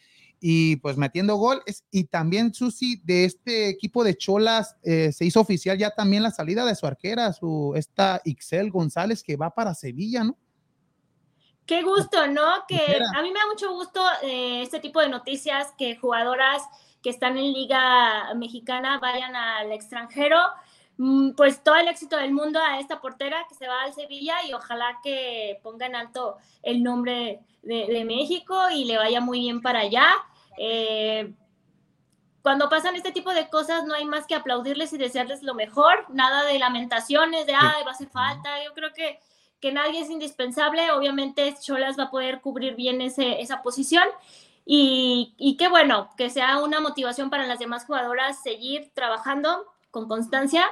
y 0.41 0.77
pues 0.77 0.97
metiendo 0.97 1.35
gol. 1.35 1.61
Es- 1.65 1.83
y 1.91 2.05
también, 2.05 2.53
Susi, 2.53 3.01
de 3.03 3.25
este 3.25 3.69
equipo 3.69 4.03
de 4.03 4.15
Cholas 4.17 4.75
eh, 4.83 5.11
se 5.11 5.25
hizo 5.25 5.41
oficial 5.41 5.77
ya 5.77 5.91
también 5.91 6.23
la 6.23 6.31
salida 6.31 6.65
de 6.65 6.75
su 6.75 6.85
arquera, 6.85 7.33
su, 7.33 7.73
esta 7.75 8.21
Ixel 8.25 8.71
González 8.71 9.23
que 9.23 9.35
va 9.37 9.49
para 9.49 9.73
Sevilla, 9.73 10.23
¿no? 10.23 10.37
Qué 11.65 11.83
gusto, 11.83 12.25
¿no? 12.27 12.47
Que 12.67 12.99
a 13.15 13.21
mí 13.21 13.31
me 13.31 13.39
da 13.39 13.45
mucho 13.47 13.71
gusto 13.73 14.01
eh, 14.23 14.63
este 14.63 14.79
tipo 14.79 14.99
de 15.01 15.09
noticias, 15.09 15.67
que 15.77 15.95
jugadoras 15.97 16.63
que 17.03 17.11
están 17.11 17.37
en 17.37 17.53
Liga 17.53 18.33
Mexicana 18.35 18.97
vayan 18.99 19.35
al 19.35 19.71
extranjero. 19.71 20.37
Mm, 20.97 21.31
Pues 21.31 21.63
todo 21.63 21.75
el 21.75 21.87
éxito 21.87 22.17
del 22.17 22.33
mundo 22.33 22.59
a 22.59 22.79
esta 22.79 22.99
portera 22.99 23.45
que 23.47 23.53
se 23.55 23.67
va 23.67 23.83
al 23.83 23.93
Sevilla 23.93 24.35
y 24.47 24.53
ojalá 24.53 24.99
que 25.03 25.59
ponga 25.61 25.85
en 25.85 25.95
alto 25.95 26.37
el 26.63 26.81
nombre 26.81 27.39
de, 27.61 27.85
de 27.87 28.03
México 28.03 28.55
y 28.73 28.85
le 28.85 28.97
vaya 28.97 29.21
muy 29.21 29.39
bien 29.41 29.61
para 29.61 29.81
allá. 29.81 30.07
Eh, 30.61 31.33
cuando 32.41 32.69
pasan 32.69 32.95
este 32.95 33.11
tipo 33.11 33.33
de 33.33 33.49
cosas 33.49 33.85
no 33.85 33.93
hay 33.93 34.05
más 34.05 34.27
que 34.27 34.35
aplaudirles 34.35 34.93
y 34.93 34.97
desearles 34.97 35.41
lo 35.41 35.55
mejor, 35.55 36.05
nada 36.09 36.43
de 36.43 36.59
lamentaciones, 36.59 37.47
de, 37.47 37.53
ay, 37.55 37.83
va 37.83 37.91
a 37.91 37.93
hacer 37.93 38.09
falta. 38.09 38.63
Yo 38.63 38.73
creo 38.73 38.93
que 38.93 39.19
que 39.59 39.71
nadie 39.71 40.01
es 40.01 40.09
indispensable. 40.09 40.91
Obviamente, 40.91 41.55
Cholas 41.59 41.97
va 41.97 42.05
a 42.05 42.11
poder 42.11 42.41
cubrir 42.41 42.75
bien 42.75 43.01
ese, 43.01 43.41
esa 43.41 43.61
posición. 43.61 44.03
Y, 44.65 45.33
y 45.37 45.57
qué 45.57 45.67
bueno, 45.67 46.09
que 46.15 46.29
sea 46.29 46.59
una 46.59 46.79
motivación 46.79 47.29
para 47.29 47.47
las 47.47 47.59
demás 47.59 47.85
jugadoras 47.85 48.41
seguir 48.43 48.91
trabajando 48.93 49.65
con 49.91 50.07
constancia 50.07 50.65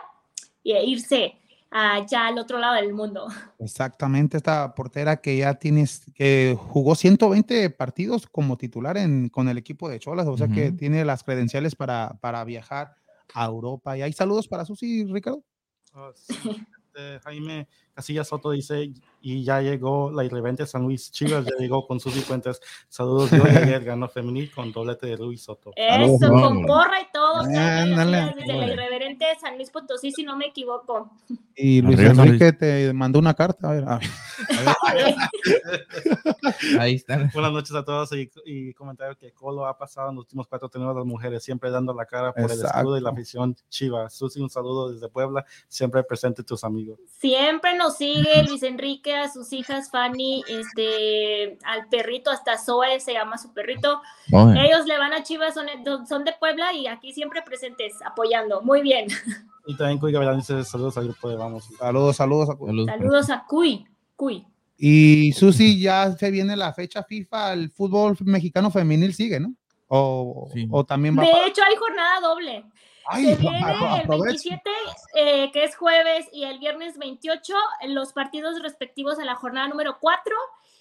e 0.64 0.84
irse 0.86 1.38
allá 1.72 2.28
al 2.28 2.38
otro 2.38 2.60
lado 2.60 2.76
del 2.76 2.94
mundo. 2.94 3.28
Exactamente, 3.60 4.38
esta 4.38 4.74
portera 4.76 5.18
que 5.18 5.38
ya 5.38 5.56
tienes, 5.56 6.06
que 6.14 6.56
jugó 6.58 6.96
120 6.96 7.70
partidos 7.70 8.28
como 8.28 8.58
titular 8.58 8.98
en, 8.98 9.30
con 9.30 9.50
el 9.50 9.58
equipo 9.58 9.90
de 9.90 10.00
Cholas, 10.00 10.28
o 10.28 10.38
sea 10.38 10.48
que 10.48 10.70
Ujú. 10.70 10.78
tiene 10.78 11.06
las 11.06 11.24
credenciales 11.24 11.76
para, 11.76 12.18
para 12.22 12.44
viajar 12.44 12.96
a 13.34 13.46
Europa. 13.46 13.98
Y 13.98 14.02
hay 14.02 14.14
saludos 14.14 14.48
para 14.48 14.66
Susi, 14.66 15.06
Ricardo. 15.06 15.44
Ah, 15.94 16.12
sí, 16.14 16.38
Jaime 17.24 17.68
Casillas 17.94 18.28
Soto 18.28 18.52
dice, 18.52 18.92
y 19.22 19.44
ya 19.44 19.62
llegó 19.62 20.12
la 20.12 20.24
irreverente 20.24 20.66
San 20.66 20.84
Luis 20.84 21.12
Chivas, 21.12 21.46
ya 21.46 21.52
llegó 21.60 21.86
con 21.88 22.00
sus 22.00 22.14
Fuentes. 22.26 22.60
Saludos, 22.90 23.32
yo 23.32 23.44
ayer 23.46 23.84
ganó 23.84 24.08
femenil 24.10 24.52
con 24.52 24.72
doblete 24.72 25.08
de 25.08 25.18
Luis 25.18 25.44
Soto. 25.44 25.74
Eso, 25.76 26.30
con 26.30 26.66
porra 26.66 27.02
y 27.02 27.12
todo. 27.12 27.42
Ándale. 27.42 28.18
Carlos 28.18 28.36
Díaz, 28.46 28.70
Desde 28.70 28.76
San 29.40 29.56
Luis 29.56 29.70
Potosí, 29.70 30.12
si 30.12 30.24
no 30.24 30.38
me 30.38 30.48
equivoco. 30.48 31.12
Y 31.56 31.82
Luis 31.82 31.98
Arriba, 31.98 32.16
San 32.16 32.28
Luis. 32.30 32.42
Enrique 32.42 32.58
te 32.58 32.94
mandó 32.94 33.20
una 33.20 33.34
carta. 33.34 33.70
A 33.70 33.74
ver, 33.74 33.86
a 33.88 33.98
ver. 33.98 35.16
Ahí 36.80 36.96
está. 36.96 37.30
Buenas 37.34 37.52
noches 37.52 37.76
a 37.76 37.84
todos 37.84 38.12
y, 38.14 38.30
y 38.46 38.74
comentario 38.74 39.18
que 39.18 39.32
Colo 39.32 39.66
ha 39.66 39.78
pasado 39.78 40.10
en 40.10 40.16
los 40.16 40.24
últimos 40.26 40.48
cuatro 40.48 40.70
tenemos 40.70 40.96
las 40.96 41.06
mujeres, 41.06 41.44
siempre 41.44 41.72
dando 41.72 41.94
la 41.94 42.06
cara 42.06 42.34
por 42.34 42.52
el 42.52 42.60
escudo 42.60 42.98
y 42.98 43.02
la 43.02 43.10
afición 43.10 43.56
Chivas. 43.70 44.14
Susi, 44.14 44.40
un 44.40 44.50
saludo 44.50 44.92
desde 44.92 45.10
Puebla, 45.10 45.46
siempre 45.68 46.04
presente 46.04 46.44
tus 46.44 46.64
amigos. 46.64 47.00
Siempre 47.20 47.76
nos 47.76 47.98
sigue 47.98 48.44
Luis 48.44 48.64
Enrique, 48.64 49.16
a 49.16 49.30
sus 49.30 49.52
hijas 49.54 49.90
Fanny, 49.92 50.44
este, 50.48 51.58
al 51.66 51.88
perrito, 51.90 52.30
hasta 52.30 52.58
Zoe 52.58 53.00
se 53.00 53.14
llama 53.14 53.38
su 53.38 53.54
perrito. 53.54 54.02
Ellos 54.32 54.86
le 54.86 54.98
van 54.98 55.14
a 55.14 55.24
Chivas, 55.24 55.54
son, 55.54 55.68
son 56.08 56.24
de 56.24 56.34
Puebla 56.34 56.74
y 56.74 56.88
aquí 56.88 57.14
siempre 57.14 57.42
presentes, 57.42 57.94
apoyando. 58.06 58.62
Muy 58.62 58.82
bien. 58.82 59.07
Y 59.66 59.76
también 59.76 60.00
Cuy 60.00 60.12
Gavilán 60.12 60.38
dice 60.38 60.64
saludos 60.64 60.98
al 60.98 61.06
grupo 61.06 61.30
de 61.30 61.36
Vamos. 61.36 61.66
Saludos, 61.78 62.16
saludos. 62.16 62.50
a- 62.50 62.58
saludos. 62.58 62.88
Saludos 62.88 63.30
a 63.30 63.46
Cuy. 63.46 63.86
Cuy. 64.16 64.46
Y 64.78 65.34
Susi, 65.34 65.80
ya 65.82 66.12
se 66.14 66.32
viene 66.32 66.56
la 66.56 66.72
fecha 66.74 67.04
FIFA, 67.04 67.54
el 67.54 67.70
fútbol 67.72 68.16
mexicano 68.22 68.70
femenil 68.72 69.14
sigue, 69.14 69.40
¿no? 69.40 69.54
O, 69.88 70.50
Sí. 70.54 70.68
o 70.72 70.84
también 70.86 71.18
va 71.18 71.24
De 71.24 71.32
para- 71.32 71.48
hecho, 71.48 71.62
hay 71.68 71.76
jornada 71.76 72.20
doble. 72.22 72.64
Ay, 73.10 73.26
Se 73.26 73.36
viene 73.42 73.58
el 73.58 73.64
aprovecho. 73.64 74.24
27, 74.24 74.70
eh, 75.16 75.50
que 75.52 75.64
es 75.64 75.76
jueves, 75.78 76.28
y 76.34 76.44
el 76.44 76.60
viernes 76.60 76.98
28, 76.98 77.54
en 77.82 77.96
los 77.96 78.12
partidos 78.14 78.62
respectivos 78.62 79.18
a 79.20 79.26
la 79.26 79.36
jornada 79.36 79.68
número 79.70 79.98
4. 80.00 80.36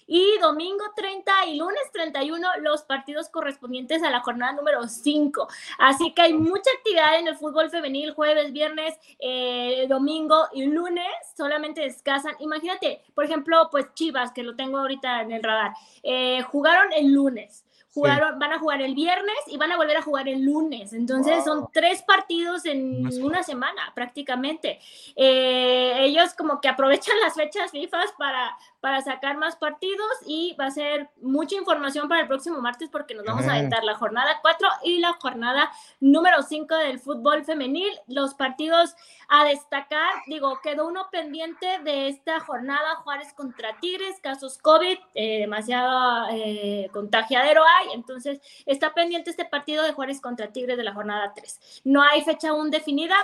Y 0.07 0.37
domingo 0.39 0.85
30 0.95 1.45
y 1.47 1.57
lunes 1.57 1.83
31, 1.91 2.47
los 2.61 2.83
partidos 2.83 3.29
correspondientes 3.29 4.01
a 4.03 4.09
la 4.09 4.21
jornada 4.21 4.53
número 4.53 4.87
5. 4.87 5.47
Así 5.77 6.13
que 6.13 6.21
hay 6.21 6.33
mucha 6.33 6.71
actividad 6.77 7.19
en 7.19 7.27
el 7.27 7.35
fútbol 7.35 7.69
femenil, 7.69 8.13
jueves, 8.13 8.53
viernes, 8.53 8.97
eh, 9.19 9.85
domingo 9.89 10.47
y 10.53 10.65
lunes. 10.65 11.05
Solamente 11.35 11.81
descansan. 11.81 12.35
Imagínate, 12.39 13.03
por 13.13 13.25
ejemplo, 13.25 13.67
pues 13.69 13.93
Chivas, 13.93 14.31
que 14.31 14.43
lo 14.43 14.55
tengo 14.55 14.79
ahorita 14.79 15.21
en 15.21 15.31
el 15.33 15.43
radar, 15.43 15.73
eh, 16.03 16.41
jugaron 16.43 16.93
el 16.93 17.11
lunes. 17.11 17.65
Jugaron, 17.93 18.37
Van 18.37 18.53
a 18.53 18.59
jugar 18.59 18.79
el 18.81 18.93
viernes 18.93 19.35
y 19.47 19.57
van 19.57 19.71
a 19.71 19.77
volver 19.77 19.97
a 19.97 20.03
jugar 20.03 20.29
el 20.29 20.45
lunes. 20.45 20.93
Entonces 20.93 21.43
son 21.43 21.67
tres 21.73 22.03
partidos 22.03 22.65
en 22.65 23.01
Más 23.01 23.15
una 23.15 23.41
semana 23.41 23.91
prácticamente. 23.95 24.79
Eh, 25.15 25.95
ellos 26.01 26.35
como 26.35 26.61
que 26.61 26.67
aprovechan 26.67 27.19
las 27.23 27.33
fechas 27.33 27.71
FIFA 27.71 27.97
para, 28.19 28.55
para 28.79 29.01
sacar 29.01 29.37
más 29.37 29.55
partidos 29.55 30.07
y 30.25 30.55
va 30.59 30.65
a 30.65 30.71
ser 30.71 31.09
mucha 31.21 31.55
información 31.55 32.07
para 32.07 32.21
el 32.21 32.27
próximo 32.27 32.61
martes 32.61 32.89
porque 32.89 33.15
nos 33.15 33.25
vamos 33.25 33.45
a 33.47 33.53
aventar 33.53 33.83
la 33.83 33.95
jornada 33.95 34.39
4 34.41 34.67
y 34.83 34.99
la 34.99 35.13
jornada 35.13 35.71
número 35.99 36.43
5 36.43 36.75
del 36.75 36.99
fútbol 36.99 37.43
femenil. 37.43 37.91
Los 38.07 38.35
partidos 38.35 38.95
a 39.29 39.45
destacar, 39.45 40.13
digo, 40.27 40.59
quedó 40.61 40.87
uno 40.87 41.09
pendiente 41.11 41.79
de 41.83 42.07
esta 42.07 42.39
jornada 42.39 42.95
Juárez 42.97 43.33
contra 43.33 43.77
Tigres, 43.79 44.19
casos 44.21 44.57
COVID, 44.57 44.97
eh, 45.15 45.39
demasiado 45.39 46.27
eh, 46.31 46.89
contagiadero 46.93 47.63
hay, 47.63 47.93
entonces 47.93 48.39
está 48.65 48.93
pendiente 48.93 49.31
este 49.31 49.45
partido 49.45 49.83
de 49.83 49.93
Juárez 49.93 50.21
contra 50.21 50.51
Tigres 50.51 50.77
de 50.77 50.83
la 50.83 50.93
jornada 50.93 51.33
3. 51.35 51.81
No 51.83 52.01
hay 52.01 52.21
fecha 52.21 52.49
aún 52.49 52.69
definida, 52.69 53.15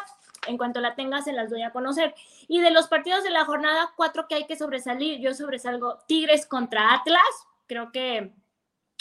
en 0.48 0.58
cuanto 0.58 0.80
la 0.82 0.96
tenga 0.96 1.22
se 1.22 1.34
las 1.34 1.50
doy 1.50 1.62
a 1.64 1.72
conocer. 1.72 2.14
Y 2.48 2.62
de 2.62 2.72
los 2.72 2.88
partidos 2.88 3.24
de 3.24 3.30
la 3.30 3.46
jornada 3.46 3.92
4 3.96 4.28
que 4.28 4.36
hay 4.36 4.46
que 4.46 4.56
sobresalir, 4.56 5.20
yo 5.20 5.34
sobresalgo 5.34 6.00
Tigres 6.08 6.46
contra 6.46 6.94
Atlas, 6.94 7.22
creo 7.68 7.92
que 7.92 8.34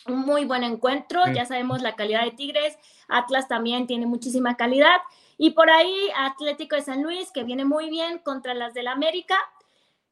un 0.06 0.20
muy 0.20 0.44
buen 0.44 0.64
encuentro, 0.64 1.23
Sí. 1.27 1.35
ya 1.35 1.47
sabemos 1.47 1.81
la 1.82 1.94
calidad 1.94 2.24
de 2.24 2.32
Tigres, 2.32 2.77
Atlas 3.09 3.47
también 3.48 3.86
tiene 3.86 4.06
muchísima 4.06 4.56
calidad. 4.56 5.01
Y 5.39 5.51
por 5.51 5.70
ahí 5.70 5.97
Atlético 6.16 6.77
de 6.77 6.82
San 6.82 7.02
Luis, 7.02 7.31
que 7.31 7.44
viene 7.44 7.64
muy 7.64 7.89
bien 7.90 8.19
contra 8.19 8.55
las 8.55 8.74
del 8.74 8.89
América. 8.89 9.36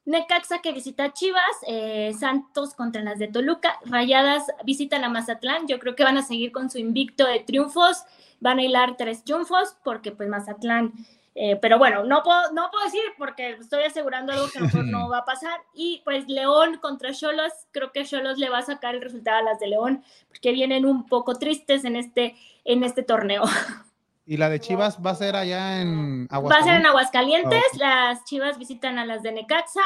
Necaxa 0.03 0.59
que 0.63 0.71
visita 0.71 1.05
a 1.05 1.13
Chivas, 1.13 1.43
eh, 1.67 2.13
Santos 2.19 2.73
contra 2.73 3.03
las 3.03 3.19
de 3.19 3.27
Toluca, 3.27 3.77
Rayadas 3.85 4.47
visitan 4.65 5.03
a 5.03 5.09
Mazatlán, 5.09 5.67
yo 5.67 5.77
creo 5.77 5.95
que 5.95 6.03
van 6.03 6.17
a 6.17 6.23
seguir 6.23 6.51
con 6.51 6.71
su 6.71 6.79
invicto 6.79 7.27
de 7.27 7.39
triunfos, 7.39 8.03
van 8.39 8.57
a 8.57 8.63
hilar 8.63 8.97
tres 8.97 9.23
triunfos 9.23 9.77
porque 9.83 10.11
pues 10.11 10.27
Mazatlán, 10.27 10.93
eh, 11.33 11.55
pero 11.55 11.77
bueno, 11.77 12.03
no 12.03 12.23
puedo, 12.23 12.51
no 12.51 12.69
puedo 12.71 12.83
decir 12.83 13.01
porque 13.17 13.51
estoy 13.51 13.83
asegurando 13.83 14.33
algo 14.33 14.49
que 14.49 14.57
a 14.57 14.61
lo 14.61 14.67
mejor 14.67 14.85
no 14.85 15.09
va 15.09 15.19
a 15.19 15.25
pasar 15.25 15.59
y 15.73 16.01
pues 16.03 16.27
León 16.27 16.77
contra 16.81 17.13
Cholos, 17.13 17.53
creo 17.71 17.91
que 17.91 18.05
Cholos 18.05 18.37
le 18.37 18.49
va 18.49 18.59
a 18.59 18.63
sacar 18.63 18.95
el 18.95 19.01
resultado 19.01 19.37
a 19.39 19.43
las 19.43 19.59
de 19.59 19.67
León 19.67 20.03
porque 20.27 20.51
vienen 20.51 20.85
un 20.85 21.07
poco 21.07 21.35
tristes 21.35 21.85
en 21.85 21.95
este, 21.95 22.35
en 22.65 22.83
este 22.83 23.03
torneo. 23.03 23.43
Y 24.23 24.37
la 24.37 24.49
de 24.49 24.59
Chivas 24.59 24.99
va 25.03 25.11
a 25.11 25.15
ser 25.15 25.35
allá 25.35 25.81
en 25.81 26.27
Va 26.27 26.37
a 26.37 26.63
ser 26.63 26.75
en 26.75 26.85
Aguascalientes. 26.85 27.51
Aguascalientes, 27.51 27.77
las 27.77 28.23
Chivas 28.23 28.57
visitan 28.59 28.99
a 28.99 29.05
las 29.05 29.23
de 29.23 29.31
Necaxa, 29.31 29.81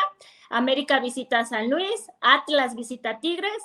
América 0.50 1.00
visita 1.00 1.40
a 1.40 1.46
San 1.46 1.70
Luis, 1.70 2.12
Atlas 2.22 2.76
visita 2.76 3.12
a 3.12 3.20
Tigres, 3.22 3.58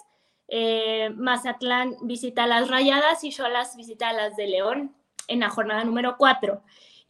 eh, 0.49 1.11
Mazatlán 1.17 1.97
visita 2.03 2.45
a 2.45 2.47
las 2.47 2.71
Rayadas 2.71 3.25
y 3.25 3.31
Cholas 3.31 3.77
visita 3.77 4.09
a 4.09 4.13
las 4.13 4.37
de 4.37 4.47
León 4.47 4.95
en 5.29 5.41
la 5.41 5.51
jornada 5.51 5.85
número 5.85 6.17
4. 6.17 6.63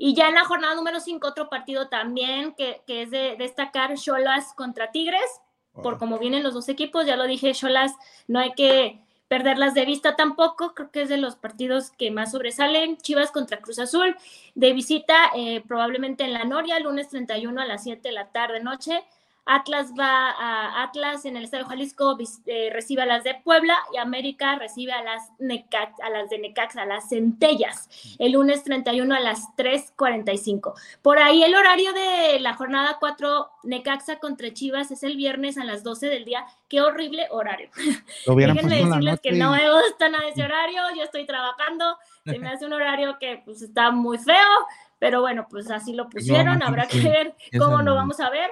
Y 0.02 0.14
ya 0.14 0.28
en 0.28 0.35
la 0.35 0.47
jornada 0.47 0.74
número 0.74 0.98
5, 0.98 1.28
otro 1.28 1.51
partido 1.51 1.89
también 1.89 2.55
que, 2.55 2.81
que 2.86 3.02
es 3.02 3.10
de 3.10 3.36
destacar, 3.36 3.94
Cholas 3.98 4.55
contra 4.55 4.90
Tigres, 4.93 5.43
por 5.74 5.98
cómo 5.98 6.18
vienen 6.18 6.43
los 6.43 6.55
dos 6.55 6.70
equipos, 6.70 7.05
ya 7.05 7.16
lo 7.16 7.24
dije, 7.24 7.52
Cholas, 7.52 7.93
no 8.27 8.39
hay 8.39 8.52
que 8.55 8.98
perderlas 9.28 9.74
de 9.74 9.85
vista 9.85 10.16
tampoco, 10.16 10.72
creo 10.72 10.90
que 10.90 11.02
es 11.02 11.10
de 11.10 11.18
los 11.18 11.36
partidos 11.36 11.90
que 11.90 12.10
más 12.10 12.32
sobresalen, 12.32 12.97
Chivas 12.97 13.31
contra 13.31 13.60
Cruz 13.60 13.78
Azul, 13.78 14.16
de 14.55 14.72
visita 14.72 15.32
eh, 15.36 15.62
probablemente 15.68 16.24
en 16.24 16.32
la 16.32 16.44
Noria, 16.44 16.81
lunes 16.81 17.10
31 17.10 17.60
a 17.60 17.66
las 17.66 17.82
7 17.82 18.09
de 18.09 18.14
la 18.14 18.32
tarde 18.32 18.60
noche, 18.60 19.05
Atlas 19.47 19.93
va 19.99 20.31
a 20.31 20.83
Atlas 20.83 21.25
en 21.25 21.37
el 21.37 21.45
Estadio 21.45 21.67
Jalisco, 21.67 22.17
eh, 22.47 22.71
recibe 22.73 23.03
a 23.03 23.07
las 23.07 23.25
de 23.25 23.35
Puebla 23.35 23.77
y 23.93 23.97
América 23.97 24.57
recibe 24.57 24.93
a 24.93 25.03
las, 25.03 25.31
Necax, 25.39 26.01
a 26.01 26.11
las 26.11 26.31
de 26.31 26.39
Necaxa, 26.39 26.83
a 26.83 26.87
las 26.87 27.09
Centellas, 27.09 27.89
el 28.19 28.33
lunes 28.33 28.62
31 28.65 29.15
a 29.15 29.21
las 29.21 29.49
3.45. 29.57 30.75
Por 31.03 31.19
ahí 31.19 31.43
el 31.43 31.55
horario 31.55 31.93
de 31.93 32.39
la 32.41 32.55
jornada 32.55 32.99
4, 33.01 33.51
Necaxa 33.65 34.19
contra 34.19 34.53
Chivas, 34.53 34.91
es 34.91 35.03
el 35.03 35.17
viernes 35.17 35.59
a 35.59 35.65
las 35.65 35.83
12 35.83 36.09
del 36.09 36.25
día. 36.25 36.45
Qué 36.69 36.81
horrible 36.81 37.27
horario. 37.31 37.71
Déjenme 38.27 38.77
decirles 38.77 39.21
que 39.21 39.33
no 39.33 39.53
me 39.53 39.71
gusta 39.71 40.09
nada 40.09 40.29
ese 40.29 40.45
horario, 40.45 40.83
yo 40.97 41.03
estoy 41.03 41.27
trabajando, 41.27 41.99
se 42.25 42.39
me 42.39 42.49
hace 42.49 42.67
un 42.67 42.73
horario 42.73 43.19
que 43.19 43.43
pues 43.45 43.62
está 43.62 43.91
muy 43.91 44.19
feo, 44.19 44.37
pero 45.01 45.22
bueno, 45.22 45.47
pues 45.51 45.70
así 45.70 45.94
lo 45.94 46.10
pusieron, 46.10 46.62
habrá 46.62 46.86
que 46.86 47.01
ver 47.01 47.35
cómo 47.59 47.81
lo 47.81 47.94
vamos 47.94 48.20
a 48.20 48.28
ver, 48.28 48.51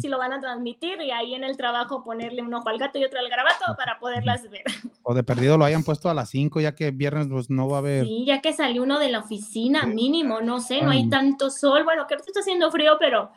si 0.00 0.08
lo 0.08 0.18
van 0.18 0.32
a 0.32 0.40
transmitir 0.40 1.00
y 1.02 1.10
ahí 1.10 1.34
en 1.34 1.44
el 1.44 1.58
trabajo 1.58 2.02
ponerle 2.02 2.40
un 2.40 2.52
ojo 2.54 2.70
al 2.70 2.78
gato 2.78 2.98
y 2.98 3.04
otro 3.04 3.20
al 3.20 3.28
garabato 3.28 3.76
para 3.76 3.98
poderlas 4.00 4.50
ver. 4.50 4.64
O 5.02 5.14
de 5.14 5.22
perdido 5.22 5.58
lo 5.58 5.66
hayan 5.66 5.84
puesto 5.84 6.08
a 6.08 6.14
las 6.14 6.30
5 6.30 6.60
ya 6.60 6.74
que 6.74 6.92
viernes 6.92 7.28
pues 7.28 7.50
no 7.50 7.68
va 7.68 7.76
a 7.76 7.80
haber. 7.80 8.06
Sí, 8.06 8.24
ya 8.24 8.40
que 8.40 8.54
salió 8.54 8.82
uno 8.82 8.98
de 8.98 9.10
la 9.10 9.18
oficina 9.18 9.84
mínimo, 9.84 10.40
no 10.40 10.60
sé, 10.60 10.80
no 10.80 10.92
hay 10.92 11.10
tanto 11.10 11.50
sol, 11.50 11.84
bueno, 11.84 12.06
que 12.06 12.14
está 12.14 12.40
haciendo 12.40 12.70
frío, 12.70 12.96
pero 12.98 13.30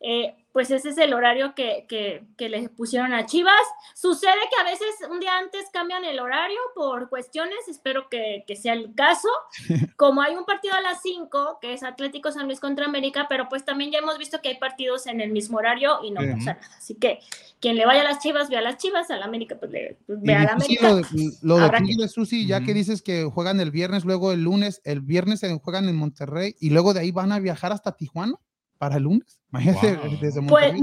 eh, 0.00 0.34
pues 0.52 0.70
ese 0.70 0.90
es 0.90 0.98
el 0.98 1.14
horario 1.14 1.54
que, 1.54 1.86
que, 1.88 2.24
que 2.36 2.48
les 2.48 2.68
pusieron 2.68 3.14
a 3.14 3.24
Chivas. 3.26 3.54
Sucede 3.94 4.32
que 4.50 4.60
a 4.60 4.70
veces 4.70 4.86
un 5.10 5.18
día 5.18 5.38
antes 5.38 5.64
cambian 5.72 6.04
el 6.04 6.20
horario 6.20 6.58
por 6.74 7.08
cuestiones, 7.08 7.58
espero 7.68 8.08
que, 8.10 8.44
que 8.46 8.56
sea 8.56 8.74
el 8.74 8.94
caso. 8.94 9.28
Como 9.96 10.20
hay 10.20 10.34
un 10.34 10.44
partido 10.44 10.74
a 10.74 10.80
las 10.80 11.00
5, 11.02 11.58
que 11.60 11.72
es 11.72 11.82
Atlético 11.82 12.30
San 12.30 12.46
Luis 12.46 12.60
contra 12.60 12.84
América, 12.84 13.26
pero 13.28 13.48
pues 13.48 13.64
también 13.64 13.90
ya 13.90 13.98
hemos 13.98 14.18
visto 14.18 14.40
que 14.42 14.50
hay 14.50 14.58
partidos 14.58 15.06
en 15.06 15.20
el 15.20 15.32
mismo 15.32 15.58
horario 15.58 15.98
y 16.04 16.10
no 16.10 16.20
pasa 16.20 16.54
nada. 16.54 16.60
Así 16.76 16.96
que 16.96 17.20
quien 17.60 17.76
le 17.76 17.86
vaya 17.86 18.02
a 18.02 18.04
las 18.04 18.18
Chivas, 18.18 18.50
vea 18.50 18.58
a 18.58 18.62
las 18.62 18.76
Chivas, 18.76 19.10
a 19.10 19.16
la 19.16 19.24
América, 19.24 19.56
pues, 19.58 19.70
le, 19.70 19.96
pues 20.06 20.20
vea 20.20 20.42
a 20.42 20.44
la 20.44 20.52
América. 20.52 20.88
Lo 20.90 20.96
de, 20.96 21.04
lo 21.42 21.56
de 22.02 22.08
Susi, 22.08 22.46
ya 22.46 22.60
que 22.60 22.74
dices 22.74 23.00
que 23.02 23.24
juegan 23.24 23.60
el 23.60 23.70
viernes, 23.70 24.04
luego 24.04 24.32
el 24.32 24.42
lunes, 24.42 24.82
el 24.84 25.00
viernes 25.00 25.40
juegan 25.62 25.88
en 25.88 25.96
Monterrey 25.96 26.56
y 26.60 26.70
luego 26.70 26.92
de 26.92 27.00
ahí 27.00 27.10
van 27.10 27.32
a 27.32 27.38
viajar 27.38 27.72
hasta 27.72 27.96
Tijuana 27.96 28.34
para 28.82 28.96
el 28.96 29.04
lunes. 29.04 29.40
Imagínate 29.52 29.94
wow. 29.94 30.18
desde 30.20 30.42
pues, 30.42 30.74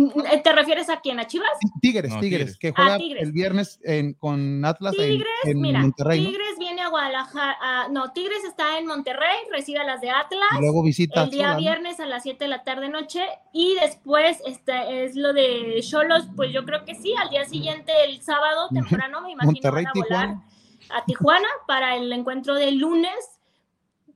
¿Te 0.42 0.54
refieres 0.54 0.90
a 0.90 1.02
quién? 1.02 1.20
¿A 1.20 1.28
Chivas? 1.28 1.50
Tigres, 1.82 2.14
no, 2.14 2.22
Tigres, 2.22 2.58
que 2.58 2.72
juega 2.72 2.94
ah, 2.96 2.98
tigres. 2.98 3.24
el 3.24 3.34
viernes 3.34 3.78
en, 3.84 4.14
con 4.14 4.64
Atlas 4.64 4.96
Tigres, 4.96 5.28
en, 5.44 5.52
en 5.52 5.60
mira, 5.60 5.82
Monterrey. 5.82 6.26
Tigres 6.26 6.54
¿no? 6.54 6.60
viene 6.60 6.82
a 6.82 6.88
Guadalajara. 6.88 7.58
Uh, 7.90 7.92
no, 7.92 8.14
Tigres 8.14 8.46
está 8.48 8.80
en 8.80 8.88
Monterrey, 8.88 9.36
recibe 9.52 9.80
a 9.80 9.84
las 9.84 10.00
de 10.00 10.12
Atlas. 10.12 10.48
Y 10.58 10.62
luego 10.62 10.82
visita. 10.82 11.26
El 11.26 11.32
día 11.32 11.48
Sola, 11.48 11.58
viernes 11.58 12.00
¿no? 12.00 12.06
a 12.06 12.08
las 12.08 12.24
7 12.24 12.42
de 12.42 12.48
la 12.48 12.64
tarde 12.64 12.88
noche. 12.88 13.22
Y 13.52 13.76
después 13.82 14.38
este, 14.46 15.04
es 15.04 15.18
lo 15.18 15.34
de 15.34 15.78
Cholos, 15.82 16.30
pues 16.38 16.54
yo 16.54 16.64
creo 16.64 16.86
que 16.86 16.96
sí, 16.96 17.14
al 17.22 17.30
día 17.32 17.44
siguiente, 17.44 17.92
el 18.06 18.22
sábado 18.22 18.70
temprano, 18.70 19.20
me 19.20 19.32
imagino, 19.34 19.52
Monterrey, 19.52 19.84
van 19.84 19.92
a 19.92 19.94
volar 19.94 20.08
Tijuana. 20.08 20.46
a 20.92 21.06
Tijuana 21.06 21.50
para 21.68 21.98
el 21.98 22.14
encuentro 22.14 22.56
del 22.56 22.78
lunes 22.78 23.39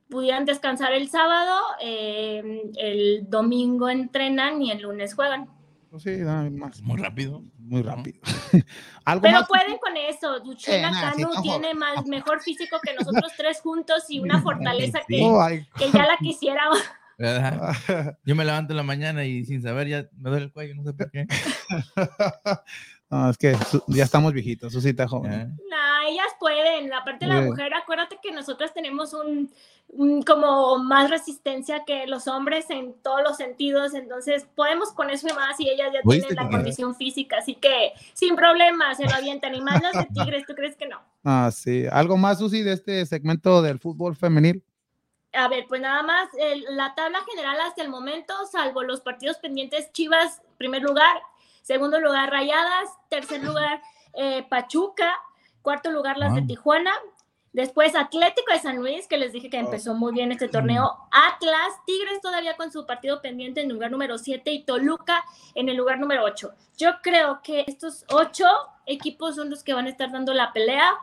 pudieran 0.09 0.45
descansar 0.45 0.93
el 0.93 1.09
sábado, 1.09 1.59
eh, 1.81 2.71
el 2.77 3.29
domingo 3.29 3.89
entrenan 3.89 4.61
y 4.61 4.71
el 4.71 4.81
lunes 4.81 5.13
juegan. 5.15 5.49
Sí, 5.99 6.09
más. 6.51 6.81
Muy 6.81 6.99
rápido. 6.99 7.43
Muy 7.59 7.83
rápido. 7.83 8.19
¿Algo 9.05 9.21
Pero 9.21 9.39
más? 9.39 9.47
pueden 9.47 9.77
con 9.77 9.95
eso. 9.95 10.39
Duchena 10.39 10.89
eh, 10.89 11.01
Canu 11.01 11.29
sí, 11.35 11.41
tiene 11.43 11.73
más, 11.75 12.05
mejor 12.07 12.41
físico 12.41 12.79
que 12.83 12.95
nosotros 12.95 13.31
tres 13.37 13.61
juntos 13.61 14.05
y 14.09 14.19
una 14.19 14.41
fortaleza 14.43 15.01
que, 15.07 15.21
oh, 15.23 15.47
que 15.77 15.91
ya 15.91 16.05
la 16.05 16.17
quisiera. 16.17 16.63
Yo 18.25 18.35
me 18.35 18.43
levanto 18.43 18.73
en 18.73 18.77
la 18.77 18.83
mañana 18.83 19.23
y 19.23 19.45
sin 19.45 19.61
saber 19.61 19.87
ya 19.87 20.09
me 20.17 20.31
duele 20.31 20.45
el 20.45 20.51
cuello, 20.51 20.75
no 20.75 20.83
sé 20.83 20.93
por 20.93 21.11
qué. 21.11 21.27
No, 23.13 23.29
es 23.29 23.37
que 23.37 23.55
ya 23.89 24.05
estamos 24.05 24.33
viejitos, 24.33 24.73
Susita 24.73 25.07
joven. 25.07 25.55
No, 25.69 26.09
ellas 26.09 26.25
pueden. 26.39 26.91
Aparte 26.91 27.27
de 27.27 27.33
la 27.33 27.41
mujer, 27.41 27.71
acuérdate 27.75 28.17
que 28.23 28.31
nosotros 28.31 28.73
tenemos 28.73 29.13
un, 29.13 29.51
un, 29.89 30.23
como 30.23 30.79
más 30.79 31.11
resistencia 31.11 31.83
que 31.85 32.07
los 32.07 32.27
hombres 32.27 32.71
en 32.71 32.95
todos 33.03 33.21
los 33.21 33.37
sentidos, 33.37 33.93
entonces 33.93 34.47
podemos 34.55 34.93
con 34.93 35.11
eso 35.11 35.27
y 35.29 35.33
más 35.33 35.59
y 35.59 35.69
ellas 35.69 35.91
ya 35.93 36.01
tienen 36.01 36.35
la 36.35 36.49
condición 36.49 36.95
física, 36.95 37.37
así 37.37 37.53
que 37.53 37.93
sin 38.13 38.35
problema 38.35 38.95
se 38.95 39.03
lo 39.03 39.13
avientan. 39.13 39.53
Y 39.53 39.61
más 39.61 39.79
las 39.83 39.93
de 39.93 40.07
Tigres, 40.11 40.45
¿tú 40.47 40.55
crees 40.55 40.75
que 40.75 40.87
no? 40.87 40.99
Ah, 41.25 41.51
sí. 41.53 41.85
¿Algo 41.89 42.17
más, 42.17 42.39
Susi, 42.39 42.63
de 42.63 42.73
este 42.73 43.05
segmento 43.05 43.61
del 43.61 43.79
fútbol 43.79 44.15
femenil? 44.15 44.61
A 45.31 45.47
ver, 45.47 45.65
pues 45.69 45.79
nada 45.79 46.03
más, 46.03 46.27
el, 46.37 46.65
la 46.75 46.93
tabla 46.95 47.19
general 47.29 47.57
hasta 47.61 47.81
el 47.81 47.89
momento, 47.89 48.33
salvo 48.51 48.83
los 48.83 49.01
partidos 49.01 49.37
pendientes, 49.37 49.91
Chivas, 49.93 50.41
primer 50.57 50.81
lugar, 50.81 51.15
Segundo 51.63 51.99
lugar, 51.99 52.29
Rayadas. 52.29 52.89
Tercer 53.09 53.41
lugar, 53.41 53.81
eh, 54.13 54.45
Pachuca. 54.49 55.11
Cuarto 55.61 55.91
lugar, 55.91 56.17
las 56.17 56.35
de 56.35 56.41
Tijuana. 56.41 56.91
Después, 57.53 57.95
Atlético 57.95 58.51
de 58.51 58.59
San 58.59 58.77
Luis, 58.77 59.07
que 59.07 59.17
les 59.17 59.31
dije 59.31 59.49
que 59.49 59.57
empezó 59.57 59.93
muy 59.93 60.11
bien 60.11 60.31
este 60.31 60.49
torneo. 60.49 60.91
Atlas, 61.11 61.73
Tigres 61.85 62.19
todavía 62.21 62.57
con 62.57 62.71
su 62.71 62.85
partido 62.85 63.21
pendiente 63.21 63.61
en 63.61 63.67
el 63.67 63.73
lugar 63.73 63.91
número 63.91 64.17
7 64.17 64.51
y 64.51 64.63
Toluca 64.63 65.23
en 65.55 65.69
el 65.69 65.77
lugar 65.77 65.99
número 65.99 66.23
8. 66.25 66.51
Yo 66.77 66.89
creo 67.01 67.41
que 67.43 67.63
estos 67.65 68.05
ocho 68.09 68.45
equipos 68.85 69.35
son 69.35 69.49
los 69.49 69.63
que 69.63 69.73
van 69.73 69.85
a 69.85 69.89
estar 69.89 70.11
dando 70.11 70.33
la 70.33 70.51
pelea. 70.51 70.95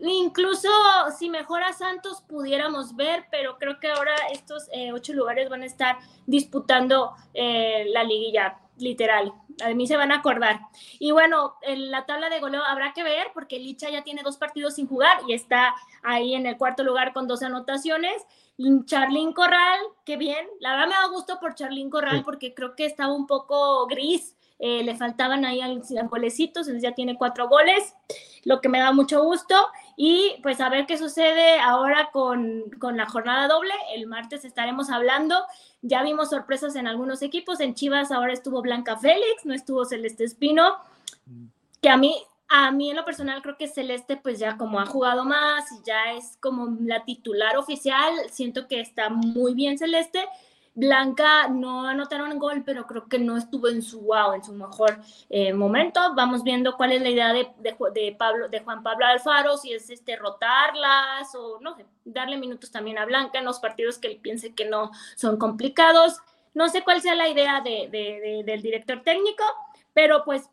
Incluso 0.00 0.70
si 1.18 1.28
mejora 1.28 1.74
Santos 1.74 2.22
pudiéramos 2.22 2.96
ver, 2.96 3.26
pero 3.30 3.58
creo 3.58 3.80
que 3.80 3.90
ahora 3.90 4.14
estos 4.32 4.68
eh, 4.72 4.92
ocho 4.92 5.12
lugares 5.12 5.50
van 5.50 5.62
a 5.62 5.66
estar 5.66 5.98
disputando 6.24 7.12
eh, 7.34 7.84
la 7.88 8.04
liguilla, 8.04 8.60
literal 8.78 9.34
a 9.62 9.74
mí 9.74 9.86
se 9.86 9.96
van 9.96 10.12
a 10.12 10.16
acordar. 10.16 10.60
Y 10.98 11.10
bueno, 11.10 11.54
en 11.62 11.90
la 11.90 12.06
tabla 12.06 12.28
de 12.28 12.40
goleo 12.40 12.62
habrá 12.64 12.92
que 12.92 13.02
ver 13.02 13.28
porque 13.34 13.58
Licha 13.58 13.90
ya 13.90 14.02
tiene 14.02 14.22
dos 14.22 14.36
partidos 14.36 14.74
sin 14.74 14.86
jugar 14.86 15.18
y 15.26 15.34
está 15.34 15.74
ahí 16.02 16.34
en 16.34 16.46
el 16.46 16.56
cuarto 16.56 16.84
lugar 16.84 17.12
con 17.12 17.28
dos 17.28 17.42
anotaciones. 17.42 18.22
Charlín 18.84 19.32
Corral, 19.32 19.80
qué 20.04 20.16
bien. 20.16 20.46
La 20.60 20.72
verdad 20.72 20.88
me 20.88 20.94
da 20.94 21.06
gusto 21.08 21.38
por 21.40 21.54
Charlín 21.54 21.88
Corral 21.90 22.18
sí. 22.18 22.22
porque 22.24 22.54
creo 22.54 22.76
que 22.76 22.84
estaba 22.84 23.12
un 23.12 23.26
poco 23.26 23.86
gris. 23.86 24.36
Eh, 24.58 24.84
le 24.84 24.94
faltaban 24.94 25.46
ahí 25.46 25.62
al, 25.62 25.82
al 25.98 26.08
golecitos, 26.08 26.66
entonces 26.66 26.82
ya 26.82 26.94
tiene 26.94 27.16
cuatro 27.16 27.48
goles, 27.48 27.94
lo 28.44 28.60
que 28.60 28.68
me 28.68 28.78
da 28.78 28.92
mucho 28.92 29.22
gusto. 29.24 29.54
Y 29.96 30.36
pues 30.42 30.60
a 30.60 30.68
ver 30.68 30.86
qué 30.86 30.96
sucede 30.96 31.58
ahora 31.60 32.10
con, 32.12 32.70
con 32.78 32.96
la 32.96 33.06
jornada 33.06 33.48
doble. 33.48 33.74
El 33.94 34.06
martes 34.06 34.44
estaremos 34.44 34.90
hablando 34.90 35.36
ya 35.82 36.02
vimos 36.02 36.30
sorpresas 36.30 36.76
en 36.76 36.86
algunos 36.86 37.22
equipos. 37.22 37.60
En 37.60 37.74
Chivas 37.74 38.10
ahora 38.10 38.32
estuvo 38.32 38.62
Blanca 38.62 38.96
Félix, 38.96 39.44
no 39.44 39.54
estuvo 39.54 39.84
Celeste 39.84 40.24
Espino, 40.24 40.76
que 41.80 41.88
a 41.88 41.96
mí, 41.96 42.14
a 42.48 42.70
mí 42.70 42.90
en 42.90 42.96
lo 42.96 43.04
personal 43.04 43.40
creo 43.42 43.56
que 43.56 43.68
Celeste 43.68 44.16
pues 44.16 44.38
ya 44.38 44.56
como 44.56 44.80
ha 44.80 44.86
jugado 44.86 45.24
más 45.24 45.70
y 45.72 45.82
ya 45.84 46.12
es 46.12 46.36
como 46.40 46.76
la 46.82 47.04
titular 47.04 47.56
oficial, 47.56 48.12
siento 48.30 48.68
que 48.68 48.80
está 48.80 49.08
muy 49.08 49.54
bien 49.54 49.78
Celeste. 49.78 50.26
Blanca 50.74 51.48
no 51.48 51.86
anotaron 51.86 52.38
gol, 52.38 52.62
pero 52.64 52.86
creo 52.86 53.08
que 53.08 53.18
no 53.18 53.36
estuvo 53.36 53.68
en 53.68 53.82
su 53.82 54.00
wow, 54.02 54.32
en 54.34 54.44
su 54.44 54.52
mejor 54.52 54.98
eh, 55.28 55.52
momento. 55.52 56.14
Vamos 56.14 56.42
viendo 56.42 56.76
cuál 56.76 56.92
es 56.92 57.02
la 57.02 57.10
idea 57.10 57.32
de, 57.32 58.14
Pablo, 58.16 58.48
de 58.48 58.60
Juan 58.60 58.82
Pablo 58.82 59.06
Alfaro, 59.06 59.56
si 59.56 59.72
es 59.72 59.90
este 59.90 60.16
rotarlas 60.16 61.34
o 61.34 61.58
no 61.60 61.76
darle 62.04 62.36
minutos 62.36 62.70
también 62.70 62.98
a 62.98 63.04
Blanca 63.04 63.38
en 63.38 63.44
los 63.44 63.58
partidos 63.58 63.98
que 63.98 64.08
él 64.08 64.18
piense 64.22 64.54
que 64.54 64.64
no 64.64 64.90
son 65.16 65.36
complicados. 65.38 66.18
No 66.54 66.68
sé 66.68 66.82
cuál 66.82 67.00
sea 67.00 67.14
la 67.14 67.28
idea 67.28 67.60
de, 67.60 68.42
del 68.44 68.62
director 68.62 69.02
técnico, 69.02 69.44
pero 69.92 70.24
pues 70.24 70.50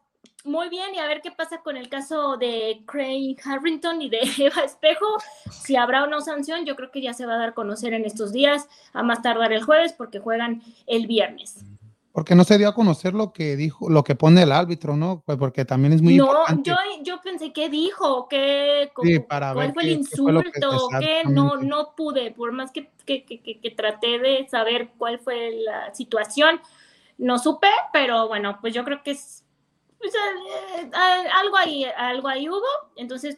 muy 0.47 0.69
bien 0.69 0.95
y 0.95 0.99
a 0.99 1.07
ver 1.07 1.21
qué 1.21 1.31
pasa 1.31 1.61
con 1.61 1.77
el 1.77 1.89
caso 1.89 2.37
de 2.37 2.81
Craig 2.85 3.35
Harrington 3.43 4.01
y 4.01 4.09
de 4.09 4.19
Eva 4.39 4.63
Espejo. 4.63 5.05
Si 5.51 5.75
habrá 5.75 6.03
una 6.05 6.21
sanción, 6.21 6.65
yo 6.65 6.75
creo 6.75 6.89
que 6.91 7.01
ya 7.01 7.13
se 7.13 7.25
va 7.25 7.35
a 7.35 7.37
dar 7.37 7.49
a 7.49 7.53
conocer 7.53 7.93
en 7.93 8.05
estos 8.05 8.31
días, 8.31 8.67
a 8.93 9.03
más 9.03 9.21
tardar 9.21 9.53
el 9.53 9.63
jueves, 9.63 9.93
porque 9.93 10.19
juegan 10.19 10.63
el 10.87 11.05
viernes. 11.05 11.63
Porque 12.11 12.33
no 12.33 12.43
se 12.43 12.57
dio 12.57 12.69
a 12.69 12.73
conocer 12.73 13.13
lo 13.13 13.31
que 13.31 13.55
dijo, 13.55 13.91
lo 13.91 14.03
que 14.03 14.15
pone 14.15 14.41
el 14.41 14.51
árbitro, 14.51 14.95
¿no? 14.95 15.21
Pues 15.23 15.37
porque 15.37 15.65
también 15.65 15.93
es 15.93 16.01
muy 16.01 16.15
no, 16.15 16.25
importante. 16.25 16.71
yo, 16.71 16.75
yo 17.03 17.21
pensé 17.21 17.53
que 17.53 17.69
dijo, 17.69 18.27
que 18.27 18.89
sí, 19.03 19.19
para 19.19 19.53
cuál 19.53 19.67
ver 19.67 19.73
fue 19.75 19.83
qué, 19.83 19.89
el 19.89 19.97
insulto, 19.97 20.41
qué 20.41 20.51
que, 20.51 20.99
que 20.99 21.29
no, 21.29 21.57
no 21.57 21.93
pude, 21.95 22.31
por 22.31 22.51
más 22.53 22.71
que, 22.71 22.89
que, 23.05 23.23
que, 23.23 23.59
que 23.59 23.71
traté 23.71 24.17
de 24.17 24.47
saber 24.49 24.89
cuál 24.97 25.19
fue 25.19 25.51
la 25.63 25.93
situación, 25.93 26.59
no 27.19 27.37
supe, 27.37 27.67
pero 27.93 28.27
bueno, 28.27 28.57
pues 28.61 28.73
yo 28.73 28.83
creo 28.83 29.03
que 29.03 29.11
es 29.11 29.43
pues, 29.99 30.13
eh, 30.13 30.81
eh, 30.81 31.29
algo 31.33 31.57
ahí, 31.57 31.85
algo 31.85 32.27
ahí 32.27 32.49
hubo. 32.49 32.65
Entonces, 32.95 33.37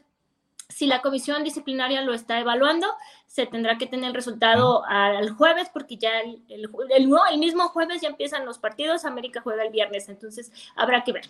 si 0.70 0.86
la 0.86 1.02
comisión 1.02 1.44
disciplinaria 1.44 2.02
lo 2.02 2.14
está 2.14 2.40
evaluando, 2.40 2.88
se 3.26 3.46
tendrá 3.48 3.78
que 3.78 3.88
tener 3.88 4.10
el 4.10 4.16
resultado 4.16 4.84
al 4.86 5.32
jueves, 5.32 5.70
porque 5.74 5.98
ya 5.98 6.22
el, 6.22 6.44
el, 6.48 6.70
el, 6.96 7.40
mismo 7.40 7.70
jueves 7.70 8.02
ya 8.02 8.10
empiezan 8.10 8.46
los 8.46 8.60
partidos, 8.60 9.06
América 9.06 9.42
juega 9.42 9.64
el 9.64 9.72
viernes, 9.72 10.10
entonces 10.10 10.52
habrá 10.76 11.04
que 11.04 11.14
ver. 11.14 11.26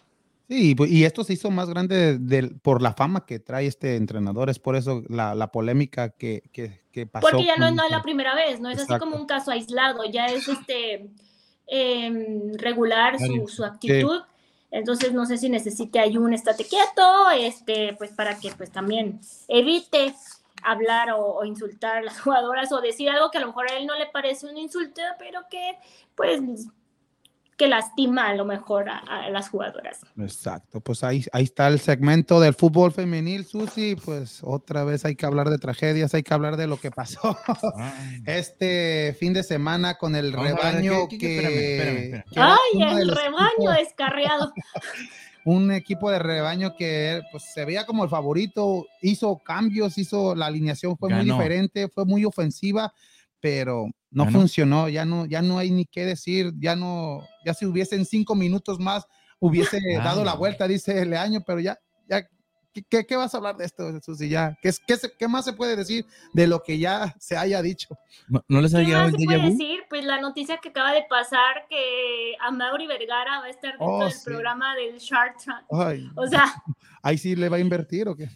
Sí, 0.49 0.75
y 0.87 1.03
esto 1.03 1.23
se 1.23 1.33
hizo 1.33 1.51
más 1.51 1.69
grande 1.69 2.19
por 2.63 2.81
la 2.81 2.93
fama 2.93 3.25
que 3.25 3.39
trae 3.39 3.67
este 3.67 3.95
entrenador, 3.95 4.49
es 4.49 4.57
por 4.57 4.75
eso 4.75 5.03
la, 5.07 5.35
la 5.35 5.51
polémica 5.51 6.09
que, 6.09 6.41
que, 6.51 6.81
que, 6.91 7.05
pasó. 7.05 7.27
Porque 7.29 7.45
ya 7.45 7.55
no, 7.55 7.69
no, 7.71 7.85
es 7.85 7.91
la 7.91 8.01
primera 8.01 8.33
vez, 8.33 8.59
no 8.59 8.69
es 8.69 8.79
así 8.79 8.97
como 8.97 9.15
un 9.15 9.27
caso 9.27 9.51
aislado, 9.51 10.03
ya 10.05 10.25
es 10.25 10.47
este 10.47 11.07
eh, 11.67 12.51
regular 12.57 13.19
su, 13.19 13.47
su 13.47 13.63
actitud. 13.63 14.21
Entonces 14.71 15.13
no 15.13 15.25
sé 15.25 15.37
si 15.37 15.49
necesite 15.49 15.99
un 16.17 16.33
estate 16.33 16.65
quieto, 16.65 17.29
este, 17.31 17.95
pues 17.97 18.11
para 18.11 18.39
que 18.39 18.51
pues 18.51 18.71
también 18.71 19.19
evite 19.47 20.13
hablar 20.63 21.09
o, 21.11 21.43
insultar 21.45 21.97
a 21.97 22.01
las 22.01 22.19
jugadoras 22.21 22.71
o 22.71 22.81
decir 22.81 23.09
algo 23.09 23.31
que 23.31 23.37
a 23.37 23.41
lo 23.41 23.47
mejor 23.47 23.69
a 23.69 23.77
él 23.77 23.87
no 23.87 23.95
le 23.95 24.07
parece 24.07 24.47
un 24.47 24.57
insulto, 24.57 25.01
pero 25.17 25.41
que 25.49 25.77
pues 26.15 26.41
que 27.59 27.67
lastima 27.67 28.29
a 28.29 28.35
lo 28.35 28.45
mejor 28.45 28.89
a, 28.89 29.29
las 29.29 29.49
jugadoras. 29.49 29.99
Exacto, 30.17 30.79
pues 30.79 31.03
ahí, 31.03 31.25
ahí 31.33 31.43
está 31.43 31.67
el 31.67 31.79
segmento 31.81 32.39
del 32.39 32.53
fútbol 32.53 32.93
femenil, 32.93 33.45
Susi, 33.45 33.97
pues 33.97 34.39
otra 34.43 34.85
vez 34.85 35.03
hay 35.03 35.15
que 35.15 35.25
hablar 35.25 35.49
de 35.49 35.57
tragedias, 35.57 36.13
hay 36.13 36.23
que 36.23 36.33
hablar 36.33 36.55
de 36.55 36.67
lo 36.67 36.79
que 36.79 36.89
pasó 36.89 37.37
ah. 37.75 37.93
este 38.25 39.13
fin 39.19 39.33
de 39.33 39.43
semana 39.43 39.97
con 39.97 40.15
el 40.15 40.31
rebaño 40.31 41.09
que... 41.09 42.23
¡Ay, 42.37 42.81
el 42.81 43.13
rebaño 43.13 43.71
descarriado! 43.77 44.53
un 45.43 45.71
equipo 45.73 46.09
de 46.11 46.19
rebaño 46.19 46.75
que 46.77 47.21
pues, 47.31 47.43
se 47.53 47.65
veía 47.65 47.85
como 47.85 48.05
el 48.05 48.09
favorito, 48.09 48.87
hizo 49.01 49.37
cambios, 49.39 49.97
hizo 49.97 50.33
la 50.33 50.45
alineación, 50.45 50.97
fue 50.97 51.09
muy 51.09 51.25
diferente, 51.25 51.89
fue 51.89 52.05
muy 52.05 52.23
ofensiva, 52.23 52.93
pero 53.41 53.87
no 54.11 54.25
funcionó, 54.31 54.89
ya 54.89 55.05
no, 55.05 55.25
ya 55.25 55.41
no 55.41 55.59
hay 55.59 55.71
ni 55.71 55.85
qué 55.85 56.05
decir, 56.05 56.51
ya 56.59 56.75
no, 56.75 57.25
ya 57.45 57.53
si 57.53 57.65
hubiesen 57.65 58.05
cinco 58.05 58.35
minutos 58.35 58.79
más, 58.79 59.05
hubiese 59.39 59.79
dado 59.97 60.23
la 60.23 60.33
vuelta, 60.33 60.67
dice 60.67 61.05
Leaño, 61.05 61.41
pero 61.45 61.59
ya, 61.59 61.77
ya, 62.07 62.27
¿qué, 62.89 63.05
qué 63.05 63.15
vas 63.15 63.33
a 63.33 63.37
hablar 63.37 63.55
de 63.57 63.65
esto, 63.65 63.91
Jesús? 63.93 64.21
Y 64.21 64.29
ya, 64.29 64.57
¿qué, 64.61 64.71
qué, 64.87 64.97
¿qué, 65.17 65.27
más 65.27 65.45
se 65.45 65.53
puede 65.53 65.75
decir 65.75 66.05
de 66.33 66.47
lo 66.47 66.61
que 66.63 66.79
ya 66.79 67.15
se 67.19 67.37
haya 67.37 67.61
dicho? 67.61 67.97
¿No, 68.27 68.61
les 68.61 68.73
ha 68.73 68.83
¿Qué 68.83 68.93
más 68.93 69.11
se 69.11 69.25
puede 69.25 69.49
decir? 69.51 69.79
Pues 69.89 70.03
la 70.05 70.19
noticia 70.19 70.57
que 70.57 70.69
acaba 70.69 70.91
de 70.91 71.03
pasar, 71.09 71.67
que 71.69 72.35
a 72.41 72.51
Mauri 72.51 72.87
Vergara 72.87 73.39
va 73.39 73.45
a 73.45 73.49
estar 73.49 73.71
dentro 73.71 73.87
oh, 73.87 74.05
del 74.05 74.13
programa 74.25 74.75
del 74.75 74.97
Shark 74.97 75.37
Tank. 75.43 75.65
o 76.15 76.27
sea. 76.27 76.45
Ahí 77.01 77.17
sí 77.17 77.35
le 77.35 77.47
va 77.47 77.57
a 77.57 77.61
invertir 77.61 78.09
o 78.09 78.15
qué? 78.15 78.27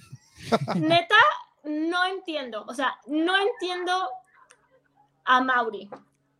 Neta, 0.75 1.15
no 1.63 2.05
entiendo, 2.05 2.65
o 2.67 2.73
sea, 2.73 2.95
no 3.07 3.33
entiendo 3.37 4.09
a 5.25 5.41
Mauri. 5.41 5.89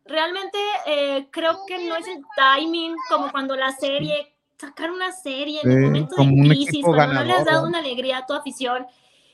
Realmente 0.04 0.58
eh, 0.86 1.28
creo 1.30 1.64
que 1.66 1.88
no 1.88 1.96
es 1.96 2.06
el 2.06 2.22
timing 2.36 2.94
como 3.08 3.30
cuando 3.30 3.56
la 3.56 3.72
serie, 3.72 4.34
sacar 4.58 4.90
una 4.90 5.12
serie 5.12 5.60
en 5.62 5.70
un 5.70 5.82
momento 5.84 6.16
de 6.16 6.48
crisis, 6.48 6.84
cuando 6.84 7.14
no 7.14 7.24
le 7.24 7.32
has 7.32 7.44
dado 7.44 7.66
una 7.66 7.78
alegría 7.78 8.18
a 8.18 8.26
tu 8.26 8.34
afición. 8.34 8.86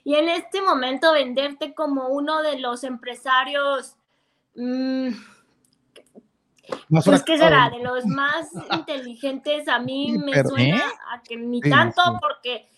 Y 0.04 0.14
en 0.14 0.28
este 0.28 0.62
momento 0.62 1.12
venderte 1.12 1.74
como 1.74 2.08
uno 2.08 2.42
de 2.42 2.58
los 2.58 2.84
empresarios, 2.84 3.96
mmm, 4.54 5.10
pues 7.04 7.22
que 7.24 7.36
será 7.36 7.70
de 7.70 7.82
los 7.82 8.06
más 8.06 8.48
inteligentes, 8.72 9.68
a 9.68 9.78
mí 9.80 10.16
me 10.18 10.42
suena 10.44 10.76
¿eh? 10.76 10.82
a 11.12 11.22
que 11.22 11.36
ni 11.36 11.60
tanto 11.60 12.00
porque 12.20 12.68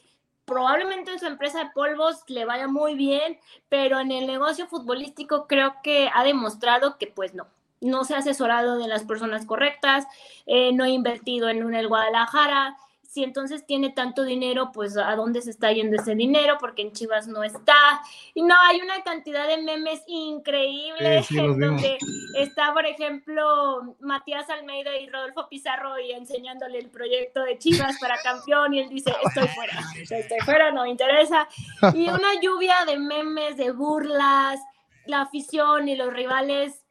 probablemente 0.52 1.12
en 1.12 1.18
su 1.18 1.26
empresa 1.26 1.64
de 1.64 1.70
polvos 1.70 2.22
le 2.28 2.44
vaya 2.44 2.68
muy 2.68 2.94
bien, 2.94 3.38
pero 3.68 4.00
en 4.00 4.12
el 4.12 4.26
negocio 4.26 4.66
futbolístico 4.66 5.46
creo 5.46 5.76
que 5.82 6.10
ha 6.12 6.24
demostrado 6.24 6.98
que 6.98 7.06
pues 7.06 7.32
no, 7.32 7.46
no 7.80 8.04
se 8.04 8.14
ha 8.14 8.18
asesorado 8.18 8.78
de 8.78 8.86
las 8.86 9.04
personas 9.04 9.46
correctas, 9.46 10.06
eh, 10.46 10.72
no 10.72 10.84
ha 10.84 10.90
invertido 10.90 11.48
en 11.48 11.64
un 11.64 11.74
el 11.74 11.88
Guadalajara, 11.88 12.76
si 13.12 13.22
entonces 13.22 13.66
tiene 13.66 13.90
tanto 13.90 14.24
dinero, 14.24 14.70
pues 14.72 14.96
a 14.96 15.14
dónde 15.16 15.42
se 15.42 15.50
está 15.50 15.70
yendo 15.70 16.00
ese 16.00 16.14
dinero, 16.14 16.56
porque 16.58 16.80
en 16.80 16.92
Chivas 16.92 17.28
no 17.28 17.44
está. 17.44 17.74
Y 18.32 18.40
no, 18.40 18.54
hay 18.58 18.80
una 18.80 19.02
cantidad 19.02 19.46
de 19.46 19.60
memes 19.60 20.02
increíbles 20.06 21.30
en 21.30 21.60
donde 21.60 21.98
está, 22.38 22.72
por 22.72 22.86
ejemplo, 22.86 23.96
Matías 24.00 24.48
Almeida 24.48 24.96
y 24.96 25.10
Rodolfo 25.10 25.46
Pizarro 25.50 26.00
y 26.00 26.12
enseñándole 26.12 26.78
el 26.78 26.88
proyecto 26.88 27.42
de 27.42 27.58
Chivas 27.58 27.98
para 28.00 28.16
campeón 28.22 28.72
y 28.72 28.80
él 28.80 28.88
dice, 28.88 29.12
estoy 29.22 29.46
fuera, 29.48 29.78
estoy 30.00 30.40
fuera, 30.40 30.70
no 30.70 30.84
me 30.84 30.88
interesa. 30.88 31.46
Y 31.92 32.08
una 32.08 32.40
lluvia 32.40 32.86
de 32.86 32.98
memes, 32.98 33.58
de 33.58 33.72
burlas, 33.72 34.58
la 35.04 35.20
afición 35.20 35.86
y 35.86 35.96
los 35.96 36.10
rivales 36.14 36.82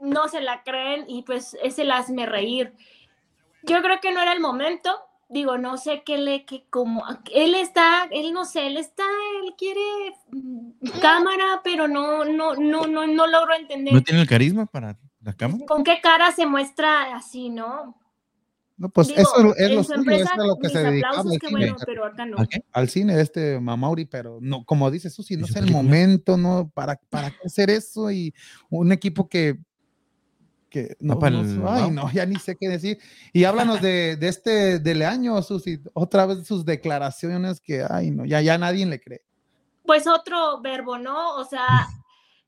no 0.00 0.26
se 0.26 0.40
la 0.40 0.64
creen 0.64 1.04
y 1.06 1.22
pues 1.22 1.56
es 1.62 1.78
el 1.78 1.92
hazme 1.92 2.26
reír. 2.26 2.74
Yo 3.62 3.80
creo 3.82 4.00
que 4.00 4.10
no 4.10 4.20
era 4.20 4.32
el 4.32 4.40
momento, 4.40 5.00
digo, 5.30 5.56
no 5.56 5.78
sé 5.78 6.02
qué 6.04 6.18
le, 6.18 6.44
que 6.44 6.64
como, 6.68 7.04
él 7.32 7.54
está, 7.54 8.08
él 8.10 8.32
no 8.32 8.44
sé, 8.44 8.66
él 8.66 8.76
está, 8.76 9.04
él 9.42 9.54
quiere 9.56 9.80
mm, 10.32 11.00
cámara, 11.00 11.60
pero 11.64 11.88
no, 11.88 12.24
no, 12.24 12.54
no, 12.56 12.86
no, 12.86 13.06
no 13.06 13.26
logro 13.26 13.54
entender. 13.54 13.94
¿No 13.94 14.02
tiene 14.02 14.20
el 14.20 14.28
carisma 14.28 14.66
para 14.66 14.98
la 15.22 15.32
cámara? 15.32 15.64
¿Con 15.66 15.84
qué 15.84 16.00
cara 16.02 16.32
se 16.32 16.46
muestra 16.46 17.14
así, 17.14 17.48
no? 17.48 17.96
No, 18.76 18.88
pues 18.88 19.10
eso 19.10 19.54
es 19.56 19.70
lo 19.72 19.84
suyo, 19.84 20.10
es 20.10 20.28
lo 20.38 20.56
que 20.56 20.70
se 20.70 20.82
dedica 20.82 21.10
al 21.10 21.28
cine. 21.28 21.50
Bueno, 21.50 21.76
pero 21.84 22.06
acá 22.06 22.24
no. 22.24 22.38
Al 22.72 22.88
cine 22.88 23.20
este 23.20 23.60
Mamauri, 23.60 24.06
pero 24.06 24.38
no, 24.40 24.64
como 24.64 24.90
dice 24.90 25.10
Susi, 25.10 25.36
no 25.36 25.44
es 25.44 25.54
el 25.54 25.70
momento, 25.70 26.38
no, 26.38 26.70
para, 26.72 26.98
para 27.10 27.30
qué 27.30 27.36
hacer 27.44 27.68
eso 27.68 28.10
y 28.10 28.34
un 28.70 28.90
equipo 28.90 29.28
que 29.28 29.58
que 30.70 30.96
no, 31.00 31.18
ay, 31.68 31.90
no, 31.90 32.10
ya 32.12 32.24
ni 32.24 32.36
sé 32.36 32.56
qué 32.56 32.68
decir. 32.68 32.98
Y 33.32 33.44
háblanos 33.44 33.82
de, 33.82 34.16
de 34.16 34.28
este 34.28 34.78
de 34.78 35.04
año, 35.04 35.42
Susi, 35.42 35.80
otra 35.92 36.26
vez 36.26 36.46
sus 36.46 36.64
declaraciones 36.64 37.60
que, 37.60 37.84
ay, 37.88 38.10
no, 38.10 38.24
ya, 38.24 38.40
ya 38.40 38.56
nadie 38.56 38.86
le 38.86 39.00
cree. 39.00 39.22
Pues 39.84 40.06
otro 40.06 40.60
verbo, 40.60 40.98
¿no? 40.98 41.36
O 41.36 41.44
sea, 41.44 41.88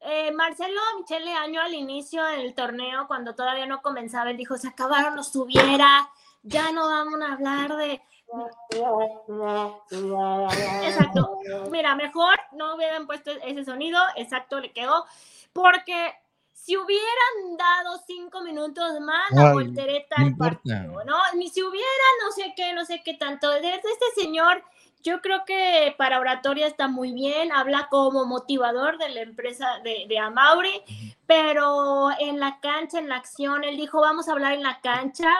eh, 0.00 0.32
Marcelo 0.32 0.80
Michele 0.98 1.32
Año 1.32 1.60
al 1.60 1.74
inicio 1.74 2.24
del 2.24 2.54
torneo, 2.54 3.06
cuando 3.06 3.34
todavía 3.34 3.66
no 3.66 3.82
comenzaba, 3.82 4.30
él 4.30 4.36
dijo, 4.36 4.56
se 4.56 4.68
acabaron 4.68 5.16
los 5.16 5.30
tuviera, 5.30 6.08
ya 6.42 6.72
no 6.72 6.86
vamos 6.86 7.20
a 7.20 7.32
hablar 7.32 7.76
de... 7.76 8.00
Exacto. 10.84 11.38
Mira, 11.70 11.94
mejor 11.94 12.34
no 12.52 12.74
hubieran 12.74 13.06
puesto 13.06 13.30
ese 13.30 13.64
sonido, 13.64 14.00
exacto, 14.16 14.58
le 14.58 14.72
quedó, 14.72 15.04
porque 15.52 16.14
si 16.62 16.76
hubieran 16.76 17.56
dado 17.58 18.00
cinco 18.06 18.40
minutos 18.42 19.00
más, 19.00 19.32
la 19.32 19.52
voltereta 19.52 20.14
al 20.16 20.36
partido, 20.36 21.02
¿no? 21.04 21.18
Ni 21.34 21.48
si 21.48 21.60
hubiera 21.60 21.86
no 22.24 22.30
sé 22.30 22.52
qué, 22.54 22.72
no 22.72 22.84
sé 22.84 23.02
qué 23.04 23.14
tanto. 23.14 23.50
Desde 23.50 23.74
este 23.74 24.22
señor, 24.22 24.62
yo 25.02 25.20
creo 25.20 25.44
que 25.44 25.92
para 25.98 26.20
oratoria 26.20 26.68
está 26.68 26.86
muy 26.86 27.10
bien, 27.10 27.50
habla 27.50 27.88
como 27.90 28.26
motivador 28.26 28.96
de 28.98 29.08
la 29.08 29.22
empresa 29.22 29.80
de, 29.82 30.06
de 30.08 30.18
Amauri, 30.20 30.84
pero 31.26 32.10
en 32.20 32.38
la 32.38 32.60
cancha, 32.60 33.00
en 33.00 33.08
la 33.08 33.16
acción, 33.16 33.64
él 33.64 33.76
dijo, 33.76 34.00
vamos 34.00 34.28
a 34.28 34.32
hablar 34.32 34.52
en 34.52 34.62
la 34.62 34.80
cancha. 34.80 35.32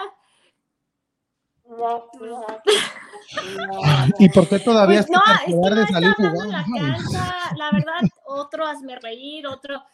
¿Y 4.19 4.29
por 4.29 4.49
qué 4.49 4.59
todavía 4.59 5.05
pues 5.05 5.11
no, 5.11 5.23
es 5.35 5.41
que 5.47 5.55
no 5.55 5.83
está 5.83 5.97
hablando 5.99 6.45
en 6.45 6.51
la 6.51 6.65
cancha, 6.65 7.55
la 7.57 7.71
verdad, 7.71 8.01
otro 8.27 8.67
hazme 8.67 8.99
reír, 8.99 9.47
otro 9.47 9.85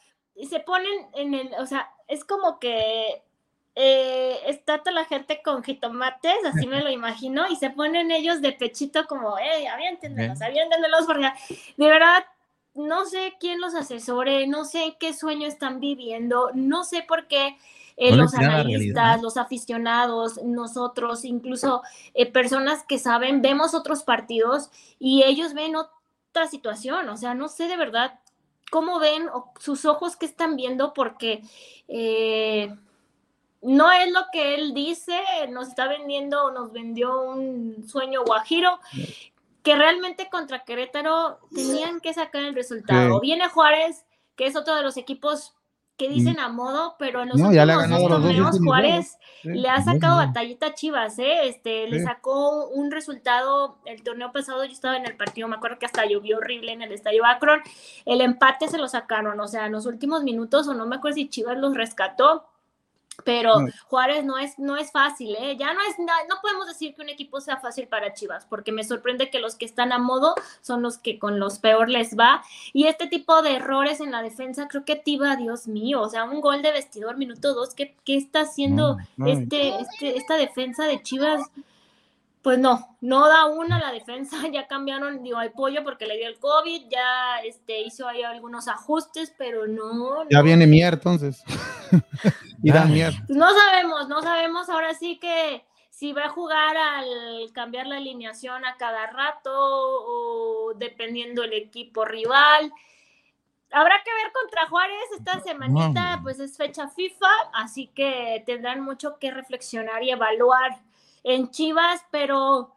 se 0.47 0.61
ponen 0.61 1.07
en 1.15 1.35
el, 1.35 1.55
o 1.59 1.67
sea, 1.67 1.91
es 2.07 2.25
como 2.25 2.59
que 2.59 3.23
eh, 3.75 4.41
está 4.47 4.79
toda 4.79 4.93
la 4.93 5.05
gente 5.05 5.41
con 5.43 5.63
jitomates, 5.63 6.45
así 6.45 6.67
me 6.67 6.81
lo 6.83 6.91
imagino, 6.91 7.47
y 7.49 7.57
se 7.57 7.71
ponen 7.71 8.11
ellos 8.11 8.41
de 8.41 8.53
pechito 8.53 9.07
como, 9.07 9.37
hey, 9.39 9.67
aviéntenmelos, 9.67 10.43
aviéntenmelos, 10.43 11.07
porque 11.07 11.31
de 11.77 11.87
verdad 11.87 12.25
no 12.75 13.05
sé 13.07 13.35
quién 13.39 13.61
los 13.61 13.75
asesore, 13.75 14.47
no 14.47 14.65
sé 14.65 14.97
qué 14.99 15.13
sueño 15.13 15.47
están 15.47 15.81
viviendo, 15.81 16.51
no 16.55 16.85
sé 16.85 17.05
por 17.07 17.27
qué 17.29 17.57
eh, 17.97 18.15
los 18.15 18.35
analistas, 18.35 19.21
los 19.23 19.37
aficionados, 19.37 20.43
nosotros, 20.45 21.25
incluso 21.25 21.83
eh, 22.15 22.27
personas 22.27 22.85
que 22.85 22.99
saben, 22.99 23.43
vemos 23.43 23.75
otros 23.75 24.05
partidos 24.05 24.71
y 24.99 25.25
ellos 25.25 25.55
ven 25.55 25.75
otra 25.77 26.47
situación, 26.49 27.09
o 27.09 27.17
sea, 27.17 27.35
no 27.35 27.49
sé 27.49 27.69
de 27.69 27.77
verdad 27.77 28.21
cómo 28.71 28.99
ven 28.99 29.29
sus 29.59 29.85
ojos 29.85 30.17
que 30.17 30.27
están 30.27 30.57
viendo, 30.57 30.93
porque 30.93 31.43
eh, 31.89 32.75
no 33.63 33.91
es 33.93 34.13
lo 34.13 34.27
que 34.33 34.55
él 34.55 34.75
dice, 34.75 35.21
nos 35.51 35.69
está 35.69 35.89
vendiendo 35.89 36.45
o 36.45 36.51
nos 36.51 36.73
vendió 36.73 37.23
un 37.23 37.89
sueño 37.89 38.25
guajiro, 38.25 38.79
que 39.63 39.77
realmente 39.77 40.31
contra 40.31 40.65
Querétaro 40.65 41.41
tenían 41.55 42.01
que 42.01 42.15
sacar 42.15 42.43
el 42.43 42.55
resultado. 42.55 43.21
Viene 43.21 43.49
Juárez, 43.49 44.05
que 44.37 44.47
es 44.47 44.57
otro 44.57 44.75
de 44.75 44.83
los 44.83 44.97
equipos 44.97 45.55
que 45.99 46.09
dicen 46.09 46.39
a 46.39 46.49
modo, 46.49 46.95
pero 46.97 47.23
en 47.23 47.31
los 47.31 47.41
últimos 47.41 47.89
dos 47.89 48.09
torneos 48.09 48.59
Juárez 48.65 49.19
le 49.43 49.69
ha 49.69 49.83
sacado 49.83 50.17
batallita 50.17 50.67
a 50.67 50.75
Chivas, 50.75 51.19
¿eh? 51.19 51.49
Este, 51.49 51.89
le 51.89 52.03
sacó 52.05 52.69
un 52.69 52.93
resultado, 52.93 53.79
el 53.85 54.05
torneo 54.05 54.31
pasado 54.31 54.65
yo 54.65 54.73
estaba 54.73 54.97
en 54.97 55.07
el 55.07 55.17
partido, 55.17 55.49
me 55.49 55.57
acuerdo 55.57 55.81
que 55.81 55.87
hasta 55.87 56.07
llovió 56.07 56.39
horrible 56.39 56.73
en 56.73 56.83
el 56.83 56.93
estadio 56.93 57.27
Akron, 57.27 57.61
el 58.05 58.21
empate 58.21 58.69
se 58.69 58.79
lo 58.79 58.87
sacaron, 58.87 59.41
o 59.41 59.49
sea, 59.49 59.67
en 59.67 59.73
los 59.73 59.87
últimos 59.87 60.23
minutos, 60.23 60.69
o 60.69 60.75
no 60.75 60.87
me 60.87 60.97
acuerdo 60.97 61.17
si 61.17 61.29
Chivas 61.29 61.59
los 61.59 61.75
rescató, 61.75 62.45
pero 63.25 63.57
Juárez 63.89 64.25
no 64.25 64.39
es, 64.39 64.59
no 64.59 64.77
es 64.77 64.93
fácil, 64.93 65.35
¿eh? 65.39 65.57
Ya 65.59 65.73
no 65.75 65.81
es, 65.81 65.99
no 65.99 66.35
podemos 66.41 66.67
decir 66.67 66.95
que 66.95 67.03
un 67.03 67.09
equipo 67.09 67.41
sea 67.41 67.59
fácil 67.59 67.89
para 67.89 68.15
Chivas, 68.15 68.47
porque 68.47 68.73
me 68.73 68.85
sorprende 68.85 69.31
que 69.31 69.41
los 69.41 69.57
que 69.57 69.65
están 69.65 69.93
a 69.93 69.99
modo 69.99 70.35
son 70.61 70.83
los 70.83 70.99
que 70.99 71.19
con 71.19 71.39
los 71.39 71.59
peor 71.59 71.89
les 71.89 72.17
va. 72.17 72.43
Y 72.73 72.87
este 72.87 73.07
tipo 73.07 73.43
de 73.43 73.57
errores 73.57 74.01
en 74.01 74.13
la 74.13 74.23
defensa, 74.23 74.69
creo 74.69 74.85
que 74.85 74.97
Tiba, 74.97 75.37
Dios 75.37 75.69
mío, 75.69 76.01
o 76.01 76.09
sea, 76.09 76.25
un 76.25 76.41
gol 76.41 76.63
de 76.63 76.73
vestidor, 76.73 77.17
minuto 77.17 77.55
dos, 77.55 77.75
¿qué, 77.75 77.97
qué 78.05 78.17
está 78.17 78.41
haciendo 78.43 78.99
este, 79.27 79.81
este, 79.81 80.17
esta 80.17 80.37
defensa 80.37 80.85
de 80.85 81.03
Chivas? 81.03 81.43
Pues 82.49 82.59
no, 82.59 82.97
no 83.03 83.29
da 83.29 83.45
una 83.45 83.79
la 83.79 83.93
defensa, 83.93 84.39
ya 84.51 84.67
cambiaron, 84.67 85.23
digo, 85.23 85.37
al 85.37 85.53
pollo 85.53 85.85
porque 85.85 86.07
le 86.07 86.17
dio 86.17 86.29
el 86.29 86.39
COVID, 86.39 86.89
ya 86.89 87.41
este, 87.45 87.83
hizo 87.83 88.09
ahí 88.09 88.23
algunos 88.23 88.69
ajustes, 88.69 89.35
pero 89.37 89.67
no. 89.67 90.27
Ya 90.31 90.41
viene 90.41 90.67
Mier 90.67 90.95
entonces. 90.95 91.45
y 92.63 92.73
da 92.73 92.87
Mier. 92.87 93.13
Pues 93.27 93.39
no 93.39 93.51
sabemos, 93.53 94.09
no 94.09 94.23
sabemos 94.23 94.71
ahora 94.71 94.95
sí 94.95 95.19
que 95.19 95.63
si 95.91 96.15
va 96.15 96.25
a 96.25 96.29
jugar 96.31 96.75
al 96.75 97.53
cambiar 97.53 97.87
la 97.87 97.99
alineación 97.99 98.65
a 98.65 98.79
cada 98.79 99.09
rato 99.09 99.53
o 99.53 100.73
dependiendo 100.75 101.45
el 101.45 101.53
equipo 101.53 102.07
rival. 102.07 102.73
Habrá 103.71 103.97
que 104.03 104.11
ver 104.11 104.33
contra 104.33 104.67
Juárez 104.69 104.97
esta 105.19 105.41
semanita, 105.41 106.21
pues 106.23 106.41
es 106.41 106.57
fecha 106.57 106.89
FIFA, 106.89 107.29
así 107.53 107.89
que 107.89 108.43
tendrán 108.47 108.81
mucho 108.81 109.19
que 109.19 109.31
reflexionar 109.31 110.03
y 110.03 110.13
evaluar 110.13 110.88
en 111.29 111.51
Chivas, 111.51 112.01
pero 112.11 112.75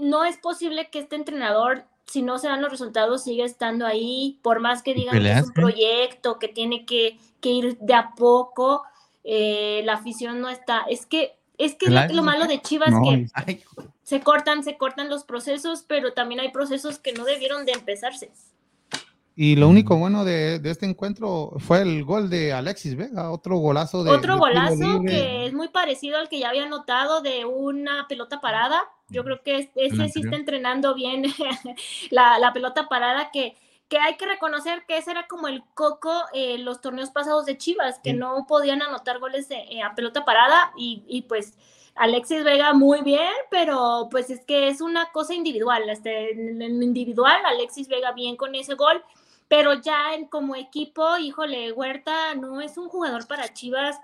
no 0.00 0.24
es 0.24 0.38
posible 0.38 0.88
que 0.90 0.98
este 0.98 1.14
entrenador, 1.14 1.84
si 2.06 2.22
no 2.22 2.38
se 2.38 2.48
dan 2.48 2.62
los 2.62 2.70
resultados, 2.70 3.24
siga 3.24 3.44
estando 3.44 3.86
ahí, 3.86 4.40
por 4.42 4.60
más 4.60 4.82
que 4.82 4.94
digan 4.94 5.20
que 5.20 5.30
es 5.30 5.46
un 5.46 5.52
proyecto, 5.52 6.38
que 6.38 6.48
tiene 6.48 6.86
que, 6.86 7.18
ir 7.42 7.76
de 7.78 7.94
a 7.94 8.12
poco, 8.16 8.82
eh, 9.24 9.82
la 9.84 9.94
afición 9.94 10.40
no 10.40 10.48
está, 10.48 10.84
es 10.88 11.06
que 11.06 11.36
es 11.58 11.74
que 11.74 11.90
lo, 11.90 12.22
malo 12.22 12.46
de 12.46 12.60
Chivas 12.60 12.90
que 13.04 13.60
se 14.02 14.20
cortan, 14.20 14.64
se 14.64 14.78
cortan 14.78 15.10
los 15.10 15.24
procesos, 15.24 15.84
pero 15.86 16.12
también 16.12 16.40
hay 16.40 16.50
procesos 16.50 16.98
que 16.98 17.12
no 17.12 17.24
debieron 17.24 17.66
de 17.66 17.72
empezarse. 17.72 18.30
Y 19.34 19.56
lo 19.56 19.68
único 19.68 19.96
bueno 19.96 20.24
de, 20.24 20.60
este 20.64 20.84
encuentro 20.84 21.52
fue 21.56 21.80
el 21.80 22.04
gol 22.04 22.28
de 22.28 22.52
Alexis 22.52 22.96
Vega, 22.96 23.30
otro 23.30 23.56
golazo 23.56 24.04
de. 24.04 24.10
Otro 24.10 24.36
golazo 24.36 25.00
que 25.06 25.46
es 25.46 25.54
muy 25.54 25.68
parecido 25.68 26.18
al 26.18 26.28
que 26.28 26.38
ya 26.38 26.50
había 26.50 26.66
notado 26.66 27.22
de 27.22 27.46
una 27.46 28.06
pelota 28.08 28.40
parada. 28.42 28.82
Yo 29.08 29.24
creo 29.24 29.42
que 29.42 29.70
ese 29.74 30.08
sí 30.08 30.20
está 30.20 30.36
entrenando 30.36 30.94
bien 30.94 31.24
la, 32.10 32.50
pelota 32.52 32.88
parada 32.88 33.30
que, 33.32 33.56
que 33.88 33.98
hay 33.98 34.16
que 34.16 34.26
reconocer 34.26 34.84
que 34.86 34.98
ese 34.98 35.12
era 35.12 35.26
como 35.26 35.48
el 35.48 35.62
coco 35.74 36.12
en 36.34 36.60
eh, 36.60 36.62
los 36.62 36.82
torneos 36.82 37.10
pasados 37.10 37.46
de 37.46 37.56
Chivas, 37.56 38.00
que 38.04 38.12
no 38.12 38.46
podían 38.46 38.82
anotar 38.82 39.18
goles 39.18 39.50
eh, 39.50 39.82
a 39.82 39.94
pelota 39.94 40.26
parada 40.26 40.72
y, 40.76 41.04
y, 41.08 41.22
pues 41.22 41.56
Alexis 41.94 42.44
Vega 42.44 42.74
muy 42.74 43.00
bien, 43.00 43.32
pero 43.50 44.08
pues 44.10 44.28
es 44.28 44.44
que 44.44 44.68
es 44.68 44.82
una 44.82 45.10
cosa 45.12 45.34
individual, 45.34 45.88
este, 45.88 46.32
en 46.32 46.82
individual 46.82 47.36
Alexis 47.46 47.88
Vega 47.88 48.12
bien 48.12 48.36
con 48.36 48.54
ese 48.54 48.74
gol 48.74 49.02
pero 49.52 49.74
ya 49.74 50.14
en, 50.14 50.24
como 50.28 50.56
equipo, 50.56 51.18
híjole, 51.18 51.72
Huerta 51.72 52.34
no 52.34 52.62
es 52.62 52.78
un 52.78 52.88
jugador 52.88 53.26
para 53.26 53.52
Chivas. 53.52 53.98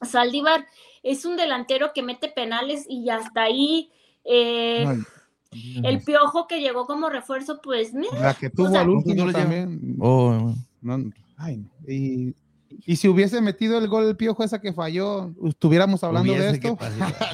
Saldívar 0.00 0.64
es 1.02 1.26
un 1.26 1.36
delantero 1.36 1.92
que 1.94 2.02
mete 2.02 2.30
penales 2.30 2.86
y 2.88 3.10
hasta 3.10 3.42
ahí. 3.42 3.90
Eh, 4.24 4.86
el 5.84 6.02
piojo 6.02 6.46
que 6.46 6.62
llegó 6.62 6.86
como 6.86 7.10
refuerzo, 7.10 7.60
pues. 7.60 7.92
La 8.18 8.32
que 8.32 8.48
tuvo 8.48 8.74
al 8.74 8.88
último 8.88 9.30
también. 9.30 9.96
Oh, 10.00 10.54
ay, 11.36 11.62
y 11.86 12.34
y 12.84 12.96
si 12.96 13.08
hubiese 13.08 13.40
metido 13.40 13.78
el 13.78 13.88
gol 13.88 14.08
el 14.08 14.16
piojo 14.16 14.42
esa 14.42 14.60
que 14.60 14.72
falló, 14.72 15.30
estuviéramos 15.44 16.02
hablando 16.04 16.32
de 16.32 16.50
esto. 16.50 16.76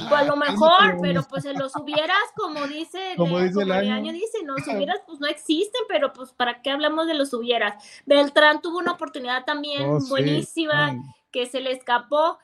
Pues 0.09 0.20
a 0.20 0.24
lo 0.24 0.36
mejor, 0.36 0.98
pero 1.01 1.23
pues 1.23 1.43
se 1.43 1.55
los 1.55 1.74
hubieras, 1.77 2.19
como 2.36 2.66
dice, 2.66 2.98
como, 3.16 3.40
dice 3.40 3.62
el 3.62 3.73
año. 3.73 4.12
dice, 4.12 4.39
no, 4.44 4.55
hubieras, 4.55 5.01
pues 5.06 5.20
no 5.20 5.27
existen, 5.27 5.81
pero 5.89 6.12
pues 6.12 6.32
para 6.32 6.60
qué 6.60 6.70
hablamos 6.70 7.06
de 7.06 7.14
los 7.14 7.32
hubieras. 7.32 7.82
Beltrán 8.05 8.60
tuvo 8.60 8.78
una 8.78 8.93
oportunidad 8.93 9.44
también 9.44 9.89
oh, 9.89 9.98
buenísima 10.09 10.94
que 11.31 11.47
se 11.47 11.60
le 11.60 11.73
escapó, 11.73 12.39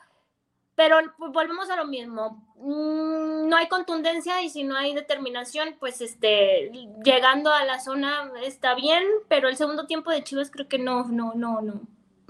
pero 0.75 0.97
pues, 1.17 1.31
volvemos 1.31 1.69
a 1.69 1.75
lo 1.75 1.85
mismo. 1.85 2.43
Mm, 2.57 3.47
no 3.49 3.55
hay 3.55 3.67
contundencia 3.67 4.41
y 4.41 4.49
si 4.49 4.63
no 4.63 4.75
hay 4.75 4.95
determinación, 4.95 5.75
pues 5.79 6.01
este, 6.01 6.71
llegando 7.03 7.51
a 7.51 7.65
la 7.65 7.79
zona 7.79 8.31
está 8.43 8.73
bien, 8.75 9.03
pero 9.27 9.47
el 9.47 9.57
segundo 9.57 9.85
tiempo 9.85 10.11
de 10.11 10.23
Chivas 10.23 10.49
creo 10.49 10.67
que 10.67 10.79
no, 10.79 11.05
no, 11.05 11.33
no, 11.35 11.61
no 11.61 11.81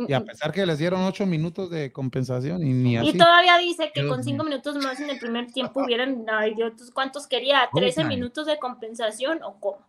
y 0.08 0.14
a 0.14 0.24
pesar 0.24 0.52
que 0.52 0.66
les 0.66 0.78
dieron 0.78 1.02
ocho 1.02 1.26
minutos 1.26 1.70
de 1.70 1.92
compensación 1.92 2.64
y 2.64 2.74
ni 2.74 2.98
así. 2.98 3.10
Y 3.10 3.18
todavía 3.18 3.58
dice 3.58 3.92
que 3.94 4.08
con 4.08 4.24
cinco 4.24 4.44
minutos 4.44 4.78
más 4.84 5.00
en 5.00 5.10
el 5.10 5.20
primer 5.20 5.48
tiempo 5.54 5.84
hubieran, 5.84 6.26
ay 6.32 6.56
Dios, 6.56 6.74
¿cuántos 6.94 7.28
quería? 7.28 7.70
¿13 7.72 8.08
minutos 8.08 8.46
de 8.48 8.58
compensación 8.58 9.44
o 9.44 9.60
cómo? 9.60 9.80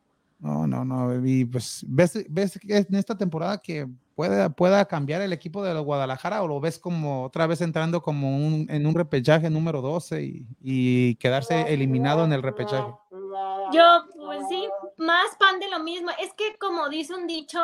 No, 0.40 0.66
no, 0.66 0.84
no. 0.84 1.26
Y 1.26 1.44
pues, 1.44 1.84
¿ves, 1.86 2.24
ves 2.28 2.58
en 2.66 2.94
esta 2.94 3.16
temporada 3.16 3.58
que 3.58 3.86
pueda, 4.14 4.48
pueda 4.48 4.84
cambiar 4.86 5.20
el 5.22 5.32
equipo 5.32 5.62
de 5.62 5.78
Guadalajara 5.78 6.42
o 6.42 6.48
lo 6.48 6.60
ves 6.60 6.78
como 6.78 7.24
otra 7.24 7.46
vez 7.46 7.60
entrando 7.60 8.02
como 8.02 8.36
un, 8.36 8.66
en 8.70 8.86
un 8.86 8.94
repechaje 8.94 9.50
número 9.50 9.82
12 9.82 10.22
y, 10.22 10.46
y 10.62 11.14
quedarse 11.16 11.72
eliminado 11.72 12.24
en 12.24 12.32
el 12.32 12.42
repechaje? 12.42 12.90
Yo, 13.72 14.04
pues 14.16 14.40
sí, 14.48 14.66
más 14.96 15.36
pan 15.38 15.60
de 15.60 15.68
lo 15.68 15.80
mismo. 15.80 16.10
Es 16.20 16.32
que 16.34 16.56
como 16.58 16.88
dice 16.88 17.14
un 17.14 17.26
dicho, 17.26 17.60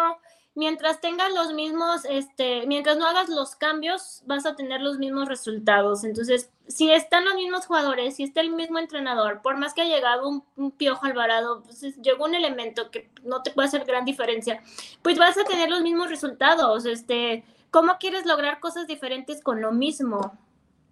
mientras 0.56 1.00
tengas 1.02 1.32
los 1.32 1.52
mismos, 1.52 2.04
este, 2.06 2.66
mientras 2.66 2.96
no 2.96 3.06
hagas 3.06 3.28
los 3.28 3.54
cambios, 3.54 4.22
vas 4.26 4.46
a 4.46 4.56
tener 4.56 4.80
los 4.80 4.98
mismos 4.98 5.28
resultados. 5.28 6.02
Entonces, 6.02 6.50
si 6.66 6.90
están 6.90 7.26
los 7.26 7.34
mismos 7.34 7.66
jugadores, 7.66 8.16
si 8.16 8.24
está 8.24 8.40
el 8.40 8.50
mismo 8.50 8.78
entrenador, 8.78 9.42
por 9.42 9.58
más 9.58 9.74
que 9.74 9.82
haya 9.82 9.94
llegado 9.94 10.42
un, 10.56 10.70
piojo 10.72 11.06
Alvarado, 11.06 11.62
pues 11.62 11.96
llegó 11.98 12.24
un 12.24 12.34
elemento 12.34 12.90
que 12.90 13.08
no 13.22 13.42
te 13.42 13.50
puede 13.50 13.68
hacer 13.68 13.84
gran 13.84 14.06
diferencia, 14.06 14.62
pues 15.02 15.18
vas 15.18 15.36
a 15.36 15.44
tener 15.44 15.68
los 15.68 15.82
mismos 15.82 16.08
resultados. 16.08 16.86
Este, 16.86 17.44
¿cómo 17.70 17.98
quieres 18.00 18.24
lograr 18.24 18.58
cosas 18.58 18.86
diferentes 18.86 19.42
con 19.42 19.60
lo 19.60 19.72
mismo? 19.72 20.38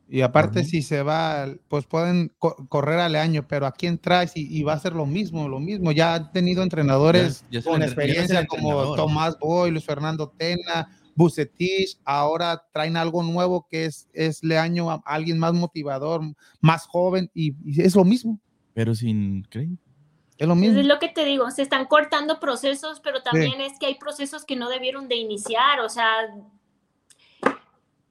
Y 0.08 0.20
aparte, 0.20 0.64
si 0.64 0.82
se 0.82 1.02
va, 1.02 1.46
pues 1.68 1.86
pueden 1.86 2.30
correr 2.38 3.00
al 3.00 3.16
año, 3.16 3.46
pero 3.48 3.66
¿a 3.66 3.72
quién 3.72 3.98
traes? 3.98 4.32
Y, 4.34 4.62
va 4.62 4.74
a 4.74 4.78
ser 4.78 4.92
lo 4.92 5.06
mismo, 5.06 5.48
lo 5.48 5.60
mismo. 5.60 5.92
Ya 5.92 6.14
han 6.14 6.32
tenido 6.32 6.62
entrenadores 6.62 7.44
con 7.64 7.82
experiencia 7.82 8.46
como 8.46 8.94
Tomás 8.96 9.38
Boy, 9.38 9.70
Luis 9.70 9.84
Fernando 9.84 10.28
Tena, 10.28 10.88
Bucetich. 11.14 11.98
Ahora 12.04 12.62
traen 12.72 12.96
algo 12.96 13.22
nuevo 13.22 13.66
que 13.70 13.86
es, 13.86 14.08
es 14.12 14.44
Leaño, 14.44 14.90
a 14.90 15.02
alguien 15.06 15.38
más 15.38 15.54
motivador, 15.54 16.20
más 16.60 16.86
joven, 16.86 17.30
y, 17.34 17.54
es 17.80 17.96
lo 17.96 18.04
mismo. 18.04 18.38
Pero 18.74 18.94
sin 18.94 19.42
creen. 19.44 19.78
Es 20.36 20.46
lo 20.46 20.54
mismo. 20.54 20.80
Es 20.80 20.86
lo 20.86 20.98
que 20.98 21.08
te 21.08 21.24
digo, 21.24 21.50
se 21.50 21.62
están 21.62 21.86
cortando 21.86 22.40
procesos, 22.40 23.00
pero 23.00 23.22
también 23.22 23.60
es 23.60 23.78
que 23.78 23.86
hay 23.86 23.94
procesos 23.94 24.44
que 24.44 24.56
no 24.56 24.68
debieron 24.68 25.08
de 25.08 25.16
iniciar, 25.16 25.80
o 25.80 25.88
sea. 25.88 26.12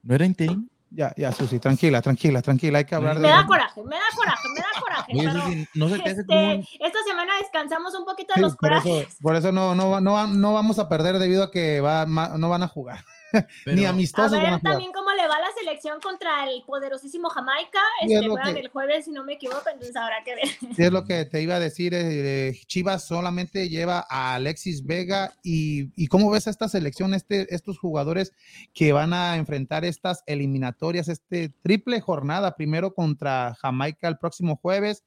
¿No 0.02 0.14
era 0.14 0.26
interín? 0.26 0.68
Ya, 0.96 1.12
ya, 1.16 1.32
Susi, 1.32 1.58
tranquila, 1.58 2.00
tranquila, 2.00 2.40
tranquila, 2.40 2.78
hay 2.78 2.84
que 2.84 2.94
hablar 2.94 3.16
de... 3.16 3.22
Me 3.22 3.28
da 3.28 3.44
coraje, 3.44 3.82
me 3.82 3.96
da 3.96 4.02
coraje, 4.14 4.48
me 4.48 4.60
da 4.60 4.80
coraje. 4.80 5.68
no 5.74 5.88
se 5.88 5.98
te 5.98 6.10
este, 6.10 6.54
Esta 6.80 6.98
semana 7.04 7.32
descansamos 7.40 7.94
un 7.94 8.04
poquito 8.04 8.32
de 8.36 8.42
los 8.42 8.54
corajes. 8.54 9.16
Por 9.20 9.34
eso, 9.34 9.50
no, 9.50 9.74
no, 9.74 10.00
no, 10.00 10.26
no 10.28 10.52
vamos 10.52 10.78
a 10.78 10.88
perder 10.88 11.18
debido 11.18 11.42
a 11.42 11.50
que 11.50 11.80
va, 11.80 12.06
no 12.06 12.48
van 12.48 12.62
a 12.62 12.68
jugar. 12.68 13.04
Ni 13.66 13.84
amistosos. 13.84 14.38
A 14.38 14.42
ver 14.42 14.60
también 14.60 14.92
cómo 14.92 15.03
le 15.03 15.03
va 15.34 15.40
la 15.40 15.52
selección 15.58 16.00
contra 16.00 16.48
el 16.48 16.62
poderosísimo 16.62 17.28
Jamaica. 17.28 17.80
Este, 18.02 18.28
juegan 18.28 18.56
el 18.56 18.68
jueves, 18.68 19.04
si 19.04 19.10
no 19.10 19.24
me 19.24 19.34
equivoco, 19.34 19.64
entonces 19.70 19.96
habrá 19.96 20.22
que 20.24 20.34
ver. 20.34 20.48
Sí, 20.74 20.82
es 20.82 20.92
lo 20.92 21.04
que 21.04 21.24
te 21.24 21.42
iba 21.42 21.56
a 21.56 21.60
decir. 21.60 21.92
Eh, 21.94 22.58
Chivas 22.66 23.06
solamente 23.06 23.68
lleva 23.68 24.06
a 24.08 24.34
Alexis 24.34 24.84
Vega. 24.84 25.32
Y, 25.42 25.90
y 25.96 26.06
cómo 26.08 26.30
ves 26.30 26.46
a 26.46 26.50
esta 26.50 26.68
selección, 26.68 27.14
este, 27.14 27.52
estos 27.54 27.78
jugadores 27.78 28.32
que 28.72 28.92
van 28.92 29.12
a 29.12 29.36
enfrentar 29.36 29.84
estas 29.84 30.22
eliminatorias, 30.26 31.08
este 31.08 31.48
triple 31.62 32.00
jornada, 32.00 32.54
primero 32.56 32.94
contra 32.94 33.54
Jamaica 33.54 34.08
el 34.08 34.18
próximo 34.18 34.56
jueves, 34.56 35.04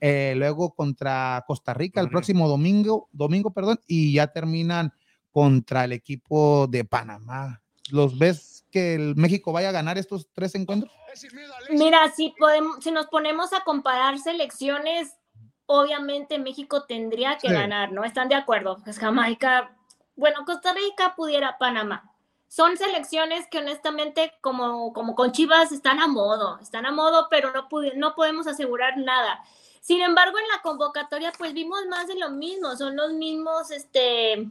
eh, 0.00 0.34
luego 0.36 0.74
contra 0.74 1.44
Costa 1.46 1.74
Rica 1.74 2.00
el 2.00 2.08
próximo 2.08 2.48
domingo, 2.48 3.08
domingo, 3.12 3.52
perdón, 3.52 3.80
y 3.86 4.12
ya 4.12 4.28
terminan 4.28 4.92
contra 5.30 5.84
el 5.84 5.92
equipo 5.92 6.66
de 6.66 6.84
Panamá 6.84 7.60
los 7.90 8.18
ves 8.18 8.57
que 8.70 8.94
el 8.94 9.16
México 9.16 9.52
vaya 9.52 9.70
a 9.70 9.72
ganar 9.72 9.98
estos 9.98 10.28
tres 10.32 10.54
encuentros? 10.54 10.92
Mira, 11.70 12.10
si 12.10 12.34
podemos, 12.38 12.82
si 12.82 12.90
nos 12.90 13.06
ponemos 13.06 13.52
a 13.52 13.64
comparar 13.64 14.18
selecciones, 14.18 15.14
obviamente 15.66 16.38
México 16.38 16.84
tendría 16.84 17.38
que 17.38 17.52
ganar, 17.52 17.92
¿no? 17.92 18.04
Están 18.04 18.28
de 18.28 18.34
acuerdo. 18.34 18.78
Pues 18.84 18.98
Jamaica, 18.98 19.76
bueno, 20.16 20.44
Costa 20.44 20.72
Rica 20.72 21.14
pudiera 21.16 21.58
Panamá. 21.58 22.12
son 22.48 22.76
selecciones 22.78 23.46
que 23.50 23.58
honestamente 23.58 24.32
como, 24.40 24.92
como 24.94 25.14
con 25.14 25.32
Chivas 25.32 25.70
están 25.70 26.00
a 26.00 26.08
modo, 26.08 26.58
están 26.60 26.86
a 26.86 26.90
modo, 26.90 27.28
pero 27.30 27.52
no, 27.52 27.68
no 27.96 28.14
podemos 28.14 28.46
asegurar 28.46 28.96
nada. 28.96 29.44
Sin 29.80 30.00
embargo, 30.00 30.38
en 30.38 30.48
la 30.48 30.62
convocatoria 30.62 31.32
pues 31.36 31.52
vimos 31.52 31.86
más 31.88 32.08
de 32.08 32.18
lo 32.18 32.30
mismo, 32.30 32.74
son 32.76 32.96
los 32.96 33.12
mismos, 33.12 33.70
este, 33.70 34.50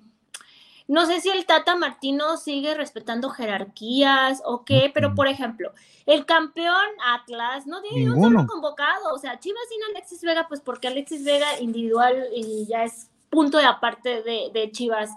no 0.87 1.05
sé 1.05 1.19
si 1.19 1.29
el 1.29 1.45
Tata 1.45 1.75
Martino 1.75 2.37
sigue 2.37 2.73
respetando 2.73 3.29
jerarquías 3.29 4.41
o 4.45 4.63
qué, 4.63 4.89
pero 4.93 5.15
por 5.15 5.27
ejemplo, 5.27 5.73
el 6.05 6.25
campeón 6.25 6.85
Atlas 7.05 7.67
no 7.67 7.81
tiene 7.81 8.09
un 8.09 8.21
solo 8.21 8.47
convocado, 8.47 9.13
o 9.13 9.17
sea, 9.17 9.39
Chivas 9.39 9.63
sin 9.69 9.95
Alexis 9.95 10.21
Vega, 10.21 10.47
pues 10.47 10.61
porque 10.61 10.87
Alexis 10.87 11.25
Vega 11.25 11.59
individual 11.59 12.27
y 12.33 12.65
ya 12.67 12.85
es 12.85 13.09
punto 13.29 13.57
de 13.57 13.65
aparte 13.65 14.23
de, 14.23 14.49
de 14.53 14.71
Chivas. 14.71 15.09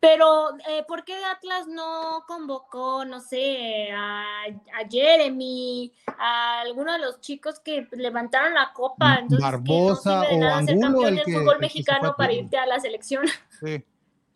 Pero, 0.00 0.56
eh, 0.66 0.82
¿por 0.88 1.04
qué 1.04 1.14
Atlas 1.26 1.66
no 1.66 2.24
convocó, 2.26 3.04
no 3.04 3.20
sé, 3.20 3.90
a, 3.92 4.46
Jeremy, 4.90 5.92
a 6.18 6.60
alguno 6.62 6.94
de 6.94 7.00
los 7.00 7.20
chicos 7.20 7.60
que 7.60 7.86
levantaron 7.92 8.54
la 8.54 8.72
copa? 8.72 9.16
Entonces, 9.16 9.40
Barbosa 9.40 10.22
o 10.22 10.42
Angulo, 10.42 11.06
el 11.06 11.22
que, 11.22 11.32
fútbol 11.34 11.58
mexicano 11.58 12.14
para 12.16 12.32
irte 12.32 12.56
a 12.56 12.64
la 12.64 12.80
selección. 12.80 13.26
Sí. 13.60 13.84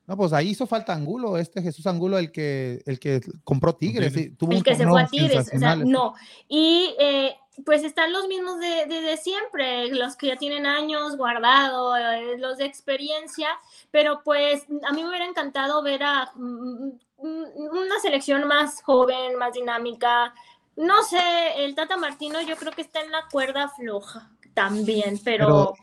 No, 0.07 0.17
pues 0.17 0.33
ahí 0.33 0.51
hizo 0.51 0.67
falta 0.67 0.93
Angulo, 0.93 1.39
este 1.39 1.63
Jesús 1.63 1.87
Angulo, 1.87 2.19
el 2.19 2.31
que, 2.31 2.83
el 2.85 2.99
que 2.99 3.23
compró 3.43 3.75
Tigres. 3.75 4.13
tuvo 4.37 4.53
el 4.53 4.63
que 4.63 4.75
se 4.75 4.87
fue 4.87 5.03
a 5.03 5.07
Tigres, 5.07 5.51
o 5.55 5.59
sea, 5.59 5.77
no. 5.77 6.15
Y 6.47 6.95
eh, 6.99 7.35
pues 7.65 7.85
están 7.85 8.13
los 8.13 8.27
mismos 8.27 8.59
de, 8.59 8.87
de, 8.87 9.17
siempre, 9.17 9.89
los 9.89 10.17
que 10.17 10.27
ya 10.29 10.37
tienen 10.37 10.67
años 10.67 11.17
guardado, 11.17 11.97
eh, 11.97 12.37
los 12.39 12.59
de 12.59 12.67
experiencia, 12.67 13.49
pero 13.91 14.23
pues 14.25 14.65
a 14.87 14.93
mí 14.93 15.03
me 15.03 15.09
hubiera 15.09 15.27
encantado 15.27 15.83
ver 15.83 16.03
a 16.03 16.33
mm, 16.35 16.89
mm, 17.23 17.45
una 17.71 18.01
selección 18.01 18.47
más 18.47 18.83
joven, 18.83 19.37
más 19.39 19.55
dinámica. 19.55 20.35
No 20.77 21.03
sé, 21.05 21.65
el 21.65 21.75
Tata 21.75 21.97
Martino 21.97 22.43
yo 22.43 22.57
creo 22.57 22.73
que 22.73 22.83
está 22.83 23.01
en 23.01 23.13
la 23.13 23.27
cuerda 23.31 23.69
floja 23.69 24.31
también, 24.53 25.21
pero, 25.25 25.75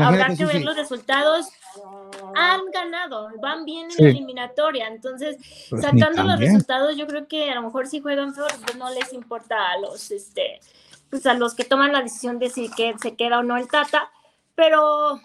habrá 0.00 0.34
que 0.34 0.44
ver 0.44 0.62
los 0.62 0.76
resultados. 0.76 1.48
Han 2.36 2.60
ganado, 2.72 3.30
van 3.40 3.64
bien 3.64 3.88
en 3.90 4.04
la 4.04 4.10
eliminatoria, 4.10 4.86
entonces 4.86 5.36
pues 5.70 5.82
sacando 5.82 6.22
los 6.22 6.38
resultados, 6.38 6.96
yo 6.96 7.06
creo 7.06 7.26
que 7.26 7.50
a 7.50 7.56
lo 7.56 7.62
mejor 7.62 7.88
si 7.88 8.00
juegan 8.00 8.34
peor, 8.34 8.52
pues 8.64 8.76
no 8.76 8.90
les 8.90 9.12
importa 9.12 9.72
a 9.72 9.78
los 9.78 10.10
este 10.10 10.60
pues 11.10 11.26
a 11.26 11.34
los 11.34 11.54
que 11.54 11.64
toman 11.64 11.92
la 11.92 12.02
decisión 12.02 12.38
de 12.38 12.50
si 12.50 12.68
que 12.70 12.94
se 13.00 13.16
queda 13.16 13.38
o 13.38 13.42
no 13.42 13.56
el 13.56 13.68
Tata, 13.68 14.10
pero 14.54 15.20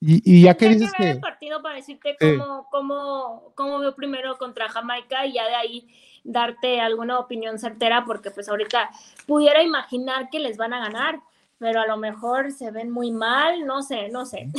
y, 0.00 0.42
ya 0.42 0.54
que 0.54 0.68
dices 0.68 0.92
que, 0.96 1.12
el 1.12 1.20
partido 1.20 1.62
para 1.62 1.76
decirte 1.76 2.16
cómo, 2.20 2.68
cómo, 2.70 3.52
cómo 3.54 3.78
veo 3.78 3.94
primero 3.94 4.36
contra 4.36 4.68
Jamaica 4.68 5.24
y 5.24 5.32
ya 5.32 5.46
de 5.46 5.54
ahí 5.54 5.88
darte 6.24 6.80
alguna 6.80 7.18
opinión 7.18 7.58
certera, 7.58 8.04
porque 8.04 8.30
pues 8.30 8.48
ahorita 8.48 8.90
pudiera 9.26 9.62
imaginar 9.62 10.28
que 10.30 10.40
les 10.40 10.56
van 10.56 10.74
a 10.74 10.80
ganar, 10.80 11.20
pero 11.64 11.80
a 11.80 11.86
lo 11.86 11.96
mejor 11.96 12.52
se 12.52 12.70
ven 12.70 12.90
muy 12.90 13.10
mal, 13.10 13.64
no 13.64 13.82
sé, 13.82 14.10
no 14.10 14.26
sé. 14.26 14.50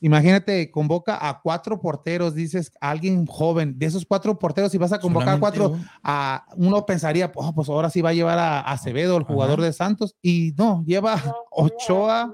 Imagínate, 0.00 0.70
convoca 0.70 1.28
a 1.28 1.42
cuatro 1.42 1.78
porteros, 1.78 2.34
dices 2.34 2.72
a 2.80 2.88
alguien 2.88 3.26
joven, 3.26 3.78
de 3.78 3.84
esos 3.84 4.06
cuatro 4.06 4.38
porteros, 4.38 4.72
si 4.72 4.78
vas 4.78 4.90
a 4.94 4.98
convocar 4.98 5.36
a 5.36 5.38
cuatro, 5.38 5.76
a, 6.02 6.46
uno 6.56 6.86
pensaría, 6.86 7.30
oh, 7.34 7.54
pues 7.54 7.68
ahora 7.68 7.90
sí 7.90 8.00
va 8.00 8.08
a 8.08 8.14
llevar 8.14 8.38
a 8.38 8.60
Acevedo, 8.60 9.18
el 9.18 9.24
jugador 9.24 9.60
de 9.60 9.74
Santos, 9.74 10.16
y 10.22 10.54
no, 10.56 10.82
lleva 10.86 11.20
Ochoa, 11.50 12.32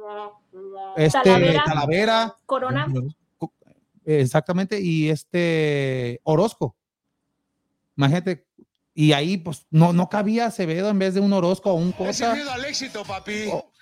este 0.95 1.59
Talavera, 1.67 2.37
Corona. 2.47 2.87
Exactamente, 4.05 4.81
y 4.81 5.11
este 5.11 6.21
Orozco. 6.23 6.77
Imagínate, 7.97 8.47
y 8.95 9.11
ahí 9.11 9.39
pues 9.39 9.67
no, 9.71 9.93
no 9.93 10.09
cabía 10.09 10.47
Acevedo 10.47 10.89
en 10.89 11.01
vez 11.01 11.15
de 11.15 11.21
un 11.21 11.33
Orozco 11.33 11.73
o 11.73 11.75
un 11.75 11.91
cosa. 11.91 12.33
al 12.33 12.65
éxito, 12.65 13.03
papi. 13.05 13.49
Oh, 13.53 13.73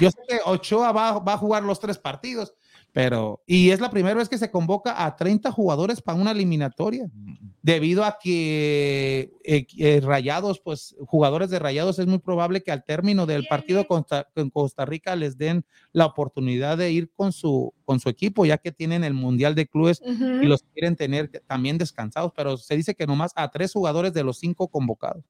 yo 0.00 0.10
sé 0.10 0.18
que 0.28 0.38
Ochoa 0.44 0.92
va, 0.92 1.18
va 1.18 1.34
a 1.34 1.38
jugar 1.38 1.62
los 1.62 1.80
tres 1.80 1.98
partidos, 1.98 2.54
pero, 2.92 3.42
y 3.46 3.70
es 3.70 3.80
la 3.80 3.90
primera 3.90 4.14
vez 4.14 4.28
que 4.28 4.36
se 4.36 4.50
convoca 4.50 5.04
a 5.04 5.16
30 5.16 5.50
jugadores 5.50 6.02
para 6.02 6.20
una 6.20 6.32
eliminatoria, 6.32 7.10
debido 7.62 8.04
a 8.04 8.18
que 8.22 9.32
eh, 9.44 9.66
eh, 9.78 10.00
Rayados, 10.02 10.60
pues 10.60 10.94
jugadores 11.06 11.48
de 11.48 11.58
Rayados, 11.58 11.98
es 11.98 12.06
muy 12.06 12.18
probable 12.18 12.62
que 12.62 12.70
al 12.70 12.84
término 12.84 13.24
del 13.24 13.46
partido 13.46 13.86
con 13.86 14.04
Costa, 14.52 14.84
Rica 14.84 15.16
les 15.16 15.38
den 15.38 15.64
la 15.92 16.04
oportunidad 16.04 16.76
de 16.76 16.92
ir 16.92 17.10
con 17.14 17.32
su, 17.32 17.72
con 17.86 17.98
su 17.98 18.10
equipo, 18.10 18.44
ya 18.44 18.58
que 18.58 18.72
tienen 18.72 19.04
el 19.04 19.14
Mundial 19.14 19.54
de 19.54 19.66
Clubes 19.66 20.02
y 20.04 20.46
los 20.46 20.62
quieren 20.74 20.94
tener 20.94 21.30
también 21.46 21.78
descansados, 21.78 22.32
pero 22.36 22.58
se 22.58 22.76
dice 22.76 22.94
que 22.94 23.06
nomás 23.06 23.32
a 23.36 23.50
tres 23.50 23.72
jugadores 23.72 24.12
de 24.12 24.22
los 24.22 24.38
cinco 24.38 24.68
convocados. 24.68 25.24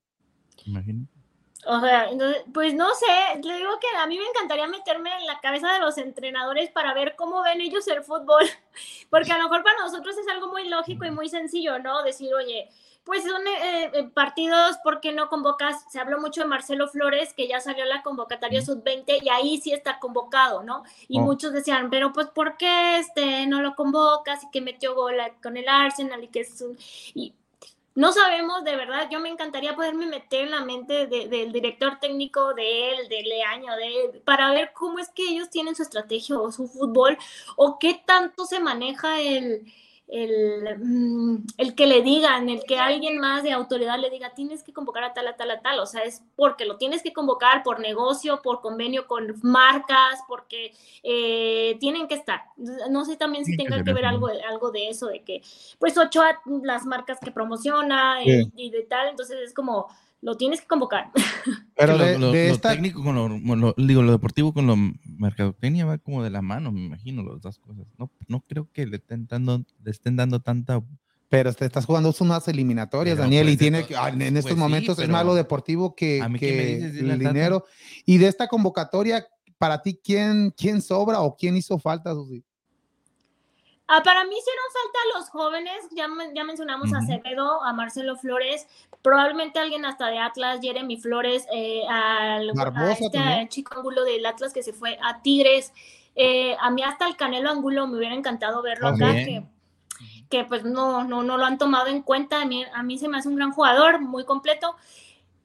Imagínate. 0.65 1.22
O 1.65 1.81
sea, 1.81 2.11
pues 2.53 2.75
no 2.75 2.93
sé, 2.95 3.41
le 3.41 3.57
digo 3.57 3.79
que 3.79 3.87
a 3.97 4.07
mí 4.07 4.19
me 4.19 4.27
encantaría 4.27 4.67
meterme 4.67 5.17
en 5.17 5.27
la 5.27 5.41
cabeza 5.41 5.73
de 5.73 5.79
los 5.79 5.97
entrenadores 5.97 6.71
para 6.71 6.93
ver 6.93 7.15
cómo 7.15 7.41
ven 7.43 7.61
ellos 7.61 7.87
el 7.87 8.03
fútbol, 8.03 8.45
porque 9.11 9.31
a 9.31 9.39
lo 9.39 9.45
mejor 9.45 9.63
para 9.63 9.79
nosotros 9.79 10.17
es 10.19 10.27
algo 10.29 10.49
muy 10.49 10.69
lógico 10.69 11.05
y 11.05 11.13
muy 11.13 11.29
sencillo, 11.29 11.79
¿no? 11.79 12.03
Decir, 12.03 12.35
oye, 12.35 12.69
pues 13.05 13.25
son 13.25 13.47
eh, 13.47 13.91
eh, 13.95 14.11
partidos, 14.13 14.79
¿por 14.83 15.01
qué 15.01 15.13
no 15.13 15.29
convocas? 15.29 15.85
Se 15.91 16.01
habló 16.01 16.21
mucho 16.21 16.43
de 16.43 16.49
Marcelo 16.49 16.89
Flores, 16.89 17.33
que 17.35 17.47
ya 17.47 17.61
salió 17.61 17.85
la 17.85 18.03
convocatoria 18.03 18.63
sub-20 18.63 19.23
y 19.23 19.29
ahí 19.29 19.59
sí 19.59 19.73
está 19.73 19.99
convocado, 19.99 20.65
¿no? 20.65 20.83
Y 21.09 21.19
oh. 21.19 21.23
muchos 21.23 21.53
decían, 21.53 21.91
pero 21.91 22.13
pues 22.13 22.29
¿por 22.29 22.57
qué 22.57 22.99
este, 22.99 23.47
no 23.47 23.61
lo 23.61 23.75
convocas 23.75 24.45
y 24.45 24.51
que 24.51 24.61
metió 24.61 24.95
gol 24.95 25.15
con 25.43 25.57
el 25.57 25.69
Arsenal 25.69 26.25
y 26.25 26.29
que 26.29 26.41
es 26.41 26.61
un... 26.61 26.77
Y, 27.15 27.35
no 27.95 28.13
sabemos, 28.13 28.65
de 28.65 28.77
verdad, 28.77 29.09
yo 29.11 29.21
me 29.21 29.29
encantaría 29.29 29.77
poderme 29.77 30.07
meter 30.07 30.45
en 30.45 30.51
la 30.51 30.65
mente 30.65 31.07
del 31.07 31.53
director 31.53 31.99
técnico 32.01 32.55
de 32.55 32.91
él, 32.91 33.09
de 33.09 33.23
Leaño, 33.23 33.77
de 33.77 34.21
para 34.25 34.51
ver 34.53 34.73
cómo 34.73 34.99
es 34.99 35.09
que 35.11 35.23
ellos 35.23 35.51
tienen 35.51 35.75
su 35.75 35.83
estrategia 35.83 36.39
o 36.39 36.51
su 36.51 36.69
fútbol, 36.69 37.19
o 37.57 37.79
qué 37.79 38.01
tanto 38.05 38.47
se 38.47 38.61
maneja 38.61 39.21
el, 39.21 39.73
el, 40.09 40.79
mm, 40.79 41.47
el, 41.57 41.75
que 41.75 41.87
le 41.87 42.03
digan, 42.03 42.49
el 42.49 42.65
que 42.65 42.79
alguien 42.79 43.19
más 43.19 43.43
de 43.43 43.53
autoridad 43.53 43.99
le 43.99 44.11
diga, 44.11 44.35
tienes 44.35 44.63
que 44.63 44.73
convocar 44.73 45.05
a 45.05 45.15
tal, 45.15 45.27
a 45.29 45.37
tal, 45.37 45.51
a 45.51 45.61
tal, 45.61 45.81
o 45.81 45.87
sea, 45.87 46.03
es 46.03 46.23
porque 46.37 46.65
lo 46.65 46.77
tienes 46.77 47.03
que 47.03 47.13
convocar 47.13 47.63
por 47.63 47.81
negocio, 47.81 48.43
por 48.43 48.61
convenio 48.61 49.07
con 49.07 49.35
marcas, 49.43 50.21
porque 50.29 50.73
eh, 51.03 51.77
tienen 51.81 52.09
que 52.09 52.15
estar. 52.15 52.43
No 52.91 53.05
sé 53.05 53.17
también 53.17 53.45
si 53.45 53.57
tenga 53.57 53.83
que 53.83 53.93
ver 53.93 54.05
algo, 54.05 54.29
algo 54.49 54.71
de 54.71 54.89
eso, 54.89 55.07
de 55.07 55.23
que, 55.23 55.43
pues, 55.79 55.97
ocho 55.97 56.23
las 56.63 56.85
marcas 56.85 57.19
que 57.19 57.31
promociona 57.31 58.19
y 58.23 58.71
de 58.71 58.83
tal, 58.83 59.09
entonces 59.09 59.39
es 59.41 59.55
como 59.55 59.89
lo 60.23 60.37
tienes 60.37 60.61
que 60.61 60.67
convocar. 60.67 61.11
Pero 61.77 61.99
lo, 61.99 62.59
técnico 62.59 63.03
con 63.03 63.17
lo, 63.61 63.75
digo, 63.77 64.03
lo 64.03 64.13
deportivo 64.13 64.55
con 64.55 64.67
lo 64.67 64.77
mercadotecnia 65.05 65.85
va 65.85 65.99
como 65.99 66.23
de 66.23 66.31
la 66.31 66.41
mano, 66.41 66.73
me 66.73 66.85
imagino, 66.85 67.23
las 67.25 67.43
dos 67.43 67.59
cosas. 67.59 67.87
No, 67.99 68.11
no 68.29 68.41
creo 68.49 68.69
que 68.73 68.87
le 68.87 68.97
estén 68.97 69.27
dando, 69.27 69.65
le 69.83 69.91
estén 69.91 70.17
dando 70.17 70.41
tanta 70.41 70.83
pero 71.29 71.51
te 71.55 71.65
estás 71.65 71.87
jugando 71.87 72.15
unas 72.21 72.47
eliminatorias, 72.47 73.17
Daniel, 73.17 73.49
y 73.49 73.53
pues, 73.53 73.59
tiene 73.59 73.87
que, 73.87 73.95
en 73.95 74.37
estos 74.37 74.53
pues 74.53 74.57
momentos 74.57 74.99
es 74.99 75.09
más 75.09 75.25
lo 75.25 75.35
deportivo 75.35 75.95
que, 75.95 76.23
que 76.39 76.75
el 76.75 77.19
dinero. 77.19 77.65
Y 78.05 78.19
de 78.19 78.29
esta 78.29 78.49
convocatoria, 78.49 79.27
para 79.57 79.81
ti, 79.81 79.99
¿quién, 80.05 80.53
quién 80.55 80.83
sobra 80.83 81.23
o 81.23 81.35
quién 81.35 81.57
hizo 81.57 81.79
falta, 81.79 82.13
Susi? 82.13 82.45
Ah, 83.89 84.03
para 84.03 84.25
mí 84.25 84.31
hicieron 84.31 84.65
falta 84.73 85.19
los 85.19 85.29
jóvenes, 85.29 85.89
ya, 85.91 86.09
ya 86.35 86.45
mencionamos 86.45 86.93
a 86.95 86.99
Acevedo, 86.99 87.63
a 87.63 87.73
Marcelo 87.73 88.17
Flores, 88.17 88.67
probablemente 89.03 89.59
alguien 89.59 89.85
hasta 89.85 90.07
de 90.07 90.19
Atlas, 90.19 90.61
Jeremy 90.63 90.97
Flores, 90.97 91.47
eh, 91.53 91.83
al, 91.89 92.51
a 92.57 92.93
este 92.93 93.49
chico 93.49 93.77
Angulo 93.77 94.05
del 94.05 94.25
Atlas 94.25 94.53
que 94.53 94.63
se 94.63 94.73
fue 94.73 94.99
a 95.03 95.21
Tigres. 95.21 95.73
Eh, 96.15 96.57
a 96.61 96.71
mí 96.71 96.83
hasta 96.83 97.07
el 97.07 97.17
Canelo 97.17 97.51
Angulo 97.51 97.87
me 97.87 97.99
hubiera 97.99 98.15
encantado 98.15 98.63
verlo 98.63 98.89
acá, 98.89 99.13
que, 99.13 99.45
que, 100.31 100.45
pues 100.45 100.65
no, 100.65 101.05
no, 101.05 101.23
no 101.23 101.37
lo 101.37 101.45
han 101.45 101.59
tomado 101.59 101.89
en 101.89 102.03
cuenta. 102.03 102.41
A 102.41 102.47
mí, 102.47 102.65
a 102.73 102.83
mí 102.83 102.99
se 102.99 103.09
me 103.09 103.19
hace 103.19 103.29
un 103.29 103.37
gran 103.37 103.53
jugador, 103.53 104.01
muy 104.01 104.25
completo. 104.25 104.77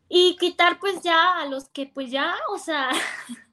Y 0.10 0.38
quitar 0.38 0.80
pues 0.80 1.02
ya 1.02 1.42
a 1.42 1.48
los 1.48 1.68
que 1.70 1.88
pues 1.88 2.12
ya, 2.12 2.34
o 2.54 2.58
sea... 2.58 2.90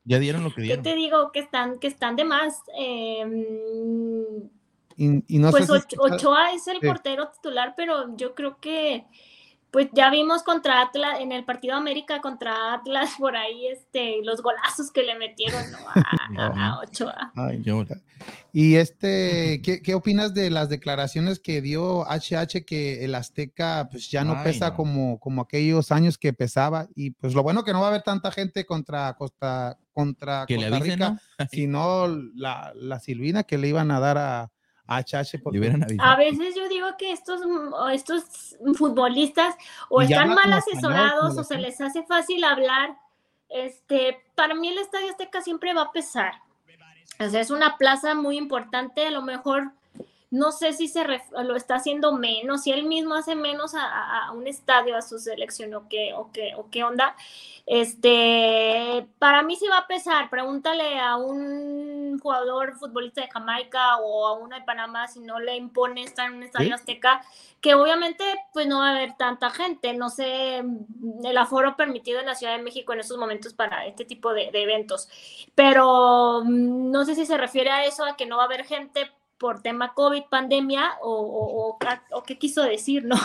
Ya 0.05 0.19
dieron 0.19 0.45
lo 0.45 0.55
que 0.55 0.61
dieron. 0.63 0.85
¿Qué 0.85 0.91
te 0.91 0.97
digo? 0.97 1.33
Que 1.33 1.41
están, 1.41 1.79
que 1.81 1.89
están 1.89 2.15
de 2.15 2.25
más. 2.25 2.63
Eh, 2.79 3.25
y, 4.97 5.39
no 5.39 5.51
pues 5.51 5.69
Ochoa 5.71 6.53
es 6.53 6.67
el 6.69 6.81
portero 6.81 7.29
titular, 7.29 7.75
pero 7.77 8.17
yo 8.17 8.35
creo 8.35 8.59
que 8.61 9.07
pues 9.75 9.89
ya 9.93 10.09
vimos 10.09 10.45
contra 10.45 10.83
Atlas, 10.83 11.19
en 11.19 11.33
el 11.33 11.45
partido 11.45 11.75
América 11.75 12.21
contra 12.21 12.75
Atlas, 12.75 13.11
por 13.19 13.35
ahí, 13.35 13.67
este, 13.67 14.23
los 14.23 14.41
golazos 14.41 14.93
que 14.93 15.03
le 15.03 15.19
metieron 15.19 15.65
a, 16.39 16.79
Ochoa. 16.81 17.33
y 18.53 18.77
este, 18.77 19.61
¿qué, 19.63 19.95
opinas 19.97 20.33
de 20.33 20.51
las 20.51 20.69
declaraciones 20.69 21.41
que 21.41 21.61
dio 21.61 22.05
HH 22.05 22.65
que 22.65 23.05
el 23.05 23.17
Azteca 23.17 23.89
pues 23.91 24.13
ya 24.13 24.23
no 24.23 24.45
pesa 24.45 24.77
Como, 24.77 25.19
como 25.19 25.43
aquellos 25.43 25.91
años 25.91 26.19
que 26.19 26.33
pesaba? 26.33 26.87
Y 26.95 27.11
pues 27.11 27.35
lo 27.35 27.43
bueno 27.43 27.65
que 27.65 27.73
no 27.73 27.81
va 27.81 27.87
a 27.87 27.91
haber 27.91 28.03
tanta 28.03 28.31
gente 28.31 28.65
contra 28.65 29.13
Costa, 29.15 29.77
contra 29.93 30.47
Costa 30.47 30.79
Rica, 30.79 31.21
sino 31.51 32.07
la, 32.37 32.73
la 32.77 33.01
Silvina 33.01 33.43
que 33.43 33.59
le 33.59 33.67
iban 33.67 33.91
a 33.91 33.99
dar 33.99 34.19
a, 34.19 34.54
a 34.87 35.03
Chache. 35.03 35.41
A 35.99 36.17
veces 36.17 36.55
yo 36.55 36.69
digo 36.69 36.89
que 36.99 37.13
estos, 37.13 37.41
estos 37.93 38.57
futbolistas 38.77 39.55
o 39.89 40.03
están 40.03 40.35
mal 40.35 40.53
asesorados 40.53 41.39
o 41.39 41.45
se 41.45 41.59
les 41.59 41.81
hace 41.81 42.03
fácil 42.05 42.45
hablar. 42.45 42.97
Este, 43.49 44.23
para 44.35 44.55
mí 44.55 44.69
el 44.69 44.79
Estadio 44.79 45.11
Azteca 45.11 45.41
siempre 45.41 45.73
va 45.73 45.83
a 45.83 45.93
pesar. 45.93 46.35
O 47.21 47.29
sea, 47.29 47.41
es 47.41 47.51
una 47.51 47.77
plaza 47.77 48.15
muy 48.15 48.37
importante, 48.37 49.07
a 49.07 49.11
lo 49.11 49.23
mejor 49.23 49.73
no 50.35 50.51
sé 50.51 50.73
si 50.73 50.89
se 50.89 51.05
lo 51.05 51.55
está 51.55 51.77
haciendo 51.77 52.13
menos, 52.13 52.65
si 52.65 52.73
él 52.73 52.83
mismo 52.87 53.15
hace 53.15 53.37
menos 53.37 53.73
a, 53.77 54.33
un 54.33 54.49
estadio, 54.49 54.97
a 54.97 55.03
su 55.03 55.21
selección 55.21 55.73
o 55.75 55.89
qué, 55.89 56.13
o 56.13 56.33
qué, 56.33 56.55
o 56.57 56.69
qué 56.71 56.83
onda. 56.83 57.15
Este, 57.67 59.07
para 59.21 59.45
mí 59.45 59.55
sí 59.55 59.69
va 59.69 59.79
a 59.79 59.87
pesar. 59.87 60.31
Pregúntale 60.31 60.99
a 60.99 61.17
un 61.17 62.19
jugador 62.19 62.77
futbolista 62.77 63.21
de 63.21 63.31
Jamaica 63.31 63.99
o 63.99 64.27
a 64.27 64.33
uno 64.33 64.57
de 64.57 64.63
Panamá 64.63 65.07
si 65.07 65.21
no 65.21 65.39
le 65.39 65.55
impone 65.55 66.03
estar 66.03 66.29
en 66.29 66.39
un 66.39 66.43
estadio 66.43 66.75
azteca, 66.75 67.23
que 67.61 67.77
obviamente 67.77 68.25
pues 68.53 68.67
no 68.67 68.81
va 68.81 68.89
a 68.89 68.97
haber 68.97 69.17
tanta 69.17 69.51
gente. 69.51 69.95
No 69.95 70.11
sé 70.11 70.65
el 71.25 71.39
aforo 71.39 71.77
permitido 71.77 72.19
en 72.19 72.27
la 72.27 72.35
Ciudad 72.35 72.57
de 72.57 72.63
México 72.63 72.93
en 72.93 73.01
estos 73.01 73.19
momentos 73.19 73.55
para 73.55 73.87
este 73.87 74.05
tipo 74.05 74.35
de, 74.35 74.51
de 74.51 74.63
eventos. 74.63 75.09
Pero 75.55 76.43
mm, 76.45 76.91
no 76.91 77.05
sé 77.05 77.15
si 77.15 77.25
se 77.25 77.39
refiere 77.39 77.71
a 77.71 77.85
eso, 77.85 78.05
a 78.05 78.17
que 78.17 78.27
no 78.27 78.37
va 78.37 78.43
a 78.43 78.47
haber 78.47 78.65
gente 78.65 79.13
por 79.45 79.61
tema 79.61 79.93
COVID, 79.93 80.23
pandemia, 80.31 80.93
o, 81.03 81.77
o, 82.11 82.23
qué 82.23 82.39
quiso 82.39 82.63
decir, 82.63 83.05
¿no? 83.05 83.17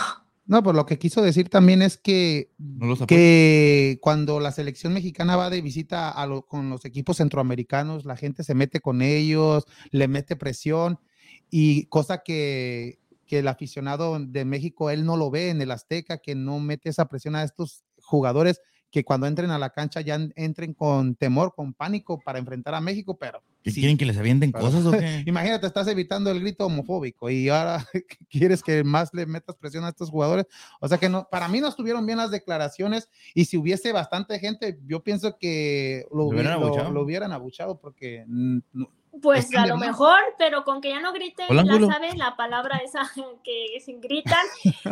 No, 0.44 0.62
pues 0.62 0.76
lo 0.76 0.84
que 0.84 0.98
quiso 0.98 1.22
decir 1.22 1.48
también 1.48 1.80
es 1.80 1.96
que, 1.96 2.50
que 3.08 3.98
cuando 4.02 4.38
la 4.38 4.52
selección 4.52 4.92
mexicana 4.92 5.36
va 5.36 5.48
de 5.48 5.62
visita 5.62 6.10
a 6.10 6.28
con 6.42 6.68
los 6.68 6.84
equipos 6.84 7.16
centroamericanos, 7.16 8.04
la 8.04 8.16
gente 8.16 8.44
se 8.44 8.54
mete 8.54 8.80
con 8.80 9.00
ellos, 9.00 9.64
le 9.92 10.08
mete 10.08 10.36
presión 10.36 11.00
y 11.48 11.86
cosa 11.86 12.18
que, 12.18 12.98
que 13.24 13.38
el 13.38 13.48
aficionado 13.48 14.18
de 14.20 14.44
México, 14.44 14.90
él 14.90 15.06
no 15.06 15.16
lo 15.16 15.30
ve 15.30 15.48
en 15.48 15.62
el 15.62 15.70
Azteca, 15.70 16.18
que 16.18 16.34
no 16.34 16.60
mete 16.60 16.90
esa 16.90 17.08
presión 17.08 17.34
a 17.34 17.44
estos 17.44 17.82
jugadores 18.02 18.60
que 18.90 19.04
cuando 19.04 19.26
entren 19.26 19.52
a 19.52 19.58
la 19.58 19.70
cancha 19.70 20.02
ya 20.02 20.18
entren 20.36 20.74
con 20.74 21.14
temor, 21.14 21.54
con 21.54 21.72
pánico 21.72 22.20
para 22.22 22.38
enfrentar 22.38 22.74
a 22.74 22.82
México, 22.82 23.16
pero... 23.16 23.42
si 23.64 23.80
quieren 23.80 23.98
que 23.98 24.06
les 24.06 24.16
avienten 24.16 24.52
cosas 24.52 24.86
o 24.86 24.92
qué? 24.92 25.22
Imagínate, 25.26 25.66
estás 25.66 25.86
evitando 25.88 26.30
el 26.30 26.40
grito 26.40 26.66
homofóbico 26.66 27.28
y 27.28 27.48
ahora 27.48 27.86
quieres 28.30 28.62
que 28.62 28.82
más 28.84 29.12
le 29.12 29.26
metas 29.26 29.56
presión 29.56 29.84
a 29.84 29.90
estos 29.90 30.10
jugadores. 30.10 30.46
O 30.80 30.88
sea 30.88 30.98
que 30.98 31.08
no, 31.08 31.28
para 31.30 31.48
mí 31.48 31.60
no 31.60 31.68
estuvieron 31.68 32.06
bien 32.06 32.18
las 32.18 32.30
declaraciones 32.30 33.08
y 33.34 33.44
si 33.44 33.56
hubiese 33.56 33.92
bastante 33.92 34.38
gente, 34.38 34.78
yo 34.86 35.02
pienso 35.02 35.36
que 35.38 36.06
lo, 36.12 36.24
hubieran, 36.24 37.32
abuchado? 37.32 37.78
porque 37.80 38.24
pues 39.22 39.54
a 39.56 39.66
lo 39.66 39.76
mejor, 39.76 40.20
pero 40.38 40.64
con 40.64 40.80
que 40.80 40.90
ya 40.90 41.00
no 41.00 41.12
griten, 41.12 41.46
ya 41.48 41.86
sabes, 41.86 42.16
la 42.16 42.36
palabra 42.36 42.78
esa 42.78 43.00
que 43.44 43.80
se 43.84 43.94
gritan, 43.94 44.44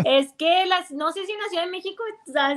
es 0.05 0.33
que 0.33 0.67
las, 0.67 0.91
no 0.91 1.13
sé 1.13 1.25
si 1.25 1.33
en 1.33 1.39
la 1.39 1.49
Ciudad 1.49 1.65
de 1.65 1.71
México 1.71 2.03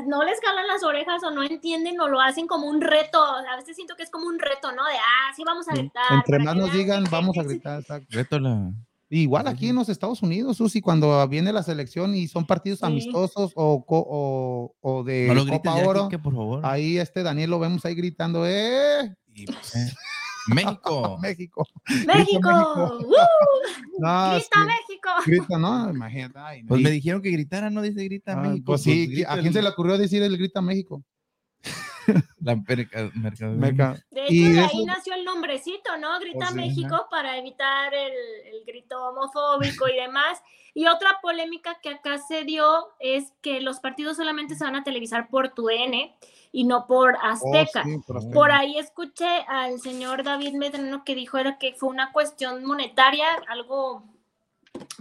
no 0.08 0.24
les 0.24 0.40
calan 0.40 0.68
las 0.68 0.84
orejas 0.84 1.24
o 1.24 1.32
no 1.32 1.44
entienden 1.44 2.00
o 2.00 2.08
lo 2.08 2.20
hacen 2.20 2.48
como 2.48 2.68
un 2.68 2.82
reto. 2.82 3.24
A 3.24 3.56
veces 3.58 3.76
siento 3.76 3.96
que 3.96 4.04
es 4.04 4.10
como 4.10 4.28
un 4.28 4.40
reto, 4.40 4.72
¿no? 4.72 4.86
De, 4.86 4.94
ah, 4.96 5.32
sí, 5.36 5.44
vamos 5.46 5.68
a 5.70 5.74
gritar. 5.74 6.12
Entre 6.12 6.40
más 6.40 6.56
nos 6.56 6.74
digan, 6.74 7.04
vamos 7.10 7.38
a 7.38 7.44
gritar. 7.44 7.84
Reto 8.10 8.40
la... 8.40 8.72
Igual 9.14 9.46
aquí 9.50 9.68
en 9.68 9.76
los 9.76 9.90
Estados 9.90 10.22
Unidos, 10.22 10.56
Susi, 10.56 10.80
cuando 10.80 11.28
viene 11.28 11.52
la 11.52 11.64
selección 11.64 12.16
y 12.16 12.30
son 12.30 12.48
partidos 12.48 12.82
amistosos 12.82 13.52
o, 13.56 13.84
o, 13.86 14.74
o, 14.80 15.04
de 15.04 15.46
Copa 15.50 15.76
Oro, 15.86 16.08
por 16.08 16.34
favor. 16.34 16.62
ahí 16.64 16.98
este 16.98 17.22
Daniel 17.22 17.50
lo 17.50 17.60
vemos 17.60 17.84
ahí 17.84 17.94
gritando, 17.94 18.48
¡eh! 18.48 19.14
Y 19.34 19.48
pues, 19.48 19.74
México. 20.56 21.18
México. 21.22 21.68
México. 22.06 23.00
grita 23.98 24.66
México. 24.66 25.10
Grita, 25.26 25.58
¿no? 25.58 25.90
Imagínate. 25.90 26.66
pues 26.68 26.82
me 26.82 26.92
dijeron 26.92 27.22
que 27.22 27.32
gritara, 27.32 27.70
no 27.70 27.82
dice 27.82 28.04
grita 28.04 28.36
México. 28.36 28.66
Pues 28.66 28.82
sí, 28.84 29.12
pues 29.14 29.30
¿a 29.30 29.40
quién 29.40 29.54
se 29.54 29.62
le 29.62 29.70
ocurrió 29.70 29.98
decir 29.98 30.24
el 30.24 30.38
grita 30.38 30.62
México? 30.62 31.04
La 32.40 32.56
mercado. 32.56 33.98
De 34.10 34.26
hecho, 34.26 34.54
de 34.54 34.60
ahí 34.60 34.86
nació 34.86 35.14
el 35.14 35.24
nombrecito, 35.26 35.98
¿no? 35.98 36.20
Grita 36.20 36.48
pues 36.48 36.56
México 36.56 37.08
para 37.10 37.38
evitar 37.38 37.94
el, 37.94 38.12
el, 38.12 38.66
grito 38.66 39.02
homofóbico 39.10 39.88
y 39.88 39.96
demás. 39.96 40.42
Y 40.74 40.88
otra 40.88 41.20
polémica 41.22 41.80
que 41.82 41.90
acá 41.90 42.18
se 42.18 42.44
dio 42.44 42.66
es 43.00 43.34
que 43.42 43.62
los 43.62 43.80
partidos 43.80 44.18
solamente 44.18 44.56
se 44.56 44.64
van 44.64 44.76
a 44.76 44.84
televisar 44.84 45.30
por 45.30 45.50
tu 45.50 45.70
N 45.70 46.16
y 46.52 46.64
no 46.66 46.86
por 46.88 47.16
oh, 47.16 47.20
Azteca. 47.22 47.84
por, 48.34 48.52
ahí 48.52 48.78
escuché 48.78 49.46
al 49.48 49.80
señor 49.80 50.24
David 50.24 50.54
Medrano 50.54 51.04
que 51.04 51.16
dijo 51.16 51.38
era 51.38 51.58
que 51.58 51.74
fue 51.74 51.90
una 51.90 52.12
cuestión 52.12 52.66
monetaria, 52.66 53.28
algo 53.48 54.04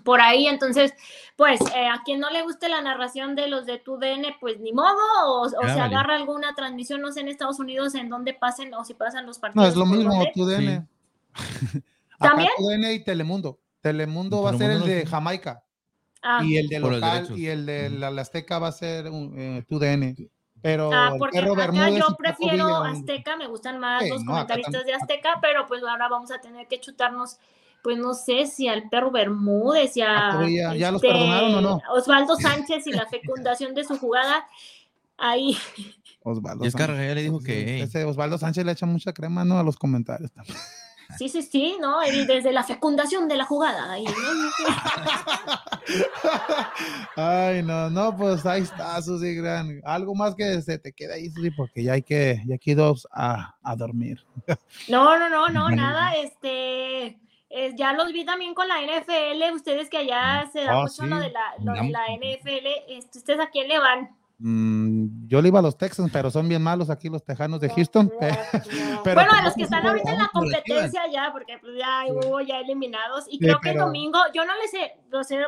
por 0.04 0.20
ahí, 0.20 0.46
entonces, 0.46 0.92
pues 1.36 1.60
eh, 1.74 1.86
a 1.86 2.02
quien 2.04 2.20
no 2.20 2.30
le 2.30 2.42
guste 2.42 2.68
la 2.68 2.80
narración 2.80 3.34
de 3.34 3.48
los 3.48 3.66
de 3.66 3.78
tu 3.78 3.98
DN, 3.98 4.36
pues 4.40 4.60
ni 4.60 4.72
modo, 4.72 4.96
o, 5.24 5.48
se 5.48 5.80
agarra 5.80 6.16
alguna 6.16 6.54
transmisión, 6.54 7.00
no 7.00 7.12
sé, 7.12 7.20
en 7.20 7.28
Estados 7.28 7.58
Unidos, 7.58 7.94
en 7.94 8.08
donde 8.08 8.34
pasen 8.34 8.74
o 8.74 8.84
si 8.84 8.94
pasan 8.94 9.26
los 9.26 9.38
partidos. 9.38 9.64
No, 9.64 9.70
es 9.70 9.76
lo 9.76 9.86
mismo, 9.86 10.24
tu 10.34 10.46
DN. 10.46 10.86
¿También? 12.18 12.50
DN 12.58 12.92
y 12.92 13.04
Telemundo. 13.04 13.58
Telemundo 13.80 14.42
va 14.42 14.50
a 14.50 14.58
ser 14.58 14.70
el 14.70 14.84
de 14.84 15.06
Jamaica. 15.06 15.64
Ah. 16.22 16.42
Y 16.44 16.58
el 16.58 16.68
de 16.68 16.78
local 16.80 17.28
y 17.34 17.46
el 17.46 17.64
de 17.64 17.88
la, 17.88 18.08
Azteca 18.08 18.58
va 18.58 18.68
a 18.68 18.72
ser 18.72 19.06
eh, 19.06 19.64
tu 19.66 19.78
DN. 19.78 20.14
Pero 20.62 20.90
ah, 20.92 21.14
porque 21.18 21.38
acá 21.38 21.88
yo 21.88 22.16
prefiero 22.18 22.84
Azteca, 22.84 23.36
me 23.36 23.46
gustan 23.46 23.78
más 23.78 24.06
los 24.06 24.24
comentaristas 24.24 24.84
de 24.84 24.94
Azteca, 24.94 25.38
pero 25.40 25.66
pues 25.66 25.82
ahora 25.82 26.08
vamos 26.08 26.30
a 26.30 26.38
tener 26.38 26.66
que 26.66 26.78
chutarnos, 26.78 27.38
pues 27.82 27.98
no 27.98 28.14
sé 28.14 28.46
si 28.46 28.68
al 28.68 28.88
perro 28.88 29.10
Bermúdez, 29.10 29.96
y 29.96 30.02
a 30.02 30.40
ah, 30.40 30.48
ya, 30.76 30.90
los 30.90 31.00
perdonaron 31.00 31.54
o 31.54 31.60
no. 31.60 31.82
Osvaldo 31.94 32.36
Sánchez 32.40 32.86
y 32.86 32.92
la 32.92 33.06
fecundación 33.06 33.74
de 33.74 33.84
su 33.84 33.98
jugada. 33.98 34.46
Ahí. 35.16 35.56
Osvaldo 36.22 36.64
Sánchez. 36.70 36.86
ya 36.88 37.14
le 37.14 37.22
dijo 37.22 37.40
que. 37.40 37.82
Ese 37.82 38.04
Osvaldo 38.04 38.38
Sánchez 38.38 38.64
le 38.64 38.72
echa 38.72 38.86
mucha 38.86 39.12
crema, 39.12 39.44
¿no? 39.44 39.58
A 39.58 39.62
los 39.62 39.76
comentarios 39.76 40.32
también. 40.32 40.56
Sí, 41.18 41.28
sí, 41.28 41.42
sí, 41.42 41.76
¿no? 41.80 41.98
desde 42.00 42.52
la 42.52 42.62
fecundación 42.62 43.26
de 43.28 43.36
la 43.36 43.44
jugada. 43.44 43.94
Ay, 47.16 47.62
no, 47.62 47.90
no, 47.90 48.16
pues 48.16 48.46
ahí 48.46 48.62
está, 48.62 49.02
Susi 49.02 49.34
Gran. 49.34 49.80
Algo 49.84 50.14
más 50.14 50.34
que 50.34 50.62
se 50.62 50.78
te 50.78 50.92
queda 50.92 51.14
ahí, 51.14 51.28
Susi, 51.30 51.50
porque 51.50 51.82
ya 51.82 51.94
hay 51.94 52.02
que, 52.02 52.40
ya 52.46 52.56
hay 52.64 52.74
dos 52.74 53.08
a, 53.12 53.56
a 53.62 53.76
dormir. 53.76 54.24
No, 54.88 55.18
no, 55.18 55.28
no, 55.28 55.48
no, 55.48 55.70
nada, 55.70 56.14
este. 56.14 57.18
Eh, 57.52 57.74
ya 57.76 57.92
los 57.92 58.12
vi 58.12 58.24
también 58.24 58.54
con 58.54 58.68
la 58.68 58.76
NFL, 58.80 59.54
ustedes 59.56 59.90
que 59.90 59.98
allá 59.98 60.48
se 60.52 60.60
da 60.60 60.78
ah, 60.78 60.82
mucho 60.82 61.04
lo, 61.04 61.18
de 61.18 61.30
la, 61.30 61.54
lo 61.58 61.72
de 61.72 61.90
la 61.90 62.06
NFL, 62.06 62.66
este, 62.88 63.18
¿ustedes 63.18 63.40
a 63.40 63.50
quién 63.50 63.66
le 63.66 63.80
van? 63.80 64.16
Mm, 64.38 65.26
yo 65.26 65.42
le 65.42 65.48
iba 65.48 65.58
a 65.58 65.62
los 65.62 65.76
Texans, 65.76 66.10
pero 66.12 66.30
son 66.30 66.48
bien 66.48 66.62
malos 66.62 66.90
aquí 66.90 67.08
los 67.08 67.24
Tejanos 67.24 67.60
de 67.60 67.68
Houston. 67.68 68.10
bueno, 69.04 69.32
a 69.32 69.42
los 69.42 69.54
que 69.54 69.64
están 69.64 69.84
ahorita 69.84 70.12
en 70.12 70.18
la 70.18 70.28
competencia 70.28 71.02
ya, 71.12 71.30
porque 71.32 71.58
pues 71.58 71.72
ya 71.76 72.04
hubo 72.08 72.40
ya 72.40 72.60
eliminados. 72.60 73.26
Y 73.28 73.40
creo 73.40 73.58
que 73.60 73.70
el 73.70 73.78
domingo, 73.78 74.18
yo 74.32 74.44
no 74.44 74.54
le 74.54 74.68
sé, 74.68 74.94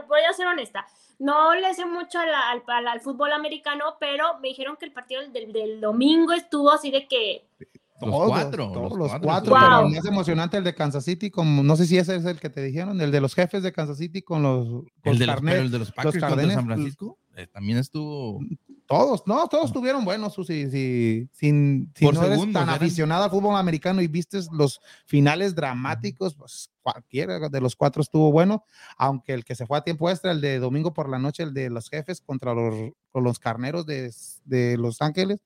voy 0.08 0.20
a 0.28 0.32
ser 0.32 0.48
honesta, 0.48 0.84
no 1.20 1.54
le 1.54 1.72
sé 1.72 1.86
mucho 1.86 2.18
al, 2.18 2.62
al, 2.88 3.00
fútbol 3.00 3.32
americano, 3.32 3.96
pero 4.00 4.40
me 4.40 4.48
dijeron 4.48 4.76
que 4.76 4.86
el 4.86 4.92
partido 4.92 5.22
del, 5.28 5.52
del 5.52 5.80
domingo 5.80 6.32
estuvo 6.32 6.72
así 6.72 6.90
de 6.90 7.06
que 7.06 7.46
los 8.06 8.28
cuatro. 8.28 8.72
los, 8.96 9.12
cuatro, 9.20 9.54
pero 9.54 9.88
más 9.88 10.04
emocionante 10.04 10.56
el 10.56 10.64
de 10.64 10.74
Kansas 10.74 11.04
City, 11.04 11.30
como 11.30 11.62
no 11.62 11.76
sé 11.76 11.86
si 11.86 11.98
ese 11.98 12.16
es 12.16 12.24
el 12.24 12.38
que 12.38 12.50
te 12.50 12.62
dijeron, 12.62 13.00
el 13.00 13.10
de 13.10 13.20
los 13.20 13.34
jefes 13.34 13.62
de 13.62 13.72
Kansas 13.72 13.98
City 13.98 14.22
con 14.22 14.42
los, 14.42 14.84
el, 15.04 15.18
de 15.18 15.26
los, 15.26 15.42
el 15.42 15.70
de 15.70 15.78
los 15.78 15.92
Packers 15.92 16.36
de 16.36 16.54
San 16.54 16.66
Francisco. 16.66 17.18
Eh, 17.34 17.46
también 17.46 17.78
estuvo. 17.78 18.40
Todos, 18.86 19.22
no, 19.26 19.46
todos 19.48 19.66
estuvieron 19.66 20.04
buenos, 20.04 20.34
Susi. 20.34 20.70
Si, 20.70 21.28
sin, 21.32 21.90
si 21.94 22.06
no 22.06 22.22
eres 22.22 22.52
tan 22.52 22.68
aficionado 22.68 23.24
al 23.24 23.30
fútbol 23.30 23.56
americano 23.56 24.02
y 24.02 24.06
viste 24.06 24.38
los 24.52 24.80
finales 25.06 25.54
dramáticos, 25.54 26.34
pues 26.34 26.70
cualquiera 26.82 27.48
de 27.48 27.60
los 27.60 27.74
cuatro 27.74 28.02
estuvo 28.02 28.30
bueno, 28.30 28.64
aunque 28.98 29.32
el 29.32 29.44
que 29.44 29.54
se 29.54 29.66
fue 29.66 29.78
a 29.78 29.84
tiempo 29.84 30.10
extra, 30.10 30.32
el 30.32 30.42
de 30.42 30.58
domingo 30.58 30.92
por 30.92 31.08
la 31.08 31.18
noche, 31.18 31.42
el 31.42 31.54
de 31.54 31.70
los 31.70 31.88
jefes 31.88 32.20
contra 32.20 32.52
los, 32.52 32.92
los 33.14 33.38
carneros 33.38 33.86
de, 33.86 34.12
de 34.44 34.76
Los 34.76 35.00
Ángeles, 35.00 35.40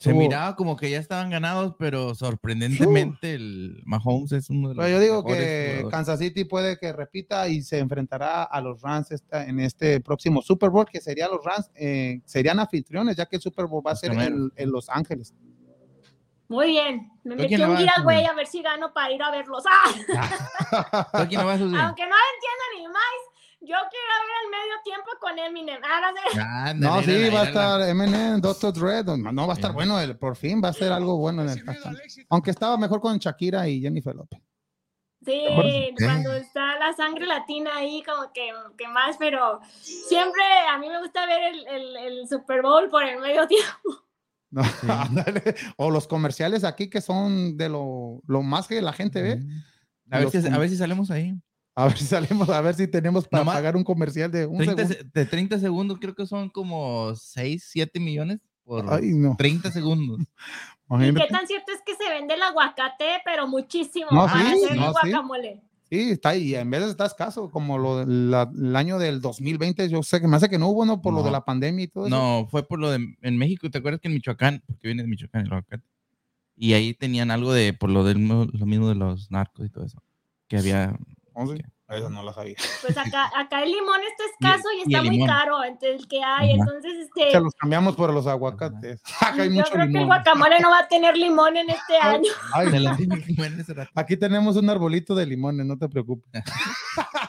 se 0.00 0.14
miraba 0.14 0.56
como 0.56 0.76
que 0.76 0.90
ya 0.90 0.98
estaban 0.98 1.28
ganados, 1.28 1.74
pero 1.78 2.14
sorprendentemente 2.14 3.34
el 3.34 3.82
Mahomes 3.84 4.32
es 4.32 4.48
uno 4.48 4.70
de 4.70 4.74
los. 4.74 4.82
Pero 4.82 4.96
yo 4.96 5.00
digo 5.00 5.24
que 5.24 5.84
Kansas 5.90 6.18
City 6.18 6.44
puede 6.44 6.78
que 6.78 6.90
repita 6.94 7.48
y 7.48 7.60
se 7.60 7.78
enfrentará 7.80 8.44
a 8.44 8.60
los 8.62 8.80
Rams 8.80 9.08
en 9.30 9.60
este 9.60 10.00
próximo 10.00 10.40
Super 10.40 10.70
Bowl, 10.70 10.86
que 10.90 11.02
sería 11.02 11.28
los 11.28 11.44
Rams, 11.44 11.70
eh, 11.74 12.22
serían 12.24 12.58
anfitriones, 12.60 13.14
ya 13.14 13.26
que 13.26 13.36
el 13.36 13.42
Super 13.42 13.66
Bowl 13.66 13.86
va 13.86 13.92
a 13.92 13.96
ser 13.96 14.12
en, 14.12 14.70
Los 14.70 14.88
Ángeles. 14.88 15.34
Muy 16.48 16.68
bien, 16.68 17.10
me 17.22 17.36
metí 17.36 17.62
un 17.62 17.76
día, 17.76 17.92
güey, 18.02 18.24
a 18.24 18.32
ver 18.32 18.46
si 18.46 18.62
gano 18.62 18.94
para 18.94 19.12
ir 19.12 19.22
a 19.22 19.30
verlos. 19.30 19.64
¡Ah! 19.70 21.08
Aunque 21.12 21.36
no 21.36 21.52
entiendan 21.52 22.70
ni 22.78 22.88
más, 22.88 23.29
yo 23.60 23.76
quiero 23.90 24.12
ver 24.20 24.38
el 24.44 24.50
medio 24.50 24.74
tiempo 24.84 25.10
con 25.20 25.38
Eminem. 25.38 25.80
Ah, 25.84 26.72
no, 26.74 27.02
sí, 27.02 27.28
va 27.28 27.42
a 27.42 27.44
estar 27.44 27.88
Eminem, 27.88 28.40
Dr. 28.40 28.72
Dre. 28.72 29.04
No, 29.04 29.46
va 29.46 29.52
a 29.52 29.56
estar 29.56 29.72
bueno. 29.72 30.00
El, 30.00 30.16
por 30.16 30.36
fin 30.36 30.60
va 30.62 30.68
a 30.68 30.72
ser 30.72 30.92
algo 30.92 31.18
bueno 31.18 31.42
en 31.42 31.50
el 31.50 31.64
Aunque 32.30 32.50
estaba 32.50 32.76
mejor 32.76 33.00
con 33.00 33.18
Shakira 33.18 33.68
y 33.68 33.80
Jennifer 33.80 34.14
Lopez. 34.14 34.40
Sí, 35.24 35.44
cuando 35.98 36.32
está 36.32 36.78
la 36.78 36.94
sangre 36.94 37.26
latina 37.26 37.76
ahí, 37.76 38.02
como 38.02 38.32
que, 38.32 38.50
que, 38.78 38.88
más, 38.88 39.18
pero 39.18 39.60
siempre 39.70 40.42
a 40.70 40.78
mí 40.78 40.88
me 40.88 40.98
gusta 40.98 41.26
ver 41.26 41.52
el, 41.52 41.66
el, 41.66 41.96
el 41.96 42.28
Super 42.28 42.62
Bowl 42.62 42.88
por 42.88 43.04
el 43.04 43.20
medio 43.20 43.46
tiempo. 43.48 44.06
No, 44.50 44.62
o 45.76 45.90
los 45.90 46.08
comerciales 46.08 46.64
aquí 46.64 46.88
que 46.88 47.00
son 47.00 47.56
de 47.56 47.68
lo, 47.68 48.22
lo 48.26 48.42
más 48.42 48.66
que 48.66 48.80
la 48.80 48.92
gente 48.92 49.22
ve. 49.22 49.40
A 50.10 50.18
ver, 50.18 50.30
si, 50.30 50.38
a 50.38 50.58
ver, 50.58 50.68
si, 50.68 50.76
salimos 50.76 51.10
ahí. 51.10 51.34
A 51.80 51.86
ver 51.86 51.98
si 51.98 52.04
salimos, 52.04 52.48
a 52.48 52.60
ver 52.60 52.74
si 52.74 52.86
tenemos 52.86 53.26
para 53.26 53.44
pagar 53.44 53.76
un 53.76 53.84
comercial 53.84 54.30
de 54.30 54.46
un 54.46 54.58
30, 54.58 54.84
De 55.12 55.26
30 55.26 55.58
segundos, 55.58 55.98
creo 56.00 56.14
que 56.14 56.26
son 56.26 56.50
como 56.50 57.14
6, 57.14 57.66
7 57.70 58.00
millones 58.00 58.40
por 58.64 58.92
Ay, 58.92 59.12
no. 59.14 59.34
30 59.36 59.70
segundos. 59.70 60.20
¿Y 61.00 61.14
qué 61.14 61.26
tan 61.28 61.46
cierto 61.46 61.72
es 61.72 61.80
que 61.86 61.94
se 61.94 62.10
vende 62.10 62.34
el 62.34 62.42
aguacate, 62.42 63.20
pero 63.24 63.46
muchísimo 63.46 64.08
no, 64.10 64.26
para 64.26 64.40
sí, 64.40 64.64
hacer 64.64 64.76
no, 64.76 64.92
guacamole? 64.92 65.62
Sí. 65.88 66.10
está 66.10 66.30
ahí, 66.30 66.54
en 66.54 66.70
vez 66.70 66.82
de 66.82 66.90
está 66.90 67.06
escaso, 67.06 67.50
como 67.50 67.78
lo 67.78 68.02
el 68.02 68.76
año 68.76 68.98
del 68.98 69.20
2020, 69.20 69.88
yo 69.88 70.02
sé 70.02 70.20
que 70.20 70.28
me 70.28 70.36
hace 70.36 70.48
que 70.48 70.58
no 70.58 70.68
hubo, 70.68 70.84
¿no? 70.84 71.00
Por 71.00 71.14
lo 71.14 71.22
de 71.22 71.30
la 71.30 71.44
pandemia 71.44 71.84
y 71.84 71.88
todo 71.88 72.06
eso. 72.06 72.16
No, 72.16 72.46
fue 72.48 72.66
por 72.66 72.78
lo 72.78 72.90
de 72.90 73.16
en 73.22 73.38
México, 73.38 73.70
¿te 73.70 73.78
acuerdas 73.78 74.00
que 74.00 74.08
en 74.08 74.14
Michoacán, 74.14 74.62
porque 74.66 74.88
viene 74.88 75.02
de 75.02 75.08
Michoacán 75.08 75.46
el 75.46 75.52
aguacate? 75.52 75.84
Y 76.56 76.74
ahí 76.74 76.92
tenían 76.92 77.30
algo 77.30 77.52
de, 77.52 77.72
por 77.72 77.88
lo, 77.90 78.04
del, 78.04 78.26
lo 78.26 78.66
mismo 78.66 78.88
de 78.88 78.94
los 78.94 79.30
narcos 79.30 79.66
y 79.66 79.70
todo 79.70 79.84
eso, 79.84 80.02
que 80.46 80.58
había... 80.58 80.98
Que, 81.46 81.96
eso 81.96 82.08
no 82.08 82.22
lo 82.22 82.32
sabía. 82.32 82.54
Pues 82.82 82.96
acá, 82.96 83.30
acá 83.36 83.62
el 83.62 83.72
limón 83.72 84.00
está 84.10 84.24
escaso 84.32 84.68
y, 84.76 84.82
está 84.82 85.02
muy 85.02 85.26
caro, 85.26 85.64
entonces 85.64 86.00
el 86.00 86.08
que 86.08 86.22
hay, 86.22 86.52
entonces 86.52 86.92
este... 86.94 87.32
Se 87.32 87.40
los 87.40 87.54
cambiamos 87.54 87.96
por 87.96 88.12
los 88.12 88.26
aguacates. 88.26 89.02
Acá 89.20 89.42
hay 89.42 89.56
Yo 89.56 89.64
creo 89.64 89.88
que 89.88 89.98
el 89.98 90.06
guacamole 90.06 90.60
no 90.60 90.70
va 90.70 90.80
a 90.80 90.88
tener 90.88 91.16
limón 91.16 91.56
en 91.56 91.70
este 91.70 91.96
año. 91.98 92.30
aquí 93.94 94.16
tenemos 94.16 94.56
un 94.56 94.70
arbolito 94.70 95.14
de 95.14 95.26
limones, 95.26 95.66
no 95.66 95.76
te 95.76 95.88
preocupes. 95.88 96.42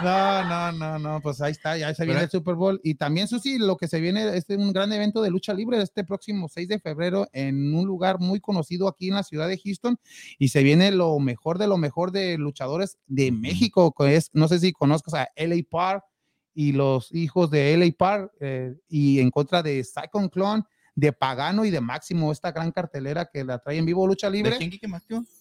No, 0.00 0.44
no, 0.44 0.72
no, 0.72 0.98
no, 0.98 1.20
pues 1.20 1.40
ahí 1.40 1.52
está, 1.52 1.76
ya 1.76 1.94
se 1.94 2.04
viene 2.04 2.22
el 2.22 2.30
Super 2.30 2.54
Bowl. 2.54 2.80
Y 2.84 2.94
también, 2.94 3.28
Susi, 3.28 3.58
lo 3.58 3.76
que 3.76 3.88
se 3.88 4.00
viene 4.00 4.36
es 4.36 4.44
un 4.50 4.72
gran 4.72 4.92
evento 4.92 5.22
de 5.22 5.30
lucha 5.30 5.54
libre 5.54 5.80
este 5.82 6.04
próximo 6.04 6.48
6 6.48 6.68
de 6.68 6.78
febrero 6.78 7.26
en 7.32 7.74
un 7.74 7.86
lugar 7.86 8.20
muy 8.20 8.40
conocido 8.40 8.88
aquí 8.88 9.08
en 9.08 9.14
la 9.14 9.22
ciudad 9.22 9.48
de 9.48 9.58
Houston. 9.58 9.98
Y 10.38 10.48
se 10.48 10.62
viene 10.62 10.90
lo 10.90 11.18
mejor 11.18 11.58
de 11.58 11.66
lo 11.66 11.78
mejor 11.78 12.12
de 12.12 12.38
luchadores 12.38 12.98
de 13.06 13.32
México, 13.32 13.94
que 13.96 14.16
es, 14.16 14.30
no 14.32 14.48
sé 14.48 14.58
si 14.60 14.72
conozcas 14.72 15.14
a 15.14 15.28
LA 15.36 15.62
Park 15.68 16.04
y 16.54 16.72
los 16.72 17.12
hijos 17.14 17.50
de 17.50 17.76
LA 17.76 17.92
Park 17.96 18.32
eh, 18.40 18.74
y 18.88 19.20
en 19.20 19.30
contra 19.30 19.62
de 19.62 19.84
Cyclone 19.84 20.30
Clone 20.30 20.64
de 20.98 21.12
Pagano 21.12 21.64
y 21.64 21.70
de 21.70 21.80
Máximo, 21.80 22.32
esta 22.32 22.50
gran 22.50 22.72
cartelera 22.72 23.30
que 23.32 23.44
la 23.44 23.60
trae 23.60 23.78
en 23.78 23.86
vivo 23.86 24.04
Lucha 24.04 24.28
Libre. 24.28 24.50
¿De 24.50 24.58
quién? 24.58 24.70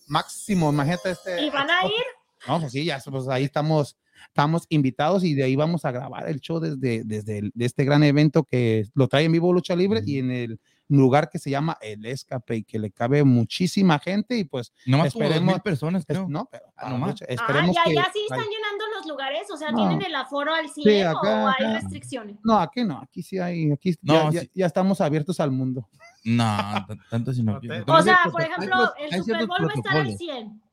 Máximo, 0.08 0.70
imagínate 0.70 1.10
este. 1.10 1.42
¿Y 1.42 1.50
van 1.50 1.68
a 1.68 1.84
ir? 1.84 2.17
No, 2.48 2.60
pues 2.60 2.72
sí, 2.72 2.86
ya, 2.86 3.00
pues 3.10 3.28
ahí 3.28 3.44
estamos 3.44 3.98
estamos 4.28 4.66
invitados 4.70 5.24
y 5.24 5.34
de 5.34 5.44
ahí 5.44 5.56
vamos 5.56 5.86
a 5.86 5.92
grabar 5.92 6.28
el 6.28 6.40
show 6.40 6.60
desde, 6.60 7.04
desde 7.04 7.52
de 7.54 7.66
este 7.66 7.86
gran 7.86 8.04
evento 8.04 8.44
que 8.44 8.86
lo 8.94 9.08
trae 9.08 9.26
en 9.26 9.32
vivo 9.32 9.54
Lucha 9.54 9.76
Libre 9.76 10.02
y 10.06 10.20
en 10.20 10.32
el 10.32 10.60
lugar 10.90 11.30
que 11.30 11.40
se 11.40 11.50
llama 11.50 11.78
El 11.82 12.06
Escape 12.06 12.58
y 12.58 12.64
que 12.64 12.80
le 12.80 12.92
cabe 12.92 13.24
muchísima 13.24 14.00
gente 14.00 14.38
y 14.38 14.46
pues 14.46 14.72
no 14.86 15.00
más 15.00 15.08
esperemos 15.08 15.60
personas 15.62 16.06
creo. 16.06 16.28
no 16.30 16.48
pero 16.50 16.66
ah, 16.78 16.90
no 16.90 16.98
más. 16.98 17.22
esperemos 17.28 17.76
ah, 17.78 17.84
ya, 17.88 17.94
ya 17.94 18.12
sí 18.14 18.20
están 18.24 18.40
llenando 18.40 18.86
los 18.96 19.06
lugares 19.06 19.52
o 19.52 19.58
sea 19.58 19.74
tienen 19.74 20.02
el 20.02 20.16
aforo 20.16 20.54
al 20.54 20.70
100 20.70 21.08
o 21.08 21.48
hay 21.48 21.74
restricciones 21.74 22.38
no 22.44 22.58
aquí 22.58 22.86
no 22.86 23.00
aquí 23.02 23.22
sí 23.22 23.38
hay 23.38 23.72
aquí 23.72 23.96
ya, 24.02 24.30
ya, 24.54 24.66
estamos 24.66 25.02
abiertos 25.02 25.40
al 25.40 25.52
mundo. 25.52 25.88
No 26.24 26.88
tanto 27.10 27.34
si 27.34 27.44
no 27.44 27.60
o 27.88 28.02
sea 28.02 28.20
por 28.32 28.42
ejemplo 28.42 28.94
el 28.98 29.24
Super 29.24 29.46
Bowl 29.46 29.68
va 29.68 29.72
a 29.72 29.76
estar 29.76 29.98
al 29.98 30.18
100 30.18 30.67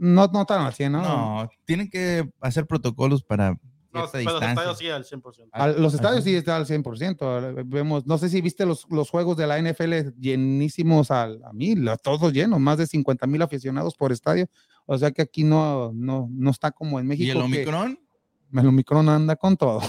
no, 0.00 0.26
no 0.28 0.40
están 0.40 0.62
al 0.62 0.72
100, 0.72 0.92
¿no? 0.92 1.02
No, 1.02 1.50
tienen 1.66 1.90
que 1.90 2.28
hacer 2.40 2.66
protocolos 2.66 3.22
para 3.22 3.50
no, 3.92 4.08
pero 4.10 4.24
los 4.24 4.42
estadios 4.42 4.78
sí 4.78 4.88
al 4.88 5.04
100%. 5.04 5.76
los 5.76 5.94
estadios 5.94 6.24
sí 6.24 6.34
están 6.34 6.56
al 6.56 6.66
100%. 6.66 7.64
Vemos, 7.66 8.06
no 8.06 8.18
sé 8.18 8.28
si 8.28 8.40
viste 8.40 8.64
los, 8.64 8.86
los 8.88 9.10
juegos 9.10 9.36
de 9.36 9.46
la 9.46 9.60
NFL 9.60 10.18
llenísimos 10.18 11.10
al, 11.10 11.42
a 11.44 11.52
mil, 11.52 11.90
todos 12.02 12.32
llenos, 12.32 12.60
más 12.60 12.78
de 12.78 12.86
50 12.86 13.26
mil 13.26 13.42
aficionados 13.42 13.96
por 13.96 14.12
estadio. 14.12 14.48
O 14.86 14.96
sea 14.96 15.10
que 15.10 15.22
aquí 15.22 15.42
no, 15.42 15.92
no, 15.92 16.28
no 16.30 16.50
está 16.50 16.70
como 16.70 16.98
en 17.00 17.08
México. 17.08 17.26
¿Y 17.26 17.30
el 17.30 17.38
Omicron? 17.38 17.98
el 18.52 18.66
Omicron 18.66 19.08
anda 19.08 19.36
con 19.36 19.56
todo. 19.56 19.82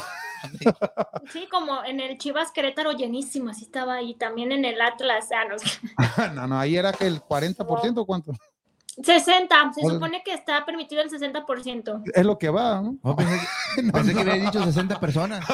Sí, 1.32 1.48
como 1.52 1.84
en 1.86 2.00
el 2.00 2.18
Chivas 2.18 2.52
Querétaro 2.52 2.94
llenísimo, 2.94 3.52
así 3.52 3.66
estaba 3.66 3.96
ahí, 3.96 4.16
también 4.16 4.52
en 4.52 4.66
el 4.66 4.82
Atlas. 4.82 5.30
Ah, 5.32 6.32
no, 6.34 6.48
no, 6.48 6.60
ahí 6.60 6.76
era 6.76 6.92
que 6.92 7.06
el 7.06 7.22
40%, 7.22 8.06
¿cuánto? 8.06 8.34
60, 9.04 9.74
se 9.74 9.82
supone 9.82 10.22
que 10.24 10.34
está 10.34 10.66
permitido 10.66 11.02
el 11.02 11.10
60%. 11.10 12.04
Es 12.14 12.26
lo 12.26 12.38
que 12.38 12.50
va, 12.50 12.82
¿no? 12.82 12.98
Oh, 13.04 13.16
pensé, 13.94 14.14
que, 14.14 14.20
había 14.20 14.34
dicho 14.34 14.64
60 14.64 15.00
personas. 15.00 15.46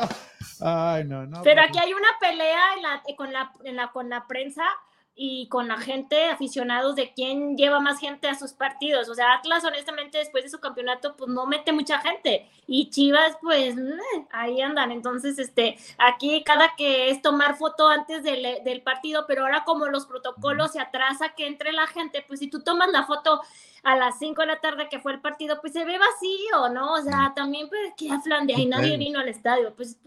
Ay, 0.60 1.04
no, 1.04 1.26
no. 1.26 1.42
Pero 1.42 1.62
aquí 1.62 1.78
hay 1.78 1.92
una 1.92 2.08
pelea 2.20 2.74
en 2.76 2.82
la, 2.82 3.02
con, 3.16 3.32
la, 3.32 3.52
en 3.64 3.76
la, 3.76 3.92
con 3.92 4.08
la 4.08 4.26
prensa 4.26 4.64
y 5.22 5.48
con 5.48 5.68
la 5.68 5.76
gente, 5.76 6.30
aficionados 6.30 6.96
de 6.96 7.12
quién 7.12 7.54
lleva 7.54 7.78
más 7.78 8.00
gente 8.00 8.26
a 8.26 8.34
sus 8.34 8.54
partidos. 8.54 9.06
O 9.10 9.14
sea, 9.14 9.34
Atlas, 9.34 9.62
honestamente, 9.66 10.16
después 10.16 10.44
de 10.44 10.48
su 10.48 10.60
campeonato, 10.60 11.14
pues 11.14 11.28
no 11.28 11.44
mete 11.44 11.72
mucha 11.72 11.98
gente. 11.98 12.48
Y 12.66 12.88
Chivas, 12.88 13.36
pues 13.42 13.76
ahí 14.32 14.62
andan. 14.62 14.90
Entonces, 14.92 15.38
este, 15.38 15.76
aquí 15.98 16.42
cada 16.42 16.74
que 16.74 17.10
es 17.10 17.20
tomar 17.20 17.58
foto 17.58 17.86
antes 17.86 18.22
del, 18.22 18.64
del 18.64 18.80
partido, 18.80 19.26
pero 19.28 19.42
ahora 19.42 19.64
como 19.64 19.88
los 19.88 20.06
protocolos 20.06 20.72
se 20.72 20.80
atrasa 20.80 21.34
que 21.36 21.46
entre 21.46 21.72
la 21.72 21.86
gente, 21.86 22.24
pues 22.26 22.40
si 22.40 22.48
tú 22.48 22.62
tomas 22.62 22.88
la 22.90 23.04
foto 23.04 23.42
a 23.82 23.96
las 23.96 24.18
5 24.20 24.40
de 24.40 24.46
la 24.46 24.60
tarde 24.62 24.88
que 24.88 25.00
fue 25.00 25.12
el 25.12 25.20
partido, 25.20 25.60
pues 25.60 25.74
se 25.74 25.84
ve 25.84 25.98
vacío, 25.98 26.70
¿no? 26.72 26.94
O 26.94 27.02
sea, 27.02 27.34
también 27.36 27.68
pues 27.68 27.92
que 27.94 28.10
hablan 28.10 28.46
de 28.46 28.54
ahí, 28.54 28.64
nadie 28.64 28.96
vino 28.96 29.20
al 29.20 29.28
estadio, 29.28 29.74
pues 29.76 29.98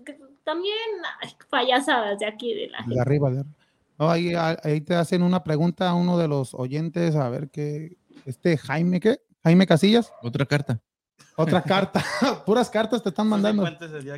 también 0.44 0.76
hay 1.22 1.35
payasadas 1.52 2.18
de 2.18 2.26
aquí 2.26 2.56
de 2.56 2.69
la 2.69 2.80
gente. 2.80 2.95
De 2.95 3.02
arriba, 3.02 3.30
de 3.30 3.41
arriba 3.41 3.62
ahí, 4.10 4.34
ahí, 4.36 4.82
te 4.82 4.96
hacen 4.96 5.24
una 5.24 5.44
pregunta 5.44 5.90
a 5.90 5.94
uno 5.94 6.18
de 6.18 6.28
los 6.28 6.54
oyentes, 6.54 7.16
a 7.16 7.30
ver 7.30 7.50
qué, 7.50 7.98
este 8.26 8.58
Jaime, 8.58 9.00
¿qué? 9.00 9.20
Jaime 9.44 9.68
Casillas. 9.68 10.14
Otra 10.22 10.46
carta. 10.46 10.82
Otra 11.36 11.62
carta, 11.64 12.04
puras 12.46 12.70
cartas 12.70 13.02
te 13.02 13.10
están 13.10 13.28
mandando. 13.28 13.68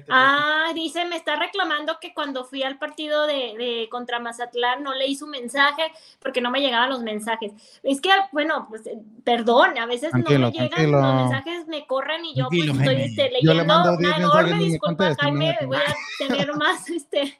Ah, 0.09 0.71
dice, 0.73 1.05
me 1.05 1.15
está 1.15 1.35
reclamando 1.37 1.97
que 1.99 2.13
cuando 2.13 2.43
fui 2.45 2.63
al 2.63 2.77
partido 2.77 3.25
de, 3.25 3.55
de, 3.57 3.87
contra 3.89 4.19
Mazatlán 4.19 4.83
no 4.83 4.93
leí 4.93 5.15
su 5.15 5.27
mensaje 5.27 5.83
porque 6.19 6.41
no 6.41 6.51
me 6.51 6.59
llegaban 6.59 6.89
los 6.89 7.01
mensajes. 7.01 7.53
Es 7.83 8.01
que, 8.01 8.09
bueno, 8.31 8.67
pues 8.69 8.85
eh, 8.87 8.99
perdón, 9.23 9.77
a 9.77 9.85
veces 9.85 10.11
no 10.13 10.19
me 10.19 10.51
llegan 10.51 10.91
los 10.91 11.15
mensajes, 11.15 11.67
me 11.67 11.87
corren 11.87 12.25
y 12.25 12.35
yo 12.35 12.47
pues 12.49 12.67
estoy 12.67 13.01
este, 13.01 13.31
leyendo. 13.31 13.93
Una 13.97 14.17
enorme 14.17 14.57
disculpa, 14.59 15.15
Jaime, 15.19 15.57
voy 15.65 15.77
a 15.77 16.27
tener 16.27 16.53
más 16.57 16.89
este 16.89 17.39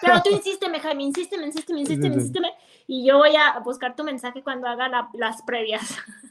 pero 0.00 0.22
tú 0.22 0.30
insísteme, 0.30 0.80
Jaime, 0.80 1.04
insísteme, 1.04 1.46
insísteme, 1.46 1.80
insísteme, 1.80 2.14
insísteme. 2.14 2.52
Y 2.86 3.06
yo 3.06 3.18
voy 3.18 3.36
a 3.36 3.58
buscar 3.60 3.94
tu 3.94 4.02
mensaje 4.02 4.42
cuando 4.42 4.66
haga 4.66 4.88
las 5.14 5.42
previas. 5.42 5.82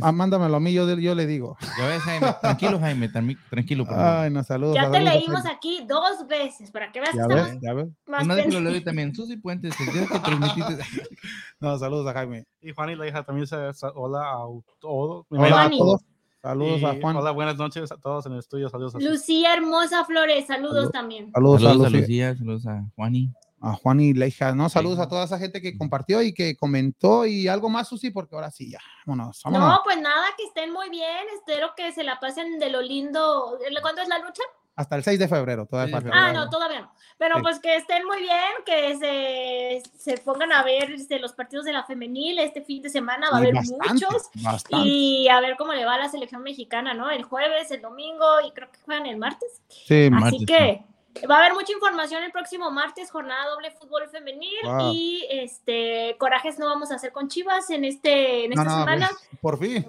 Ah, 0.00 0.10
mándamelo 0.10 0.56
a 0.56 0.60
mí, 0.60 0.72
yo, 0.72 0.88
yo 0.98 1.14
le 1.14 1.26
digo. 1.26 1.58
Ya 1.76 1.86
ves, 1.86 2.02
Jaime. 2.02 2.26
Tranquilo, 2.40 2.80
Jaime, 2.80 3.10
tranquilo. 3.50 3.84
Ay, 3.90 4.30
no, 4.30 4.42
saludos. 4.42 4.74
Ya 4.74 4.90
te 4.90 5.00
leímos 5.00 5.44
aquí 5.44 5.84
dos 5.86 6.26
veces, 6.26 6.70
para 6.70 6.90
que 6.90 7.00
veas 7.00 7.12
que 7.12 7.20
estamos 7.20 7.60
ya 7.60 7.74
ves. 7.74 7.88
más 8.06 8.24
Una 8.24 8.36
vez 8.36 8.54
lo 8.54 8.60
leí 8.60 8.82
también. 8.82 9.14
Susi 9.14 9.36
Puentes, 9.36 9.78
el 9.80 9.92
día 9.92 10.06
que 10.06 10.18
transmitiste. 10.18 10.82
no, 11.60 11.78
saludos 11.78 12.06
a 12.06 12.14
Jaime. 12.14 12.46
Y 12.62 12.72
Juan 12.72 12.90
y 12.90 12.96
la 12.96 13.06
hija 13.06 13.22
también 13.22 13.46
se 13.46 13.56
hola 13.94 14.22
a 14.22 14.46
todos. 14.80 15.26
Hola 15.28 15.64
a 15.64 15.70
todos. 15.70 16.00
Saludos 16.44 16.84
a 16.84 17.00
Juan. 17.00 17.16
Hola, 17.16 17.30
buenas 17.30 17.56
noches 17.56 17.90
a 17.90 17.96
todos 17.96 18.26
en 18.26 18.32
el 18.32 18.40
estudio. 18.40 18.68
Saludos 18.68 18.94
a 18.94 18.98
Lucía 18.98 19.54
Hermosa 19.54 20.04
Flores, 20.04 20.46
saludos, 20.46 20.90
también. 20.92 21.32
Saludos, 21.32 21.62
saludos 21.62 21.86
a, 21.86 21.90
Lucía, 21.90 22.36
saludos 22.36 22.66
a 22.66 22.84
Juani. 22.94 23.32
A 23.62 23.72
Juan 23.72 24.00
y 24.00 24.12
Leija, 24.12 24.54
¿no? 24.54 24.68
Saludos 24.68 24.98
a 24.98 25.08
toda 25.08 25.24
esa 25.24 25.38
gente 25.38 25.62
que 25.62 25.78
compartió 25.78 26.20
y 26.20 26.34
que 26.34 26.54
comentó 26.54 27.24
y 27.24 27.48
algo 27.48 27.70
más, 27.70 27.88
Susi, 27.88 28.10
porque 28.10 28.34
ahora 28.34 28.50
sí, 28.50 28.70
ya, 28.70 28.80
vámonos, 29.06 29.42
No, 29.50 29.80
pues 29.84 29.98
nada, 29.98 30.26
que 30.36 30.44
estén 30.44 30.70
muy 30.70 30.90
bien, 30.90 31.24
espero 31.34 31.70
que 31.74 31.92
se 31.92 32.04
la 32.04 32.20
pasen 32.20 32.58
de 32.58 32.68
lo 32.68 32.82
lindo. 32.82 33.58
¿Cuándo 33.80 34.02
es 34.02 34.08
la 34.08 34.18
lucha? 34.18 34.42
Hasta 34.76 34.96
el 34.96 35.04
6 35.04 35.18
de 35.20 35.28
febrero, 35.28 35.66
todavía 35.66 36.02
Ah, 36.12 36.32
no, 36.32 36.50
todavía 36.50 36.80
no. 36.80 36.92
Pero 37.16 37.40
pues 37.42 37.60
que 37.60 37.76
estén 37.76 38.04
muy 38.06 38.18
bien, 38.18 38.52
que 38.66 38.96
se, 38.96 39.90
se 39.96 40.18
pongan 40.18 40.50
a 40.52 40.64
ver 40.64 40.90
este, 40.90 41.20
los 41.20 41.32
partidos 41.32 41.64
de 41.64 41.72
la 41.72 41.84
femenil 41.84 42.40
este 42.40 42.62
fin 42.62 42.82
de 42.82 42.90
semana, 42.90 43.30
va 43.30 43.36
a 43.36 43.40
haber 43.40 43.54
muchos. 43.54 44.30
Y 44.70 45.28
a 45.28 45.40
ver 45.40 45.56
cómo 45.56 45.72
le 45.74 45.84
va 45.84 45.94
a 45.94 45.98
la 45.98 46.08
selección 46.08 46.42
mexicana, 46.42 46.92
¿no? 46.92 47.10
El 47.10 47.22
jueves, 47.22 47.70
el 47.70 47.82
domingo 47.82 48.40
y 48.44 48.50
creo 48.50 48.70
que 48.72 48.80
juegan 48.80 49.06
el 49.06 49.16
martes. 49.16 49.62
Sí, 49.68 50.10
Así 50.12 50.44
que 50.44 50.82
va 51.30 51.36
a 51.36 51.38
haber 51.38 51.54
mucha 51.54 51.72
información 51.72 52.24
el 52.24 52.32
próximo 52.32 52.72
martes, 52.72 53.12
jornada 53.12 53.50
doble 53.50 53.70
fútbol 53.70 54.08
femenil 54.08 54.58
y 54.92 55.24
este 55.30 56.16
corajes 56.18 56.58
no 56.58 56.66
vamos 56.66 56.90
a 56.90 56.96
hacer 56.96 57.12
con 57.12 57.28
Chivas 57.28 57.70
en 57.70 57.84
este 57.84 58.46
en 58.46 58.52
esta 58.52 58.80
semana. 58.80 59.08
Pues, 59.08 59.40
por 59.40 59.58
fin. 59.58 59.86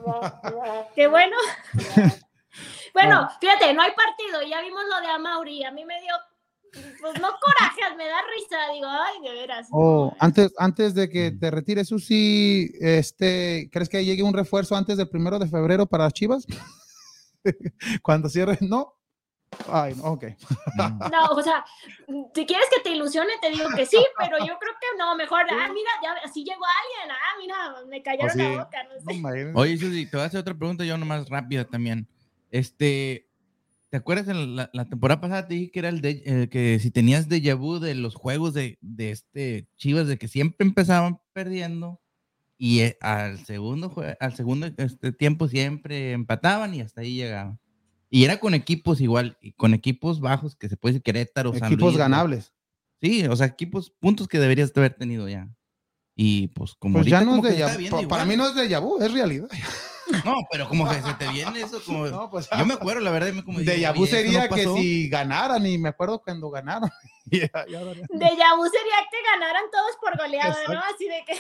Qué 0.94 1.08
bueno. 1.08 1.36
Bueno, 2.96 3.30
fíjate, 3.42 3.74
no 3.74 3.82
hay 3.82 3.92
partido, 3.92 4.42
ya 4.50 4.62
vimos 4.62 4.82
lo 4.90 5.02
de 5.02 5.08
Amauri, 5.08 5.66
a 5.66 5.72
mí 5.72 5.84
me 5.84 6.00
dio 6.00 6.16
pues 7.00 7.22
no 7.22 7.28
corajes, 7.40 7.98
me 7.98 8.08
da 8.08 8.18
risa, 8.34 8.74
digo, 8.74 8.88
ay, 8.88 9.22
de 9.22 9.34
veras. 9.34 9.68
Oh, 9.72 10.14
antes, 10.20 10.54
antes 10.58 10.94
de 10.94 11.10
que 11.10 11.32
te 11.32 11.52
retires, 11.52 11.88
Susi, 11.88 12.72
este, 12.80 13.70
¿crees 13.72 13.90
que 13.90 14.04
llegue 14.04 14.24
un 14.24 14.34
refuerzo 14.34 14.76
antes 14.76 14.98
del 14.98 15.10
primero 15.10 15.40
de 15.40 15.48
febrero 15.48 15.86
para 15.86 16.10
Chivas? 16.12 16.46
Cuando 18.02 18.30
cierre, 18.30 18.58
no. 18.62 18.94
Ay, 19.70 19.96
ok. 20.02 20.24
No, 21.12 21.28
o 21.32 21.42
sea, 21.42 21.64
si 22.34 22.46
quieres 22.46 22.68
que 22.76 22.82
te 22.82 22.90
ilusione, 22.90 23.34
te 23.42 23.52
digo 23.52 23.70
que 23.76 23.86
sí, 23.86 24.04
pero 24.18 24.38
yo 24.40 24.58
creo 24.60 24.74
que 24.82 24.98
no, 24.98 25.16
mejor, 25.16 25.42
ah, 25.50 25.70
mira, 25.74 25.90
ya 26.04 26.14
así 26.24 26.44
llegó 26.44 26.66
alguien, 26.66 27.12
ah, 27.12 27.38
mira, 27.40 27.88
me 27.88 28.04
callaron 28.04 28.38
la 28.38 28.64
boca, 28.64 28.84
no 28.84 29.00
sé. 29.00 29.52
Oye, 29.54 29.78
Susi, 29.78 30.06
te 30.08 30.18
voy 30.18 30.24
a 30.24 30.28
hacer 30.28 30.40
otra 30.42 30.54
pregunta 30.54 30.84
yo 30.84 30.98
nomás 30.98 31.30
rápida 31.30 31.64
también. 31.66 32.08
Este, 32.52 33.30
¿te 33.90 33.98
acuerdas 33.98 34.28
en 34.28 34.56
la, 34.56 34.70
temporada 34.90 35.22
pasada 35.22 35.48
te 35.48 35.56
dije 35.56 35.72
que 35.72 35.80
era 35.80 35.90
el 35.90 36.02
de, 36.02 36.24
eh, 36.26 36.50
que 36.50 36.80
si 36.80 36.92
tenías 36.92 37.28
déjà 37.30 37.56
vu 37.56 37.80
de 37.80 37.96
los 37.96 38.16
juegos 38.16 38.54
de, 38.54 38.78
de 38.82 39.12
este 39.12 39.68
Chivas, 39.78 40.08
de 40.08 40.18
que 40.18 40.28
siempre 40.28 40.66
empezaban 40.66 41.20
perdiendo 41.34 42.02
y 42.58 42.82
eh, 42.82 42.98
al 43.02 43.46
segundo, 43.46 43.94
al 44.20 44.36
segundo 44.36 44.68
este, 44.78 45.12
tiempo 45.12 45.48
siempre 45.48 46.14
empataban 46.14 46.74
y 46.74 46.82
hasta 46.82 47.02
ahí 47.02 47.16
llegaban? 47.16 47.60
Y 48.10 48.24
era 48.24 48.40
con 48.40 48.54
equipos 48.54 49.02
igual, 49.02 49.38
y 49.42 49.52
con 49.54 49.74
equipos 49.74 50.22
bajos, 50.22 50.56
que 50.56 50.70
se 50.70 50.78
puede 50.78 50.94
decir 50.94 51.04
Querétaro, 51.04 51.54
Equipos 51.54 51.98
ganables. 51.98 52.54
Sí, 53.02 53.26
o 53.26 53.36
sea, 53.36 53.48
equipos, 53.48 53.92
puntos 53.92 54.28
que 54.28 54.40
deberías 54.40 54.72
haber 54.76 54.94
tenido 54.94 55.28
ya. 55.28 55.50
Y 56.16 56.48
pues 56.48 56.76
como 56.76 57.00
pues 57.00 57.08
ya 57.08 57.22
no 57.22 57.46
es 57.46 57.58
de 57.78 58.08
Para 58.08 58.26
mí 58.26 58.38
no 58.38 58.48
es 58.48 58.56
de 58.56 58.70
Yabu, 58.70 59.02
es 59.02 59.12
realidad. 59.12 59.50
No, 60.24 60.36
pero 60.52 60.68
como 60.68 60.88
que 60.90 61.02
se 61.02 61.14
te 61.16 61.28
viene 61.30 61.62
eso, 61.62 61.82
como... 61.84 62.06
No, 62.08 62.30
pues, 62.30 62.50
yo 62.58 62.66
me 62.66 62.76
acuerdo, 62.76 63.02
la 63.02 63.12
verdad, 63.12 63.44
como 63.44 63.60
de 63.60 63.80
Yabu 63.80 64.06
sería 64.06 64.48
que 64.50 64.66
si 64.66 65.10
ganaran, 65.10 65.66
y 65.66 65.78
me 65.78 65.90
acuerdo 65.90 66.22
cuando 66.22 66.50
ganaron. 66.50 66.90
de 67.26 67.50
Yabu 67.50 68.66
sería 68.66 68.98
que 69.10 69.18
ganaran 69.32 69.64
todos 69.72 69.98
por 70.02 70.18
goleada, 70.18 70.58
¿no? 70.68 70.80
Así 70.80 71.08
de 71.08 71.24
que... 71.26 71.34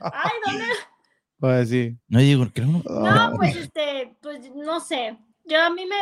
Ay, 0.00 0.30
¿dónde? 0.46 0.64
Pues 1.40 1.68
sí. 1.68 1.96
No 2.08 2.18
digo, 2.18 2.46
creo 2.52 2.66
no. 2.66 2.82
No, 2.84 3.36
pues 3.36 3.54
este, 3.54 4.16
pues 4.20 4.40
no 4.56 4.80
sé. 4.80 5.16
Yo 5.48 5.62
a 5.62 5.70
mí 5.70 5.86
me. 5.86 5.96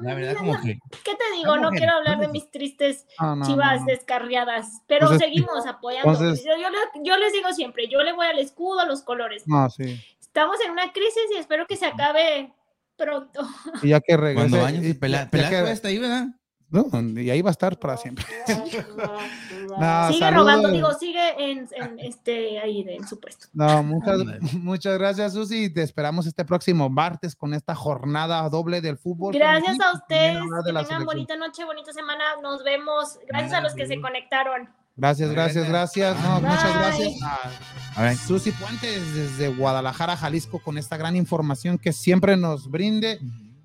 la 0.00 0.14
verdad, 0.14 0.36
como 0.36 0.60
que. 0.60 0.78
¿Qué 1.04 1.14
te 1.14 1.36
digo? 1.36 1.56
No 1.56 1.70
quiero 1.70 1.94
hablar 1.94 2.18
de 2.18 2.28
mis 2.28 2.50
tristes 2.50 3.06
chivas 3.46 3.86
descarriadas, 3.86 4.82
pero 4.86 5.16
seguimos 5.16 5.66
apoyando. 5.66 6.12
yo, 7.02 7.16
les 7.16 7.32
digo 7.32 7.52
siempre: 7.52 7.88
yo 7.88 8.02
le 8.02 8.12
voy 8.12 8.26
al 8.26 8.38
escudo, 8.38 8.80
a 8.80 8.84
los 8.84 9.02
colores. 9.02 9.44
sí. 9.76 9.98
Estamos 10.30 10.60
en 10.64 10.70
una 10.70 10.92
crisis 10.92 11.24
y 11.34 11.38
espero 11.38 11.66
que 11.66 11.76
se 11.76 11.86
acabe 11.86 12.54
pronto. 12.96 13.40
Y 13.82 13.88
ya 13.88 14.00
que 14.00 14.16
regrese. 14.16 14.48
Cuando 14.48 14.64
años 14.64 14.84
y 14.84 14.94
pelar, 14.94 15.28
está 15.32 15.88
ahí, 15.88 15.98
¿verdad? 15.98 16.28
No, 16.68 16.86
y 17.20 17.30
ahí 17.30 17.42
va 17.42 17.50
a 17.50 17.52
estar 17.52 17.76
para 17.80 17.96
siempre. 17.96 18.24
sigue 18.46 20.30
robando, 20.30 20.70
digo, 20.70 20.94
sigue 20.94 21.50
en, 21.50 21.68
este, 21.98 22.60
ahí 22.60 22.86
en 22.88 23.08
su 23.08 23.18
puesto. 23.18 23.48
No, 23.52 23.82
muchas, 23.82 24.20
muchas 24.52 24.96
gracias, 24.96 25.32
Susi. 25.32 25.68
Te 25.74 25.82
esperamos 25.82 26.28
este 26.28 26.44
próximo 26.44 26.88
martes 26.88 27.34
con 27.34 27.54
esta 27.54 27.74
jornada 27.74 28.48
doble 28.48 28.80
del 28.80 28.98
fútbol. 28.98 29.34
Gracias 29.34 29.80
a 29.80 29.94
ustedes. 29.94 30.38
Que 30.64 30.72
tengan 30.72 31.04
bonita 31.04 31.34
noche, 31.36 31.64
bonita 31.64 31.92
semana. 31.92 32.36
Nos 32.40 32.62
vemos. 32.62 33.18
Gracias 33.26 33.52
a 33.52 33.60
los 33.62 33.74
que 33.74 33.88
se 33.88 34.00
conectaron. 34.00 34.70
Gracias, 35.00 35.30
gracias, 35.30 35.66
gracias. 35.66 36.14
muchas 36.42 36.74
gracias. 36.74 37.22
A, 37.96 38.14
Susi 38.16 38.52
Puentes 38.52 39.14
desde 39.14 39.48
Guadalajara, 39.48 40.14
Jalisco, 40.14 40.58
con 40.58 40.76
esta 40.76 40.98
gran 40.98 41.16
información 41.16 41.78
que 41.78 41.94
siempre 41.94 42.36
nos 42.36 42.70
brinde 42.70 43.18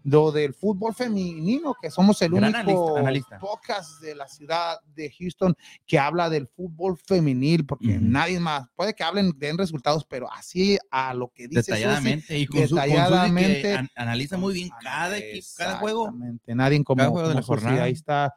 lo 0.05 0.31
del 0.31 0.53
fútbol 0.53 0.95
femenino, 0.95 1.75
que 1.81 1.91
somos 1.91 2.21
el 2.21 2.35
único 2.35 2.95
podcast 3.41 3.99
de 3.99 4.15
la 4.15 4.29
ciudad 4.29 4.77
de 4.95 5.11
Houston 5.19 5.57
que 5.85 5.99
habla 5.99 6.29
del 6.29 6.47
fútbol 6.47 6.97
femenil, 6.97 7.65
porque 7.65 7.99
nadie 7.99 8.39
más, 8.39 8.69
puede 8.73 8.93
que 8.93 9.03
hablen, 9.03 9.33
den 9.35 9.57
resultados, 9.57 10.05
pero 10.05 10.31
así 10.31 10.77
a 10.89 11.13
lo 11.13 11.33
que 11.35 11.49
dice 11.49 11.73
detalladamente 11.73 12.37
y 12.37 12.45
con 12.45 12.61
detalladamente. 12.61 13.89
analiza 13.97 14.37
muy 14.37 14.53
bien 14.53 14.69
cada 14.81 15.17
equipo, 15.17 15.47
cada 15.57 15.77
juego. 15.79 16.13
Nadie 16.47 16.81
como, 16.85 17.27
de 17.27 17.35
la 17.35 17.41
jornada. 17.41 17.83
ahí 17.83 17.91
está 17.91 18.33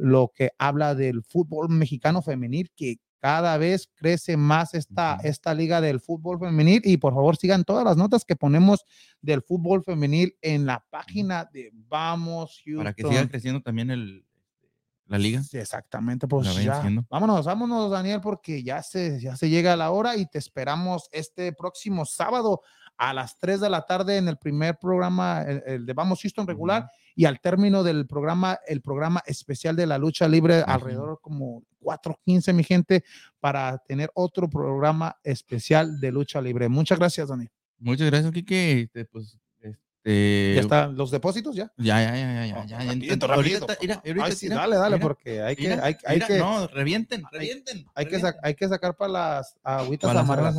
lo 0.00 0.32
que 0.34 0.50
habla 0.58 0.94
del 0.94 1.22
fútbol 1.22 1.68
mexicano 1.68 2.22
femenil 2.22 2.70
que 2.74 2.98
cada 3.20 3.58
vez 3.58 3.90
crece 3.94 4.36
más 4.36 4.72
esta, 4.74 5.18
esta 5.22 5.52
liga 5.52 5.80
del 5.80 6.00
fútbol 6.00 6.38
femenil. 6.38 6.80
Y 6.84 6.96
por 6.96 7.14
favor 7.14 7.36
sigan 7.36 7.64
todas 7.64 7.84
las 7.84 7.96
notas 7.96 8.24
que 8.24 8.34
ponemos 8.34 8.86
del 9.20 9.42
fútbol 9.42 9.84
femenil 9.84 10.36
en 10.40 10.64
la 10.64 10.84
página 10.90 11.48
de 11.52 11.70
Vamos 11.72 12.62
Houston. 12.64 12.78
Para 12.78 12.94
que 12.94 13.02
siga 13.02 13.28
creciendo 13.28 13.60
también 13.60 13.90
el, 13.90 14.24
la 15.10 15.18
liga. 15.18 15.42
Sí, 15.42 15.58
exactamente, 15.58 16.28
pues 16.28 16.48
vámonos, 17.08 17.44
vámonos 17.44 17.90
Daniel 17.90 18.20
porque 18.20 18.62
ya 18.62 18.80
se, 18.82 19.20
ya 19.20 19.36
se 19.36 19.50
llega 19.50 19.76
la 19.76 19.90
hora 19.90 20.16
y 20.16 20.24
te 20.26 20.38
esperamos 20.38 21.08
este 21.10 21.52
próximo 21.52 22.06
sábado 22.06 22.62
a 22.96 23.12
las 23.12 23.38
3 23.38 23.60
de 23.60 23.70
la 23.70 23.86
tarde 23.86 24.18
en 24.18 24.28
el 24.28 24.36
primer 24.36 24.78
programa, 24.78 25.42
el, 25.42 25.84
de 25.84 25.92
Vamos 25.94 26.20
Houston 26.22 26.46
regular, 26.46 26.88
y 27.20 27.26
al 27.26 27.38
término 27.38 27.82
del 27.82 28.06
programa, 28.06 28.58
el 28.66 28.80
programa 28.80 29.22
especial 29.26 29.76
de 29.76 29.84
la 29.84 29.98
lucha 29.98 30.26
libre, 30.26 30.64
alrededor 30.66 31.18
como 31.20 31.64
4.15, 31.82 32.54
mi 32.54 32.64
gente, 32.64 33.04
para 33.40 33.76
tener 33.76 34.10
otro 34.14 34.48
programa 34.48 35.14
especial 35.22 36.00
de 36.00 36.12
lucha 36.12 36.40
libre. 36.40 36.70
Muchas 36.70 36.98
gracias, 36.98 37.28
Dani. 37.28 37.46
Muchas 37.78 38.06
gracias, 38.06 38.32
Kike. 38.32 38.80
Este, 38.80 39.04
pues, 39.04 39.36
este... 39.60 40.54
¿Ya 40.54 40.60
están 40.62 40.96
los 40.96 41.10
depósitos 41.10 41.54
ya? 41.54 41.70
Ya, 41.76 42.00
ya, 42.00 42.16
ya, 42.16 42.46
ya. 42.46 42.64
ya, 42.64 42.94
ya. 42.94 43.34
ahorita, 43.34 43.76
mira, 43.82 44.02
ahorita, 44.02 44.54
dale, 44.54 44.76
dale, 44.76 44.98
porque 44.98 45.42
hay 45.42 45.56
que, 45.56 45.74
hay, 45.74 45.96
hay 46.06 46.20
que... 46.20 46.38
No, 46.38 46.68
revienten, 46.68 47.22
revienten. 47.30 47.84
Hay, 47.94 48.06
Que, 48.06 48.18
hay 48.42 48.54
que 48.54 48.66
sacar 48.66 48.96
para 48.96 49.12
las 49.12 49.58
agüitas 49.62 50.16
amargas. 50.16 50.56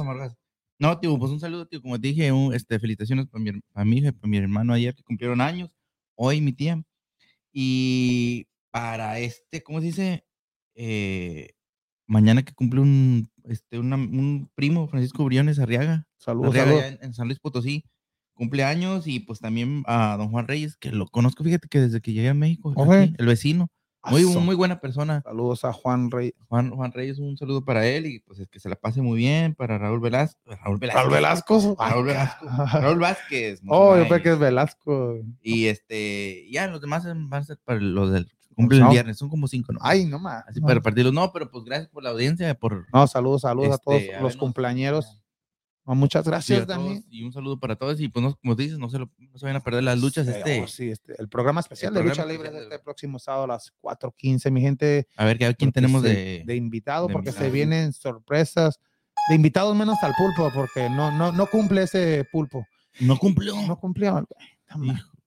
No, 0.78 0.96
tío, 1.00 1.18
pues 1.18 1.32
un 1.32 1.40
saludo, 1.40 1.66
tío. 1.66 1.82
Como 1.82 2.00
te 2.00 2.10
dije, 2.10 2.32
este, 2.54 2.80
felicitaciones 2.80 3.26
para 3.26 3.44
mi, 3.44 3.52
para 3.74 3.84
mi 3.84 3.98
hija 3.98 4.12
para 4.12 4.30
mi 4.30 4.38
hermano 4.38 4.74
ayer 4.74 4.94
que 4.94 5.02
cumplieron 5.02 5.42
años. 5.42 5.72
Hoy 6.24 6.40
mi 6.40 6.54
tía. 6.54 6.84
Y 7.52 8.46
para 8.70 9.18
este, 9.18 9.64
¿cómo 9.64 9.80
se 9.80 9.88
dice? 9.88 10.24
Eh, 10.76 11.56
mañana 12.06 12.44
que 12.44 12.54
cumple 12.54 12.80
un, 12.80 13.28
este, 13.46 13.80
un 13.80 14.52
primo, 14.54 14.88
Francisco 14.88 15.26
Briones 15.26 15.58
Arriaga. 15.58 16.06
Saludos, 16.20 16.56
En, 16.56 17.16
San 17.16 17.26
Luis 17.26 17.40
Potosí. 17.40 17.86
Cumpleaños 18.36 19.08
y 19.08 19.20
pues 19.20 19.40
también 19.40 19.82
a 19.88 20.16
don 20.18 20.30
Juan 20.30 20.48
Reyes, 20.48 20.78
que 20.78 20.92
lo 20.92 21.08
conozco, 21.08 21.44
fíjate 21.44 21.68
que 21.68 21.80
desde 21.80 22.02
que 22.02 22.14
llegué 22.14 22.30
a 22.30 22.36
México, 22.36 22.74
el 22.94 23.26
vecino. 23.26 23.70
Muy, 24.10 24.26
muy 24.26 24.56
buena 24.56 24.80
persona. 24.80 25.22
Saludos 25.24 25.64
a 25.64 25.74
Juan 25.74 26.10
Reyes. 26.10 26.34
Juan, 26.48 26.72
Juan 26.72 26.92
Reyes, 26.92 27.20
un 27.20 27.38
saludo 27.38 27.64
para 27.64 27.86
él 27.86 28.08
y 28.08 28.20
pues 28.20 28.40
es 28.40 28.48
que 28.50 28.60
se 28.60 28.68
la 28.68 28.76
pase 28.76 29.02
muy 29.02 29.18
bien. 29.18 29.54
Para 29.54 29.78
Raúl 29.78 30.00
Velasco. 30.00 30.40
Raúl 30.46 30.80
Velasco. 30.80 31.00
Raúl 31.00 31.14
Velasco. 31.14 31.76
Raúl, 31.78 32.06
Velasco. 32.06 32.46
Raúl 32.80 33.00
Vázquez. 33.00 33.62
Oh, 33.68 33.96
yo 33.98 34.08
creo 34.08 34.22
que 34.24 34.32
es 34.32 34.40
Velasco. 34.40 35.20
Y 35.42 35.68
este, 35.68 36.48
ya 36.52 36.68
los 36.68 36.82
demás 36.82 37.06
van 37.06 37.34
a 37.34 37.44
ser 37.44 37.60
para 37.64 37.80
los 37.80 38.12
del 38.12 38.32
cumple 38.56 38.80
el 38.80 38.88
viernes, 38.90 39.18
son 39.18 39.30
como 39.30 39.48
cinco, 39.48 39.74
¿no? 39.74 39.80
Ay, 39.82 40.06
no 40.06 40.20
más. 40.20 40.44
Así 40.48 40.62
para 40.62 40.82
partirlos. 40.82 41.14
No, 41.14 41.32
pero 41.32 41.50
pues 41.50 41.64
gracias 41.64 41.90
por 41.90 42.04
la 42.04 42.10
audiencia, 42.10 42.54
por. 42.54 42.88
No, 42.94 43.08
saludos, 43.08 43.42
saludos 43.42 43.76
a 43.76 43.78
todos 43.78 44.02
este, 44.02 44.20
los 44.20 44.36
cumpleañeros 44.36 45.21
muchas 45.86 46.26
gracias, 46.26 46.68
Dani. 46.68 47.04
Y 47.10 47.24
un 47.24 47.34
saludo 47.34 47.60
para 47.60 47.76
todos. 47.76 48.00
Y 48.00 48.08
pues, 48.08 48.24
no, 48.24 48.36
como 48.36 48.56
dices, 48.56 48.78
no 48.78 48.90
se, 48.90 49.00
lo, 49.00 49.10
no 49.18 49.38
se 49.38 49.46
vayan 49.46 49.58
a 49.58 49.64
perder 49.64 49.84
las 49.84 50.00
luchas. 50.00 50.28
este, 50.28 50.62
oh, 50.62 50.68
sí, 50.68 50.90
este, 50.90 51.16
el 51.20 51.28
programa 51.28 51.60
especial 51.60 51.94
de 51.94 52.04
lucha 52.04 52.26
libre 52.26 52.50
de 52.52 52.64
este 52.64 52.80
próximo 52.80 53.20
sábado 53.20 53.46
a 53.46 53.48
las 53.48 53.74
4:15, 53.82 54.52
mi 54.52 54.62
gente. 54.62 55.08
A 55.16 55.26
ver, 55.26 55.38
¿quién 55.56 55.72
tenemos 55.72 56.04
de, 56.04 56.44
de, 56.46 56.56
invitado? 56.56 57.08
porque 57.08 57.32
se 57.32 57.50
vienen 57.50 57.94
sorpresas. 57.94 58.80
De 59.30 59.36
invitados 59.36 59.76
menos 59.76 59.98
al 60.02 60.14
pulpo, 60.16 60.50
porque 60.54 60.90
no, 60.90 61.12
no, 61.12 61.32
no 61.32 61.46
cumple 61.46 61.84
ese 61.84 62.26
pulpo. 62.32 62.66
No 63.00 63.18
cumplió. 63.18 63.56
No 63.68 63.78
cumplió. 63.78 64.26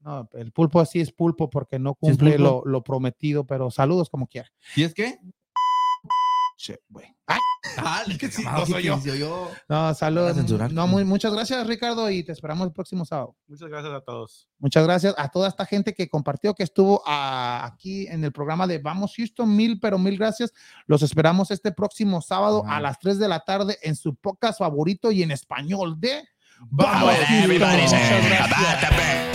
No, 0.01 0.29
el 0.35 0.53
pulpo 0.53 0.81
así 0.81 1.01
es 1.01 1.13
pulpo 1.13 1.49
porque 1.49 1.79
no 1.79 1.95
cumple 1.95 2.39
lo, 2.39 2.63
lo, 2.67 2.83
prometido, 2.83 3.47
pero 3.47 3.71
saludos 3.71 4.11
como 4.11 4.27
quiera. 4.27 4.51
¿Y 4.77 4.83
es 4.83 4.93
que? 4.93 5.19
Che, 6.65 6.81
güey. 6.89 7.05
¡Ay! 7.27 7.39
Ah, 7.77 8.05
no 8.57 8.65
soy 8.65 8.85
yo. 8.85 9.51
No, 9.69 9.93
saludos. 9.93 10.35
No, 10.73 10.87
muy, 10.87 11.05
muchas 11.05 11.31
gracias, 11.35 11.67
Ricardo, 11.67 12.09
y 12.09 12.23
te 12.23 12.33
esperamos 12.33 12.67
el 12.67 12.73
próximo 12.73 13.05
sábado. 13.05 13.37
Muchas 13.47 13.69
gracias 13.69 13.93
a 13.93 14.01
todos. 14.01 14.49
Muchas 14.59 14.83
gracias 14.85 15.15
a 15.19 15.29
toda 15.29 15.49
esta 15.49 15.67
gente 15.67 15.93
que 15.93 16.09
compartió, 16.09 16.55
que 16.55 16.63
estuvo 16.63 17.03
ah, 17.05 17.71
aquí 17.71 18.07
en 18.07 18.25
el 18.25 18.33
programa 18.33 18.67
de 18.67 18.79
Vamos 18.79 19.13
Houston. 19.15 19.55
Mil, 19.55 19.79
pero 19.79 19.99
mil 19.99 20.17
gracias. 20.17 20.55
Los 20.87 21.03
esperamos 21.03 21.51
este 21.51 21.71
próximo 21.71 22.23
sábado 22.23 22.65
a 22.67 22.81
las 22.81 22.99
3 22.99 23.19
de 23.19 23.29
la 23.29 23.41
tarde 23.41 23.77
en 23.83 23.95
su 23.95 24.15
podcast 24.15 24.61
favorito 24.61 25.13
y 25.13 25.23
en 25.23 25.33
español 25.33 26.01
de 26.01 26.27
Vamos 26.71 27.13
gracias. 27.59 29.34